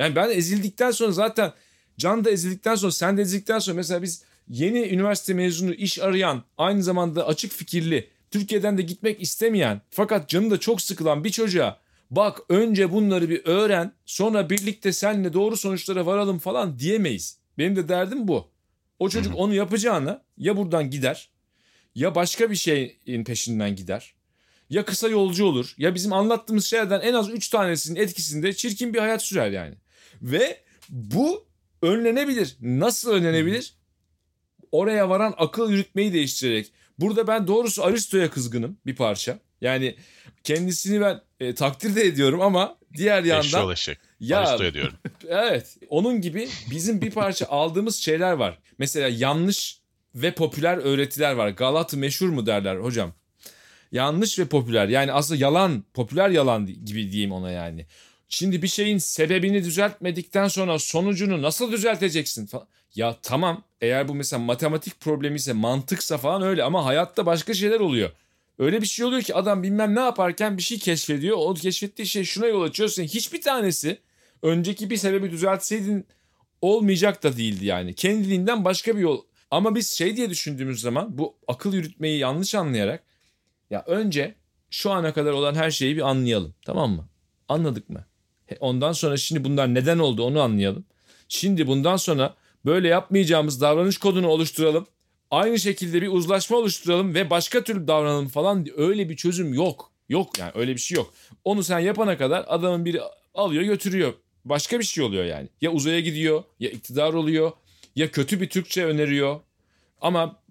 Yani 0.03 0.17
ben 0.17 0.31
ezildikten 0.31 0.91
sonra 0.91 1.13
zaten 1.13 1.53
Can 1.99 2.25
da 2.25 2.31
ezildikten 2.31 2.75
sonra 2.75 2.93
sen 2.93 3.17
de 3.17 3.23
ezildikten 3.23 3.59
sonra 3.59 3.77
mesela 3.77 4.03
biz 4.03 4.23
yeni 4.49 4.79
üniversite 4.79 5.35
mezunu 5.35 5.75
iş 5.75 5.99
arayan 5.99 6.43
aynı 6.59 6.83
zamanda 6.83 7.27
açık 7.27 7.53
fikirli 7.53 8.09
Türkiye'den 8.31 8.79
de 8.79 8.83
gitmek 8.83 9.23
istemeyen 9.23 9.81
fakat 9.91 10.29
canı 10.29 10.51
da 10.51 10.61
çok 10.61 10.81
sıkılan 10.81 11.25
bir 11.25 11.31
çocuğa 11.31 11.81
bak 12.11 12.41
önce 12.49 12.93
bunları 12.93 13.29
bir 13.29 13.41
öğren 13.45 13.93
sonra 14.07 14.51
birlikte 14.51 14.93
seninle 14.93 15.33
doğru 15.33 15.57
sonuçlara 15.57 16.07
varalım 16.07 16.39
falan 16.39 16.79
diyemeyiz. 16.79 17.39
Benim 17.59 17.77
de 17.77 17.89
derdim 17.89 18.29
bu. 18.29 18.49
O 18.99 19.09
çocuk 19.09 19.37
onu 19.37 19.55
yapacağına 19.55 20.23
ya 20.37 20.57
buradan 20.57 20.91
gider 20.91 21.31
ya 21.95 22.15
başka 22.15 22.51
bir 22.51 22.57
şeyin 22.57 23.25
peşinden 23.25 23.77
gider. 23.77 24.15
Ya 24.71 24.85
kısa 24.85 25.09
yolcu 25.09 25.45
olur 25.45 25.75
ya 25.79 25.95
bizim 25.95 26.13
anlattığımız 26.13 26.65
şeylerden 26.65 27.01
en 27.01 27.15
az 27.15 27.31
3 27.31 27.49
tanesinin 27.49 28.01
etkisinde 28.01 28.53
çirkin 28.53 28.95
bir 28.95 28.99
hayat 28.99 29.23
sürer 29.23 29.51
yani. 29.51 29.75
Ve 30.23 30.61
bu 30.89 31.47
önlenebilir. 31.83 32.57
Nasıl 32.61 33.11
önlenebilir? 33.11 33.75
Oraya 34.73 35.09
varan 35.09 35.35
akıl 35.37 35.71
yürütmeyi 35.71 36.13
değiştirerek. 36.13 36.73
Burada 36.99 37.27
ben 37.27 37.47
doğrusu 37.47 37.85
Aristo'ya 37.85 38.31
kızgınım 38.31 38.79
bir 38.87 38.97
parça. 38.97 39.39
Yani 39.61 39.97
kendisini 40.45 41.01
ben 41.01 41.21
e, 41.41 41.55
takdir 41.55 41.97
de 41.97 42.07
ediyorum 42.07 42.41
ama 42.41 42.79
diğer 42.97 43.25
yandan 43.25 43.71
eşek. 43.71 43.99
ya 44.21 44.39
Aristo 44.39 44.65
ediyorum. 44.65 44.95
evet 45.29 45.77
onun 45.89 46.21
gibi 46.21 46.49
bizim 46.71 47.01
bir 47.01 47.11
parça 47.11 47.47
aldığımız 47.47 47.97
şeyler 47.97 48.33
var. 48.33 48.59
Mesela 48.79 49.09
yanlış 49.09 49.81
ve 50.15 50.35
popüler 50.35 50.77
öğretiler 50.77 51.33
var. 51.33 51.49
Galatı 51.49 51.97
meşhur 51.97 52.29
mu 52.29 52.47
derler 52.47 52.77
hocam? 52.77 53.15
Yanlış 53.93 54.39
ve 54.39 54.45
popüler 54.45 54.89
yani 54.89 55.13
aslında 55.13 55.41
yalan 55.41 55.85
popüler 55.95 56.31
yalan 56.31 56.67
gibi 56.67 57.13
diyeyim 57.13 57.33
ona 57.33 57.51
yani. 57.51 57.87
Şimdi 58.35 58.63
bir 58.63 58.69
şeyin 58.69 58.99
sebebini 58.99 59.65
düzeltmedikten 59.65 60.49
sonra 60.49 60.79
sonucunu 60.79 61.43
nasıl 61.43 61.73
düzelteceksin 61.73 62.47
falan. 62.47 62.67
Ya 62.95 63.17
tamam 63.23 63.65
eğer 63.81 64.09
bu 64.09 64.15
mesela 64.15 64.43
matematik 64.43 65.01
problemi 65.01 65.37
ise 65.37 65.53
mantıksa 65.53 66.19
falan 66.19 66.43
öyle 66.43 66.63
ama 66.63 66.85
hayatta 66.85 67.27
başka 67.27 67.55
şeyler 67.55 67.81
oluyor. 67.81 68.11
Öyle 68.59 68.81
bir 68.81 68.87
şey 68.87 69.05
oluyor 69.05 69.23
ki 69.23 69.35
adam 69.35 69.63
bilmem 69.63 69.95
ne 69.95 70.01
yaparken 70.01 70.57
bir 70.57 70.63
şey 70.63 70.79
keşfediyor. 70.79 71.37
O 71.41 71.55
keşfettiği 71.55 72.07
şey 72.07 72.25
şuna 72.25 72.47
yol 72.47 72.63
açıyor. 72.63 72.89
Senin 72.89 73.09
hiçbir 73.09 73.43
tanesi 73.43 73.99
önceki 74.43 74.91
bir 74.91 74.97
sebebi 74.97 75.31
düzeltseydin 75.31 76.07
olmayacak 76.63 77.23
da 77.23 77.37
değildi 77.37 77.67
yani. 77.67 77.95
Kendiliğinden 77.95 78.65
başka 78.65 78.97
bir 78.97 79.01
yol. 79.01 79.23
Ama 79.51 79.75
biz 79.75 79.91
şey 79.91 80.17
diye 80.17 80.31
düşündüğümüz 80.31 80.81
zaman 80.81 81.19
bu 81.19 81.37
akıl 81.49 81.73
yürütmeyi 81.75 82.19
yanlış 82.19 82.55
anlayarak 82.55 83.05
ya 83.71 83.85
önce 83.87 84.35
şu 84.71 84.91
ana 84.91 85.13
kadar 85.13 85.33
olan 85.33 85.55
her 85.55 85.71
şeyi 85.71 85.97
bir 85.97 86.03
anlayalım. 86.03 86.55
Tamam 86.67 86.91
mı? 86.91 87.09
Anladık 87.49 87.91
mı? 87.91 88.05
Ondan 88.61 88.93
sonra 88.93 89.17
şimdi 89.17 89.45
bunlar 89.45 89.75
neden 89.75 89.99
oldu 89.99 90.23
onu 90.23 90.41
anlayalım. 90.41 90.85
Şimdi 91.29 91.67
bundan 91.67 91.97
sonra 91.97 92.35
böyle 92.67 92.89
yapmayacağımız 92.89 93.61
davranış 93.61 93.99
kodunu 93.99 94.29
oluşturalım. 94.29 94.87
Aynı 95.31 95.59
şekilde 95.59 96.03
bir 96.03 96.09
uzlaşma 96.09 96.57
oluşturalım 96.57 97.15
ve 97.15 97.31
başka 97.31 97.65
türlü 97.65 97.89
davranalım 97.89 98.29
falan 98.29 98.67
öyle 98.77 99.09
bir 99.09 99.17
çözüm 99.17 99.55
yok. 99.55 99.91
Yok 100.09 100.39
yani 100.39 100.53
öyle 100.55 100.75
bir 100.75 100.81
şey 100.81 100.97
yok. 100.97 101.15
Onu 101.45 101.65
sen 101.65 101.79
yapana 101.79 102.19
kadar 102.19 102.45
adamın 102.49 102.85
biri 102.85 103.01
alıyor 103.35 103.63
götürüyor. 103.63 104.13
Başka 104.45 104.79
bir 104.79 104.85
şey 104.85 105.05
oluyor 105.05 105.25
yani. 105.25 105.49
Ya 105.61 105.73
uzaya 105.73 106.01
gidiyor 106.01 106.45
ya 106.61 106.71
iktidar 106.71 107.13
oluyor 107.13 107.53
ya 107.97 108.11
kötü 108.11 108.41
bir 108.41 108.49
Türkçe 108.49 108.85
öneriyor. 108.85 109.41
Ama 110.01 110.43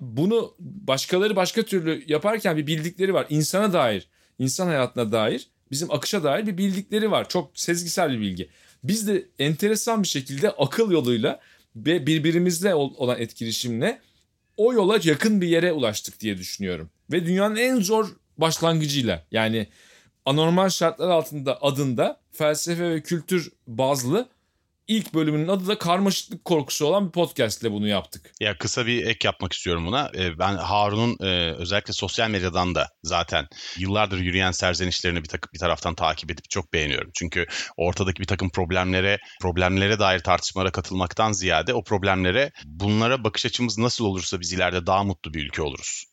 bunu 0.00 0.54
başkaları 0.60 1.36
başka 1.36 1.62
türlü 1.62 2.04
yaparken 2.08 2.56
bir 2.56 2.66
bildikleri 2.66 3.14
var. 3.14 3.26
İnsana 3.30 3.72
dair, 3.72 4.08
insan 4.38 4.66
hayatına 4.66 5.12
dair, 5.12 5.48
bizim 5.70 5.90
akışa 5.90 6.24
dair 6.24 6.46
bir 6.46 6.58
bildikleri 6.58 7.10
var. 7.10 7.28
Çok 7.28 7.50
sezgisel 7.54 8.10
bir 8.10 8.20
bilgi. 8.20 8.48
Biz 8.84 9.08
de 9.08 9.26
enteresan 9.38 10.02
bir 10.02 10.08
şekilde 10.08 10.50
akıl 10.50 10.90
yoluyla 10.90 11.40
ve 11.76 12.06
birbirimizle 12.06 12.74
olan 12.74 13.20
etkileşimle 13.20 14.00
o 14.56 14.72
yola 14.72 14.98
yakın 15.02 15.40
bir 15.40 15.48
yere 15.48 15.72
ulaştık 15.72 16.20
diye 16.20 16.38
düşünüyorum. 16.38 16.90
Ve 17.12 17.26
dünyanın 17.26 17.56
en 17.56 17.80
zor 17.80 18.16
başlangıcıyla 18.38 19.24
yani 19.30 19.66
anormal 20.24 20.68
şartlar 20.68 21.08
altında 21.08 21.62
adında 21.62 22.20
felsefe 22.32 22.90
ve 22.90 23.00
kültür 23.00 23.52
bazlı 23.66 24.28
ilk 24.88 25.14
bölümünün 25.14 25.48
adı 25.48 25.66
da 25.66 25.78
karmaşıklık 25.78 26.44
korkusu 26.44 26.86
olan 26.86 27.06
bir 27.06 27.12
podcast 27.12 27.62
ile 27.62 27.72
bunu 27.72 27.88
yaptık. 27.88 28.32
Ya 28.40 28.58
kısa 28.58 28.86
bir 28.86 29.06
ek 29.06 29.28
yapmak 29.28 29.52
istiyorum 29.52 29.86
buna. 29.86 30.10
Ee, 30.14 30.38
ben 30.38 30.56
Harun'un 30.56 31.16
e, 31.20 31.52
özellikle 31.52 31.92
sosyal 31.92 32.30
medyadan 32.30 32.74
da 32.74 32.88
zaten 33.02 33.48
yıllardır 33.78 34.18
yürüyen 34.18 34.50
serzenişlerini 34.50 35.22
bir, 35.22 35.28
takım, 35.28 35.50
bir 35.54 35.58
taraftan 35.58 35.94
takip 35.94 36.30
edip 36.30 36.50
çok 36.50 36.72
beğeniyorum. 36.72 37.10
Çünkü 37.14 37.46
ortadaki 37.76 38.20
bir 38.20 38.26
takım 38.26 38.50
problemlere, 38.50 39.18
problemlere 39.42 39.98
dair 39.98 40.20
tartışmalara 40.20 40.72
katılmaktan 40.72 41.32
ziyade 41.32 41.74
o 41.74 41.84
problemlere 41.84 42.52
bunlara 42.64 43.24
bakış 43.24 43.46
açımız 43.46 43.78
nasıl 43.78 44.04
olursa 44.04 44.40
biz 44.40 44.52
ileride 44.52 44.86
daha 44.86 45.04
mutlu 45.04 45.34
bir 45.34 45.44
ülke 45.44 45.62
oluruz 45.62 46.04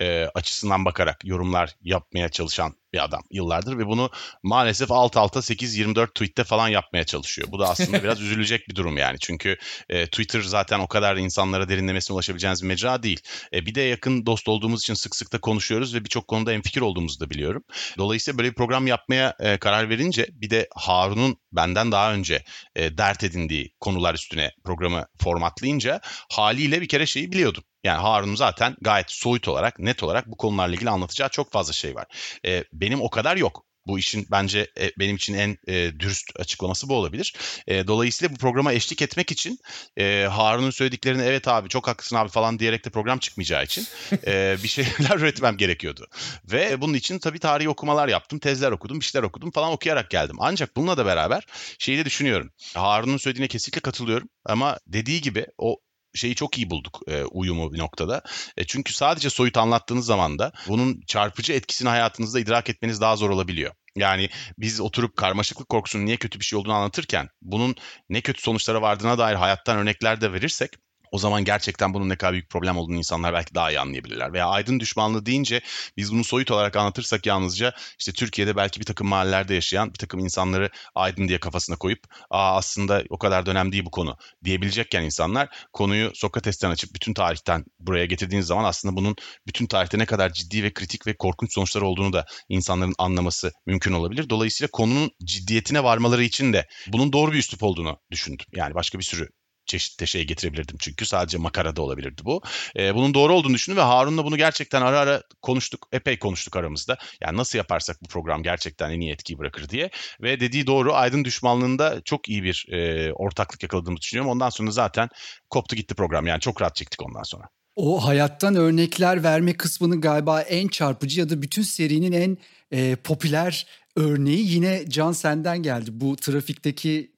e, 0.00 0.24
açısından 0.34 0.84
bakarak 0.84 1.24
yorumlar 1.24 1.76
yapmaya 1.82 2.28
çalışan 2.28 2.74
bir 2.92 3.04
adam 3.04 3.22
yıllardır 3.30 3.78
ve 3.78 3.86
bunu 3.86 4.10
maalesef 4.42 4.92
alt 4.92 5.16
alta 5.16 5.40
8-24 5.40 6.06
tweette 6.06 6.44
falan 6.44 6.68
yapmaya 6.68 7.04
çalışıyor. 7.04 7.48
Bu 7.52 7.58
da 7.58 7.68
aslında 7.68 8.02
biraz 8.02 8.20
üzülecek 8.20 8.68
bir 8.68 8.74
durum 8.74 8.96
yani. 8.96 9.18
Çünkü 9.18 9.56
e, 9.88 10.06
Twitter 10.06 10.40
zaten 10.40 10.78
o 10.78 10.88
kadar 10.88 11.16
insanlara 11.16 11.68
derinlemesine 11.68 12.14
ulaşabileceğiniz 12.14 12.62
bir 12.62 12.68
mecra 12.68 13.02
değil. 13.02 13.20
E, 13.54 13.66
bir 13.66 13.74
de 13.74 13.80
yakın 13.80 14.26
dost 14.26 14.48
olduğumuz 14.48 14.80
için 14.80 14.94
sık 14.94 15.16
sık 15.16 15.32
da 15.32 15.40
konuşuyoruz 15.40 15.94
ve 15.94 16.04
birçok 16.04 16.28
konuda 16.28 16.52
enfikir 16.52 16.80
olduğumuzu 16.80 17.20
da 17.20 17.30
biliyorum. 17.30 17.64
Dolayısıyla 17.98 18.38
böyle 18.38 18.50
bir 18.50 18.54
program 18.54 18.86
yapmaya 18.86 19.36
e, 19.40 19.56
karar 19.56 19.88
verince 19.90 20.26
bir 20.32 20.50
de 20.50 20.68
Harun'un 20.76 21.36
benden 21.52 21.92
daha 21.92 22.14
önce 22.14 22.44
e, 22.76 22.98
dert 22.98 23.24
edindiği 23.24 23.74
konular 23.80 24.14
üstüne 24.14 24.52
programı 24.64 25.06
formatlayınca 25.22 26.00
haliyle 26.32 26.80
bir 26.80 26.88
kere 26.88 27.06
şeyi 27.06 27.32
biliyordum. 27.32 27.64
Yani 27.84 28.00
Harun 28.00 28.34
zaten 28.34 28.76
gayet 28.80 29.10
soyut 29.10 29.48
olarak, 29.48 29.78
net 29.78 30.02
olarak 30.02 30.26
bu 30.26 30.36
konularla 30.36 30.74
ilgili 30.74 30.90
anlatacağı 30.90 31.28
çok 31.28 31.52
fazla 31.52 31.72
şey 31.72 31.94
var. 31.94 32.06
E, 32.46 32.64
benim 32.72 33.00
o 33.00 33.10
kadar 33.10 33.36
yok. 33.36 33.64
Bu 33.86 33.98
işin 33.98 34.26
bence 34.30 34.70
e, 34.80 34.90
benim 34.98 35.16
için 35.16 35.34
en 35.34 35.58
e, 35.68 36.00
dürüst 36.00 36.40
açıklaması 36.40 36.88
bu 36.88 36.94
olabilir. 36.94 37.34
E, 37.66 37.86
dolayısıyla 37.86 38.34
bu 38.34 38.38
programa 38.38 38.72
eşlik 38.72 39.02
etmek 39.02 39.32
için 39.32 39.58
e, 39.98 40.26
Harun'un 40.30 40.70
söylediklerini 40.70 41.22
evet 41.22 41.48
abi 41.48 41.68
çok 41.68 41.88
haklısın 41.88 42.16
abi 42.16 42.28
falan 42.28 42.58
diyerek 42.58 42.84
de 42.84 42.90
program 42.90 43.18
çıkmayacağı 43.18 43.64
için 43.64 43.86
e, 44.26 44.56
bir 44.62 44.68
şeyler 44.68 45.18
üretmem 45.18 45.56
gerekiyordu. 45.56 46.06
Ve 46.44 46.80
bunun 46.80 46.94
için 46.94 47.18
tabii 47.18 47.38
tarihi 47.38 47.68
okumalar 47.68 48.08
yaptım, 48.08 48.38
tezler 48.38 48.72
okudum, 48.72 49.00
bir 49.00 49.04
şeyler 49.04 49.26
okudum 49.26 49.50
falan 49.50 49.72
okuyarak 49.72 50.10
geldim. 50.10 50.36
Ancak 50.40 50.76
bununla 50.76 50.96
da 50.96 51.06
beraber 51.06 51.46
şeyi 51.78 51.98
de 51.98 52.04
düşünüyorum. 52.04 52.52
Harun'un 52.74 53.16
söylediğine 53.16 53.48
kesinlikle 53.48 53.80
katılıyorum 53.80 54.28
ama 54.44 54.78
dediği 54.86 55.20
gibi 55.20 55.46
o 55.58 55.80
şeyi 56.14 56.34
çok 56.34 56.58
iyi 56.58 56.70
bulduk 56.70 57.00
e, 57.08 57.24
uyumu 57.24 57.72
bir 57.72 57.78
noktada. 57.78 58.22
E, 58.56 58.64
çünkü 58.64 58.92
sadece 58.92 59.30
soyut 59.30 59.56
anlattığınız 59.56 60.06
zaman 60.06 60.38
da 60.38 60.52
bunun 60.68 61.00
çarpıcı 61.06 61.52
etkisini 61.52 61.88
hayatınızda 61.88 62.40
idrak 62.40 62.70
etmeniz 62.70 63.00
daha 63.00 63.16
zor 63.16 63.30
olabiliyor. 63.30 63.72
Yani 63.96 64.28
biz 64.58 64.80
oturup 64.80 65.16
karmaşıklık 65.16 65.68
korkusunun 65.68 66.06
niye 66.06 66.16
kötü 66.16 66.40
bir 66.40 66.44
şey 66.44 66.58
olduğunu 66.58 66.74
anlatırken 66.74 67.28
bunun 67.42 67.76
ne 68.08 68.20
kötü 68.20 68.42
sonuçlara 68.42 68.82
vardığına 68.82 69.18
dair 69.18 69.34
hayattan 69.34 69.78
örnekler 69.78 70.20
de 70.20 70.32
verirsek 70.32 70.70
o 71.10 71.18
zaman 71.18 71.44
gerçekten 71.44 71.94
bunun 71.94 72.08
ne 72.08 72.16
kadar 72.16 72.32
büyük 72.32 72.50
problem 72.50 72.76
olduğunu 72.76 72.96
insanlar 72.96 73.34
belki 73.34 73.54
daha 73.54 73.70
iyi 73.70 73.80
anlayabilirler. 73.80 74.32
Veya 74.32 74.46
aydın 74.46 74.80
düşmanlığı 74.80 75.26
deyince 75.26 75.60
biz 75.96 76.12
bunu 76.12 76.24
soyut 76.24 76.50
olarak 76.50 76.76
anlatırsak 76.76 77.26
yalnızca 77.26 77.72
işte 77.98 78.12
Türkiye'de 78.12 78.56
belki 78.56 78.80
bir 78.80 78.84
takım 78.84 79.08
mahallelerde 79.08 79.54
yaşayan 79.54 79.88
bir 79.88 79.98
takım 79.98 80.20
insanları 80.20 80.70
aydın 80.94 81.28
diye 81.28 81.40
kafasına 81.40 81.76
koyup 81.76 82.00
Aa, 82.30 82.56
aslında 82.56 83.04
o 83.10 83.18
kadar 83.18 83.46
da 83.46 83.50
önemli 83.50 83.72
değil 83.72 83.84
bu 83.84 83.90
konu 83.90 84.16
diyebilecekken 84.44 85.02
insanlar 85.02 85.48
konuyu 85.72 86.10
Sokrates'ten 86.14 86.70
açıp 86.70 86.94
bütün 86.94 87.14
tarihten 87.14 87.64
buraya 87.80 88.06
getirdiğiniz 88.06 88.46
zaman 88.46 88.64
aslında 88.64 88.96
bunun 88.96 89.16
bütün 89.46 89.66
tarihte 89.66 89.98
ne 89.98 90.06
kadar 90.06 90.32
ciddi 90.32 90.62
ve 90.62 90.72
kritik 90.72 91.06
ve 91.06 91.16
korkunç 91.16 91.54
sonuçlar 91.54 91.82
olduğunu 91.82 92.12
da 92.12 92.26
insanların 92.48 92.94
anlaması 92.98 93.52
mümkün 93.66 93.92
olabilir. 93.92 94.30
Dolayısıyla 94.30 94.68
konunun 94.72 95.10
ciddiyetine 95.24 95.84
varmaları 95.84 96.22
için 96.24 96.52
de 96.52 96.68
bunun 96.86 97.12
doğru 97.12 97.32
bir 97.32 97.38
üslup 97.38 97.62
olduğunu 97.62 97.98
düşündüm. 98.10 98.46
Yani 98.52 98.74
başka 98.74 98.98
bir 98.98 99.04
sürü 99.04 99.28
çeşitli 99.70 100.06
şey 100.06 100.24
getirebilirdim 100.24 100.76
çünkü 100.80 101.06
sadece 101.06 101.38
makarada 101.38 101.82
olabilirdi 101.82 102.22
bu. 102.24 102.42
E, 102.76 102.94
bunun 102.94 103.14
doğru 103.14 103.34
olduğunu 103.34 103.54
düşündüm 103.54 103.78
ve 103.78 103.82
Harun'la 103.82 104.24
bunu 104.24 104.36
gerçekten 104.36 104.82
ara 104.82 104.98
ara 104.98 105.22
konuştuk. 105.42 105.88
Epey 105.92 106.18
konuştuk 106.18 106.56
aramızda. 106.56 106.96
Yani 107.20 107.36
nasıl 107.36 107.58
yaparsak 107.58 108.02
bu 108.02 108.08
program 108.08 108.42
gerçekten 108.42 108.90
en 108.90 109.00
iyi 109.00 109.12
etkiyi 109.12 109.38
bırakır 109.38 109.68
diye. 109.68 109.90
Ve 110.22 110.40
dediği 110.40 110.66
doğru 110.66 110.94
aydın 110.94 111.24
düşmanlığında 111.24 112.00
çok 112.04 112.28
iyi 112.28 112.42
bir 112.42 112.66
e, 112.72 113.12
ortaklık 113.12 113.62
yakaladığımı 113.62 113.96
düşünüyorum. 113.96 114.30
Ondan 114.30 114.50
sonra 114.50 114.70
zaten 114.70 115.08
koptu 115.50 115.76
gitti 115.76 115.94
program. 115.94 116.26
Yani 116.26 116.40
çok 116.40 116.62
rahat 116.62 116.76
çektik 116.76 117.02
ondan 117.02 117.22
sonra. 117.22 117.44
O 117.76 118.06
hayattan 118.06 118.54
örnekler 118.56 119.22
verme 119.22 119.52
kısmının 119.52 120.00
galiba 120.00 120.40
en 120.40 120.68
çarpıcı 120.68 121.20
ya 121.20 121.30
da 121.30 121.42
bütün 121.42 121.62
serinin 121.62 122.12
en 122.12 122.38
e, 122.70 122.96
popüler 122.96 123.66
örneği 123.96 124.52
yine 124.52 124.84
Can 124.88 125.12
senden 125.12 125.62
geldi. 125.62 125.90
Bu 125.92 126.16
trafikteki 126.16 127.12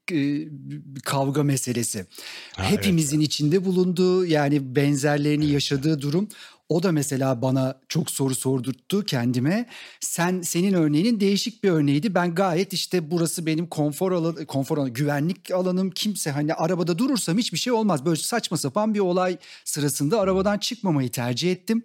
kavga 1.05 1.43
meselesi. 1.43 2.07
Ha, 2.57 2.71
Hepimizin 2.71 3.19
evet. 3.19 3.27
içinde 3.27 3.65
bulunduğu 3.65 4.27
yani 4.27 4.77
benzerlerini 4.77 5.45
evet. 5.45 5.55
yaşadığı 5.55 6.01
durum. 6.01 6.29
O 6.69 6.83
da 6.83 6.93
mesela 6.93 7.43
bana 7.43 7.81
çok 7.89 8.11
soru 8.11 8.35
sordurttu 8.35 9.05
kendime. 9.05 9.67
Sen 10.01 10.41
senin 10.41 10.73
örneğinin 10.73 11.21
değişik 11.21 11.65
bir 11.65 11.71
örneğiydi. 11.71 12.15
Ben 12.15 12.35
gayet 12.35 12.73
işte 12.73 13.11
burası 13.11 13.47
benim 13.47 13.67
konfor 13.67 14.13
alanı, 14.13 14.47
konfor 14.47 14.79
alanı, 14.79 14.91
güvenlik 14.91 15.51
alanım. 15.51 15.91
Kimse 15.91 16.31
hani 16.31 16.55
arabada 16.55 16.99
durursam 16.99 17.39
hiçbir 17.39 17.59
şey 17.59 17.73
olmaz. 17.73 18.05
Böyle 18.05 18.17
saçma 18.17 18.57
sapan 18.57 18.95
bir 18.95 19.01
olay 19.01 19.37
sırasında 19.65 20.21
arabadan 20.21 20.59
çıkmamayı 20.59 21.11
tercih 21.11 21.53
ettim 21.53 21.85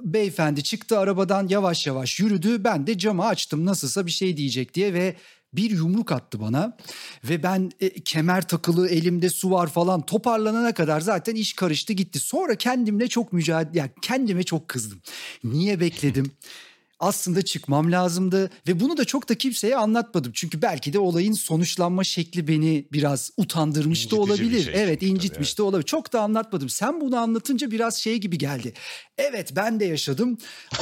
beyefendi 0.00 0.62
çıktı 0.62 0.98
arabadan 0.98 1.48
yavaş 1.48 1.86
yavaş 1.86 2.20
yürüdü. 2.20 2.64
Ben 2.64 2.86
de 2.86 2.98
camı 2.98 3.26
açtım 3.26 3.66
nasılsa 3.66 4.06
bir 4.06 4.10
şey 4.10 4.36
diyecek 4.36 4.74
diye 4.74 4.94
ve 4.94 5.16
bir 5.52 5.70
yumruk 5.70 6.12
attı 6.12 6.40
bana 6.40 6.76
ve 7.24 7.42
ben 7.42 7.70
e, 7.80 7.90
kemer 8.00 8.48
takılı 8.48 8.88
elimde 8.88 9.30
su 9.30 9.50
var 9.50 9.66
falan 9.66 10.06
toparlanana 10.06 10.74
kadar 10.74 11.00
zaten 11.00 11.34
iş 11.34 11.52
karıştı 11.52 11.92
gitti. 11.92 12.18
Sonra 12.18 12.54
kendimle 12.54 13.08
çok 13.08 13.32
mücadele 13.32 13.78
yani 13.78 13.90
kendime 14.02 14.42
çok 14.42 14.68
kızdım. 14.68 15.00
Niye 15.44 15.80
bekledim? 15.80 16.32
aslında 17.00 17.42
çıkmam 17.42 17.92
lazımdı 17.92 18.50
ve 18.68 18.80
bunu 18.80 18.96
da 18.96 19.04
çok 19.04 19.28
da 19.28 19.34
kimseye 19.34 19.76
anlatmadım. 19.76 20.32
Çünkü 20.34 20.62
belki 20.62 20.92
de 20.92 20.98
olayın 20.98 21.32
sonuçlanma 21.32 22.04
şekli 22.04 22.48
beni 22.48 22.86
biraz 22.92 23.30
utandırmış 23.36 23.98
da 24.12 24.16
İncitici 24.16 24.38
bir 24.40 24.46
olabilir. 24.46 24.64
şey 24.64 24.82
evet 24.82 25.02
incitmiş 25.02 25.54
tabii, 25.54 25.58
de 25.58 25.62
olabilir. 25.62 25.86
Çok 25.86 26.12
da 26.12 26.20
anlatmadım. 26.20 26.68
Sen 26.68 27.00
bunu 27.00 27.16
anlatınca 27.16 27.70
biraz 27.70 27.96
şey 27.96 28.16
gibi 28.16 28.38
geldi. 28.38 28.72
Evet 29.18 29.52
ben 29.56 29.80
de 29.80 29.84
yaşadım. 29.84 30.38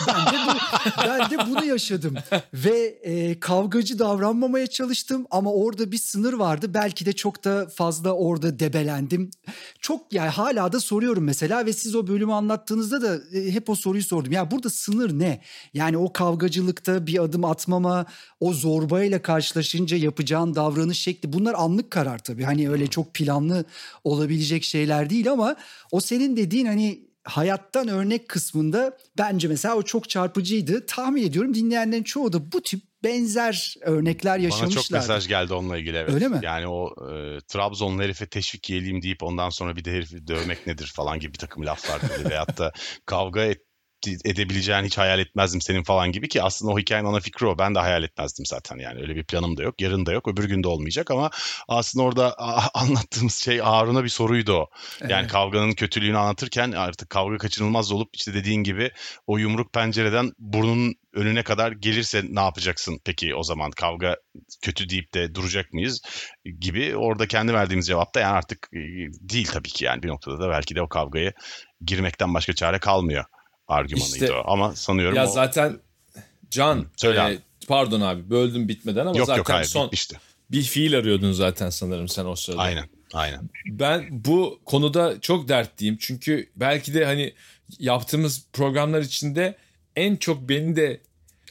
Ben 0.06 0.26
de, 0.26 0.38
bu, 0.46 0.58
ben 1.08 1.30
de 1.30 1.50
bunu 1.50 1.64
yaşadım. 1.64 2.14
Ve 2.54 2.78
e, 3.02 3.40
kavgacı 3.40 3.98
davranmamaya 3.98 4.66
çalıştım 4.66 5.26
ama 5.30 5.52
orada 5.52 5.92
bir 5.92 5.98
sınır 5.98 6.32
vardı. 6.32 6.74
Belki 6.74 7.06
de 7.06 7.12
çok 7.12 7.44
da 7.44 7.68
fazla 7.68 8.12
orada 8.12 8.58
debelendim. 8.58 9.30
Çok 9.80 10.12
yani 10.12 10.28
hala 10.28 10.72
da 10.72 10.80
soruyorum 10.80 11.24
mesela 11.24 11.66
ve 11.66 11.72
siz 11.72 11.94
o 11.94 12.06
bölümü 12.06 12.32
anlattığınızda 12.32 13.02
da 13.02 13.38
e, 13.38 13.52
hep 13.52 13.70
o 13.70 13.74
soruyu 13.74 14.04
sordum. 14.04 14.32
Ya 14.32 14.50
burada 14.50 14.70
sınır 14.70 15.18
ne? 15.18 15.40
Yani 15.74 15.96
o 15.96 16.05
kavgacılıkta 16.12 17.06
bir 17.06 17.22
adım 17.22 17.44
atmama, 17.44 18.06
o 18.40 18.52
zorbayla 18.52 19.22
karşılaşınca 19.22 19.96
yapacağın 19.96 20.54
davranış 20.54 20.98
şekli 21.00 21.32
bunlar 21.32 21.54
anlık 21.54 21.90
karar 21.90 22.18
tabii. 22.18 22.44
Hani 22.44 22.70
öyle 22.70 22.86
çok 22.86 23.14
planlı 23.14 23.64
olabilecek 24.04 24.64
şeyler 24.64 25.10
değil 25.10 25.30
ama 25.30 25.56
o 25.92 26.00
senin 26.00 26.36
dediğin 26.36 26.66
hani 26.66 27.06
hayattan 27.26 27.88
örnek 27.88 28.28
kısmında 28.28 28.98
bence 29.18 29.48
mesela 29.48 29.76
o 29.76 29.82
çok 29.82 30.08
çarpıcıydı. 30.08 30.86
Tahmin 30.86 31.26
ediyorum 31.26 31.54
dinleyenlerin 31.54 32.02
çoğu 32.02 32.32
da 32.32 32.52
bu 32.52 32.62
tip 32.62 32.82
benzer 33.04 33.74
örnekler 33.80 34.38
Bana 34.38 34.44
yaşamışlar. 34.44 34.82
çok 34.82 34.90
mesaj 34.90 35.28
geldi 35.28 35.54
onunla 35.54 35.78
ilgili 35.78 35.96
evet. 35.96 36.14
Öyle 36.14 36.28
mi? 36.28 36.40
Yani 36.42 36.66
o 36.68 36.94
e, 37.10 37.38
Trabzonlu 37.48 38.02
herife 38.02 38.26
teşvik 38.26 38.70
yiyelim 38.70 39.02
deyip 39.02 39.22
ondan 39.22 39.50
sonra 39.50 39.76
bir 39.76 39.84
de 39.84 39.92
herifi 39.92 40.26
dövmek 40.26 40.66
nedir 40.66 40.92
falan 40.96 41.20
gibi 41.20 41.32
bir 41.32 41.38
takım 41.38 41.66
laflar 41.66 42.00
dedi. 42.02 42.30
Veyahut 42.30 42.58
da 42.58 42.72
kavga 43.06 43.42
et, 43.42 43.58
edebileceğini 44.06 44.86
hiç 44.86 44.98
hayal 44.98 45.18
etmezdim 45.18 45.60
senin 45.60 45.82
falan 45.82 46.12
gibi 46.12 46.28
ki 46.28 46.42
aslında 46.42 46.72
o 46.72 46.78
hikayenin 46.78 47.08
ana 47.08 47.20
fikri 47.20 47.46
o. 47.46 47.58
Ben 47.58 47.74
de 47.74 47.78
hayal 47.78 48.02
etmezdim 48.02 48.46
zaten 48.46 48.78
yani 48.78 49.00
öyle 49.00 49.16
bir 49.16 49.24
planım 49.24 49.56
da 49.56 49.62
yok. 49.62 49.80
Yarın 49.80 50.06
da 50.06 50.12
yok 50.12 50.28
öbür 50.28 50.44
gün 50.44 50.62
de 50.62 50.68
olmayacak 50.68 51.10
ama 51.10 51.30
aslında 51.68 52.04
orada 52.04 52.34
anlattığımız 52.74 53.34
şey 53.34 53.58
Harun'a 53.58 54.04
bir 54.04 54.08
soruydu 54.08 54.52
o. 54.52 54.70
Yani 55.00 55.12
Evet. 55.12 55.30
kavganın 55.30 55.72
kötülüğünü 55.72 56.18
anlatırken 56.18 56.72
artık 56.72 57.10
kavga 57.10 57.38
kaçınılmaz 57.38 57.92
olup 57.92 58.08
işte 58.14 58.34
dediğin 58.34 58.62
gibi 58.62 58.90
o 59.26 59.38
yumruk 59.38 59.72
pencereden 59.72 60.32
burnunun 60.38 60.94
önüne 61.16 61.42
kadar 61.42 61.72
gelirse 61.72 62.22
ne 62.28 62.40
yapacaksın 62.40 63.00
peki 63.04 63.34
o 63.34 63.42
zaman 63.42 63.70
kavga 63.70 64.16
kötü 64.62 64.88
deyip 64.88 65.14
de 65.14 65.34
duracak 65.34 65.72
mıyız 65.72 66.02
gibi 66.60 66.96
orada 66.96 67.26
kendi 67.28 67.54
verdiğimiz 67.54 67.86
cevapta 67.86 68.20
yani 68.20 68.36
artık 68.36 68.68
e, 68.72 68.78
değil 69.20 69.46
tabii 69.46 69.68
ki 69.68 69.84
yani 69.84 70.02
bir 70.02 70.08
noktada 70.08 70.40
da 70.40 70.50
belki 70.50 70.74
de 70.74 70.82
o 70.82 70.88
kavgaya 70.88 71.32
girmekten 71.84 72.34
başka 72.34 72.52
çare 72.52 72.78
kalmıyor 72.78 73.24
argümanıydı 73.68 74.14
İşte- 74.24 74.32
o. 74.32 74.42
Ama 74.52 74.76
sanıyorum 74.76 75.16
Ya 75.16 75.24
o... 75.28 75.30
zaten 75.32 75.80
Can 76.50 76.86
Söyle 76.96 77.18
e, 77.18 77.22
abi. 77.22 77.38
pardon 77.68 78.00
abi 78.00 78.30
böldüm 78.30 78.68
bitmeden 78.68 79.06
ama 79.06 79.18
yok 79.18 79.26
zaten 79.26 79.38
yok 79.38 79.50
hayır 79.50 79.64
son 79.64 79.84
bitmişti. 79.86 80.20
bir 80.50 80.62
fiil 80.62 80.98
arıyordun 80.98 81.32
zaten 81.32 81.70
sanırım 81.70 82.08
sen 82.08 82.24
o 82.24 82.36
sırada. 82.36 82.60
Aynen 82.62 82.88
aynen. 83.14 83.40
Ben 83.66 84.06
bu 84.10 84.60
konuda 84.64 85.20
çok 85.20 85.48
dertliyim. 85.48 85.96
Çünkü 86.00 86.50
belki 86.56 86.94
de 86.94 87.04
hani 87.04 87.34
yaptığımız 87.78 88.46
programlar 88.52 89.00
içinde 89.00 89.56
en 89.96 90.16
çok 90.16 90.48
beni 90.48 90.76
de 90.76 91.00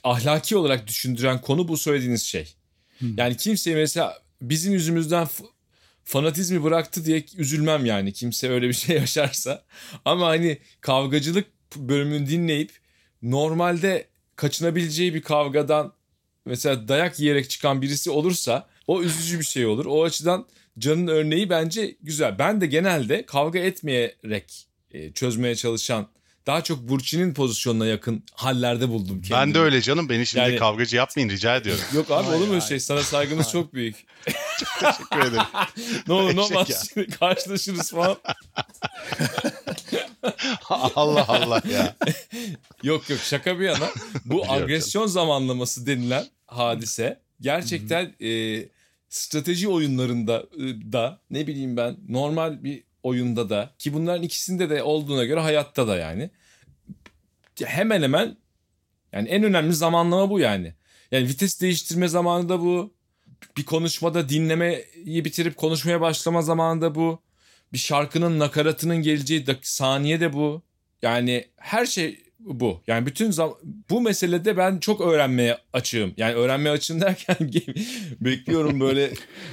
ahlaki 0.03 0.57
olarak 0.57 0.87
düşündüren 0.87 1.41
konu 1.41 1.67
bu 1.67 1.77
söylediğiniz 1.77 2.23
şey. 2.23 2.53
Yani 3.17 3.37
kimseye 3.37 3.75
mesela 3.75 4.19
bizim 4.41 4.73
yüzümüzden 4.73 5.27
fanatizmi 6.03 6.63
bıraktı 6.63 7.05
diye 7.05 7.25
üzülmem 7.37 7.85
yani 7.85 8.13
kimse 8.13 8.49
öyle 8.49 8.67
bir 8.67 8.73
şey 8.73 8.95
yaşarsa. 8.99 9.63
Ama 10.05 10.27
hani 10.27 10.57
kavgacılık 10.81 11.45
bölümünü 11.75 12.29
dinleyip 12.29 12.71
normalde 13.21 14.07
kaçınabileceği 14.35 15.13
bir 15.13 15.21
kavgadan 15.21 15.93
mesela 16.45 16.87
dayak 16.87 17.19
yiyerek 17.19 17.49
çıkan 17.49 17.81
birisi 17.81 18.09
olursa 18.09 18.67
o 18.87 19.01
üzücü 19.01 19.39
bir 19.39 19.45
şey 19.45 19.65
olur. 19.65 19.85
O 19.85 20.03
açıdan 20.03 20.45
Can'ın 20.79 21.07
örneği 21.07 21.49
bence 21.49 21.95
güzel. 22.01 22.39
Ben 22.39 22.61
de 22.61 22.65
genelde 22.65 23.25
kavga 23.25 23.59
etmeyerek 23.59 24.67
e, 24.91 25.11
çözmeye 25.11 25.55
çalışan 25.55 26.07
daha 26.47 26.63
çok 26.63 26.89
Burçin'in 26.89 27.33
pozisyonuna 27.33 27.85
yakın 27.85 28.23
hallerde 28.33 28.89
buldum 28.89 29.21
kendimi. 29.21 29.31
Ben 29.39 29.53
de 29.53 29.59
öyle 29.59 29.81
canım 29.81 30.09
beni 30.09 30.25
şimdi 30.25 30.45
Yani- 30.45 30.57
kavgacı 30.57 30.95
yapmayın 30.95 31.29
rica 31.29 31.55
ediyorum. 31.55 31.83
Yok 31.93 32.11
abi 32.11 32.29
olur 32.29 32.47
mu 32.47 32.53
öyle 32.53 32.61
şey? 32.65 32.79
Sana 32.79 33.03
saygımız 33.03 33.51
çok 33.51 33.73
büyük. 33.73 33.95
Teşekkür 34.79 35.19
ederim. 35.19 35.43
Ne 36.07 36.13
olur 36.13 36.35
ne 36.35 36.41
olmaz 36.41 36.93
karşılaşırız 37.19 37.91
falan. 37.91 38.17
Allah 40.69 41.25
Allah 41.27 41.61
ya. 41.71 41.95
Yok 42.83 43.09
yok 43.09 43.19
şaka 43.19 43.59
bir 43.59 43.65
yana. 43.65 43.89
Bu 44.25 44.51
agresyon 44.51 45.07
zamanlaması 45.07 45.85
denilen 45.87 46.25
hadise 46.47 47.19
gerçekten 47.41 48.15
e, 48.21 48.63
strateji 49.09 49.67
oyunlarında 49.67 50.45
e, 50.57 50.91
da 50.93 51.19
ne 51.29 51.47
bileyim 51.47 51.77
ben 51.77 51.97
normal 52.09 52.63
bir 52.63 52.83
oyunda 53.05 53.49
da 53.49 53.73
ki 53.79 53.93
bunların 53.93 54.23
ikisinde 54.23 54.69
de 54.69 54.83
olduğuna 54.83 55.23
göre 55.25 55.39
hayatta 55.39 55.87
da 55.87 55.97
yani 55.97 56.29
hemen 57.63 58.01
hemen 58.01 58.37
yani 59.13 59.29
en 59.29 59.43
önemli 59.43 59.73
zamanlama 59.73 60.29
bu 60.29 60.39
yani. 60.39 60.73
Yani 61.11 61.27
vites 61.27 61.61
değiştirme 61.61 62.07
zamanı 62.07 62.49
da 62.49 62.59
bu. 62.59 62.93
Bir 63.57 63.65
konuşmada 63.65 64.29
dinlemeyi 64.29 65.25
bitirip 65.25 65.57
konuşmaya 65.57 66.01
başlama 66.01 66.41
zamanı 66.41 66.81
da 66.81 66.95
bu. 66.95 67.21
Bir 67.73 67.77
şarkının 67.77 68.39
nakaratının 68.39 68.97
geleceği 68.97 69.45
dak- 69.45 69.57
saniye 69.61 70.19
de 70.19 70.33
bu. 70.33 70.61
Yani 71.01 71.45
her 71.57 71.85
şey 71.85 72.23
bu. 72.39 72.81
Yani 72.87 73.05
bütün 73.05 73.31
zam- 73.31 73.57
bu 73.89 74.01
meselede 74.01 74.57
ben 74.57 74.77
çok 74.79 75.01
öğrenmeye 75.01 75.57
açığım. 75.73 76.13
Yani 76.17 76.33
öğrenmeye 76.33 76.69
açığım 76.69 77.01
derken 77.01 77.37
bekliyorum 78.21 78.79
böyle 78.79 79.03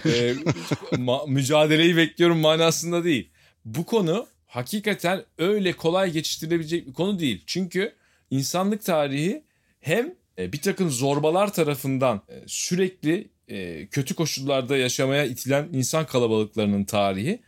e, 0.05 0.11
ma- 0.93 1.31
mücadeleyi 1.31 1.97
bekliyorum 1.97 2.39
manasında 2.39 3.05
değil. 3.05 3.31
Bu 3.65 3.87
konu 3.87 4.27
hakikaten 4.47 5.25
öyle 5.39 5.73
kolay 5.73 6.13
geçiştirilebilecek 6.13 6.87
bir 6.87 6.93
konu 6.93 7.19
değil. 7.19 7.43
Çünkü 7.47 7.93
insanlık 8.31 8.85
tarihi 8.85 9.43
hem 9.81 10.15
e, 10.39 10.53
bir 10.53 10.61
takım 10.61 10.91
zorbalar 10.91 11.53
tarafından 11.53 12.23
e, 12.29 12.35
sürekli 12.47 13.29
e, 13.49 13.87
kötü 13.87 14.15
koşullarda 14.15 14.77
yaşamaya 14.77 15.25
itilen 15.25 15.69
insan 15.73 16.07
kalabalıklarının 16.07 16.85
tarihi 16.85 17.41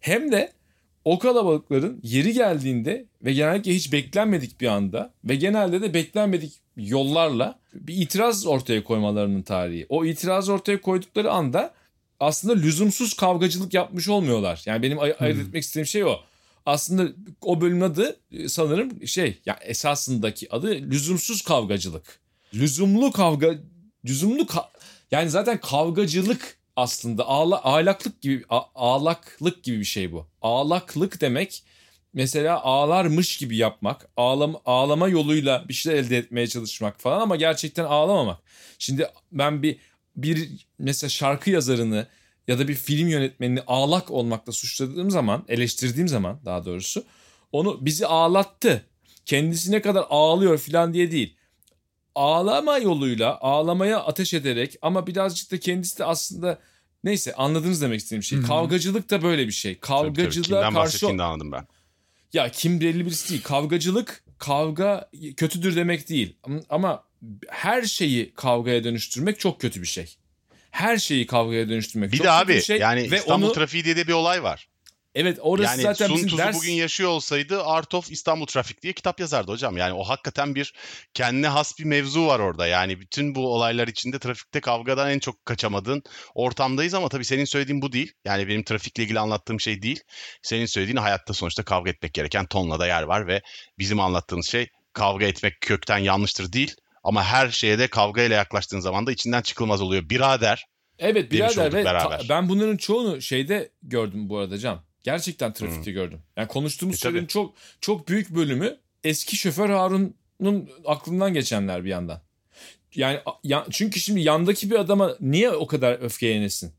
hem 0.00 0.32
de 0.32 0.52
o 1.04 1.18
kalabalıkların 1.18 2.00
yeri 2.02 2.32
geldiğinde 2.32 3.06
ve 3.24 3.32
genellikle 3.32 3.74
hiç 3.74 3.92
beklenmedik 3.92 4.60
bir 4.60 4.66
anda 4.66 5.12
ve 5.24 5.36
genelde 5.36 5.82
de 5.82 5.94
beklenmedik 5.94 6.52
yollarla 6.76 7.58
bir 7.74 7.96
itiraz 7.96 8.46
ortaya 8.46 8.84
koymalarının 8.84 9.42
tarihi. 9.42 9.86
O 9.88 10.04
itiraz 10.04 10.48
ortaya 10.48 10.80
koydukları 10.80 11.30
anda 11.30 11.74
aslında 12.20 12.54
lüzumsuz 12.54 13.14
kavgacılık 13.14 13.74
yapmış 13.74 14.08
olmuyorlar. 14.08 14.62
Yani 14.66 14.82
benim 14.82 14.98
ay- 14.98 15.16
ayırt 15.18 15.40
etmek 15.40 15.62
istediğim 15.62 15.86
şey 15.86 16.04
o. 16.04 16.16
Aslında 16.66 17.08
o 17.42 17.60
bölümün 17.60 17.80
adı 17.80 18.16
e, 18.32 18.48
sanırım 18.48 19.06
şey 19.06 19.38
ya 19.46 19.58
esasındaki 19.62 20.52
adı 20.54 20.70
lüzumsuz 20.74 21.42
kavgacılık. 21.42 22.20
Lüzumlu 22.54 23.12
kavga 23.12 23.54
lüzumlu 24.04 24.42
ka- 24.42 24.66
yani 25.10 25.30
zaten 25.30 25.60
kavgacılık 25.60 26.56
aslında 26.76 27.26
ağla, 27.26 27.64
ağlaklık 27.64 28.20
gibi 28.22 28.44
a- 28.50 28.62
ağlaklık 28.74 29.62
gibi 29.64 29.78
bir 29.80 29.84
şey 29.84 30.12
bu. 30.12 30.26
Ağlaklık 30.42 31.20
demek 31.20 31.62
mesela 32.12 32.60
ağlarmış 32.62 33.36
gibi 33.36 33.56
yapmak, 33.56 34.08
ağlama, 34.16 34.60
ağlama 34.64 35.08
yoluyla 35.08 35.64
bir 35.68 35.74
şeyler 35.74 35.98
elde 35.98 36.16
etmeye 36.18 36.46
çalışmak 36.46 37.00
falan 37.00 37.20
ama 37.20 37.36
gerçekten 37.36 37.84
ağlamamak. 37.84 38.38
Şimdi 38.78 39.08
ben 39.32 39.62
bir 39.62 39.76
bir 40.22 40.66
mesela 40.78 41.10
şarkı 41.10 41.50
yazarını 41.50 42.06
ya 42.48 42.58
da 42.58 42.68
bir 42.68 42.74
film 42.74 43.08
yönetmenini 43.08 43.60
ağlak 43.66 44.10
olmakla 44.10 44.52
suçladığım 44.52 45.10
zaman, 45.10 45.44
eleştirdiğim 45.48 46.08
zaman 46.08 46.40
daha 46.44 46.64
doğrusu 46.64 47.04
onu 47.52 47.86
bizi 47.86 48.06
ağlattı. 48.06 48.84
Kendisi 49.26 49.72
ne 49.72 49.82
kadar 49.82 50.04
ağlıyor 50.10 50.58
falan 50.58 50.94
diye 50.94 51.10
değil. 51.10 51.36
Ağlama 52.14 52.78
yoluyla, 52.78 53.38
ağlamaya 53.40 54.00
ateş 54.00 54.34
ederek 54.34 54.76
ama 54.82 55.06
birazcık 55.06 55.52
da 55.52 55.60
kendisi 55.60 55.98
de 55.98 56.04
aslında 56.04 56.58
neyse 57.04 57.34
anladınız 57.34 57.82
demek 57.82 58.00
istediğim 58.00 58.22
şey. 58.22 58.38
Hı 58.38 58.42
hı. 58.42 58.46
Kavgacılık 58.46 59.10
da 59.10 59.22
böyle 59.22 59.46
bir 59.46 59.52
şey. 59.52 59.78
Tabii, 59.80 59.86
tabii. 59.86 60.14
Kavgacılığa 60.16 60.64
Kimden 60.66 60.82
karşı 60.82 61.06
anladım 61.08 61.52
ben. 61.52 61.66
ya 62.32 62.50
kim 62.50 62.80
belli 62.80 63.06
birisi 63.06 63.30
değil. 63.30 63.42
Kavgacılık 63.42 64.24
kavga 64.38 65.10
kötüdür 65.36 65.76
demek 65.76 66.08
değil. 66.08 66.36
Ama 66.68 67.04
her 67.48 67.82
şeyi 67.82 68.34
kavgaya 68.34 68.84
dönüştürmek 68.84 69.40
çok 69.40 69.60
kötü 69.60 69.82
bir 69.82 69.86
şey. 69.86 70.16
Her 70.70 70.98
şeyi 70.98 71.26
kavgaya 71.26 71.68
dönüştürmek 71.68 72.12
Bir 72.12 72.16
çok 72.16 72.26
de 72.26 72.28
kötü 72.30 72.42
abi 72.44 72.54
bir 72.54 72.60
şey. 72.62 72.78
yani 72.78 73.10
Ve 73.10 73.16
İstanbul 73.16 73.46
onu, 73.46 73.52
trafiği 73.52 73.84
diye 73.84 73.96
de 73.96 74.06
bir 74.08 74.12
olay 74.12 74.42
var. 74.42 74.68
evet 75.14 75.38
orası 75.40 75.70
yani 75.70 75.82
zaten 75.82 76.06
Sun 76.06 76.26
Tzu 76.26 76.38
ders. 76.38 76.56
bugün 76.56 76.72
yaşıyor 76.72 77.10
olsaydı 77.10 77.62
Art 77.64 77.94
of 77.94 78.10
İstanbul 78.12 78.46
Trafik 78.46 78.82
diye 78.82 78.92
kitap 78.92 79.20
yazardı 79.20 79.52
hocam. 79.52 79.76
Yani 79.76 79.92
o 79.92 80.02
hakikaten 80.04 80.54
bir 80.54 80.74
kendine 81.14 81.48
has 81.48 81.78
bir 81.78 81.84
mevzu 81.84 82.26
var 82.26 82.38
orada. 82.38 82.66
Yani 82.66 83.00
bütün 83.00 83.34
bu 83.34 83.54
olaylar 83.54 83.88
içinde 83.88 84.18
trafikte 84.18 84.60
kavgadan 84.60 85.10
en 85.10 85.18
çok 85.18 85.46
kaçamadığın 85.46 86.02
ortamdayız 86.34 86.94
ama 86.94 87.08
tabii 87.08 87.24
senin 87.24 87.44
söylediğin 87.44 87.82
bu 87.82 87.92
değil. 87.92 88.12
Yani 88.24 88.48
benim 88.48 88.62
trafikle 88.64 89.02
ilgili 89.02 89.18
anlattığım 89.18 89.60
şey 89.60 89.82
değil. 89.82 90.00
Senin 90.42 90.66
söylediğin 90.66 90.96
hayatta 90.96 91.34
sonuçta 91.34 91.62
kavga 91.62 91.90
etmek 91.90 92.14
gereken 92.14 92.46
tonla 92.46 92.78
da 92.78 92.86
yer 92.86 93.02
var 93.02 93.26
ve 93.26 93.42
bizim 93.78 94.00
anlattığımız 94.00 94.46
şey 94.46 94.68
kavga 94.92 95.26
etmek 95.26 95.60
kökten 95.60 95.98
yanlıştır 95.98 96.52
değil. 96.52 96.74
Ama 97.04 97.24
her 97.24 97.48
şeye 97.50 97.78
de 97.78 97.88
kavgayla 97.88 98.36
yaklaştığın 98.36 98.80
zaman 98.80 99.06
da 99.06 99.12
içinden 99.12 99.42
çıkılmaz 99.42 99.80
oluyor. 99.80 100.10
Birader. 100.10 100.66
Evet 100.98 101.32
birader 101.32 101.72
ve 101.72 101.84
ta- 101.84 102.20
ben 102.28 102.48
bunların 102.48 102.76
çoğunu 102.76 103.22
şeyde 103.22 103.70
gördüm 103.82 104.28
bu 104.28 104.38
arada 104.38 104.58
Can. 104.58 104.80
Gerçekten 105.02 105.52
trafikte 105.52 105.92
gördüm. 105.92 106.20
Yani 106.36 106.48
konuştuğumuz 106.48 106.96
E, 106.96 106.98
tabii. 106.98 107.12
şeylerin 107.12 107.26
çok 107.26 107.54
çok 107.80 108.08
büyük 108.08 108.30
bölümü 108.30 108.76
eski 109.04 109.36
şoför 109.36 109.70
Harun'un 109.70 110.70
aklından 110.86 111.34
geçenler 111.34 111.84
bir 111.84 111.90
yandan. 111.90 112.20
Yani 112.94 113.20
ya, 113.44 113.66
çünkü 113.70 114.00
şimdi 114.00 114.20
yandaki 114.20 114.70
bir 114.70 114.74
adama 114.78 115.16
niye 115.20 115.50
o 115.50 115.66
kadar 115.66 116.02
öfkelenesin? 116.02 116.72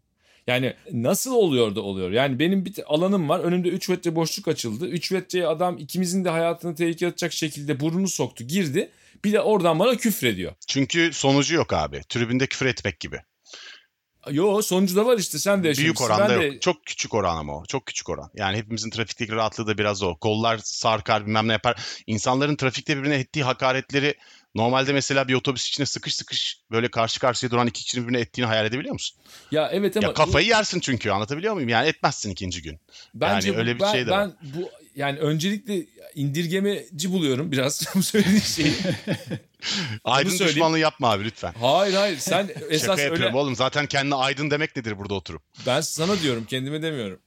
Yani 0.47 0.74
nasıl 0.91 1.32
oluyor 1.36 1.76
da 1.76 1.82
oluyor? 1.82 2.11
Yani 2.11 2.39
benim 2.39 2.65
bir 2.65 2.74
alanım 2.86 3.30
var. 3.30 3.39
Önümde 3.39 3.70
3 3.70 3.89
metre 3.89 4.15
boşluk 4.15 4.47
açıldı. 4.47 4.88
3 4.88 5.11
metreye 5.11 5.47
adam 5.47 5.78
ikimizin 5.78 6.26
de 6.26 6.30
hayatını 6.30 6.76
tehlikeye 6.76 7.09
atacak 7.11 7.34
şekilde 7.34 7.80
burnunu 7.80 8.07
soktu, 8.07 8.43
girdi. 8.43 8.89
Bir 9.26 9.34
de 9.34 9.41
oradan 9.41 9.80
bana 9.80 9.95
küfrediyor. 9.95 10.51
Çünkü 10.67 11.13
sonucu 11.13 11.55
yok 11.55 11.74
abi. 11.74 12.01
Tribünde 12.09 12.47
küfür 12.47 12.65
etmek 12.65 12.99
gibi. 12.99 13.22
Yo 14.32 14.61
sonucu 14.61 14.95
da 14.95 15.05
var 15.05 15.17
işte 15.17 15.39
sen 15.39 15.59
de 15.59 15.63
Büyük 15.63 15.78
yaşamışsın. 15.78 16.05
oranda 16.05 16.30
ben 16.30 16.45
yok. 16.45 16.53
de 16.53 16.59
Çok 16.59 16.86
küçük 16.86 17.13
oran 17.13 17.38
ama 17.38 17.57
o. 17.57 17.65
Çok 17.65 17.86
küçük 17.86 18.09
oran. 18.09 18.30
Yani 18.34 18.57
hepimizin 18.57 18.89
trafikteki 18.89 19.32
rahatlığı 19.32 19.67
da 19.67 19.78
biraz 19.78 20.03
o. 20.03 20.15
Kollar 20.15 20.57
sarkar 20.63 21.26
bilmem 21.26 21.47
ne 21.47 21.51
yapar. 21.51 21.82
İnsanların 22.07 22.55
trafikte 22.55 22.97
birbirine 22.97 23.15
ettiği 23.15 23.43
hakaretleri 23.43 24.15
normalde 24.55 24.93
mesela 24.93 25.28
bir 25.28 25.34
otobüs 25.34 25.67
içine 25.67 25.86
sıkış 25.86 26.15
sıkış 26.15 26.59
böyle 26.72 26.91
karşı 26.91 27.20
karşıya 27.20 27.51
duran 27.51 27.67
iki 27.67 27.84
kişinin 27.84 28.03
birbirine 28.07 28.22
ettiğini 28.22 28.45
hayal 28.45 28.65
edebiliyor 28.65 28.93
musun? 28.93 29.17
Ya 29.51 29.70
evet 29.74 29.97
ama 29.97 30.07
ya 30.07 30.13
kafayı 30.13 30.47
yersin 30.47 30.80
çünkü 30.80 31.09
anlatabiliyor 31.09 31.53
muyum? 31.53 31.70
Yani 31.70 31.88
etmezsin 31.88 32.32
ikinci 32.32 32.61
gün. 32.61 32.80
bence 33.13 33.47
yani 33.47 33.57
öyle 33.59 33.76
bir 33.76 33.80
ben, 33.80 33.91
şey 33.91 34.07
de 34.07 34.11
ben 34.11 34.28
var. 34.28 34.36
bu 34.41 34.70
yani 35.00 35.20
öncelikle 35.20 35.86
indirgemeci 36.16 37.12
buluyorum 37.12 37.52
biraz 37.52 37.86
bu 37.95 38.04
söylediğin 38.04 38.39
şeyi. 38.39 38.74
Aydın 40.04 40.30
söyleyeyim. 40.30 40.50
düşmanlığı 40.56 40.80
yapma 40.80 41.12
abi 41.12 41.24
lütfen. 41.24 41.54
Hayır 41.62 41.93
hayır 41.93 42.18
sen 42.20 42.50
esas 42.70 42.88
Şaka 42.88 43.02
yapıyorum 43.02 43.26
öyle 43.28 43.38
oğlum. 43.38 43.56
Zaten 43.56 43.86
kendine 43.88 44.16
aydın 44.16 44.52
demek 44.52 44.76
nedir 44.76 44.97
burada 44.97 45.14
oturup? 45.14 45.41
ben 45.68 45.82
sana 45.82 46.22
diyorum 46.22 46.45
kendime 46.45 46.82
demiyorum. 46.82 47.20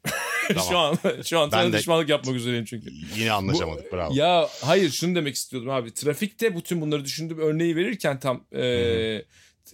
Tamam. 0.49 0.65
şu 0.71 0.79
an 0.79 0.99
şu 1.23 1.39
an 1.39 1.53
Ben 1.53 1.57
sana 1.57 1.73
de- 1.73 1.79
düşmanlık 1.79 2.09
yapmak 2.09 2.37
üzereyim 2.37 2.65
çünkü. 2.65 2.91
Yine 3.17 3.33
anlaşamadık 3.33 3.93
bravo. 3.93 4.15
Ya 4.15 4.49
hayır 4.63 4.91
şunu 4.91 5.15
demek 5.15 5.35
istiyordum 5.35 5.71
abi. 5.71 5.95
Trafikte 5.95 6.57
bütün 6.57 6.81
bunları 6.81 7.05
düşündüğüm 7.05 7.39
örneği 7.39 7.77
verirken 7.77 8.21
tam 8.21 8.45
e, 8.57 9.25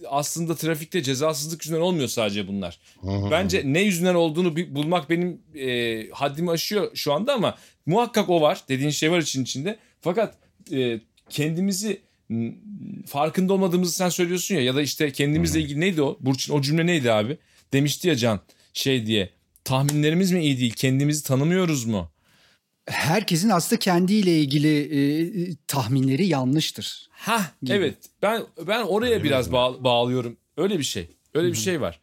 aslında 0.07 0.55
trafikte 0.55 1.03
cezasızlık 1.03 1.65
yüzünden 1.65 1.81
olmuyor 1.81 2.07
sadece 2.07 2.47
bunlar. 2.47 2.79
Bence 3.31 3.61
ne 3.65 3.81
yüzünden 3.81 4.15
olduğunu 4.15 4.55
bulmak 4.75 5.09
benim 5.09 5.41
e, 5.55 6.09
haddimi 6.09 6.51
aşıyor 6.51 6.95
şu 6.95 7.13
anda 7.13 7.33
ama 7.33 7.57
muhakkak 7.89 8.29
o 8.29 8.41
var. 8.41 8.63
Dediğin 8.69 8.89
şey 8.89 9.11
var 9.11 9.19
için 9.19 9.43
içinde. 9.43 9.79
Fakat 10.01 10.35
e, 10.71 10.99
kendimizi 11.29 12.01
farkında 13.07 13.53
olmadığımızı 13.53 13.93
sen 13.95 14.09
söylüyorsun 14.09 14.55
ya 14.55 14.61
ya 14.61 14.75
da 14.75 14.81
işte 14.81 15.11
kendimizle 15.11 15.61
ilgili 15.61 15.79
neydi 15.79 16.01
o? 16.01 16.17
Burçin 16.19 16.53
o 16.53 16.61
cümle 16.61 16.85
neydi 16.85 17.11
abi? 17.11 17.37
Demişti 17.73 18.07
ya 18.07 18.15
Can 18.15 18.39
şey 18.73 19.05
diye. 19.05 19.29
Tahminlerimiz 19.63 20.31
mi 20.31 20.43
iyi 20.43 20.59
değil? 20.59 20.73
Kendimizi 20.73 21.23
tanımıyoruz 21.23 21.85
mu? 21.85 22.11
Herkesin 22.85 23.49
aslında 23.49 23.79
kendiyle 23.79 24.39
ilgili 24.39 24.79
e, 24.79 25.55
tahminleri 25.67 26.27
yanlıştır. 26.27 27.07
Ha 27.11 27.51
evet. 27.69 27.95
Ben 28.21 28.43
ben 28.67 28.81
oraya 28.81 29.13
Öyle 29.13 29.23
biraz 29.23 29.47
mi? 29.47 29.53
bağ- 29.53 29.83
bağlıyorum. 29.83 30.37
Öyle 30.57 30.79
bir 30.79 30.83
şey. 30.83 31.07
Öyle 31.33 31.47
bir 31.51 31.57
şey 31.57 31.81
var. 31.81 31.99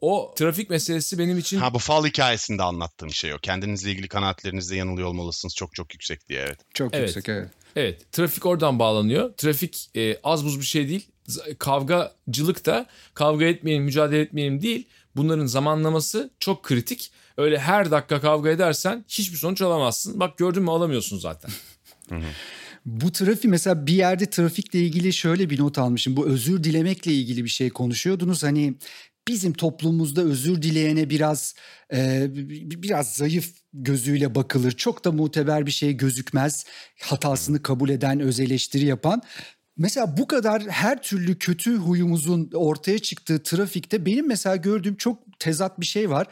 O 0.00 0.34
trafik 0.36 0.70
meselesi 0.70 1.18
benim 1.18 1.38
için 1.38 1.58
Ha 1.58 1.74
bu 1.74 1.78
fal 1.78 2.06
hikayesinde 2.06 2.62
anlattığım 2.62 3.10
şey 3.10 3.34
o. 3.34 3.38
Kendinizle 3.38 3.90
ilgili 3.90 4.08
kanaatlerinizde 4.08 4.76
yanılıyor 4.76 5.08
olmalısınız 5.08 5.54
çok 5.54 5.74
çok 5.74 5.94
yüksek 5.94 6.28
diye 6.28 6.40
evet. 6.40 6.58
Çok 6.74 6.94
Evet. 6.94 7.08
yüksek 7.08 7.28
evet. 7.28 7.50
Evet, 7.76 8.12
trafik 8.12 8.46
oradan 8.46 8.78
bağlanıyor. 8.78 9.32
Trafik 9.36 9.90
e, 9.96 10.18
az 10.24 10.44
buz 10.44 10.60
bir 10.60 10.66
şey 10.66 10.88
değil. 10.88 11.08
Z- 11.28 11.54
Kavgacılık 11.58 12.66
da 12.66 12.86
kavga 13.14 13.44
etmeyelim, 13.44 13.84
mücadele 13.84 14.20
etmeyelim 14.20 14.62
değil. 14.62 14.88
Bunların 15.16 15.46
zamanlaması 15.46 16.30
çok 16.40 16.62
kritik. 16.62 17.10
Öyle 17.36 17.58
her 17.58 17.90
dakika 17.90 18.20
kavga 18.20 18.50
edersen 18.50 19.04
hiçbir 19.08 19.36
sonuç 19.36 19.62
alamazsın. 19.62 20.20
Bak 20.20 20.38
gördün 20.38 20.62
mü 20.62 20.70
alamıyorsun 20.70 21.18
zaten. 21.18 21.50
Bu 22.86 23.12
trafik 23.12 23.44
mesela 23.44 23.86
bir 23.86 23.92
yerde 23.94 24.30
trafikle 24.30 24.78
ilgili 24.78 25.12
şöyle 25.12 25.50
bir 25.50 25.58
not 25.60 25.78
almışım. 25.78 26.16
Bu 26.16 26.26
özür 26.26 26.64
dilemekle 26.64 27.12
ilgili 27.12 27.44
bir 27.44 27.48
şey 27.48 27.70
konuşuyordunuz. 27.70 28.42
Hani 28.42 28.74
bizim 29.28 29.52
toplumumuzda 29.52 30.22
özür 30.22 30.62
dileyene 30.62 31.10
biraz 31.10 31.54
e, 31.92 32.26
bi- 32.34 32.82
biraz 32.82 33.12
zayıf 33.12 33.50
gözüyle 33.72 34.34
bakılır. 34.34 34.72
Çok 34.72 35.04
da 35.04 35.12
muteber 35.12 35.66
bir 35.66 35.70
şey 35.70 35.92
gözükmez. 35.96 36.64
Hatasını 37.02 37.62
kabul 37.62 37.88
eden, 37.88 38.20
öz 38.20 38.40
eleştiri 38.40 38.84
yapan. 38.86 39.22
Mesela 39.76 40.16
bu 40.16 40.26
kadar 40.26 40.62
her 40.62 41.02
türlü 41.02 41.38
kötü 41.38 41.76
huyumuzun 41.76 42.50
ortaya 42.54 42.98
çıktığı 42.98 43.42
trafikte 43.42 44.06
benim 44.06 44.28
mesela 44.28 44.56
gördüğüm 44.56 44.96
çok 44.96 45.22
tezat 45.38 45.80
bir 45.80 45.86
şey 45.86 46.10
var. 46.10 46.26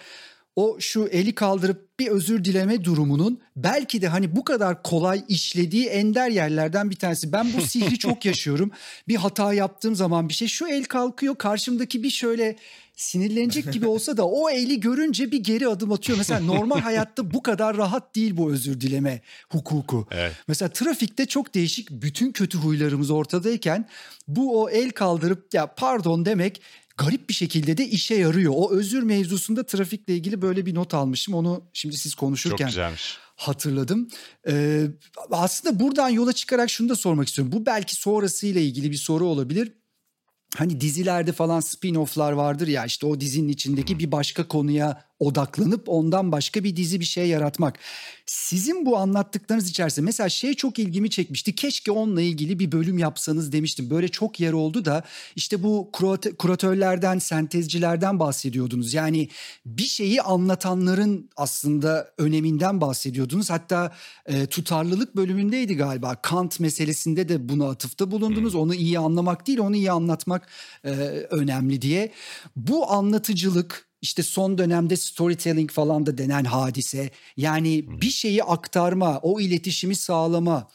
O 0.57 0.77
şu 0.81 1.07
eli 1.07 1.35
kaldırıp 1.35 1.99
bir 1.99 2.09
özür 2.09 2.45
dileme 2.45 2.85
durumunun 2.85 3.41
belki 3.57 4.03
de 4.03 4.09
hani 4.09 4.37
bu 4.37 4.45
kadar 4.45 4.83
kolay 4.83 5.25
işlediği 5.29 5.87
ender 5.87 6.31
yerlerden 6.31 6.91
bir 6.91 6.97
tanesi. 6.97 7.33
Ben 7.33 7.53
bu 7.57 7.61
sihri 7.61 7.99
çok 7.99 8.25
yaşıyorum. 8.25 8.71
Bir 9.09 9.17
hata 9.17 9.53
yaptığım 9.53 9.95
zaman 9.95 10.29
bir 10.29 10.35
şey 10.35 10.49
şu 10.49 10.67
el 10.69 10.85
kalkıyor 10.85 11.37
karşımdaki 11.39 12.03
bir 12.03 12.11
şöyle 12.11 12.57
sinirlenecek 12.97 13.73
gibi 13.73 13.87
olsa 13.87 14.17
da 14.17 14.27
o 14.29 14.51
eli 14.51 14.81
görünce 14.81 15.33
bir 15.33 15.39
geri 15.45 15.69
adım 15.69 15.93
atıyor. 15.93 16.19
Mesela 16.19 16.41
normal 16.41 16.81
hayatta 16.81 17.31
bu 17.35 17.43
kadar 17.43 17.77
rahat 17.77 18.15
değil 18.15 18.37
bu 18.37 18.53
özür 18.53 18.81
dileme 18.81 19.21
hukuku. 19.53 20.07
Evet. 20.11 20.33
Mesela 20.49 20.69
trafikte 20.69 21.27
çok 21.27 21.55
değişik 21.55 21.91
bütün 21.91 22.33
kötü 22.33 22.59
huylarımız 22.59 23.11
ortadayken 23.11 23.89
bu 24.29 24.63
o 24.63 24.71
el 24.71 24.91
kaldırıp 24.91 25.55
ya 25.55 25.75
pardon 25.75 26.25
demek 26.25 26.63
garip 26.97 27.29
bir 27.29 27.35
şekilde 27.35 27.77
de 27.77 27.89
işe 27.89 28.15
yarıyor. 28.15 28.53
O 28.57 28.71
özür 28.73 29.03
mevzusunda 29.03 29.67
trafikle 29.67 30.15
ilgili 30.15 30.43
böyle 30.43 30.67
bir 30.67 30.75
not 30.75 30.95
almışım. 30.95 31.35
Onu 31.35 31.65
şimdi 31.73 31.97
siz 31.97 32.13
Çok 32.13 32.21
konuşurken 32.21 32.69
güzelmiş. 32.69 33.19
hatırladım. 33.37 34.09
Ee, 34.49 34.87
aslında 35.31 35.81
buradan 35.81 36.09
yola 36.09 36.33
çıkarak 36.33 36.71
şunu 36.71 36.89
da 36.89 36.97
sormak 36.97 37.29
istiyorum. 37.29 37.53
Bu 37.53 37.67
belki 37.67 37.97
sonrasıyla 37.97 38.61
ilgili 38.61 38.91
bir 38.91 38.97
soru 38.97 39.27
olabilir. 39.27 39.73
Hani 40.57 40.81
dizilerde 40.81 41.33
falan 41.33 41.61
spin-off'lar 41.61 42.37
vardır 42.37 42.69
ya 42.69 42.85
işte 42.85 43.07
o 43.07 43.21
dizinin 43.21 43.49
içindeki 43.49 43.99
bir 43.99 44.13
başka 44.13 44.49
konuya 44.49 45.06
odaklanıp 45.21 45.89
ondan 45.89 46.33
başka 46.33 46.65
bir 46.65 46.77
dizi 46.77 47.01
bir 47.01 47.05
şey 47.05 47.29
yaratmak. 47.29 47.79
Sizin 48.27 48.87
bu 48.87 48.97
anlattıklarınız 48.97 49.71
içerisinde 49.71 50.05
mesela 50.05 50.29
şey 50.29 50.55
çok 50.55 50.79
ilgimi 50.79 51.11
çekmişti. 51.11 51.55
Keşke 51.55 51.91
onunla 51.91 52.23
ilgili 52.23 52.59
bir 52.59 52.73
bölüm 52.73 52.99
yapsanız 52.99 53.53
demiştim. 53.53 53.91
Böyle 53.91 54.09
çok 54.09 54.41
yer 54.41 54.53
oldu 54.53 54.85
da 54.85 55.03
işte 55.37 55.63
bu 55.63 55.91
kuratörlerden, 56.39 57.19
sentezcilerden 57.19 58.21
bahsediyordunuz. 58.21 58.95
Yani 58.95 59.29
bir 59.67 59.85
şeyi 59.85 60.23
anlatanların 60.23 61.31
aslında 61.37 62.11
öneminden 62.19 62.81
bahsediyordunuz. 62.81 63.51
Hatta 63.51 63.93
e, 64.27 64.47
tutarlılık 64.47 65.17
bölümündeydi 65.17 65.77
galiba. 65.77 66.15
Kant 66.23 66.61
meselesinde 66.61 67.29
de 67.29 67.49
buna 67.49 67.69
atıfta 67.69 68.11
bulundunuz. 68.11 68.55
Onu 68.55 68.75
iyi 68.75 68.99
anlamak 68.99 69.47
değil, 69.47 69.59
onu 69.59 69.77
iyi 69.77 69.91
anlatmak 69.91 70.49
e, 70.85 70.91
önemli 71.31 71.83
diye. 71.83 72.13
Bu 72.57 72.91
anlatıcılık 72.91 73.86
işte 74.03 74.23
son 74.23 74.59
dönemde 74.59 74.97
storytelling 74.97 75.71
falan 75.71 76.07
da 76.07 76.19
denen 76.19 76.45
hadise. 76.45 77.11
Yani 77.37 77.85
bir 78.01 78.11
şeyi 78.11 78.45
aktarma, 78.45 79.19
o 79.23 79.41
iletişimi 79.41 79.97
sağlama 79.97 80.69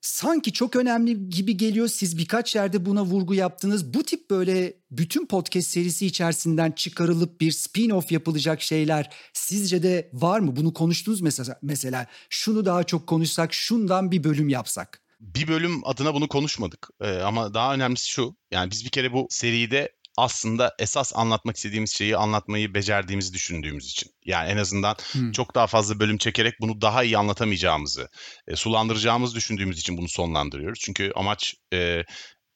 sanki 0.00 0.52
çok 0.52 0.76
önemli 0.76 1.30
gibi 1.30 1.56
geliyor. 1.56 1.88
Siz 1.88 2.18
birkaç 2.18 2.56
yerde 2.56 2.86
buna 2.86 3.04
vurgu 3.04 3.34
yaptınız. 3.34 3.94
Bu 3.94 4.02
tip 4.02 4.30
böyle 4.30 4.74
bütün 4.90 5.26
podcast 5.26 5.68
serisi 5.68 6.06
içerisinden 6.06 6.72
çıkarılıp 6.72 7.40
bir 7.40 7.52
spin-off 7.52 8.12
yapılacak 8.14 8.62
şeyler 8.62 9.10
sizce 9.32 9.82
de 9.82 10.10
var 10.12 10.40
mı? 10.40 10.56
Bunu 10.56 10.72
konuştunuz 10.72 11.20
mesela. 11.20 11.58
Mesela 11.62 12.06
şunu 12.30 12.64
daha 12.64 12.84
çok 12.84 13.06
konuşsak, 13.06 13.54
şundan 13.54 14.10
bir 14.10 14.24
bölüm 14.24 14.48
yapsak. 14.48 15.02
bir 15.20 15.48
bölüm 15.48 15.86
adına 15.86 16.14
bunu 16.14 16.28
konuşmadık. 16.28 16.88
Ee, 17.00 17.18
ama 17.18 17.54
daha 17.54 17.74
önemlisi 17.74 18.10
şu. 18.10 18.36
Yani 18.50 18.70
biz 18.70 18.84
bir 18.84 18.90
kere 18.90 19.12
bu 19.12 19.26
seride 19.30 19.88
aslında 20.16 20.74
esas 20.78 21.12
anlatmak 21.16 21.56
istediğimiz 21.56 21.96
şeyi 21.96 22.16
anlatmayı 22.16 22.74
becerdiğimizi 22.74 23.32
düşündüğümüz 23.34 23.86
için. 23.90 24.12
Yani 24.24 24.50
en 24.50 24.56
azından 24.56 24.96
Hmm. 25.12 25.32
çok 25.32 25.54
daha 25.54 25.66
fazla 25.66 26.00
bölüm 26.00 26.18
çekerek 26.18 26.54
bunu 26.60 26.80
daha 26.80 27.02
iyi 27.04 27.18
anlatamayacağımızı, 27.18 28.08
e, 28.48 28.56
sulandıracağımızı 28.56 29.34
düşündüğümüz 29.34 29.78
için 29.78 29.98
bunu 29.98 30.08
sonlandırıyoruz. 30.08 30.78
Çünkü 30.82 31.12
amaç 31.16 31.54
e, 31.72 32.02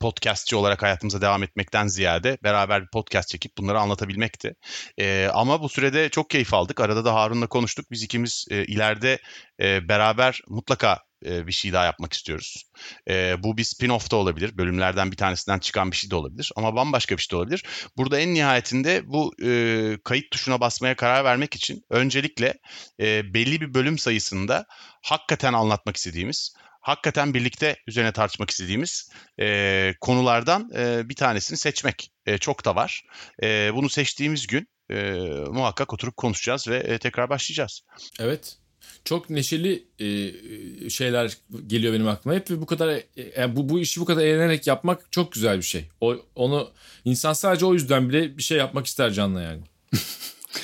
podcastçi 0.01 0.57
olarak 0.57 0.83
hayatımıza 0.83 1.21
devam 1.21 1.43
etmekten 1.43 1.87
ziyade 1.87 2.39
beraber 2.45 2.83
bir 2.83 2.89
podcast 2.93 3.29
çekip 3.29 3.59
bunları 3.59 3.81
anlatabilmekti. 3.81 4.55
E, 4.99 5.29
ama 5.35 5.63
bu 5.63 5.69
sürede 5.69 6.09
çok 6.09 6.31
keyif 6.31 6.55
aldık. 6.55 6.81
Arada 6.81 7.05
da 7.05 7.15
Harun'la 7.15 7.47
konuştuk. 7.47 7.87
Biz 7.91 8.03
ikimiz 8.03 8.47
e, 8.51 8.65
ileride 8.65 9.19
e, 9.61 9.89
beraber 9.89 10.41
mutlaka 10.49 11.06
bir 11.23 11.53
şey 11.53 11.73
daha 11.73 11.85
yapmak 11.85 12.13
istiyoruz. 12.13 12.65
E, 13.09 13.43
bu 13.43 13.57
bir 13.57 13.65
spin-off 13.65 14.11
da 14.11 14.17
olabilir. 14.17 14.59
Bölümlerden 14.59 15.13
bir 15.13 15.17
tanesinden 15.17 15.59
çıkan 15.59 15.91
bir 15.91 15.97
şey 15.97 16.11
de 16.11 16.17
olabilir. 16.17 16.53
Ama 16.57 16.77
bambaşka 16.77 17.17
bir 17.17 17.23
şey 17.23 17.31
de 17.31 17.37
olabilir. 17.37 17.65
Burada 17.97 18.21
en 18.21 18.35
nihayetinde 18.35 19.03
bu 19.07 19.35
e, 19.45 19.99
kayıt 20.05 20.31
tuşuna 20.31 20.61
basmaya 20.61 20.97
karar 20.97 21.25
vermek 21.25 21.55
için 21.55 21.85
öncelikle 21.91 22.55
e, 23.01 23.35
belli 23.35 23.61
bir 23.61 23.75
bölüm 23.75 23.99
sayısında 23.99 24.67
hakikaten 25.03 25.53
anlatmak 25.53 25.97
istediğimiz, 25.97 26.55
hakikaten 26.81 27.35
birlikte 27.35 27.77
üzerine 27.87 28.13
tartışmak 28.13 28.51
istediğimiz 28.51 29.11
e, 29.41 29.95
konulardan 30.01 30.71
e, 30.77 31.09
bir 31.09 31.15
tanesini 31.15 31.59
seçmek. 31.59 32.11
E, 32.27 32.39
çok 32.39 32.65
da 32.65 32.77
var. 32.77 33.03
E, 33.43 33.75
bunu 33.75 33.89
seçtiğimiz 33.89 34.47
gün 34.47 34.69
e, 34.91 35.13
muhakkak 35.51 35.93
oturup 35.93 36.17
konuşacağız 36.17 36.69
ve 36.69 36.77
e, 36.77 36.99
tekrar 36.99 37.31
başlayacağız. 37.31 37.81
Evet. 38.21 38.59
Çok 39.05 39.31
neşeli 39.31 39.85
e, 39.99 40.91
şeyler 40.91 41.37
geliyor 41.67 41.95
benim 41.95 42.09
aklıma 42.09 42.37
hep 42.37 42.51
ve 42.51 42.61
bu 42.61 42.67
kadar 42.67 42.89
e, 42.89 43.05
yani 43.37 43.57
bu 43.57 43.69
bu 43.69 43.81
işi 43.81 44.01
bu 44.01 44.05
kadar 44.05 44.23
eğlenerek 44.23 44.67
yapmak 44.67 45.13
çok 45.13 45.33
güzel 45.33 45.57
bir 45.57 45.63
şey. 45.63 45.85
O 46.01 46.17
onu 46.35 46.71
insan 47.05 47.33
sadece 47.33 47.67
o 47.67 47.75
yüzden 47.75 48.09
bile 48.09 48.39
bir 48.39 48.43
şey 48.43 48.59
yapmak 48.59 48.87
ister 48.87 49.13
canlı 49.13 49.43
yani. 49.43 49.61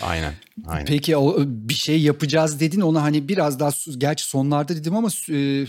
Aynen. 0.00 0.34
Aynen. 0.66 0.86
Peki 0.86 1.16
o 1.16 1.36
bir 1.46 1.74
şey 1.74 2.00
yapacağız 2.00 2.60
dedin 2.60 2.80
onu 2.80 3.02
hani 3.02 3.28
biraz 3.28 3.60
daha 3.60 3.70
gerçi 3.98 4.24
sonlarda 4.24 4.76
dedim 4.76 4.96
ama 4.96 5.08
e, 5.30 5.66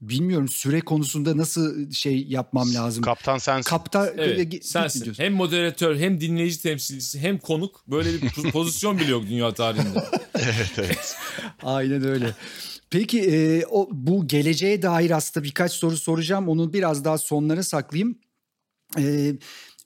bilmiyorum 0.00 0.48
süre 0.48 0.80
konusunda 0.80 1.36
nasıl 1.36 1.90
şey 1.90 2.26
yapmam 2.28 2.74
lazım. 2.74 3.02
Kaptan 3.02 3.38
sensin. 3.38 3.70
Kapta 3.70 4.12
evet, 4.16 4.64
sensin. 4.64 5.04
Diyorsun. 5.04 5.22
Hem 5.22 5.32
moderatör 5.32 5.96
hem 5.96 6.20
dinleyici 6.20 6.62
temsilcisi 6.62 7.18
hem 7.18 7.38
konuk 7.38 7.80
böyle 7.86 8.22
bir 8.22 8.30
pozisyon 8.52 8.98
bile 8.98 9.10
yok 9.10 9.24
dünya 9.28 9.54
tarihinde. 9.54 10.04
evet 10.34 10.72
evet. 10.78 11.16
Aynen 11.62 12.04
öyle. 12.04 12.34
Peki 12.90 13.20
e, 13.20 13.66
o 13.66 13.88
bu 13.92 14.28
geleceğe 14.28 14.82
dair 14.82 15.10
aslında 15.10 15.44
birkaç 15.44 15.72
soru 15.72 15.96
soracağım. 15.96 16.48
Onu 16.48 16.72
biraz 16.72 17.04
daha 17.04 17.18
sonlara 17.18 17.62
saklayayım. 17.62 18.18
Ee, 18.98 19.32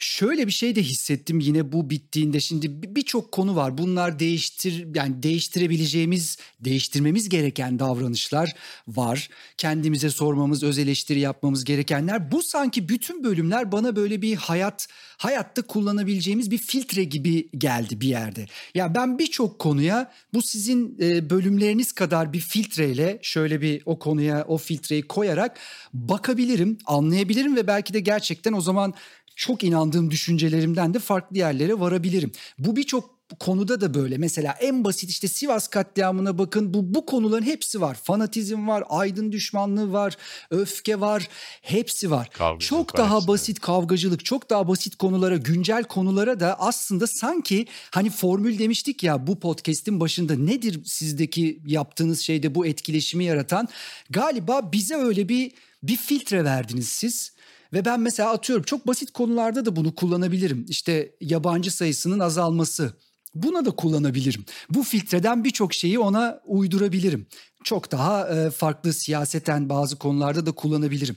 Şöyle 0.03 0.46
bir 0.46 0.53
şey 0.53 0.76
de 0.76 0.82
hissettim 0.82 1.40
yine 1.40 1.72
bu 1.72 1.90
bittiğinde. 1.90 2.40
Şimdi 2.40 2.96
birçok 2.96 3.32
konu 3.32 3.57
var. 3.57 3.78
Bunlar 3.78 4.18
değiştir 4.18 4.86
yani 4.94 5.22
değiştirebileceğimiz, 5.22 6.38
değiştirmemiz 6.61 7.28
gereken 7.28 7.78
davranışlar 7.78 8.55
var. 8.88 9.28
Kendimize 9.57 10.11
sormamız, 10.11 10.62
öz 10.62 10.78
eleştiri 10.78 11.20
yapmamız 11.20 11.64
gerekenler. 11.64 12.32
Bu 12.32 12.42
sanki 12.42 12.88
bütün 12.88 13.24
bölümler 13.24 13.72
bana 13.72 13.96
böyle 13.96 14.22
bir 14.22 14.36
hayat 14.36 14.86
hayatta 15.18 15.62
kullanabileceğimiz 15.62 16.50
bir 16.50 16.59
filtre 16.59 17.05
gibi 17.05 17.48
geldi 17.59 18.00
bir 18.00 18.09
yerde. 18.09 18.46
Ya 18.74 18.94
ben 18.94 19.18
birçok 19.18 19.59
konuya 19.59 20.12
bu 20.34 20.42
sizin 20.42 20.98
bölümleriniz 21.30 21.92
kadar 21.92 22.32
bir 22.32 22.40
filtreyle 22.40 23.18
şöyle 23.22 23.61
bir 23.61 23.82
o 23.86 23.98
konuya 23.98 24.44
o 24.48 24.59
filtreyi 24.59 25.03
koyarak 25.03 25.59
bakabilirim, 25.94 26.78
anlayabilirim 26.86 27.57
ve 27.57 27.66
belki 27.66 27.94
de 27.94 28.00
gerçekten 28.00 28.53
o 28.53 28.61
zaman 28.61 28.94
çok 29.37 29.64
inandığım 29.64 30.11
düşüncelerimden 30.11 30.95
de 30.95 30.99
farklı 30.99 31.39
yerlere 31.39 31.80
varabilirim. 31.80 32.33
Bu 32.59 32.76
birçok 32.76 33.22
konuda 33.41 33.80
da 33.80 33.95
böyle. 33.95 34.18
Mesela 34.18 34.55
en 34.61 34.85
basit 34.85 35.11
işte 35.11 35.28
Sivas 35.28 35.68
katliamına 35.68 36.39
bakın. 36.39 36.74
Bu 36.74 36.95
bu 36.95 37.07
konuların 37.07 37.43
hepsi 37.43 37.80
var. 37.80 37.99
Fanatizm 38.03 38.68
var, 38.68 38.85
aydın 38.89 39.33
düşmanlığı 39.33 39.93
var, 39.93 40.16
öfke 40.51 41.01
var. 41.01 41.28
Hepsi 41.62 42.11
var. 42.11 42.30
Kavgacılık 42.30 42.68
çok 42.68 42.97
daha 42.97 43.16
hepsi. 43.16 43.28
basit 43.28 43.61
kavgacılık, 43.61 44.24
çok 44.24 44.51
daha 44.51 44.68
basit 44.68 44.97
konulara, 44.97 45.37
güncel 45.37 45.85
konulara 45.85 46.41
da 46.41 46.61
aslında 46.61 47.07
sanki 47.07 47.66
hani 47.91 48.11
formül 48.11 48.59
demiştik 48.59 49.03
ya 49.03 49.26
bu 49.26 49.41
podcast'in 49.41 50.01
başında 50.01 50.35
nedir 50.35 50.80
sizdeki 50.85 51.61
yaptığınız 51.66 52.20
şeyde 52.20 52.55
bu 52.55 52.66
etkileşimi 52.66 53.24
yaratan? 53.24 53.68
Galiba 54.11 54.72
bize 54.72 54.95
öyle 54.95 55.28
bir 55.28 55.53
bir 55.83 55.97
filtre 55.97 56.45
verdiniz 56.45 56.89
siz. 56.89 57.32
Ve 57.72 57.84
ben 57.84 58.00
mesela 58.00 58.30
atıyorum 58.30 58.64
çok 58.64 58.86
basit 58.86 59.10
konularda 59.10 59.66
da 59.66 59.76
bunu 59.76 59.94
kullanabilirim. 59.94 60.66
İşte 60.68 61.12
yabancı 61.20 61.70
sayısının 61.70 62.18
azalması. 62.18 62.92
Buna 63.34 63.64
da 63.64 63.70
kullanabilirim. 63.70 64.44
Bu 64.70 64.82
filtreden 64.82 65.44
birçok 65.44 65.74
şeyi 65.74 65.98
ona 65.98 66.40
uydurabilirim. 66.46 67.26
Çok 67.64 67.92
daha 67.92 68.28
e, 68.28 68.50
farklı 68.50 68.92
siyaseten 68.92 69.68
bazı 69.68 69.98
konularda 69.98 70.46
da 70.46 70.52
kullanabilirim. 70.52 71.16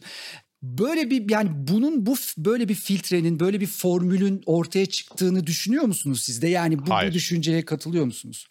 Böyle 0.64 1.10
bir 1.10 1.30
yani 1.30 1.50
bunun 1.54 2.06
bu 2.06 2.16
böyle 2.38 2.70
bir 2.70 2.76
filtrenin 2.76 3.40
böyle 3.40 3.62
bir 3.62 3.68
formülün 3.68 4.44
ortaya 4.46 4.86
çıktığını 4.86 5.48
düşünüyor 5.48 5.84
musunuz 5.84 6.22
siz 6.24 6.42
de? 6.42 6.48
Yani 6.48 6.80
bu, 6.80 6.92
bu 7.10 7.14
düşünceye 7.14 7.66
katılıyor 7.66 8.06
musunuz? 8.06 8.48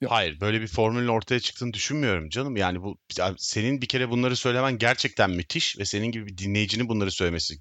Yok. 0.00 0.12
Hayır 0.12 0.40
böyle 0.40 0.60
bir 0.60 0.66
formülün 0.66 1.08
ortaya 1.08 1.40
çıktığını 1.40 1.72
düşünmüyorum 1.72 2.28
canım. 2.28 2.56
Yani 2.56 2.82
bu 2.82 2.98
senin 3.38 3.82
bir 3.82 3.86
kere 3.86 4.10
bunları 4.10 4.36
söylemen 4.36 4.78
gerçekten 4.78 5.30
müthiş 5.30 5.78
ve 5.78 5.84
senin 5.84 6.06
gibi 6.06 6.26
bir 6.26 6.38
dinleyicinin 6.38 6.88
bunları 6.88 7.10
söylemesi 7.10 7.54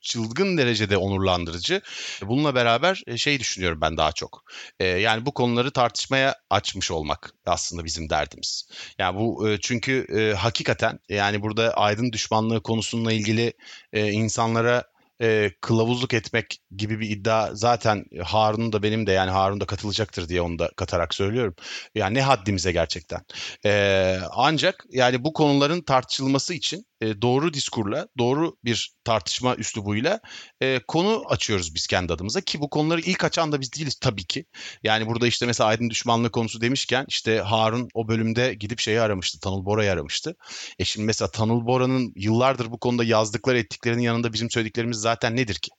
çılgın 0.00 0.58
derecede 0.58 0.96
onurlandırıcı. 0.96 1.80
Bununla 2.22 2.54
beraber 2.54 3.02
şey 3.16 3.40
düşünüyorum 3.40 3.80
ben 3.80 3.96
daha 3.96 4.12
çok. 4.12 4.44
Yani 4.80 5.26
bu 5.26 5.34
konuları 5.34 5.70
tartışmaya 5.70 6.34
açmış 6.50 6.90
olmak 6.90 7.32
aslında 7.46 7.84
bizim 7.84 8.10
derdimiz. 8.10 8.68
Yani 8.98 9.18
bu 9.18 9.56
çünkü 9.60 10.06
hakikaten 10.38 10.98
yani 11.08 11.42
burada 11.42 11.74
aydın 11.74 12.12
düşmanlığı 12.12 12.62
konusuyla 12.62 13.12
ilgili 13.12 13.52
insanlara 13.92 14.93
e, 15.22 15.50
kılavuzluk 15.60 16.14
etmek 16.14 16.58
gibi 16.76 17.00
bir 17.00 17.10
iddia 17.10 17.50
zaten 17.54 18.04
Harun'un 18.24 18.72
da 18.72 18.82
benim 18.82 19.06
de 19.06 19.12
yani 19.12 19.30
Harun 19.30 19.60
da 19.60 19.66
katılacaktır 19.66 20.28
diye 20.28 20.42
onu 20.42 20.58
da 20.58 20.70
katarak 20.76 21.14
söylüyorum. 21.14 21.54
Yani 21.94 22.14
ne 22.14 22.22
haddimize 22.22 22.72
gerçekten. 22.72 23.20
E, 23.64 24.18
ancak 24.30 24.84
yani 24.90 25.24
bu 25.24 25.32
konuların 25.32 25.82
tartışılması 25.82 26.54
için 26.54 26.86
e, 27.00 27.22
doğru 27.22 27.54
diskurla, 27.54 28.08
doğru 28.18 28.56
bir 28.64 28.94
tartışma 29.04 29.56
üslubuyla 29.56 30.20
e, 30.60 30.80
konu 30.88 31.22
açıyoruz 31.28 31.74
biz 31.74 31.86
kendi 31.86 32.12
adımıza 32.12 32.40
ki 32.40 32.60
bu 32.60 32.70
konuları 32.70 33.00
ilk 33.00 33.24
açan 33.24 33.52
da 33.52 33.60
biz 33.60 33.72
değiliz 33.72 33.94
tabii 33.94 34.24
ki. 34.24 34.44
Yani 34.82 35.06
burada 35.06 35.26
işte 35.26 35.46
mesela 35.46 35.68
aydın 35.68 35.90
düşmanlığı 35.90 36.30
konusu 36.30 36.60
demişken 36.60 37.04
işte 37.08 37.38
Harun 37.38 37.88
o 37.94 38.08
bölümde 38.08 38.54
gidip 38.54 38.80
şeyi 38.80 39.00
aramıştı, 39.00 39.40
Tanıl 39.40 39.64
Bora'yı 39.64 39.92
aramıştı. 39.92 40.36
E 40.78 40.84
şimdi 40.84 41.06
mesela 41.06 41.30
Tanıl 41.30 41.66
Bora'nın 41.66 42.12
yıllardır 42.16 42.70
bu 42.70 42.78
konuda 42.78 43.04
yazdıkları 43.04 43.58
ettiklerinin 43.58 44.02
yanında 44.02 44.32
bizim 44.32 44.50
söylediklerimiz 44.50 44.98
zaten 44.98 45.36
nedir 45.36 45.54
ki? 45.54 45.70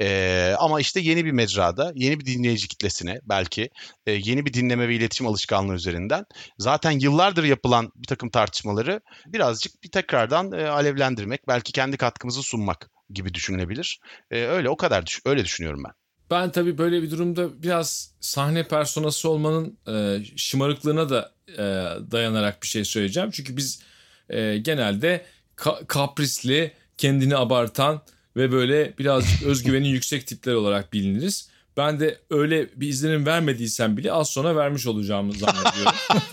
Ee, 0.00 0.54
ama 0.58 0.80
işte 0.80 1.00
yeni 1.00 1.24
bir 1.24 1.32
mecrada, 1.32 1.92
yeni 1.94 2.20
bir 2.20 2.26
dinleyici 2.26 2.68
kitlesine 2.68 3.20
belki 3.24 3.70
e, 4.06 4.12
yeni 4.12 4.46
bir 4.46 4.52
dinleme 4.52 4.88
ve 4.88 4.94
iletişim 4.94 5.26
alışkanlığı 5.26 5.74
üzerinden 5.74 6.24
zaten 6.58 6.90
yıllardır 6.90 7.44
yapılan 7.44 7.92
bir 7.96 8.06
takım 8.06 8.30
tartışmaları 8.30 9.00
birazcık 9.26 9.82
bir 9.82 9.90
tekrardan 9.90 10.52
e, 10.52 10.68
alevlendirmek, 10.68 11.48
belki 11.48 11.72
kendi 11.72 11.96
katkımızı 11.96 12.42
sunmak 12.42 12.90
gibi 13.10 13.34
düşünülebilir. 13.34 13.98
E, 14.30 14.38
öyle 14.44 14.68
o 14.68 14.76
kadar 14.76 15.06
düş- 15.06 15.20
öyle 15.26 15.44
düşünüyorum 15.44 15.82
ben. 15.86 15.92
Ben 16.30 16.52
tabii 16.52 16.78
böyle 16.78 17.02
bir 17.02 17.10
durumda 17.10 17.62
biraz 17.62 18.14
sahne 18.20 18.68
personası 18.68 19.28
olmanın 19.28 19.78
e, 19.88 20.24
şımarıklığına 20.36 21.10
da 21.10 21.32
e, 21.48 21.62
dayanarak 22.10 22.62
bir 22.62 22.68
şey 22.68 22.84
söyleyeceğim. 22.84 23.30
Çünkü 23.30 23.56
biz 23.56 23.82
e, 24.30 24.58
genelde 24.58 25.24
ka- 25.56 25.86
kaprisli, 25.86 26.72
kendini 26.98 27.36
abartan 27.36 28.02
ve 28.36 28.52
böyle 28.52 28.94
birazcık 28.98 29.42
özgüveni 29.46 29.88
yüksek 29.88 30.26
tipler 30.26 30.54
olarak 30.54 30.92
biliniriz. 30.92 31.48
Ben 31.76 32.00
de 32.00 32.18
öyle 32.30 32.68
bir 32.76 32.88
izlenim 32.88 33.26
vermediysem 33.26 33.96
bile 33.96 34.12
az 34.12 34.30
sonra 34.30 34.56
vermiş 34.56 34.86
olacağımı 34.86 35.32
zannediyorum. 35.32 35.94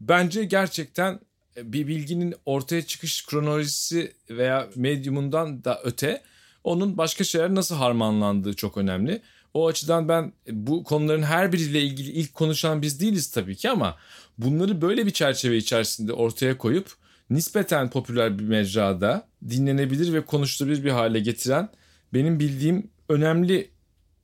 Bence 0.00 0.44
gerçekten 0.44 1.20
bir 1.56 1.86
bilginin 1.86 2.34
ortaya 2.46 2.82
çıkış 2.82 3.26
kronolojisi 3.26 4.12
veya 4.30 4.68
medyumundan 4.76 5.64
da 5.64 5.80
öte 5.84 6.22
onun 6.64 6.98
başka 6.98 7.24
şeyler 7.24 7.54
nasıl 7.54 7.74
harmanlandığı 7.74 8.54
çok 8.54 8.76
önemli. 8.76 9.22
O 9.54 9.66
açıdan 9.66 10.08
ben 10.08 10.32
bu 10.50 10.84
konuların 10.84 11.22
her 11.22 11.52
biriyle 11.52 11.82
ilgili 11.82 12.10
ilk 12.10 12.34
konuşan 12.34 12.82
biz 12.82 13.00
değiliz 13.00 13.30
tabii 13.30 13.56
ki 13.56 13.70
ama 13.70 13.96
bunları 14.38 14.82
böyle 14.82 15.06
bir 15.06 15.10
çerçeve 15.10 15.56
içerisinde 15.56 16.12
ortaya 16.12 16.58
koyup 16.58 16.96
nispeten 17.30 17.90
popüler 17.90 18.38
bir 18.38 18.44
mecrada 18.44 19.28
dinlenebilir 19.48 20.12
ve 20.12 20.24
konuşulabilir 20.24 20.84
bir 20.84 20.90
hale 20.90 21.20
getiren 21.20 21.68
benim 22.14 22.40
bildiğim 22.40 22.90
önemli 23.08 23.70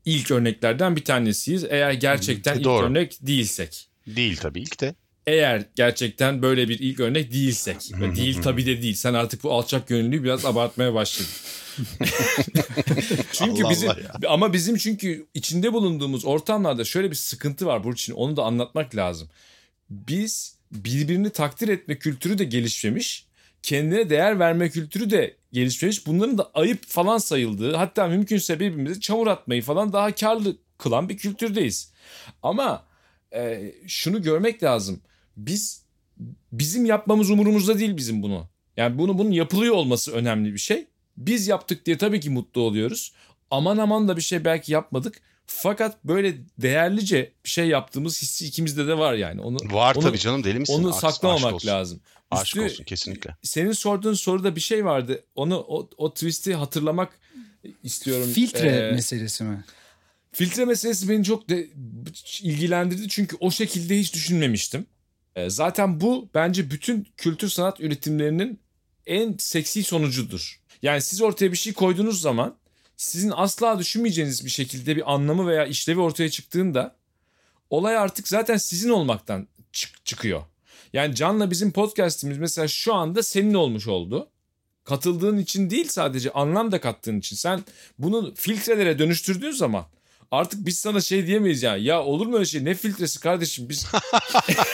ilk 0.05 0.31
örneklerden 0.31 0.97
bir 0.97 1.05
tanesiyiz. 1.05 1.65
Eğer 1.65 1.93
gerçekten 1.93 2.57
ilk 2.57 2.65
Doğru. 2.65 2.87
örnek 2.87 3.19
değilsek. 3.23 3.89
Değil 4.07 4.37
tabii 4.37 4.61
ilk 4.61 4.81
de. 4.81 4.95
Eğer 5.27 5.65
gerçekten 5.75 6.43
böyle 6.43 6.69
bir 6.69 6.79
ilk 6.79 7.01
örnek 7.01 7.33
değilsek. 7.33 7.77
Değil 8.17 8.43
tabii 8.43 8.67
de 8.67 8.83
değil. 8.83 8.95
Sen 8.95 9.15
artık 9.15 9.45
bu 9.45 9.53
alçak 9.53 9.89
gönüllüyü 9.89 10.25
biraz 10.25 10.45
abartmaya 10.45 10.95
başladın. 10.95 11.31
çünkü 13.33 13.63
Allah 13.63 13.71
bizim 13.71 13.91
Allah 13.91 14.29
ama 14.29 14.53
bizim 14.53 14.77
çünkü 14.77 15.27
içinde 15.35 15.73
bulunduğumuz 15.73 16.25
ortamlarda 16.25 16.85
şöyle 16.85 17.11
bir 17.11 17.17
sıkıntı 17.17 17.67
var 17.67 17.85
Burçin. 17.85 18.13
Onu 18.13 18.37
da 18.37 18.43
anlatmak 18.43 18.97
lazım. 18.97 19.29
Biz 19.91 20.60
birbirini 20.73 21.31
takdir 21.31 21.69
etme 21.69 21.99
kültürü 21.99 22.39
de 22.39 22.45
gelişmemiş. 22.45 23.27
Kendine 23.63 24.11
değer 24.11 24.39
verme 24.39 24.71
kültürü 24.71 25.11
de 25.11 25.37
gelişmemiş. 25.53 26.07
Bunların 26.07 26.39
da 26.39 26.51
ayıp 26.55 26.87
falan 26.87 27.19
sayıldığı 27.19 27.77
hatta 27.77 28.07
mümkünse 28.07 28.61
birbirimize 28.61 29.01
çamur 29.01 29.27
atmayı 29.27 29.63
falan 29.63 29.93
daha 29.93 30.15
karlı 30.15 30.57
kılan 30.79 31.09
bir 31.09 31.17
kültürdeyiz. 31.17 31.93
Ama 32.43 32.87
e, 33.35 33.73
şunu 33.87 34.23
görmek 34.23 34.63
lazım. 34.63 35.01
Biz 35.37 35.85
bizim 36.53 36.85
yapmamız 36.85 37.31
umurumuzda 37.31 37.79
değil 37.79 37.97
bizim 37.97 38.23
bunu. 38.23 38.49
Yani 38.77 38.99
bunu 38.99 39.19
bunun 39.19 39.31
yapılıyor 39.31 39.75
olması 39.75 40.13
önemli 40.13 40.53
bir 40.53 40.59
şey. 40.59 40.87
Biz 41.17 41.49
yaptık 41.49 41.87
diye 41.87 41.99
tabii 41.99 42.21
ki 42.21 42.31
mutlu 42.31 42.61
oluyoruz. 42.61 43.13
aman 43.51 43.79
aman 43.79 44.09
da 44.09 44.17
bir 44.17 44.23
şey 44.23 44.45
belki 44.45 44.73
yapmadık. 44.73 45.21
Fakat 45.53 46.05
böyle 46.05 46.35
değerlice 46.59 47.33
bir 47.45 47.51
şey 47.51 47.67
yaptığımız 47.69 48.23
hissi 48.23 48.47
ikimizde 48.47 48.87
de 48.87 48.99
var 48.99 49.15
yani. 49.15 49.41
Onu, 49.41 49.57
Var 49.73 49.95
onu, 49.95 50.05
tabii 50.05 50.19
canım 50.19 50.45
deli 50.45 50.59
misin? 50.59 50.75
Onu 50.75 50.89
Aşk- 50.91 51.01
saklamamak 51.01 51.45
aşk 51.45 51.55
olsun. 51.55 51.69
lazım. 51.69 52.01
Aşk 52.31 52.47
Üstü- 52.57 52.65
olsun 52.65 52.85
kesinlikle. 52.85 53.37
Senin 53.43 53.73
sorduğun 53.73 54.15
soruda 54.15 54.57
bir 54.57 54.61
şey 54.61 54.85
vardı. 54.85 55.25
Onu 55.35 55.59
o, 55.59 55.91
o 55.97 56.15
twist'i 56.15 56.55
hatırlamak 56.55 57.13
istiyorum. 57.83 58.31
Filtre 58.33 58.69
Ee, 58.69 58.93
meselesi 58.93 59.45
mi? 59.45 59.65
Filtre 60.33 60.65
meselesi 60.65 61.09
beni 61.09 61.25
çok 61.25 61.49
de 61.49 61.69
ilgilendirdi 62.43 63.09
çünkü 63.09 63.37
o 63.41 63.51
şekilde 63.51 63.99
hiç 63.99 64.15
düşünmemiştim. 64.15 64.87
Ee, 65.37 65.51
zaten 65.51 66.01
bu 66.01 66.29
bence 66.35 66.71
bütün 66.71 67.09
kültür 67.17 67.49
sanat 67.49 67.81
üretimlerinin 67.81 68.61
en 69.07 69.35
seksi 69.39 69.85
sonucudur. 69.85 70.61
Yani 70.83 71.03
siz 71.03 71.21
ortaya 71.23 71.53
bir 71.53 71.57
şey 71.57 71.73
koyduğunuz 71.73 72.21
zaman 72.21 72.57
sizin 73.01 73.31
asla 73.31 73.79
düşünmeyeceğiniz 73.79 74.45
bir 74.45 74.51
şekilde 74.51 74.97
bir 74.97 75.15
anlamı 75.15 75.47
veya 75.49 75.67
işlevi 75.67 76.01
ortaya 76.01 76.31
çıktığında 76.31 76.97
olay 77.71 77.97
artık 77.97 78.29
zaten 78.29 78.57
sizin 78.57 78.91
olmaktan 78.91 79.49
çık- 79.73 80.05
çıkıyor. 80.07 80.43
Yani 80.93 81.15
Can'la 81.15 81.51
bizim 81.51 81.73
podcast'imiz 81.73 82.39
mesela 82.39 82.69
şu 82.69 82.95
anda 82.95 83.23
senin 83.23 83.55
olmuş 83.55 83.89
oldu. 83.89 84.29
Katıldığın 84.85 85.39
için 85.39 85.71
değil 85.71 85.89
sadece 85.89 86.31
anlam 86.31 86.73
da 86.73 86.81
kattığın 86.81 87.19
için. 87.19 87.37
Sen 87.37 87.65
bunu 87.99 88.35
filtrelere 88.35 88.99
dönüştürdüğün 88.99 89.51
zaman 89.51 89.87
artık 90.31 90.67
biz 90.67 90.79
sana 90.79 91.01
şey 91.01 91.27
diyemeyiz 91.27 91.63
yani. 91.63 91.85
Ya 91.85 92.03
olur 92.03 92.27
mu 92.27 92.35
öyle 92.35 92.45
şey? 92.45 92.65
Ne 92.65 92.75
filtresi 92.75 93.21
kardeşim? 93.21 93.69
Biz 93.69 93.87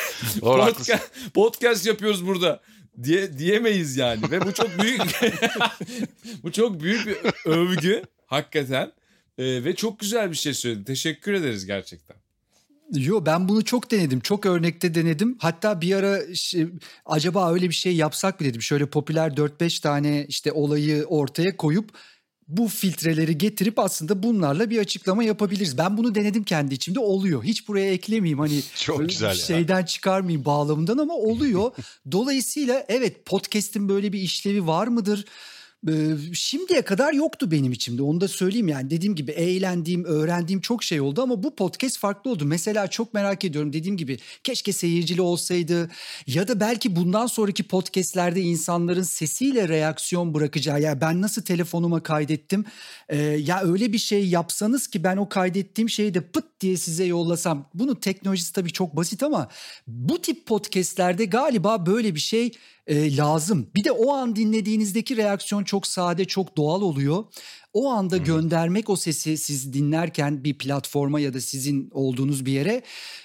podcast, 0.41 1.11
podcast 1.35 1.87
yapıyoruz 1.87 2.27
burada 2.27 2.61
diye 3.03 3.39
diyemeyiz 3.39 3.97
yani 3.97 4.31
ve 4.31 4.41
bu 4.41 4.53
çok 4.53 4.83
büyük 4.83 5.01
bu 6.43 6.53
çok 6.53 6.81
büyük 6.81 7.07
bir 7.07 7.17
övgü 7.51 8.03
hakikaten 8.27 8.93
Ee, 9.39 9.65
ve 9.65 9.75
çok 9.75 9.99
güzel 10.01 10.31
bir 10.31 10.37
şey 10.37 10.55
söyledi. 10.55 10.85
Teşekkür 10.85 11.33
ederiz 11.33 11.67
gerçekten. 11.67 12.17
Yo 12.93 13.27
ben 13.27 13.49
bunu 13.49 13.65
çok 13.65 13.91
denedim. 13.91 14.21
Çok 14.21 14.47
örnekte 14.47 14.95
denedim. 14.95 15.37
Hatta 15.41 15.81
bir 15.81 15.95
ara 15.95 16.35
şey, 16.35 16.67
acaba 17.07 17.53
öyle 17.53 17.69
bir 17.69 17.75
şey 17.75 17.97
yapsak 17.97 18.41
mı 18.41 18.47
dedim. 18.47 18.63
Şöyle 18.63 18.87
popüler 18.87 19.31
4-5 19.31 19.83
tane 19.83 20.27
işte 20.29 20.53
olayı 20.53 21.05
ortaya 21.05 21.57
koyup 21.57 21.91
bu 22.49 22.69
filtreleri 22.69 23.39
getirip 23.39 23.79
aslında 23.79 24.23
bunlarla 24.23 24.71
bir 24.71 24.79
açıklama 24.79 25.25
yapabiliriz. 25.25 25.79
Ben 25.79 25.97
bunu 25.97 26.15
denedim 26.15 26.45
kendi 26.45 26.75
içimde 26.75 27.01
oluyor. 27.01 27.45
Hiç 27.45 27.69
buraya 27.69 27.93
eklemeyeyim 27.93 28.39
hani 28.39 28.61
Çok 28.75 29.09
güzel 29.09 29.29
ya. 29.29 29.35
şeyden 29.35 29.85
çıkarmayayım 29.85 30.45
bağlamından 30.45 30.99
ama 30.99 31.15
oluyor. 31.15 31.73
Dolayısıyla 32.13 32.85
evet 32.89 33.25
podcast'in 33.25 33.89
böyle 33.89 34.13
bir 34.13 34.21
işlevi 34.21 34.67
var 34.67 34.87
mıdır? 34.87 35.25
Ee, 35.89 35.93
Şimdiye 36.35 36.83
kadar 36.83 37.13
yoktu 37.13 37.51
benim 37.51 37.73
içimde 37.73 38.03
onu 38.03 38.21
da 38.21 38.29
söyleyeyim. 38.29 38.69
Yani 38.69 38.91
dediğim 38.91 39.15
gibi 39.15 39.31
eğlendiğim 39.31 40.05
öğrendiğim 40.05 40.61
çok 40.61 40.85
şey 40.85 41.01
oldu 41.01 41.23
ama 41.23 41.43
bu 41.43 41.55
podcast 41.57 41.99
farklı 41.99 42.31
oldu. 42.31 42.45
Mesela 42.45 42.87
çok 42.89 43.15
merak 43.15 43.45
ediyorum 43.45 43.73
dediğim 43.73 43.97
gibi 43.97 44.19
keşke 44.45 44.73
seyircili 44.73 45.21
olsaydı 45.21 45.91
ya 46.27 46.49
da 46.49 46.61
belki 46.61 46.97
bundan 46.97 47.27
sonraki 47.27 47.63
podcastlerde 47.63 48.41
insanların 48.41 49.03
sesiyle 49.03 49.69
reaksiyon 49.69 50.35
bırakacağı 50.35 50.81
ya 50.81 51.01
ben 51.01 51.23
nasıl 51.23 51.43
telefonuma 51.43 52.03
kaydettim? 52.03 52.65
Ee, 53.09 53.17
ya 53.19 53.61
öyle 53.63 53.93
bir 53.93 53.99
şey 53.99 54.29
yapsanız 54.29 54.87
ki 54.89 55.05
ben 55.05 55.17
o 55.17 55.29
kaydettiğim 55.29 55.91
şeyi 55.91 56.15
de 56.15 56.21
pıt 56.21 56.45
diye 56.61 56.77
size 56.77 57.05
yollasam. 57.05 57.71
Bunun 57.75 57.95
teknolojisi 57.95 58.53
tabii 58.53 58.73
çok 58.73 58.97
basit 58.97 59.23
ama 59.23 59.49
bu 59.87 60.23
tip 60.23 60.47
podcastlerde 60.47 61.25
galiba 61.25 61.87
böyle 61.87 62.15
bir 62.15 62.21
şey 62.21 62.53
e, 62.87 63.17
lazım. 63.17 63.71
Bir 63.75 63.85
de 63.85 63.93
o 63.93 64.13
an 64.13 64.37
dinlediğinizdeki 64.37 65.17
reaksiyon 65.17 65.65
çok 65.65 65.87
sade, 65.87 66.25
çok 66.25 66.57
doğal 66.57 66.83
oluyor. 66.83 67.25
O 67.73 67.91
anda 67.91 68.17
göndermek 68.17 68.91
o 68.91 68.97
sesi 68.97 69.39
siz 69.39 69.73
dinlerken 69.73 70.45
bir 70.45 70.59
platforma 70.59 71.21
ya 71.21 71.35
da 71.35 71.41
sizin 71.41 71.91
olduğunuz 71.93 72.47
bir 72.47 72.53
yere 72.53 72.83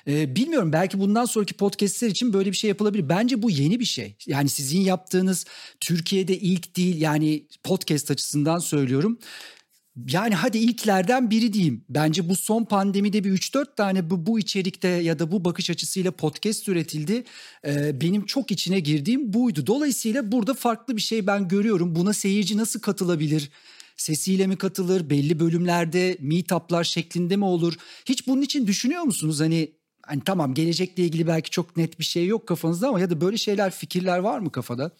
e, 0.07 0.35
bilmiyorum 0.35 0.73
belki 0.73 0.99
bundan 0.99 1.25
sonraki 1.25 1.53
podcastler 1.53 2.09
için 2.09 2.33
böyle 2.33 2.51
bir 2.51 2.57
şey 2.57 2.67
yapılabilir. 2.67 3.09
Bence 3.09 3.41
bu 3.41 3.49
yeni 3.49 3.79
bir 3.79 3.85
şey. 3.85 4.15
Yani 4.27 4.49
sizin 4.49 4.81
yaptığınız 4.81 5.45
Türkiye'de 5.79 6.38
ilk 6.38 6.77
değil 6.77 7.01
yani 7.01 7.47
podcast 7.63 8.11
açısından 8.11 8.59
söylüyorum. 8.59 9.19
Yani 10.07 10.35
hadi 10.35 10.57
ilklerden 10.57 11.31
biri 11.31 11.53
diyeyim. 11.53 11.85
Bence 11.89 12.30
bu 12.30 12.35
son 12.35 12.65
pandemide 12.65 13.23
bir 13.23 13.31
3-4 13.31 13.76
tane 13.76 14.09
bu, 14.09 14.26
bu 14.26 14.39
içerikte 14.39 14.88
ya 14.88 15.19
da 15.19 15.31
bu 15.31 15.45
bakış 15.45 15.69
açısıyla 15.69 16.11
podcast 16.11 16.68
üretildi. 16.69 17.23
Ee, 17.65 18.01
benim 18.01 18.26
çok 18.26 18.51
içine 18.51 18.80
girdiğim 18.80 19.34
buydu. 19.34 19.68
Dolayısıyla 19.68 20.31
burada 20.31 20.53
farklı 20.53 20.97
bir 20.97 21.01
şey 21.01 21.27
ben 21.27 21.47
görüyorum. 21.47 21.95
Buna 21.95 22.13
seyirci 22.13 22.57
nasıl 22.57 22.80
katılabilir? 22.80 23.49
Sesiyle 23.97 24.47
mi 24.47 24.57
katılır? 24.57 25.09
Belli 25.09 25.39
bölümlerde 25.39 26.18
meetup'lar 26.19 26.84
şeklinde 26.84 27.35
mi 27.35 27.45
olur? 27.45 27.73
Hiç 28.05 28.27
bunun 28.27 28.41
için 28.41 28.68
düşünüyor 28.68 29.03
musunuz? 29.03 29.39
Hani 29.39 29.72
hani 30.05 30.22
tamam 30.26 30.53
gelecekle 30.53 31.03
ilgili 31.03 31.27
belki 31.27 31.49
çok 31.49 31.77
net 31.77 31.99
bir 31.99 32.03
şey 32.03 32.27
yok 32.27 32.47
kafanızda 32.47 32.88
ama 32.88 32.99
ya 32.99 33.09
da 33.09 33.22
böyle 33.22 33.38
şeyler, 33.38 33.72
fikirler 33.72 34.19
var 34.19 34.39
mı 34.39 34.51
kafada? 34.51 34.91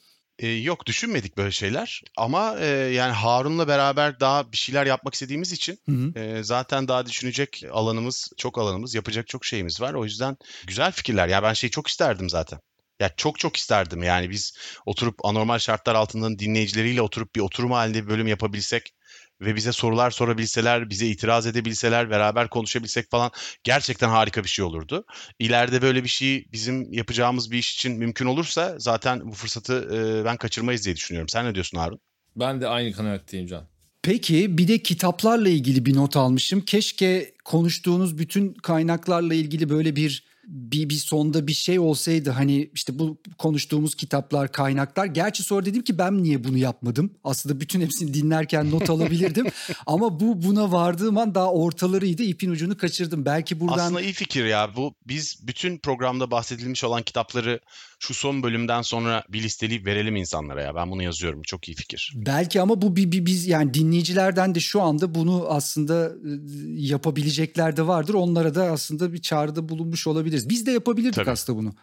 Ee, 0.42 0.48
yok 0.48 0.86
düşünmedik 0.86 1.38
böyle 1.38 1.52
şeyler 1.52 2.02
ama 2.18 2.60
e, 2.60 2.66
yani 2.68 3.12
Harun'la 3.12 3.68
beraber 3.68 4.20
daha 4.20 4.52
bir 4.52 4.58
şeyler 4.58 4.86
yapmak 4.86 5.14
istediğimiz 5.14 5.52
için 5.52 5.80
Hı 5.86 5.92
hı. 5.92 6.20
e, 6.20 6.44
zaten 6.44 6.88
daha 6.88 7.06
düşünecek 7.06 7.64
alanımız, 7.72 8.32
çok 8.38 8.58
alanımız, 8.58 8.96
yapacak 8.96 9.28
çok 9.28 9.46
şeyimiz 9.46 9.82
var. 9.82 9.94
O 9.94 10.04
yüzden 10.04 10.38
güzel 10.68 10.92
fikirler. 10.92 11.28
Ya 11.28 11.44
ben 11.44 11.54
şeyi 11.54 11.72
çok 11.72 11.88
isterdim 11.88 12.30
zaten. 12.30 12.60
Ya 13.02 13.10
çok 13.18 13.40
çok 13.40 13.58
isterdim 13.58 14.04
yani 14.04 14.30
biz 14.30 14.58
oturup 14.86 15.26
anormal 15.26 15.60
şartlar 15.60 15.96
altında 15.96 16.40
dinleyicileriyle 16.40 17.02
oturup 17.02 17.36
bir 17.36 17.42
oturum 17.42 17.72
halinde 17.72 18.04
bir 18.04 18.10
bölüm 18.10 18.28
yapabilsek 18.28 18.94
ve 19.42 19.56
bize 19.56 19.72
sorular 19.72 20.12
sorabilseler, 20.12 20.90
bize 20.90 21.08
itiraz 21.08 21.48
edebilseler, 21.48 22.10
beraber 22.10 22.50
konuşabilsek 22.50 23.12
falan 23.12 23.32
gerçekten 23.64 24.10
harika 24.10 24.44
bir 24.44 24.50
şey 24.50 24.66
olurdu. 24.66 25.06
İleride 25.40 25.82
böyle 25.82 26.04
bir 26.04 26.10
şey 26.10 26.46
bizim 26.52 26.94
yapacağımız 26.94 27.52
bir 27.52 27.58
iş 27.58 27.74
için 27.74 27.98
mümkün 27.98 28.26
olursa 28.26 28.76
zaten 28.78 29.22
bu 29.26 29.32
fırsatı 29.32 29.90
e, 29.94 30.26
ben 30.26 30.38
kaçırmayız 30.38 30.86
diye 30.86 30.96
düşünüyorum. 30.96 31.30
Sen 31.30 31.46
ne 31.46 31.56
diyorsun 31.56 31.78
Harun? 31.78 32.00
Ben 32.36 32.62
de 32.62 32.68
aynı 32.68 32.94
kanaatteyim 32.94 33.48
Can. 33.48 33.68
Peki 34.04 34.58
bir 34.58 34.68
de 34.68 34.80
kitaplarla 34.80 35.50
ilgili 35.50 35.86
bir 35.86 35.96
not 35.96 36.18
almışım. 36.18 36.62
Keşke 36.62 37.34
konuştuğunuz 37.46 38.18
bütün 38.18 38.54
kaynaklarla 38.54 39.34
ilgili 39.34 39.70
böyle 39.70 39.96
bir 39.96 40.31
bir, 40.48 40.90
bir 40.90 40.96
sonda 40.96 41.48
bir 41.48 41.54
şey 41.54 41.80
olsaydı 41.80 42.30
hani 42.30 42.70
işte 42.74 43.00
bu 43.00 43.18
konuştuğumuz 43.38 43.96
kitaplar, 43.96 44.52
kaynaklar. 44.52 45.06
Gerçi 45.06 45.44
sonra 45.44 45.66
dedim 45.66 45.82
ki 45.84 45.98
ben 45.98 46.24
niye 46.24 46.44
bunu 46.44 46.58
yapmadım? 46.58 47.12
Aslında 47.24 47.60
bütün 47.60 47.82
hepsini 47.82 48.14
dinlerken 48.14 48.72
not 48.72 48.90
alabilirdim. 48.90 49.48
Ama 49.86 50.20
bu 50.20 50.44
buna 50.44 50.72
vardığım 50.72 51.18
an 51.18 51.36
daha 51.36 51.52
ortalarıydı. 51.52 52.24
ipin 52.24 52.50
ucunu 52.50 52.78
kaçırdım. 52.78 53.26
Belki 53.26 53.60
buradan 53.60 53.78
Aslında 53.78 54.02
iyi 54.02 54.14
fikir 54.14 54.46
ya. 54.46 54.76
Bu 54.76 54.94
biz 55.08 55.48
bütün 55.48 55.78
programda 55.78 56.32
bahsedilmiş 56.32 56.84
olan 56.84 57.04
kitapları 57.04 57.60
şu 58.02 58.14
son 58.14 58.44
bölümden 58.44 58.82
sonra 58.82 59.24
bir 59.30 59.44
listeleyip 59.44 59.86
verelim 59.86 60.16
insanlara 60.16 60.62
ya. 60.62 60.76
Ben 60.76 60.92
bunu 60.92 61.04
yazıyorum. 61.04 61.42
Çok 61.42 61.70
iyi 61.70 61.76
fikir. 61.76 62.14
Belki 62.16 62.62
ama 62.62 62.82
bu 62.82 62.96
bir, 62.96 63.12
bir 63.12 63.26
biz 63.26 63.48
yani 63.48 63.74
dinleyicilerden 63.74 64.56
de 64.56 64.60
şu 64.60 64.82
anda 64.82 65.16
bunu 65.16 65.46
aslında 65.50 66.06
e, 66.06 66.30
yapabilecekler 66.76 67.78
de 67.78 67.88
vardır. 67.88 68.14
Onlara 68.14 68.56
da 68.56 68.64
aslında 68.64 69.14
bir 69.14 69.22
çağrıda 69.22 69.70
bulunmuş 69.70 70.08
olabiliriz. 70.32 70.50
Biz 70.50 70.66
de 70.66 70.72
yapabilirdik 70.72 71.16
Tabii. 71.16 71.30
aslında 71.32 71.60
bunu. 71.60 71.74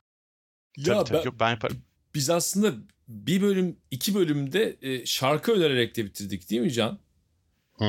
Tabii, 0.77 0.89
Ya 0.89 1.05
tabii. 1.05 1.19
ben- 1.19 1.25
Yok, 1.25 1.35
ben 1.41 1.51
yaparım. 1.51 1.77
biz 2.15 2.31
aslında 2.31 2.73
bir 3.09 3.43
bölüm, 3.43 3.77
iki 3.91 4.15
bölümde 4.15 4.77
e, 4.83 5.07
şarkı 5.07 5.53
önererek 5.53 5.97
de 5.97 6.05
bitirdik 6.05 6.51
değil 6.51 6.63
mi 6.63 6.73
Can? 6.73 6.99
Hı. 7.79 7.85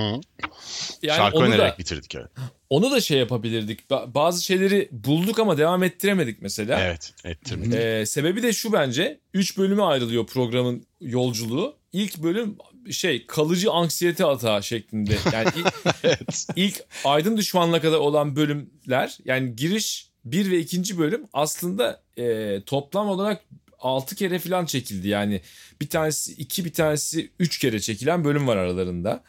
Yani 1.02 1.18
Şarkı 1.18 1.38
onu 1.38 1.45
önererek 1.45 1.73
da, 1.73 1.77
bitirdik 1.77 2.15
evet. 2.15 2.27
onu 2.69 2.91
da 2.91 3.02
şey 3.02 3.18
yapabilirdik. 3.18 3.80
Ba- 3.90 4.14
Bazı 4.14 4.44
şeyleri 4.44 4.90
bulduk 4.91 5.40
ama 5.40 5.57
devam 5.57 5.84
ettiremedik 5.84 6.41
mesela. 6.41 6.80
Evet, 6.80 7.14
ettirmedik. 7.26 7.73
Ee, 7.73 8.06
sebebi 8.06 8.44
de 8.44 8.53
şu 8.53 8.73
bence. 8.73 9.19
Üç 9.34 9.57
bölüme 9.57 9.84
ayrılıyor 9.84 10.26
programın 10.27 10.86
yolculuğu. 11.02 11.76
İlk 11.94 12.18
bölüm 12.18 12.57
şey 12.91 13.27
kalıcı 13.27 13.72
anksiyete 13.72 14.26
atağı 14.26 14.64
şeklinde. 14.64 15.18
Yani 15.34 15.49
ilk, 15.57 15.73
evet. 16.03 16.48
ilk 16.56 16.84
aydın 17.06 17.38
düşmanla 17.38 17.81
kadar 17.81 17.98
olan 17.98 18.36
bölümler 18.36 19.18
yani 19.26 19.56
giriş 19.56 20.09
bir 20.31 20.51
ve 20.51 20.60
ikinci 20.60 20.97
bölüm 20.97 21.23
aslında 21.34 22.01
e, 22.18 22.57
toplam 22.65 23.10
olarak 23.10 23.41
6 23.80 24.15
kere 24.15 24.39
falan 24.39 24.65
çekildi. 24.65 25.07
Yani 25.07 25.41
bir 25.81 25.89
tanesi 25.89 26.34
iki 26.34 26.65
bir 26.65 26.73
tanesi 26.73 27.31
üç 27.39 27.57
kere 27.57 27.80
çekilen 27.80 28.23
bölüm 28.23 28.47
var 28.47 28.57
aralarında. 28.57 29.23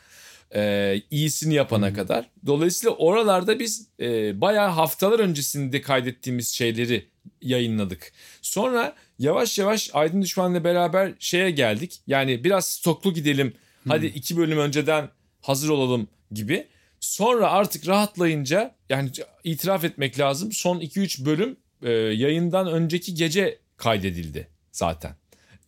E, 0.55 1.02
iyisini 1.10 1.55
yapana 1.55 1.94
kadar. 1.94 2.31
Dolayısıyla 2.47 2.97
oralarda 2.97 3.59
biz 3.59 3.89
e, 4.01 4.40
bayağı 4.40 4.68
haftalar 4.68 5.18
öncesinde 5.18 5.81
kaydettiğimiz 5.81 6.48
şeyleri 6.48 7.06
yayınladık. 7.43 8.12
Sonra 8.43 8.94
yavaş 9.18 9.59
yavaş 9.59 9.90
Aydın 9.93 10.22
Düşman'la 10.22 10.64
beraber 10.64 11.12
şeye 11.18 11.51
geldik. 11.51 12.01
Yani 12.06 12.44
biraz 12.44 12.68
stoklu 12.68 13.14
gidelim. 13.14 13.55
Hadi 13.89 14.06
iki 14.06 14.36
bölüm 14.36 14.59
önceden 14.59 15.09
hazır 15.40 15.68
olalım 15.68 16.09
gibi. 16.32 16.66
Sonra 17.01 17.51
artık 17.51 17.89
rahatlayınca 17.89 18.74
yani 18.89 19.10
itiraf 19.44 19.85
etmek 19.85 20.18
lazım. 20.18 20.52
Son 20.52 20.81
2-3 20.81 21.24
bölüm 21.24 21.56
e, 21.82 21.90
yayından 21.93 22.66
önceki 22.66 23.14
gece 23.14 23.59
kaydedildi 23.77 24.48
zaten. 24.72 25.19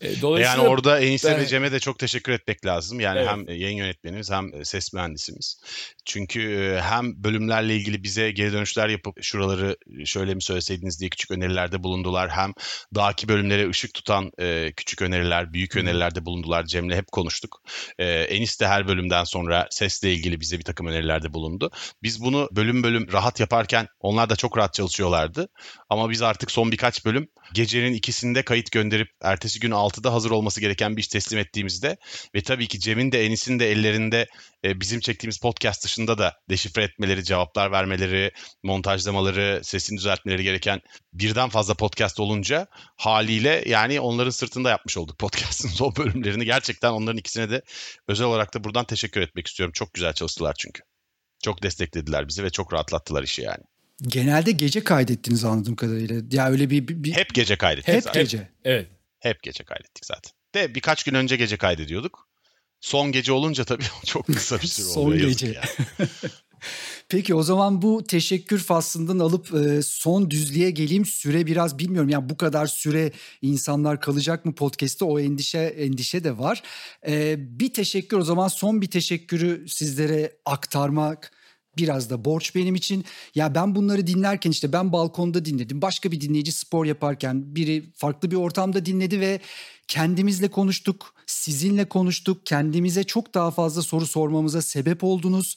E, 0.03 0.21
dolayısıyla 0.21 0.63
Yani 0.63 0.69
orada 0.69 1.01
Enis'e 1.01 1.31
ben- 1.31 1.41
ve 1.41 1.47
Cem'e 1.47 1.73
de 1.73 1.81
çok 1.81 1.99
teşekkür 1.99 2.33
etmek 2.33 2.67
lazım. 2.67 3.01
Yani 3.01 3.19
Evet. 3.19 3.29
hem 3.29 3.49
yayın 3.49 3.77
yönetmenimiz 3.77 4.31
hem 4.31 4.65
ses 4.65 4.93
mühendisimiz. 4.93 5.61
Çünkü 6.05 6.53
e, 6.53 6.81
hem 6.81 7.25
bölümlerle 7.25 7.77
ilgili 7.77 8.03
bize 8.03 8.31
geri 8.31 8.53
dönüşler 8.53 8.89
yapıp 8.89 9.23
şuraları 9.23 9.77
şöyle 10.05 10.35
mi 10.35 10.43
söyleseydiniz 10.43 11.01
diye 11.01 11.11
küçük 11.11 11.31
önerilerde 11.31 11.83
bulundular. 11.83 12.31
Hem 12.31 12.53
dahaki 12.95 13.29
bölümlere 13.29 13.69
ışık 13.69 13.95
tutan 13.95 14.31
e, 14.39 14.73
küçük 14.77 15.03
öneriler, 15.03 15.53
büyük 15.53 15.77
önerilerde 15.77 16.25
bulundular. 16.25 16.65
Cem'le 16.67 16.91
hep 16.91 17.07
konuştuk. 17.13 17.63
E, 17.99 18.05
Enis 18.09 18.61
de 18.61 18.67
her 18.69 18.89
bölümden 18.89 19.25
sonra 19.25 19.67
sesle 19.71 20.13
ilgili 20.13 20.41
bize 20.41 20.59
bir 20.59 20.65
takım 20.65 20.87
önerilerde 20.87 21.33
bulundu. 21.35 21.71
Biz 22.03 22.23
bunu 22.25 22.49
bölüm 22.53 22.83
bölüm 22.83 23.13
rahat 23.13 23.41
yaparken 23.41 23.87
onlar 24.01 24.31
da 24.31 24.37
çok 24.37 24.59
rahat 24.59 24.75
çalışıyorlardı. 24.75 25.49
Ama 25.91 26.11
biz 26.11 26.23
artık 26.23 26.51
son 26.51 26.73
birkaç 26.73 27.05
bölüm 27.05 27.29
gecenin 27.55 27.93
ikisinde 27.95 28.43
kayıt 28.43 28.73
gönderip 28.73 29.09
ertesi 29.23 29.61
gün 29.61 29.71
6'da 29.93 30.13
hazır 30.13 30.31
olması 30.31 30.61
gereken 30.61 30.97
bir 30.97 31.01
iş 31.01 31.09
teslim 31.09 31.39
ettiğimizde 31.39 31.97
ve 32.35 32.43
tabii 32.43 32.69
ki 32.69 32.81
Cem'in 32.81 33.13
de 33.13 33.27
Enis'in 33.27 33.59
de 33.59 33.71
ellerinde 33.73 34.27
e, 34.65 34.81
bizim 34.81 35.01
çektiğimiz 35.01 35.39
podcast 35.39 35.85
dışında 35.85 36.19
da 36.19 36.35
deşifre 36.51 36.83
etmeleri, 36.85 37.25
cevaplar 37.25 37.73
vermeleri, 37.73 38.31
montajlamaları, 38.63 39.61
sesini 39.65 39.99
düzeltmeleri 39.99 40.43
gereken 40.43 40.81
birden 41.13 41.49
fazla 41.49 41.75
podcast 41.75 42.21
olunca 42.21 42.67
haliyle 42.97 43.65
yani 43.67 44.01
onların 44.01 44.31
sırtında 44.31 44.71
yapmış 44.71 44.97
olduk 44.97 45.19
podcast'ın 45.19 45.69
son 45.75 45.97
bölümlerini. 45.97 46.45
Gerçekten 46.45 46.93
onların 46.93 47.19
ikisine 47.19 47.51
de 47.51 47.63
özel 48.09 48.27
olarak 48.27 48.55
da 48.55 48.65
buradan 48.65 48.85
teşekkür 48.85 49.21
etmek 49.21 49.47
istiyorum. 49.47 49.73
Çok 49.73 49.95
güzel 49.95 50.13
çalıştılar 50.13 50.55
çünkü. 50.59 50.83
Çok 51.45 51.63
desteklediler 51.63 52.29
bizi 52.29 52.45
ve 52.45 52.51
çok 52.51 52.73
rahatlattılar 52.73 53.23
işi 53.23 53.43
yani. 53.43 53.63
Genelde 54.03 54.51
gece 54.53 54.85
kaydettiniz 54.85 55.45
anladığım 55.45 55.77
kadarıyla. 55.77 56.17
Ya 56.33 56.49
öyle 56.51 56.71
bir, 56.71 56.89
bir, 56.89 57.05
bir- 57.05 57.13
Hep 57.13 57.35
gece 57.35 57.57
kaydettik 57.57 57.95
hep 57.95 58.03
zaten. 58.03 58.23
gece. 58.23 58.49
evet. 58.65 58.89
Hep 59.23 59.43
gece 59.43 59.65
kaydettik 59.65 60.07
zaten. 60.07 60.33
De 60.55 60.75
birkaç 60.75 61.03
gün 61.05 61.15
önce 61.15 61.37
gece 61.37 61.57
kaydediyorduk. 61.57 62.29
Son 62.81 63.13
gece 63.13 63.33
olunca 63.33 63.65
tabii 63.65 63.85
çok 64.07 64.27
kısa 64.27 64.61
bir 64.61 64.67
süre 64.67 64.87
Son 64.87 65.03
oluyor. 65.03 65.23
yazık 65.23 65.39
gece. 65.41 65.53
yani. 65.53 66.09
Peki 67.09 67.35
o 67.35 67.43
zaman 67.43 67.83
bu 67.83 68.05
teşekkür 68.05 68.59
faslından 68.59 69.19
alıp 69.19 69.55
e, 69.55 69.83
son 69.83 70.31
düzlüğe 70.31 70.71
geleyim. 70.71 71.05
Süre 71.05 71.47
biraz 71.47 71.79
bilmiyorum. 71.79 72.09
Yani 72.09 72.29
bu 72.29 72.37
kadar 72.37 72.67
süre 72.67 73.13
insanlar 73.43 74.01
kalacak 74.01 74.45
mı 74.45 74.55
podcast'te 74.55 75.05
o 75.05 75.21
endişe 75.21 75.59
endişe 75.59 76.25
de 76.25 76.39
var. 76.39 76.63
E, 77.07 77.37
bir 77.39 77.73
teşekkür 77.75 78.17
o 78.19 78.25
zaman 78.25 78.49
son 78.49 78.83
bir 78.83 78.91
teşekkürü 78.91 79.69
sizlere 79.69 80.33
aktarmak 80.45 81.33
biraz 81.77 82.11
da 82.11 82.25
borç 82.25 82.55
benim 82.55 82.75
için. 82.75 83.05
Ya 83.35 83.55
ben 83.55 83.75
bunları 83.75 84.07
dinlerken 84.07 84.51
işte 84.51 84.73
ben 84.73 84.93
balkonda 84.93 85.45
dinledim. 85.45 85.83
Başka 85.83 86.13
bir 86.13 86.21
dinleyici 86.21 86.53
spor 86.53 86.85
yaparken 86.85 87.57
biri 87.57 87.85
farklı 87.95 88.31
bir 88.31 88.37
ortamda 88.37 88.87
dinledi 88.87 89.21
ve 89.21 89.41
kendimizle 89.89 90.49
konuştuk, 90.49 91.15
sizinle 91.27 91.85
konuştuk. 91.85 92.47
Kendimize 92.47 93.05
çok 93.05 93.35
daha 93.35 93.51
fazla 93.51 93.83
soru 93.83 94.07
sormamıza 94.07 94.63
sebep 94.63 95.05
oldunuz. 95.05 95.55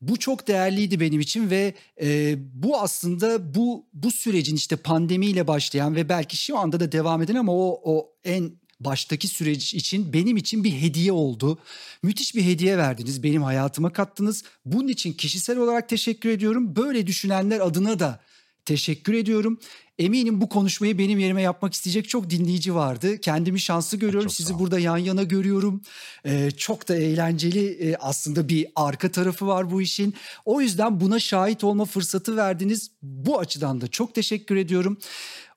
Bu 0.00 0.18
çok 0.18 0.48
değerliydi 0.48 1.00
benim 1.00 1.20
için 1.20 1.50
ve 1.50 1.74
e, 2.02 2.36
bu 2.38 2.80
aslında 2.80 3.54
bu 3.54 3.86
bu 3.92 4.10
sürecin 4.10 4.56
işte 4.56 4.76
pandemiyle 4.76 5.46
başlayan 5.46 5.96
ve 5.96 6.08
belki 6.08 6.36
şu 6.36 6.58
anda 6.58 6.80
da 6.80 6.92
devam 6.92 7.22
eden 7.22 7.34
ama 7.34 7.52
o 7.52 7.80
o 7.84 8.12
en 8.24 8.52
baştaki 8.80 9.28
süreç 9.28 9.74
için 9.74 10.12
benim 10.12 10.36
için 10.36 10.64
bir 10.64 10.72
hediye 10.72 11.12
oldu. 11.12 11.58
Müthiş 12.02 12.34
bir 12.34 12.44
hediye 12.44 12.78
verdiniz, 12.78 13.22
benim 13.22 13.42
hayatıma 13.42 13.92
kattınız. 13.92 14.44
Bunun 14.64 14.88
için 14.88 15.12
kişisel 15.12 15.58
olarak 15.58 15.88
teşekkür 15.88 16.28
ediyorum. 16.28 16.76
Böyle 16.76 17.06
düşünenler 17.06 17.60
adına 17.60 17.98
da 17.98 18.20
teşekkür 18.64 19.12
ediyorum. 19.12 19.58
Eminim 19.98 20.40
bu 20.40 20.48
konuşmayı 20.48 20.98
benim 20.98 21.18
yerime 21.18 21.42
yapmak 21.42 21.74
isteyecek 21.74 22.08
çok 22.08 22.30
dinleyici 22.30 22.74
vardı. 22.74 23.20
Kendimi 23.20 23.60
şanslı 23.60 23.98
görüyorum. 23.98 24.28
Çok 24.28 24.32
sağ 24.32 24.44
Sizi 24.44 24.58
burada 24.58 24.78
yan 24.78 24.96
yana 24.96 25.22
görüyorum. 25.22 25.82
Ee, 26.26 26.50
çok 26.50 26.88
da 26.88 26.96
eğlenceli 26.96 27.68
e, 27.68 27.96
aslında 27.96 28.48
bir 28.48 28.66
arka 28.76 29.10
tarafı 29.10 29.46
var 29.46 29.70
bu 29.70 29.82
işin. 29.82 30.14
O 30.44 30.60
yüzden 30.60 31.00
buna 31.00 31.20
şahit 31.20 31.64
olma 31.64 31.84
fırsatı 31.84 32.36
verdiniz. 32.36 32.90
Bu 33.02 33.38
açıdan 33.38 33.80
da 33.80 33.88
çok 33.88 34.14
teşekkür 34.14 34.56
ediyorum. 34.56 34.98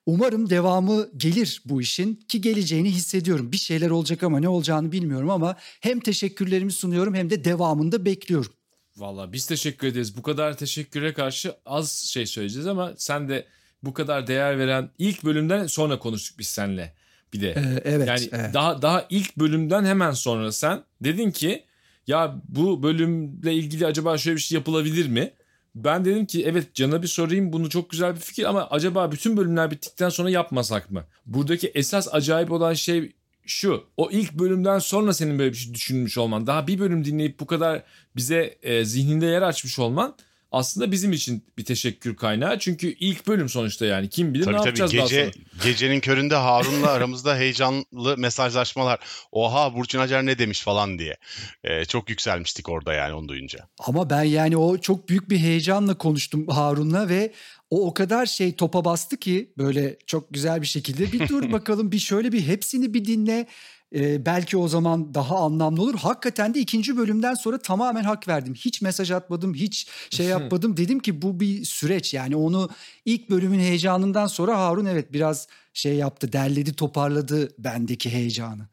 Umarım 0.06 0.50
devamı 0.50 1.10
gelir 1.18 1.62
bu 1.66 1.82
işin 1.82 2.16
ki 2.16 2.42
geleceğini 2.42 2.92
hissediyorum. 2.92 3.52
Bir 3.52 3.58
şeyler 3.58 3.90
olacak 3.90 4.24
ama 4.24 4.40
ne 4.40 4.50
olacağını 4.50 4.92
bilmiyorum 4.92 5.30
ama 5.30 5.56
hem 5.82 6.00
teşekkürlerimi 6.00 6.72
sunuyorum 6.72 7.16
hem 7.16 7.30
de 7.30 7.46
devamında 7.46 8.06
bekliyorum. 8.06 8.52
Valla 8.98 9.34
biz 9.34 9.46
teşekkür 9.46 9.88
ederiz. 9.88 10.18
Bu 10.18 10.22
kadar 10.22 10.58
teşekküre 10.58 11.14
karşı 11.14 11.54
az 11.66 11.92
şey 11.92 12.26
söyleyeceğiz 12.26 12.68
ama 12.68 12.94
sen 12.98 13.30
de 13.30 13.46
bu 13.84 13.94
kadar 13.94 14.28
değer 14.28 14.60
veren 14.60 14.90
ilk 14.98 15.24
bölümden 15.24 15.68
sonra 15.68 16.00
konuştuk 16.00 16.40
biz 16.40 16.48
seninle 16.48 16.94
bir 17.34 17.42
de. 17.42 17.50
Ee, 17.50 17.82
evet. 17.84 18.08
yani 18.08 18.30
evet. 18.32 18.54
daha 18.54 18.82
daha 18.82 19.06
ilk 19.10 19.38
bölümden 19.38 19.86
hemen 19.86 20.12
sonra 20.12 20.52
sen 20.52 20.84
dedin 21.02 21.32
ki 21.32 21.64
ya 22.08 22.42
bu 22.50 22.84
bölümle 22.84 23.54
ilgili 23.54 23.86
acaba 23.86 24.18
şöyle 24.18 24.36
bir 24.36 24.42
şey 24.42 24.56
yapılabilir 24.56 25.08
mi? 25.08 25.34
Ben 25.76 26.06
dedim 26.06 26.26
ki 26.26 26.46
evet 26.46 26.74
Can'a 26.74 27.02
bir 27.02 27.08
sorayım 27.08 27.54
bunu 27.54 27.70
çok 27.70 27.90
güzel 27.90 28.16
bir 28.16 28.20
fikir 28.20 28.50
ama 28.50 28.68
acaba 28.72 29.12
bütün 29.12 29.38
bölümler 29.38 29.72
bittikten 29.72 30.10
sonra 30.10 30.30
yapmasak 30.30 30.92
mı? 30.92 31.04
Buradaki 31.26 31.68
esas 31.68 32.14
acayip 32.14 32.52
olan 32.52 32.74
şey 32.74 33.12
şu. 33.46 33.84
O 33.98 34.10
ilk 34.12 34.34
bölümden 34.34 34.80
sonra 34.80 35.14
senin 35.14 35.40
böyle 35.40 35.52
bir 35.52 35.58
şey 35.58 35.74
düşünmüş 35.74 36.18
olman. 36.18 36.48
Daha 36.48 36.68
bir 36.68 36.80
bölüm 36.80 37.06
dinleyip 37.06 37.40
bu 37.40 37.46
kadar 37.46 37.84
bize 38.16 38.58
e, 38.62 38.86
zihninde 38.86 39.26
yer 39.26 39.42
açmış 39.42 39.80
olman 39.80 40.16
aslında 40.52 40.92
bizim 40.92 41.12
için 41.12 41.46
bir 41.58 41.66
teşekkür 41.66 42.16
kaynağı. 42.16 42.60
Çünkü 42.60 42.88
ilk 43.00 43.28
bölüm 43.28 43.50
sonuçta 43.50 43.86
yani 43.86 44.10
kim 44.10 44.34
bilir 44.34 44.44
Tabii 44.44 44.54
ne 44.54 44.58
tabii 44.58 44.68
yapacağız 44.68 44.94
daha 44.94 45.04
gece, 45.04 45.32
sonra. 45.34 45.46
gecenin 45.64 46.00
köründe 46.00 46.36
Harun'la 46.36 46.92
aramızda 46.92 47.38
heyecanlı 47.38 48.18
mesajlaşmalar. 48.18 49.00
Oha 49.32 49.76
Burçin 49.76 50.00
Acar 50.00 50.26
ne 50.26 50.40
demiş 50.40 50.62
falan 50.62 51.00
diye. 51.00 51.18
Ee, 51.64 51.86
çok 51.86 52.10
yükselmiştik 52.10 52.70
orada 52.70 52.94
yani 52.94 53.14
onu 53.14 53.28
duyunca. 53.28 53.68
Ama 53.80 54.10
ben 54.10 54.24
yani 54.24 54.58
o 54.58 54.78
çok 54.78 55.10
büyük 55.10 55.30
bir 55.30 55.38
heyecanla 55.38 55.98
konuştum 55.98 56.48
Harun'la 56.48 57.10
ve 57.10 57.34
o 57.70 57.88
o 57.88 57.94
kadar 57.94 58.26
şey 58.26 58.56
topa 58.56 58.86
bastı 58.86 59.18
ki 59.18 59.54
böyle 59.58 59.98
çok 60.08 60.34
güzel 60.34 60.62
bir 60.62 60.68
şekilde 60.68 61.12
bir 61.12 61.28
dur 61.28 61.52
bakalım 61.52 61.92
bir 61.92 62.00
şöyle 62.00 62.32
bir 62.32 62.48
hepsini 62.48 62.94
bir 62.94 63.06
dinle. 63.06 63.48
Ee, 63.96 64.26
belki 64.26 64.58
o 64.58 64.68
zaman 64.68 65.14
daha 65.14 65.38
anlamlı 65.38 65.82
olur. 65.82 65.96
Hakikaten 65.96 66.54
de 66.54 66.60
ikinci 66.60 66.98
bölümden 66.98 67.34
sonra 67.34 67.58
tamamen 67.58 68.04
hak 68.04 68.28
verdim. 68.28 68.54
Hiç 68.54 68.82
mesaj 68.82 69.12
atmadım, 69.12 69.54
hiç 69.54 69.88
şey 70.10 70.26
yapmadım. 70.26 70.78
Dedim 70.78 71.00
ki 71.00 71.22
bu 71.22 71.40
bir 71.40 71.66
süreç. 71.66 72.14
Yani 72.14 72.36
onu 72.36 72.70
ilk 73.06 73.30
bölümün 73.30 73.60
heyecanından 73.60 74.28
sonra 74.28 74.58
Harun 74.58 74.86
evet 74.86 75.14
biraz 75.14 75.48
şey 75.74 75.96
yaptı, 75.96 76.34
derledi, 76.34 76.76
toparladı 76.76 77.50
bendeki 77.58 78.10
heyecanı. 78.10 78.68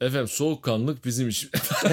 Efendim 0.00 0.28
soğukkanlılık 0.28 1.04
bizim 1.04 1.28
için. 1.28 1.50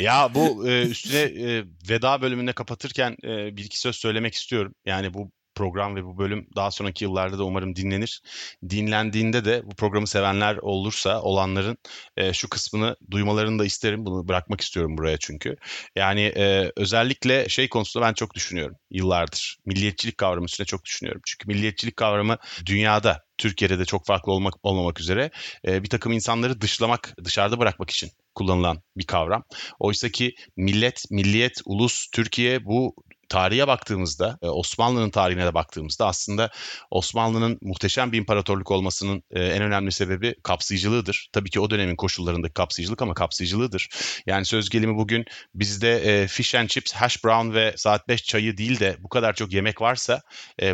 ya 0.00 0.34
bu 0.34 0.68
e, 0.68 0.86
üstüne 0.86 1.20
e, 1.20 1.64
veda 1.90 2.22
bölümünde 2.22 2.52
kapatırken 2.52 3.16
e, 3.24 3.56
bir 3.56 3.64
iki 3.64 3.80
söz 3.80 3.96
söylemek 3.96 4.34
istiyorum. 4.34 4.74
Yani 4.86 5.14
bu 5.14 5.30
program 5.56 5.96
ve 5.96 6.04
bu 6.04 6.18
bölüm 6.18 6.46
daha 6.56 6.70
sonraki 6.70 7.04
yıllarda 7.04 7.38
da 7.38 7.44
umarım 7.44 7.76
dinlenir. 7.76 8.22
Dinlendiğinde 8.70 9.44
de 9.44 9.62
bu 9.64 9.74
programı 9.74 10.06
sevenler 10.06 10.56
olursa 10.56 11.22
olanların 11.22 11.78
e, 12.16 12.32
şu 12.32 12.48
kısmını 12.48 12.96
duymalarını 13.10 13.58
da 13.58 13.64
isterim. 13.64 14.06
Bunu 14.06 14.28
bırakmak 14.28 14.60
istiyorum 14.60 14.98
buraya 14.98 15.16
çünkü. 15.18 15.56
Yani 15.96 16.22
e, 16.22 16.72
özellikle 16.76 17.48
şey 17.48 17.68
konusunda 17.68 18.06
ben 18.06 18.12
çok 18.14 18.34
düşünüyorum 18.34 18.76
yıllardır. 18.90 19.56
Milliyetçilik 19.66 20.18
kavramı 20.18 20.44
üstüne 20.44 20.66
çok 20.66 20.84
düşünüyorum. 20.84 21.22
Çünkü 21.26 21.48
milliyetçilik 21.48 21.96
kavramı 21.96 22.36
dünyada 22.66 23.26
Türkiye'de 23.38 23.78
de 23.78 23.84
çok 23.84 24.06
farklı 24.06 24.32
olmak 24.32 24.54
olmamak 24.62 25.00
üzere 25.00 25.30
e, 25.66 25.82
bir 25.82 25.88
takım 25.88 26.12
insanları 26.12 26.60
dışlamak, 26.60 27.14
dışarıda 27.24 27.58
bırakmak 27.58 27.90
için 27.90 28.10
kullanılan 28.34 28.82
bir 28.96 29.06
kavram. 29.06 29.44
Oysa 29.78 30.08
ki 30.08 30.34
millet, 30.56 31.10
milliyet, 31.10 31.60
ulus, 31.64 32.06
Türkiye 32.12 32.64
bu 32.64 32.94
tarihe 33.28 33.66
baktığımızda, 33.66 34.38
e, 34.42 34.46
Osmanlı'nın 34.46 35.10
tarihine 35.10 35.44
de 35.44 35.54
baktığımızda 35.54 36.06
aslında 36.06 36.50
Osmanlı'nın 36.90 37.58
muhteşem 37.62 38.12
bir 38.12 38.18
imparatorluk 38.18 38.70
olmasının 38.70 39.22
e, 39.30 39.44
en 39.44 39.62
önemli 39.62 39.92
sebebi 39.92 40.34
kapsayıcılığıdır. 40.42 41.28
Tabii 41.32 41.50
ki 41.50 41.60
o 41.60 41.70
dönemin 41.70 41.96
koşullarındaki 41.96 42.54
kapsayıcılık 42.54 43.02
ama 43.02 43.14
kapsayıcılığıdır. 43.14 43.88
Yani 44.26 44.44
söz 44.44 44.68
gelimi 44.68 44.96
bugün 44.96 45.24
bizde 45.54 46.22
e, 46.22 46.26
fish 46.28 46.54
and 46.54 46.68
chips, 46.68 46.92
hash 46.92 47.24
brown 47.24 47.54
ve 47.54 47.74
saat 47.76 48.08
5 48.08 48.24
çayı 48.24 48.56
değil 48.56 48.80
de 48.80 48.96
bu 49.00 49.08
kadar 49.08 49.34
çok 49.34 49.52
yemek 49.52 49.80
varsa 49.80 50.20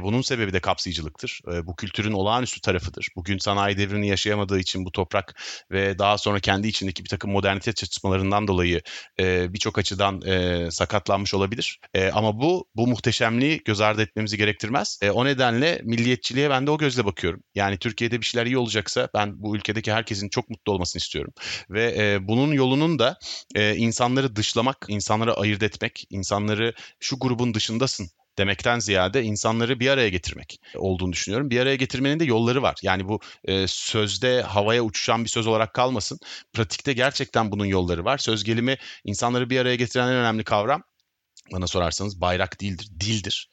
bunun 0.02 0.22
sebebi 0.22 0.52
de 0.52 0.60
kapsayıcılıktır. 0.60 1.40
Bu 1.62 1.76
kültürün 1.76 2.12
olağanüstü 2.12 2.60
tarafıdır. 2.60 3.08
Bugün 3.16 3.38
sanayi 3.38 3.78
devrini 3.78 4.08
yaşayamadığı 4.08 4.58
için 4.58 4.84
bu 4.84 4.92
toprak 4.92 5.40
ve 5.70 5.98
daha 5.98 6.18
sonra 6.18 6.40
kendi 6.40 6.68
içindeki 6.68 7.04
bir 7.04 7.08
takım 7.08 7.30
modernite 7.30 7.72
çatışmalarından 7.72 8.48
dolayı 8.48 8.82
birçok 9.18 9.78
açıdan 9.78 10.20
sakatlanmış 10.70 11.34
olabilir. 11.34 11.80
Ama 12.12 12.38
bu 12.38 12.41
bu 12.42 12.86
muhteşemliği 12.86 13.60
göz 13.64 13.80
ardı 13.80 14.02
etmemizi 14.02 14.36
gerektirmez. 14.36 14.98
E, 15.02 15.10
o 15.10 15.24
nedenle 15.24 15.80
milliyetçiliğe 15.84 16.50
ben 16.50 16.66
de 16.66 16.70
o 16.70 16.78
gözle 16.78 17.04
bakıyorum. 17.04 17.42
Yani 17.54 17.78
Türkiye'de 17.78 18.20
bir 18.20 18.26
şeyler 18.26 18.46
iyi 18.46 18.58
olacaksa 18.58 19.08
ben 19.14 19.42
bu 19.42 19.56
ülkedeki 19.56 19.92
herkesin 19.92 20.28
çok 20.28 20.50
mutlu 20.50 20.72
olmasını 20.72 21.00
istiyorum. 21.00 21.32
Ve 21.70 21.94
e, 21.98 22.28
bunun 22.28 22.52
yolunun 22.52 22.98
da 22.98 23.18
e, 23.54 23.76
insanları 23.76 24.36
dışlamak, 24.36 24.86
insanları 24.88 25.34
ayırt 25.34 25.62
etmek, 25.62 26.06
insanları 26.10 26.74
şu 27.00 27.18
grubun 27.18 27.54
dışındasın 27.54 28.08
demekten 28.38 28.78
ziyade 28.78 29.22
insanları 29.22 29.80
bir 29.80 29.88
araya 29.88 30.08
getirmek 30.08 30.60
olduğunu 30.76 31.12
düşünüyorum. 31.12 31.50
Bir 31.50 31.60
araya 31.60 31.76
getirmenin 31.76 32.20
de 32.20 32.24
yolları 32.24 32.62
var. 32.62 32.76
Yani 32.82 33.08
bu 33.08 33.20
e, 33.44 33.66
sözde 33.66 34.42
havaya 34.42 34.82
uçuşan 34.82 35.24
bir 35.24 35.30
söz 35.30 35.46
olarak 35.46 35.74
kalmasın. 35.74 36.18
Pratikte 36.52 36.92
gerçekten 36.92 37.52
bunun 37.52 37.64
yolları 37.64 38.04
var. 38.04 38.18
Söz 38.18 38.44
gelimi 38.44 38.76
insanları 39.04 39.50
bir 39.50 39.58
araya 39.58 39.76
getiren 39.76 40.08
en 40.08 40.14
önemli 40.14 40.44
kavram 40.44 40.82
bana 41.52 41.66
sorarsanız 41.66 42.20
bayrak 42.20 42.60
değildir, 42.60 42.88
dildir. 43.00 43.50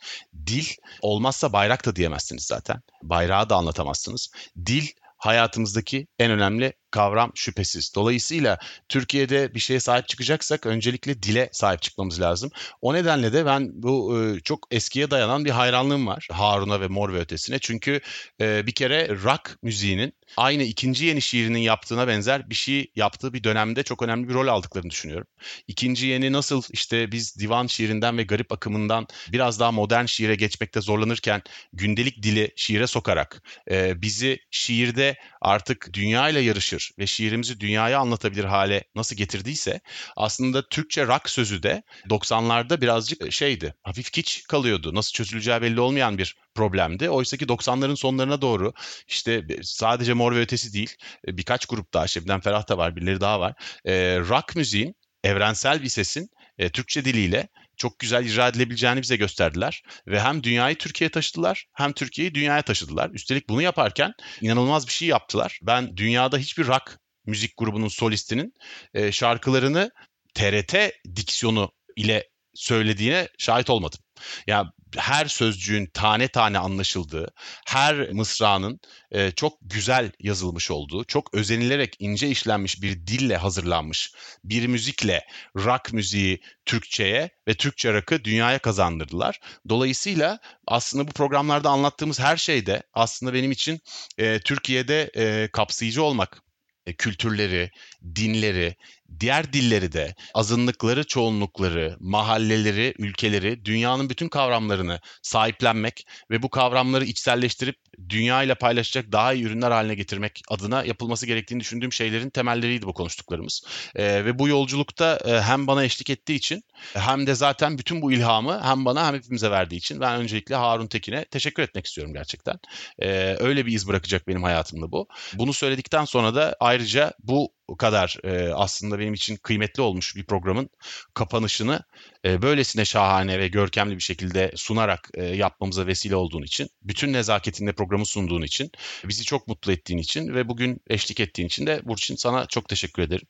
Dil 0.48 0.66
olmazsa 1.02 1.54
bayrak 1.54 1.86
da 1.86 1.96
diyemezsiniz 1.96 2.44
zaten. 2.44 2.82
Bayrağı 3.04 3.50
da 3.50 3.56
anlatamazsınız. 3.56 4.32
Dil 4.66 4.88
hayatımızdaki 5.18 6.08
en 6.20 6.32
önemli 6.32 6.74
kavram 6.92 7.32
şüphesiz. 7.36 7.96
Dolayısıyla 7.96 8.60
Türkiye'de 8.90 9.54
bir 9.54 9.60
şeye 9.60 9.80
sahip 9.80 10.08
çıkacaksak 10.08 10.66
öncelikle 10.66 11.24
dile 11.24 11.50
sahip 11.52 11.82
çıkmamız 11.82 12.22
lazım. 12.22 12.52
O 12.82 12.94
nedenle 12.94 13.34
de 13.34 13.46
ben 13.46 13.70
bu 13.74 14.20
e, 14.20 14.40
çok 14.40 14.68
eskiye 14.72 15.12
dayanan 15.12 15.46
bir 15.46 15.50
hayranlığım 15.50 16.08
var 16.08 16.28
Harun'a 16.32 16.82
ve 16.82 16.88
Mor 16.88 17.14
ve 17.14 17.20
Ötesi'ne. 17.20 17.60
Çünkü 17.60 18.02
e, 18.42 18.68
bir 18.68 18.72
kere 18.72 19.10
rock 19.10 19.58
müziğinin 19.64 20.14
aynı 20.38 20.64
ikinci 20.64 21.06
yeni 21.06 21.22
şiirinin 21.22 21.60
yaptığına 21.60 22.08
benzer 22.08 22.50
bir 22.50 22.56
şey 22.56 22.92
yaptığı 22.96 23.34
bir 23.34 23.44
dönemde 23.44 23.84
çok 23.84 24.02
önemli 24.02 24.30
bir 24.30 24.34
rol 24.34 24.48
aldıklarını 24.48 24.90
düşünüyorum. 24.90 25.28
İkinci 25.68 26.08
yeni 26.08 26.34
nasıl 26.34 26.62
işte 26.72 27.12
biz 27.12 27.40
divan 27.40 27.68
şiirinden 27.68 28.18
ve 28.18 28.24
garip 28.24 28.52
akımından 28.52 29.08
biraz 29.32 29.60
daha 29.60 29.72
modern 29.72 30.06
şiire 30.06 30.36
geçmekte 30.36 30.82
zorlanırken 30.82 31.42
gündelik 31.74 32.24
dili 32.24 32.54
şiire 32.56 32.88
sokarak 32.88 33.44
e, 33.72 34.02
bizi 34.02 34.40
şiirde 34.52 35.16
artık 35.42 35.90
dünya 35.94 36.30
ile 36.30 36.40
yarışır 36.40 36.79
ve 37.00 37.08
şiirimizi 37.08 37.60
dünyaya 37.60 38.00
anlatabilir 38.00 38.44
hale 38.44 38.84
nasıl 38.96 39.16
getirdiyse 39.16 39.82
aslında 40.16 40.70
Türkçe 40.70 41.08
rock 41.08 41.30
sözü 41.30 41.64
de 41.64 41.84
90'larda 42.10 42.82
birazcık 42.82 43.32
şeydi. 43.32 43.74
Hafif 43.84 44.12
kiç 44.12 44.44
kalıyordu. 44.44 44.96
Nasıl 44.96 45.12
çözüleceği 45.12 45.62
belli 45.62 45.80
olmayan 45.80 46.18
bir 46.18 46.36
problemdi. 46.56 47.10
Oysa 47.10 47.38
ki 47.38 47.46
90'ların 47.46 47.96
sonlarına 47.96 48.42
doğru 48.42 48.74
işte 49.08 49.46
sadece 49.62 50.14
Mor 50.14 50.36
ve 50.36 50.40
Ötesi 50.40 50.74
değil 50.74 50.96
birkaç 51.28 51.66
grup 51.66 51.94
daha 51.94 52.08
Şebnem 52.08 52.42
Ferah 52.42 52.70
da 52.70 52.78
var 52.78 52.96
birileri 52.96 53.22
daha 53.22 53.40
var. 53.40 53.54
E, 53.86 54.20
rock 54.20 54.56
müziğin 54.56 54.96
evrensel 55.24 55.84
bir 55.84 55.90
sesin 55.90 56.30
e, 56.58 56.70
Türkçe 56.70 57.06
diliyle 57.06 57.48
çok 57.80 58.00
güzel 58.00 58.26
icra 58.26 58.48
edilebileceğini 58.48 59.02
bize 59.02 59.16
gösterdiler. 59.16 59.84
Ve 60.08 60.22
hem 60.22 60.44
dünyayı 60.44 60.76
Türkiye'ye 60.76 61.12
taşıdılar 61.12 61.66
hem 61.74 61.94
Türkiye'yi 61.94 62.36
dünyaya 62.36 62.62
taşıdılar. 62.62 63.10
Üstelik 63.10 63.50
bunu 63.50 63.62
yaparken 63.62 64.14
inanılmaz 64.42 64.88
bir 64.88 64.94
şey 64.94 65.08
yaptılar. 65.08 65.60
Ben 65.64 65.98
dünyada 65.98 66.38
hiçbir 66.38 66.68
rock 66.68 67.00
müzik 67.26 67.58
grubunun 67.58 67.88
solistinin 67.88 68.54
e, 68.94 69.12
şarkılarını 69.12 69.92
TRT 70.34 70.76
diksiyonu 71.16 71.72
ile 71.96 72.30
söylediğine 72.54 73.28
şahit 73.38 73.70
olmadım. 73.70 74.00
Ya 74.48 74.72
her 74.98 75.26
sözcüğün 75.26 75.86
tane 75.86 76.28
tane 76.28 76.58
anlaşıldığı, 76.58 77.28
her 77.68 78.12
mısranın 78.12 78.80
e, 79.12 79.32
çok 79.32 79.58
güzel 79.62 80.12
yazılmış 80.20 80.72
olduğu, 80.72 81.04
çok 81.04 81.34
özenilerek 81.34 81.96
ince 82.00 82.30
işlenmiş 82.30 82.82
bir 82.82 83.08
dille 83.08 83.38
hazırlanmış 83.38 84.12
bir 84.44 84.68
müzikle 84.68 85.26
rock 85.56 85.94
müziği 85.94 86.42
Türkçe'ye 86.66 87.30
ve 87.48 87.54
Türkçe 87.54 87.94
rock'ı 87.94 88.24
dünyaya 88.24 88.60
kazandırdılar. 88.60 89.40
Dolayısıyla 89.70 90.40
aslında 90.68 91.08
bu 91.08 91.12
programlarda 91.12 91.70
anlattığımız 91.70 92.20
her 92.20 92.38
şey 92.38 92.66
de 92.66 92.84
aslında 92.94 93.34
benim 93.34 93.52
için 93.52 93.80
e, 94.18 94.40
Türkiye'de 94.40 95.12
e, 95.16 95.50
kapsayıcı 95.52 96.04
olmak, 96.04 96.42
e, 96.86 96.94
kültürleri, 96.94 97.72
dinleri, 98.16 98.76
diğer 99.20 99.54
dilleri 99.54 99.92
de, 99.92 100.16
azınlıkları, 100.34 101.08
çoğunlukları, 101.08 101.98
mahalleleri, 102.00 102.94
ülkeleri, 102.98 103.66
dünyanın 103.66 104.10
bütün 104.10 104.30
kavramlarını 104.30 105.00
sahiplenmek 105.22 106.08
ve 106.32 106.44
bu 106.44 106.50
kavramları 106.50 107.06
içselleştirip 107.06 107.76
dünya 108.10 108.44
ile 108.44 108.56
paylaşacak 108.56 109.12
daha 109.12 109.34
iyi 109.34 109.44
ürünler 109.44 109.72
haline 109.72 109.96
getirmek 109.96 110.42
adına 110.50 110.84
yapılması 110.84 111.26
gerektiğini 111.26 111.60
düşündüğüm 111.60 111.94
şeylerin 111.94 112.30
temelleriydi 112.30 112.86
bu 112.86 112.94
konuştuklarımız. 112.94 113.62
E, 113.96 114.26
ve 114.26 114.40
bu 114.40 114.48
yolculukta 114.48 115.20
e, 115.26 115.42
hem 115.42 115.68
bana 115.68 115.84
eşlik 115.84 116.10
ettiği 116.10 116.36
için 116.36 116.64
hem 116.94 117.28
de 117.28 117.36
zaten 117.36 117.78
bütün 117.78 118.02
bu 118.02 118.12
ilhamı 118.12 118.62
hem 118.64 118.86
bana 118.86 119.08
hem 119.08 119.16
hepimize 119.16 119.52
verdiği 119.52 119.76
için 119.76 120.00
ben 120.00 120.22
öncelikle 120.22 120.56
Harun 120.56 120.88
Tekin'e 120.88 121.26
teşekkür 121.26 121.64
etmek 121.64 121.86
istiyorum 121.86 122.14
gerçekten. 122.14 122.60
E, 123.00 123.36
öyle 123.40 123.66
bir 123.66 123.74
iz 123.74 123.88
bırakacak 123.88 124.28
benim 124.28 124.44
hayatımda 124.44 124.92
bu. 124.92 125.08
Bunu 125.34 125.54
söyledikten 125.54 126.06
sonra 126.06 126.36
da 126.36 126.56
ayrıca 126.60 127.14
bu 127.24 127.59
kadar 127.78 128.18
e, 128.24 128.54
aslında 128.54 129.00
benim 129.00 129.14
için 129.14 129.36
kıymetli 129.36 129.82
olmuş 129.82 130.16
bir 130.16 130.26
programın 130.26 130.70
kapanışını 131.14 131.84
e, 132.26 132.42
böylesine 132.42 132.86
şahane 132.86 133.40
ve 133.40 133.48
görkemli 133.48 133.96
bir 133.96 134.04
şekilde 134.04 134.52
sunarak 134.56 135.10
e, 135.14 135.26
yapmamıza 135.26 135.88
vesile 135.88 136.16
olduğun 136.16 136.44
için, 136.44 136.70
bütün 136.82 137.14
nezaketinle 137.14 137.74
programı 137.74 138.06
sunduğun 138.06 138.42
için, 138.42 138.72
bizi 139.06 139.24
çok 139.24 139.48
mutlu 139.48 139.72
ettiğin 139.72 140.00
için 140.00 140.34
ve 140.34 140.48
bugün 140.48 140.82
eşlik 140.90 141.20
ettiğin 141.20 141.48
için 141.48 141.68
de 141.68 141.82
Burçin 141.84 142.16
sana 142.16 142.46
çok 142.46 142.70
teşekkür 142.70 143.04
ederim. 143.04 143.28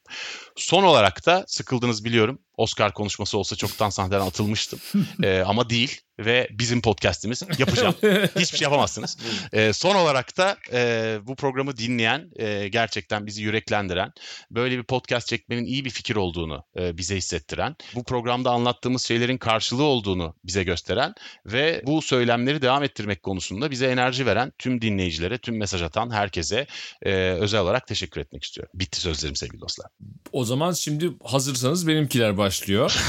Son 0.56 0.84
olarak 0.84 1.26
da 1.26 1.46
sıkıldınız 1.48 2.06
biliyorum. 2.06 2.40
Oscar 2.58 2.94
konuşması 2.94 3.38
olsa 3.38 3.56
çoktan 3.56 3.90
sahneden 3.90 4.20
atılmıştım. 4.20 4.80
e, 5.24 5.40
ama 5.40 5.70
değil 5.70 6.02
ve 6.20 6.48
bizim 6.52 6.82
podcast'imiz 6.82 7.42
yapacağım. 7.58 7.96
Hiçbir 8.40 8.58
şey 8.58 8.66
yapamazsınız. 8.66 9.18
E, 9.54 9.74
son 9.74 9.96
olarak 9.96 10.38
da 10.38 10.58
e, 10.74 11.18
bu 11.24 11.36
programı 11.36 11.78
dinleyen, 11.78 12.32
e, 12.36 12.68
gerçekten 12.68 13.26
bizi 13.26 13.44
yüreklendiren, 13.44 14.12
böyle 14.52 14.78
bir 14.78 14.84
podcast 14.84 15.28
çekmenin 15.28 15.66
iyi 15.66 15.86
bir 15.86 15.90
fikir 15.90 16.16
olduğunu 16.16 16.64
e, 16.80 16.98
bize 16.98 17.16
hissettiren, 17.16 17.76
bu 17.96 18.04
programda 18.04 18.50
anlattığımız 18.80 19.04
şeylerin 19.04 19.38
karşılığı 19.38 19.84
olduğunu 19.84 20.36
bize 20.44 20.64
gösteren 20.64 21.14
ve 21.46 21.84
bu 21.86 22.02
söylemleri 22.02 22.62
devam 22.62 22.84
ettirmek 22.84 23.24
konusunda 23.24 23.72
bize 23.72 23.88
enerji 23.88 24.26
veren 24.26 24.52
tüm 24.58 24.82
dinleyicilere, 24.82 25.38
tüm 25.38 25.58
mesaj 25.58 25.82
atan 25.82 26.12
herkese 26.12 26.68
e, 27.02 27.14
özel 27.14 27.62
olarak 27.62 27.88
teşekkür 27.88 28.22
etmek 28.22 28.44
istiyorum. 28.44 28.72
Bitti 28.76 29.02
sözlerim 29.02 29.36
sevgili 29.36 29.62
dostlar. 29.62 29.92
O 30.32 30.46
zaman 30.46 30.72
şimdi 30.72 31.12
hazırsanız 31.24 31.88
benimkiler 31.88 32.38
başlıyor. 32.38 32.96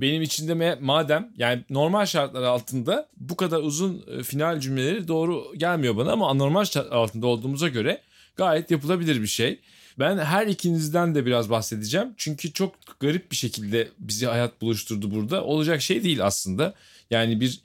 Benim 0.00 0.22
için 0.22 0.48
de 0.48 0.78
madem 0.80 1.32
yani 1.36 1.64
normal 1.70 2.06
şartlar 2.06 2.42
altında 2.42 3.08
bu 3.16 3.36
kadar 3.36 3.58
uzun 3.58 4.04
e, 4.18 4.22
final 4.22 4.60
cümleleri 4.60 5.08
doğru 5.08 5.52
gelmiyor 5.56 5.96
bana 5.96 6.12
ama 6.12 6.30
anormal 6.30 6.64
şartlar 6.64 6.96
altında 6.96 7.26
olduğumuza 7.26 7.68
göre 7.68 8.02
gayet 8.36 8.70
yapılabilir 8.70 9.22
bir 9.22 9.26
şey. 9.26 9.60
Ben 9.98 10.18
her 10.18 10.46
ikinizden 10.46 11.14
de 11.14 11.26
biraz 11.26 11.50
bahsedeceğim. 11.50 12.08
Çünkü 12.16 12.52
çok 12.52 12.74
garip 13.00 13.30
bir 13.30 13.36
şekilde 13.36 13.88
bizi 13.98 14.26
hayat 14.26 14.60
buluşturdu 14.60 15.10
burada. 15.10 15.44
Olacak 15.44 15.82
şey 15.82 16.04
değil 16.04 16.26
aslında. 16.26 16.74
Yani 17.10 17.40
bir 17.40 17.60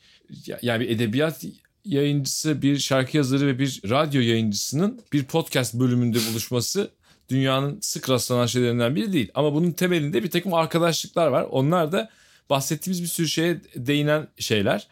yani 0.62 0.80
bir 0.80 0.90
edebiyat 0.90 1.44
yayıncısı, 1.86 2.62
bir 2.62 2.78
şarkı 2.80 3.18
yazarı 3.18 3.48
ve 3.48 3.60
bir 3.60 3.82
radyo 3.90 4.22
yayıncısının 4.22 5.02
bir 5.14 5.24
podcast 5.24 5.74
bölümünde 5.74 6.18
buluşması 6.32 6.92
dünyanın 7.30 7.80
sık 7.82 8.10
rastlanan 8.10 8.46
şeylerinden 8.46 8.96
biri 8.96 9.14
değil. 9.14 9.32
Ama 9.36 9.54
bunun 9.54 9.72
temelinde 9.72 10.24
bir 10.24 10.32
takım 10.32 10.54
arkadaşlıklar 10.54 11.28
var. 11.28 11.48
Onlar 11.52 11.92
da 11.92 12.10
bahsettiğimiz 12.50 13.02
bir 13.02 13.08
sürü 13.08 13.28
şeye 13.28 13.62
değinen 13.76 14.28
şeyler. 14.38 14.88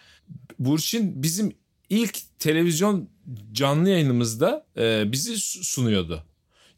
Burçin 0.59 1.23
bizim 1.23 1.53
ilk 1.89 2.39
televizyon 2.39 3.09
canlı 3.51 3.89
yayınımızda 3.89 4.65
e, 4.77 5.11
bizi 5.11 5.37
sunuyordu. 5.39 6.23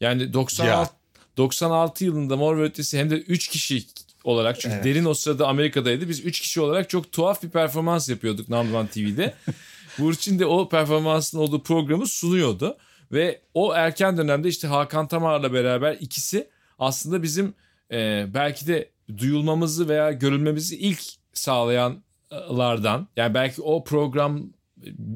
Yani 0.00 0.32
96 0.32 0.70
ya. 0.70 0.90
96 1.36 2.04
yılında 2.04 2.36
Mor 2.36 2.56
ve 2.58 2.62
Ötesi 2.62 2.98
hem 2.98 3.10
de 3.10 3.14
3 3.14 3.48
kişi 3.48 3.84
olarak 4.24 4.60
çünkü 4.60 4.74
evet. 4.74 4.84
Derin 4.84 5.04
o 5.04 5.14
sırada 5.14 5.48
Amerika'daydı. 5.48 6.08
Biz 6.08 6.24
3 6.24 6.40
kişi 6.40 6.60
olarak 6.60 6.90
çok 6.90 7.12
tuhaf 7.12 7.42
bir 7.42 7.50
performans 7.50 8.08
yapıyorduk 8.08 8.50
One 8.50 8.88
TV'de. 8.88 9.34
Burçin 9.98 10.38
de 10.38 10.46
o 10.46 10.68
performansın 10.68 11.38
olduğu 11.38 11.62
programı 11.62 12.06
sunuyordu. 12.06 12.76
Ve 13.12 13.40
o 13.54 13.74
erken 13.74 14.16
dönemde 14.16 14.48
işte 14.48 14.68
Hakan 14.68 15.08
Tamar'la 15.08 15.52
beraber 15.52 15.96
ikisi 16.00 16.48
aslında 16.78 17.22
bizim 17.22 17.54
e, 17.92 18.26
belki 18.34 18.66
de 18.66 18.90
duyulmamızı 19.18 19.88
veya 19.88 20.12
görülmemizi 20.12 20.76
ilk 20.76 21.02
sağlayanlardan. 21.32 23.08
Yani 23.16 23.34
belki 23.34 23.62
o 23.62 23.84
program 23.84 24.42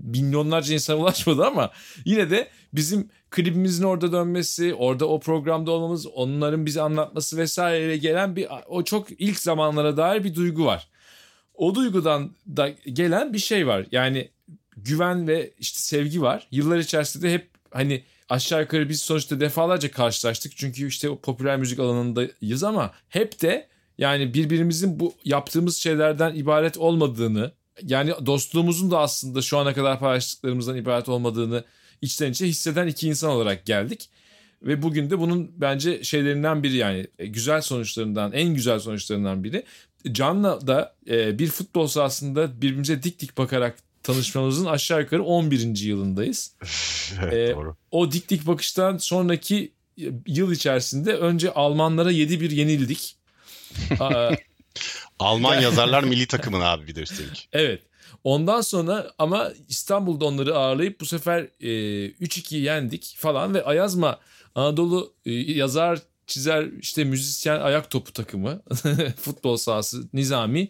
milyonlarca 0.04 0.74
insana 0.74 0.96
ulaşmadı 1.00 1.46
ama 1.46 1.70
yine 2.04 2.30
de 2.30 2.48
bizim 2.72 3.08
klibimizin 3.30 3.84
orada 3.84 4.12
dönmesi, 4.12 4.74
orada 4.74 5.08
o 5.08 5.20
programda 5.20 5.70
olmamız, 5.70 6.06
onların 6.06 6.66
bize 6.66 6.82
anlatması 6.82 7.36
vesaireyle 7.36 7.96
gelen 7.96 8.36
bir 8.36 8.48
o 8.68 8.84
çok 8.84 9.20
ilk 9.20 9.38
zamanlara 9.38 9.96
dair 9.96 10.24
bir 10.24 10.34
duygu 10.34 10.64
var. 10.64 10.88
O 11.54 11.74
duygudan 11.74 12.30
da 12.56 12.68
gelen 12.92 13.32
bir 13.32 13.38
şey 13.38 13.66
var. 13.66 13.86
Yani 13.92 14.30
güven 14.76 15.28
ve 15.28 15.52
işte 15.58 15.80
sevgi 15.80 16.22
var. 16.22 16.46
Yıllar 16.50 16.78
içerisinde 16.78 17.32
hep 17.32 17.50
hani 17.70 18.02
aşağı 18.28 18.60
yukarı 18.60 18.88
biz 18.88 19.00
sonuçta 19.00 19.40
defalarca 19.40 19.90
karşılaştık. 19.90 20.56
Çünkü 20.56 20.86
işte 20.86 21.16
popüler 21.22 21.56
müzik 21.56 21.78
alanındayız 21.78 22.64
ama 22.64 22.92
hep 23.08 23.42
de 23.42 23.68
yani 23.98 24.34
birbirimizin 24.34 25.00
bu 25.00 25.14
yaptığımız 25.24 25.76
şeylerden 25.76 26.34
ibaret 26.34 26.78
olmadığını 26.78 27.52
yani 27.82 28.12
dostluğumuzun 28.26 28.90
da 28.90 28.98
aslında 28.98 29.42
şu 29.42 29.58
ana 29.58 29.74
kadar 29.74 29.98
paylaştıklarımızdan 29.98 30.76
ibaret 30.76 31.08
olmadığını 31.08 31.64
içten 32.02 32.30
içe 32.30 32.46
hisseden 32.46 32.86
iki 32.86 33.08
insan 33.08 33.30
olarak 33.30 33.66
geldik. 33.66 34.10
Ve 34.62 34.82
bugün 34.82 35.10
de 35.10 35.18
bunun 35.18 35.50
bence 35.56 36.04
şeylerinden 36.04 36.62
biri 36.62 36.76
yani 36.76 37.06
e, 37.18 37.26
güzel 37.26 37.60
sonuçlarından 37.60 38.32
en 38.32 38.54
güzel 38.54 38.78
sonuçlarından 38.78 39.44
biri. 39.44 39.64
Can'la 40.12 40.66
da 40.66 40.94
e, 41.10 41.38
bir 41.38 41.46
futbol 41.46 41.86
sahasında 41.86 42.62
birbirimize 42.62 43.02
dik 43.02 43.20
dik 43.20 43.38
bakarak 43.38 43.76
tanışmamızın 44.02 44.66
aşağı 44.66 45.00
yukarı 45.00 45.22
11. 45.22 45.78
yılındayız. 45.78 46.54
evet, 47.22 47.32
Ee, 47.50 47.54
doğru. 47.54 47.76
O 47.90 48.12
dik 48.12 48.28
dik 48.28 48.46
bakıştan 48.46 48.96
sonraki 48.96 49.72
yıl 50.26 50.52
içerisinde 50.52 51.14
önce 51.14 51.52
Almanlara 51.52 52.12
7-1 52.12 52.54
yenildik. 52.54 53.16
Alman 55.18 55.60
yazarlar 55.60 56.04
milli 56.04 56.26
takımın 56.26 56.60
abi 56.60 56.86
bir 56.86 56.94
de 56.94 57.00
üstelik. 57.00 57.48
evet. 57.52 57.82
Ondan 58.24 58.60
sonra 58.60 59.10
ama 59.18 59.52
İstanbul'da 59.68 60.24
onları 60.24 60.56
ağırlayıp 60.56 61.00
bu 61.00 61.06
sefer 61.06 61.40
e, 61.60 61.68
3-2 62.10 62.56
yendik 62.56 63.16
falan 63.18 63.54
ve 63.54 63.64
Ayazma 63.64 64.18
Anadolu 64.54 65.14
e, 65.26 65.32
yazar, 65.32 65.98
çizer, 66.26 66.66
işte 66.80 67.04
müzisyen 67.04 67.60
ayak 67.60 67.90
topu 67.90 68.12
takımı, 68.12 68.62
futbol 69.20 69.56
sahası, 69.56 70.08
nizami 70.12 70.68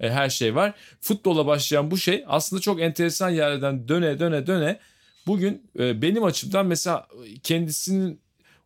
e, 0.00 0.10
her 0.10 0.30
şey 0.30 0.54
var. 0.54 0.74
Futbola 1.00 1.46
başlayan 1.46 1.90
bu 1.90 1.98
şey 1.98 2.24
aslında 2.26 2.62
çok 2.62 2.80
enteresan 2.80 3.30
yerlerden 3.30 3.88
döne 3.88 4.18
döne 4.18 4.46
döne 4.46 4.78
bugün 5.26 5.70
e, 5.78 6.02
benim 6.02 6.24
açımdan 6.24 6.66
mesela 6.66 7.08
kendisinin 7.42 8.20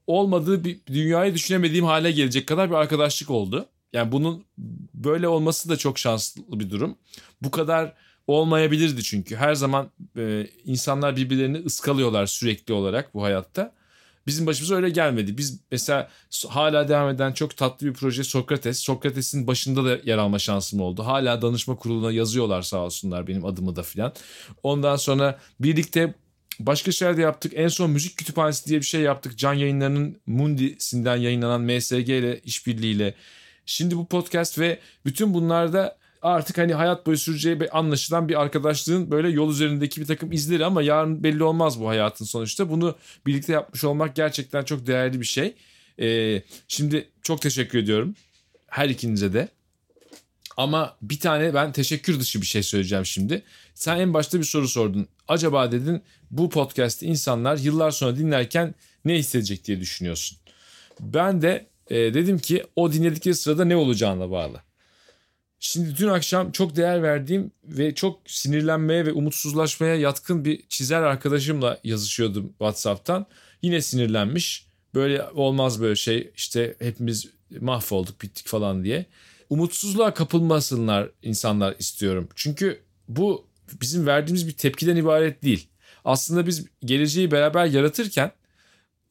olmadığı 0.06 0.64
bir 0.64 0.80
dünyayı 0.86 1.34
düşünemediğim 1.34 1.84
hale 1.84 2.10
gelecek 2.10 2.46
kadar 2.46 2.70
bir 2.70 2.74
arkadaşlık 2.74 3.30
oldu. 3.30 3.68
Yani 3.92 4.12
bunun 4.12 4.44
böyle 4.94 5.28
olması 5.28 5.68
da 5.68 5.76
çok 5.76 5.98
şanslı 5.98 6.42
bir 6.48 6.70
durum. 6.70 6.98
Bu 7.42 7.50
kadar 7.50 7.94
olmayabilirdi 8.26 9.02
çünkü. 9.02 9.36
Her 9.36 9.54
zaman 9.54 9.90
e, 10.16 10.46
insanlar 10.64 11.16
birbirlerini 11.16 11.58
ıskalıyorlar 11.58 12.26
sürekli 12.26 12.74
olarak 12.74 13.14
bu 13.14 13.22
hayatta. 13.22 13.72
Bizim 14.26 14.46
başımıza 14.46 14.74
öyle 14.74 14.90
gelmedi. 14.90 15.38
Biz 15.38 15.60
mesela 15.70 16.08
hala 16.48 16.88
devam 16.88 17.08
eden 17.08 17.32
çok 17.32 17.56
tatlı 17.56 17.86
bir 17.86 17.92
proje 17.92 18.24
Sokrates. 18.24 18.78
Sokrates'in 18.78 19.46
başında 19.46 19.84
da 19.84 19.98
yer 20.04 20.18
alma 20.18 20.38
şansım 20.38 20.80
oldu. 20.80 21.06
Hala 21.06 21.42
danışma 21.42 21.76
kuruluna 21.76 22.12
yazıyorlar 22.12 22.62
sağ 22.62 22.78
olsunlar 22.78 23.26
benim 23.26 23.44
adımı 23.44 23.76
da 23.76 23.82
filan. 23.82 24.12
Ondan 24.62 24.96
sonra 24.96 25.38
birlikte 25.60 26.14
başka 26.60 26.92
şeyler 26.92 27.16
de 27.16 27.20
yaptık. 27.20 27.52
En 27.56 27.68
son 27.68 27.90
müzik 27.90 28.16
kütüphanesi 28.16 28.66
diye 28.66 28.80
bir 28.80 28.86
şey 28.86 29.00
yaptık. 29.00 29.38
Can 29.38 29.54
yayınlarının 29.54 30.20
Mundi'sinden 30.26 31.16
yayınlanan 31.16 31.60
MSG 31.60 32.08
ile 32.08 32.40
işbirliğiyle. 32.40 33.14
Şimdi 33.66 33.96
bu 33.96 34.06
podcast 34.06 34.58
ve 34.58 34.78
bütün 35.04 35.34
bunlarda 35.34 35.96
artık 36.22 36.58
hani 36.58 36.74
hayat 36.74 37.06
boyu 37.06 37.18
süreceği 37.18 37.68
anlaşılan 37.70 38.28
bir 38.28 38.40
arkadaşlığın 38.40 39.10
böyle 39.10 39.28
yol 39.28 39.50
üzerindeki 39.50 40.00
bir 40.00 40.06
takım 40.06 40.32
izleri 40.32 40.64
ama 40.64 40.82
yarın 40.82 41.22
belli 41.22 41.44
olmaz 41.44 41.80
bu 41.80 41.88
hayatın 41.88 42.24
sonuçta. 42.24 42.70
Bunu 42.70 42.96
birlikte 43.26 43.52
yapmış 43.52 43.84
olmak 43.84 44.16
gerçekten 44.16 44.64
çok 44.64 44.86
değerli 44.86 45.20
bir 45.20 45.26
şey. 45.26 45.54
Ee, 46.00 46.42
şimdi 46.68 47.08
çok 47.22 47.42
teşekkür 47.42 47.78
ediyorum 47.78 48.14
her 48.66 48.88
ikinize 48.88 49.32
de. 49.32 49.48
Ama 50.56 50.96
bir 51.02 51.20
tane 51.20 51.54
ben 51.54 51.72
teşekkür 51.72 52.20
dışı 52.20 52.40
bir 52.40 52.46
şey 52.46 52.62
söyleyeceğim 52.62 53.06
şimdi. 53.06 53.42
Sen 53.74 53.98
en 53.98 54.14
başta 54.14 54.38
bir 54.38 54.44
soru 54.44 54.68
sordun. 54.68 55.08
Acaba 55.28 55.72
dedin 55.72 56.02
bu 56.30 56.50
podcast'i 56.50 57.06
insanlar 57.06 57.56
yıllar 57.56 57.90
sonra 57.90 58.16
dinlerken 58.16 58.74
ne 59.04 59.18
hissedecek 59.18 59.64
diye 59.64 59.80
düşünüyorsun. 59.80 60.38
Ben 61.00 61.42
de 61.42 61.66
e, 61.92 62.14
dedim 62.14 62.38
ki 62.38 62.64
o 62.76 62.92
dinledikleri 62.92 63.34
sırada 63.34 63.64
ne 63.64 63.76
olacağına 63.76 64.30
bağlı. 64.30 64.60
Şimdi 65.60 65.96
dün 65.96 66.08
akşam 66.08 66.52
çok 66.52 66.76
değer 66.76 67.02
verdiğim 67.02 67.50
ve 67.64 67.94
çok 67.94 68.20
sinirlenmeye 68.26 69.06
ve 69.06 69.12
umutsuzlaşmaya 69.12 69.94
yatkın 69.96 70.44
bir 70.44 70.62
çizer 70.68 71.02
arkadaşımla 71.02 71.80
yazışıyordum 71.84 72.48
WhatsApp'tan. 72.48 73.26
Yine 73.62 73.80
sinirlenmiş. 73.80 74.66
Böyle 74.94 75.22
olmaz 75.34 75.80
böyle 75.80 75.96
şey 75.96 76.30
işte 76.36 76.74
hepimiz 76.78 77.26
mahvolduk 77.60 78.22
bittik 78.22 78.46
falan 78.46 78.84
diye. 78.84 79.06
Umutsuzluğa 79.50 80.14
kapılmasınlar 80.14 81.10
insanlar 81.22 81.74
istiyorum. 81.78 82.28
Çünkü 82.34 82.80
bu 83.08 83.46
bizim 83.80 84.06
verdiğimiz 84.06 84.48
bir 84.48 84.52
tepkiden 84.52 84.96
ibaret 84.96 85.42
değil. 85.42 85.68
Aslında 86.04 86.46
biz 86.46 86.66
geleceği 86.84 87.30
beraber 87.30 87.66
yaratırken 87.66 88.32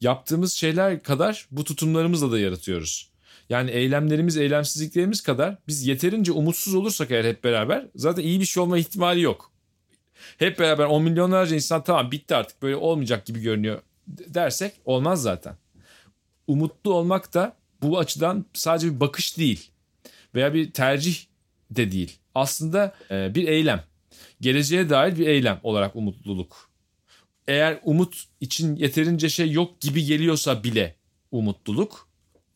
yaptığımız 0.02 0.52
şeyler 0.52 1.02
kadar 1.02 1.46
bu 1.50 1.64
tutumlarımızla 1.64 2.32
da 2.32 2.38
yaratıyoruz. 2.38 3.10
Yani 3.48 3.70
eylemlerimiz, 3.70 4.36
eylemsizliklerimiz 4.36 5.20
kadar 5.20 5.56
biz 5.68 5.86
yeterince 5.86 6.32
umutsuz 6.32 6.74
olursak 6.74 7.10
eğer 7.10 7.24
hep 7.24 7.44
beraber 7.44 7.86
zaten 7.96 8.22
iyi 8.22 8.40
bir 8.40 8.44
şey 8.44 8.62
olma 8.62 8.78
ihtimali 8.78 9.20
yok. 9.20 9.52
Hep 10.38 10.58
beraber 10.58 10.84
10 10.84 11.02
milyonlarca 11.02 11.56
insan 11.56 11.84
tamam 11.84 12.10
bitti 12.10 12.34
artık 12.34 12.62
böyle 12.62 12.76
olmayacak 12.76 13.26
gibi 13.26 13.40
görünüyor 13.40 13.82
dersek 14.06 14.72
olmaz 14.84 15.22
zaten. 15.22 15.56
Umutlu 16.46 16.94
olmak 16.94 17.34
da 17.34 17.56
bu 17.82 17.98
açıdan 17.98 18.44
sadece 18.54 18.94
bir 18.94 19.00
bakış 19.00 19.38
değil 19.38 19.70
veya 20.34 20.54
bir 20.54 20.70
tercih 20.70 21.16
de 21.70 21.92
değil. 21.92 22.18
Aslında 22.34 22.94
bir 23.10 23.48
eylem. 23.48 23.84
Geleceğe 24.40 24.90
dair 24.90 25.18
bir 25.18 25.26
eylem 25.26 25.60
olarak 25.62 25.96
umutluluk. 25.96 26.71
Eğer 27.48 27.80
umut 27.84 28.24
için 28.40 28.76
yeterince 28.76 29.28
şey 29.28 29.50
yok 29.50 29.80
gibi 29.80 30.04
geliyorsa 30.04 30.64
bile 30.64 30.96
umutluluk 31.30 32.08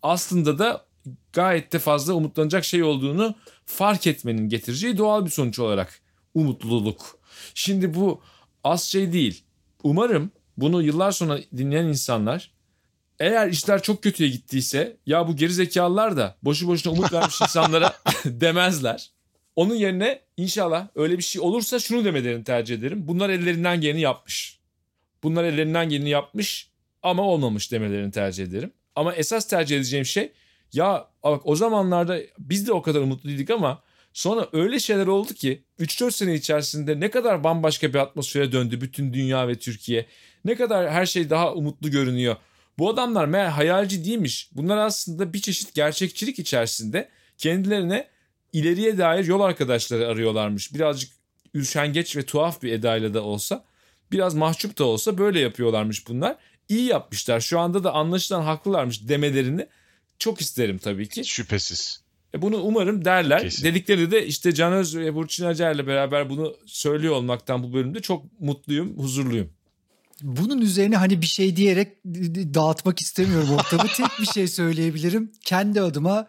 aslında 0.02 0.58
da 0.58 0.86
gayet 1.32 1.72
de 1.72 1.78
fazla 1.78 2.14
umutlanacak 2.14 2.64
şey 2.64 2.82
olduğunu 2.82 3.34
fark 3.66 4.06
etmenin 4.06 4.48
getireceği 4.48 4.98
doğal 4.98 5.24
bir 5.24 5.30
sonuç 5.30 5.58
olarak 5.58 6.00
umutluluk. 6.34 7.18
Şimdi 7.54 7.94
bu 7.94 8.22
az 8.64 8.84
şey 8.84 9.12
değil. 9.12 9.44
Umarım 9.82 10.30
bunu 10.56 10.82
yıllar 10.82 11.10
sonra 11.12 11.38
dinleyen 11.56 11.84
insanlar 11.84 12.52
eğer 13.18 13.48
işler 13.48 13.82
çok 13.82 14.02
kötüye 14.02 14.28
gittiyse 14.28 14.96
ya 15.06 15.28
bu 15.28 15.36
gerizekalılar 15.36 16.16
da 16.16 16.36
boşu 16.42 16.68
boşuna 16.68 16.92
umut 16.92 17.12
vermiş 17.12 17.40
insanlara 17.40 17.96
demezler. 18.24 19.10
Onun 19.56 19.74
yerine 19.74 20.20
inşallah 20.36 20.88
öyle 20.94 21.18
bir 21.18 21.22
şey 21.22 21.42
olursa 21.42 21.78
şunu 21.78 22.04
demelerini 22.04 22.44
tercih 22.44 22.74
ederim. 22.74 23.08
Bunlar 23.08 23.30
ellerinden 23.30 23.80
geleni 23.80 24.00
yapmış. 24.00 24.55
Bunlar 25.22 25.44
ellerinden 25.44 25.88
geleni 25.88 26.10
yapmış 26.10 26.70
ama 27.02 27.22
olmamış 27.22 27.72
demelerini 27.72 28.10
tercih 28.10 28.44
ederim. 28.44 28.72
Ama 28.94 29.14
esas 29.14 29.48
tercih 29.48 29.76
edeceğim 29.76 30.04
şey 30.06 30.32
ya 30.72 31.08
bak 31.22 31.40
o 31.44 31.56
zamanlarda 31.56 32.18
biz 32.38 32.66
de 32.66 32.72
o 32.72 32.82
kadar 32.82 33.00
umutluyduk 33.00 33.50
ama 33.50 33.82
sonra 34.12 34.48
öyle 34.52 34.78
şeyler 34.78 35.06
oldu 35.06 35.34
ki 35.34 35.62
3-4 35.80 36.10
sene 36.10 36.34
içerisinde 36.34 37.00
ne 37.00 37.10
kadar 37.10 37.44
bambaşka 37.44 37.88
bir 37.88 37.98
atmosfere 37.98 38.52
döndü 38.52 38.80
bütün 38.80 39.12
dünya 39.12 39.48
ve 39.48 39.54
Türkiye. 39.54 40.06
Ne 40.44 40.54
kadar 40.54 40.90
her 40.90 41.06
şey 41.06 41.30
daha 41.30 41.54
umutlu 41.54 41.90
görünüyor. 41.90 42.36
Bu 42.78 42.90
adamlar 42.90 43.26
meğer 43.26 43.48
hayalci 43.48 44.04
değilmiş. 44.04 44.50
Bunlar 44.52 44.76
aslında 44.76 45.32
bir 45.32 45.40
çeşit 45.40 45.74
gerçekçilik 45.74 46.38
içerisinde 46.38 47.08
kendilerine 47.38 48.08
ileriye 48.52 48.98
dair 48.98 49.24
yol 49.24 49.40
arkadaşları 49.40 50.08
arıyorlarmış. 50.08 50.74
Birazcık 50.74 51.12
ürşengeç 51.54 52.16
ve 52.16 52.22
tuhaf 52.22 52.62
bir 52.62 52.72
edayla 52.72 53.14
da 53.14 53.22
olsa, 53.22 53.64
biraz 54.12 54.34
mahcup 54.34 54.78
da 54.78 54.84
olsa 54.84 55.18
böyle 55.18 55.40
yapıyorlarmış 55.40 56.08
bunlar. 56.08 56.36
İyi 56.68 56.84
yapmışlar. 56.84 57.40
Şu 57.40 57.60
anda 57.60 57.84
da 57.84 57.94
anlaşılan 57.94 58.42
haklılarmış 58.42 59.08
demelerini 59.08 59.66
çok 60.18 60.40
isterim 60.40 60.78
tabii 60.78 61.08
ki. 61.08 61.24
Şüphesiz. 61.24 62.00
E 62.34 62.42
bunu 62.42 62.56
umarım 62.56 63.04
derler. 63.04 63.42
Kesin. 63.42 63.64
Dedikleri 63.64 64.10
de 64.10 64.26
işte 64.26 64.54
Can 64.54 64.72
Öz 64.72 64.96
ve 64.96 65.14
Burçin 65.14 65.44
Acar'la 65.44 65.86
beraber 65.86 66.30
bunu 66.30 66.56
söylüyor 66.66 67.14
olmaktan 67.14 67.62
bu 67.62 67.72
bölümde 67.72 68.00
çok 68.00 68.40
mutluyum, 68.40 68.98
huzurluyum. 68.98 69.50
Bunun 70.22 70.60
üzerine 70.60 70.96
hani 70.96 71.22
bir 71.22 71.26
şey 71.26 71.56
diyerek 71.56 72.04
dağıtmak 72.54 73.00
istemiyorum 73.00 73.50
ortamı. 73.50 73.88
Tek 73.96 74.06
bir 74.20 74.26
şey 74.26 74.48
söyleyebilirim. 74.48 75.32
Kendi 75.44 75.80
adıma 75.80 76.26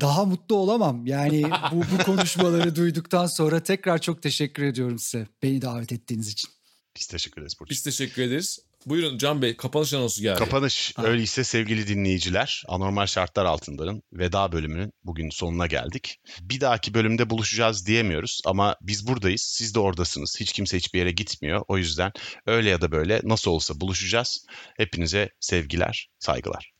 daha 0.00 0.24
mutlu 0.24 0.56
olamam. 0.56 1.06
Yani 1.06 1.44
bu, 1.72 1.76
bu 1.76 2.04
konuşmaları 2.04 2.76
duyduktan 2.76 3.26
sonra 3.26 3.60
tekrar 3.60 3.98
çok 3.98 4.22
teşekkür 4.22 4.62
ediyorum 4.62 4.98
size. 4.98 5.26
Beni 5.42 5.62
davet 5.62 5.92
ettiğiniz 5.92 6.28
için. 6.28 6.50
Biz 6.96 7.06
teşekkür 7.06 7.40
ederiz 7.40 7.60
Burcu. 7.60 7.70
Biz 7.70 7.82
teşekkür 7.82 8.22
ederiz. 8.22 8.58
Buyurun 8.86 9.18
Can 9.18 9.42
Bey 9.42 9.56
kapanış 9.56 9.94
anonsu 9.94 10.22
geldi. 10.22 10.38
Kapanış. 10.38 10.92
Ha. 10.96 11.02
Öyleyse 11.02 11.44
sevgili 11.44 11.86
dinleyiciler, 11.86 12.62
anormal 12.68 13.06
şartlar 13.06 13.44
altındanın 13.44 14.02
veda 14.12 14.52
bölümünün 14.52 14.92
bugün 15.04 15.30
sonuna 15.30 15.66
geldik. 15.66 16.20
Bir 16.40 16.60
dahaki 16.60 16.94
bölümde 16.94 17.30
buluşacağız 17.30 17.86
diyemiyoruz 17.86 18.40
ama 18.44 18.76
biz 18.80 19.06
buradayız. 19.06 19.42
Siz 19.42 19.74
de 19.74 19.80
oradasınız. 19.80 20.36
Hiç 20.40 20.52
kimse 20.52 20.76
hiçbir 20.76 20.98
yere 20.98 21.10
gitmiyor. 21.12 21.64
O 21.68 21.78
yüzden 21.78 22.12
öyle 22.46 22.70
ya 22.70 22.80
da 22.80 22.92
böyle 22.92 23.20
nasıl 23.24 23.50
olsa 23.50 23.80
buluşacağız. 23.80 24.46
Hepinize 24.76 25.30
sevgiler, 25.40 26.08
saygılar. 26.18 26.71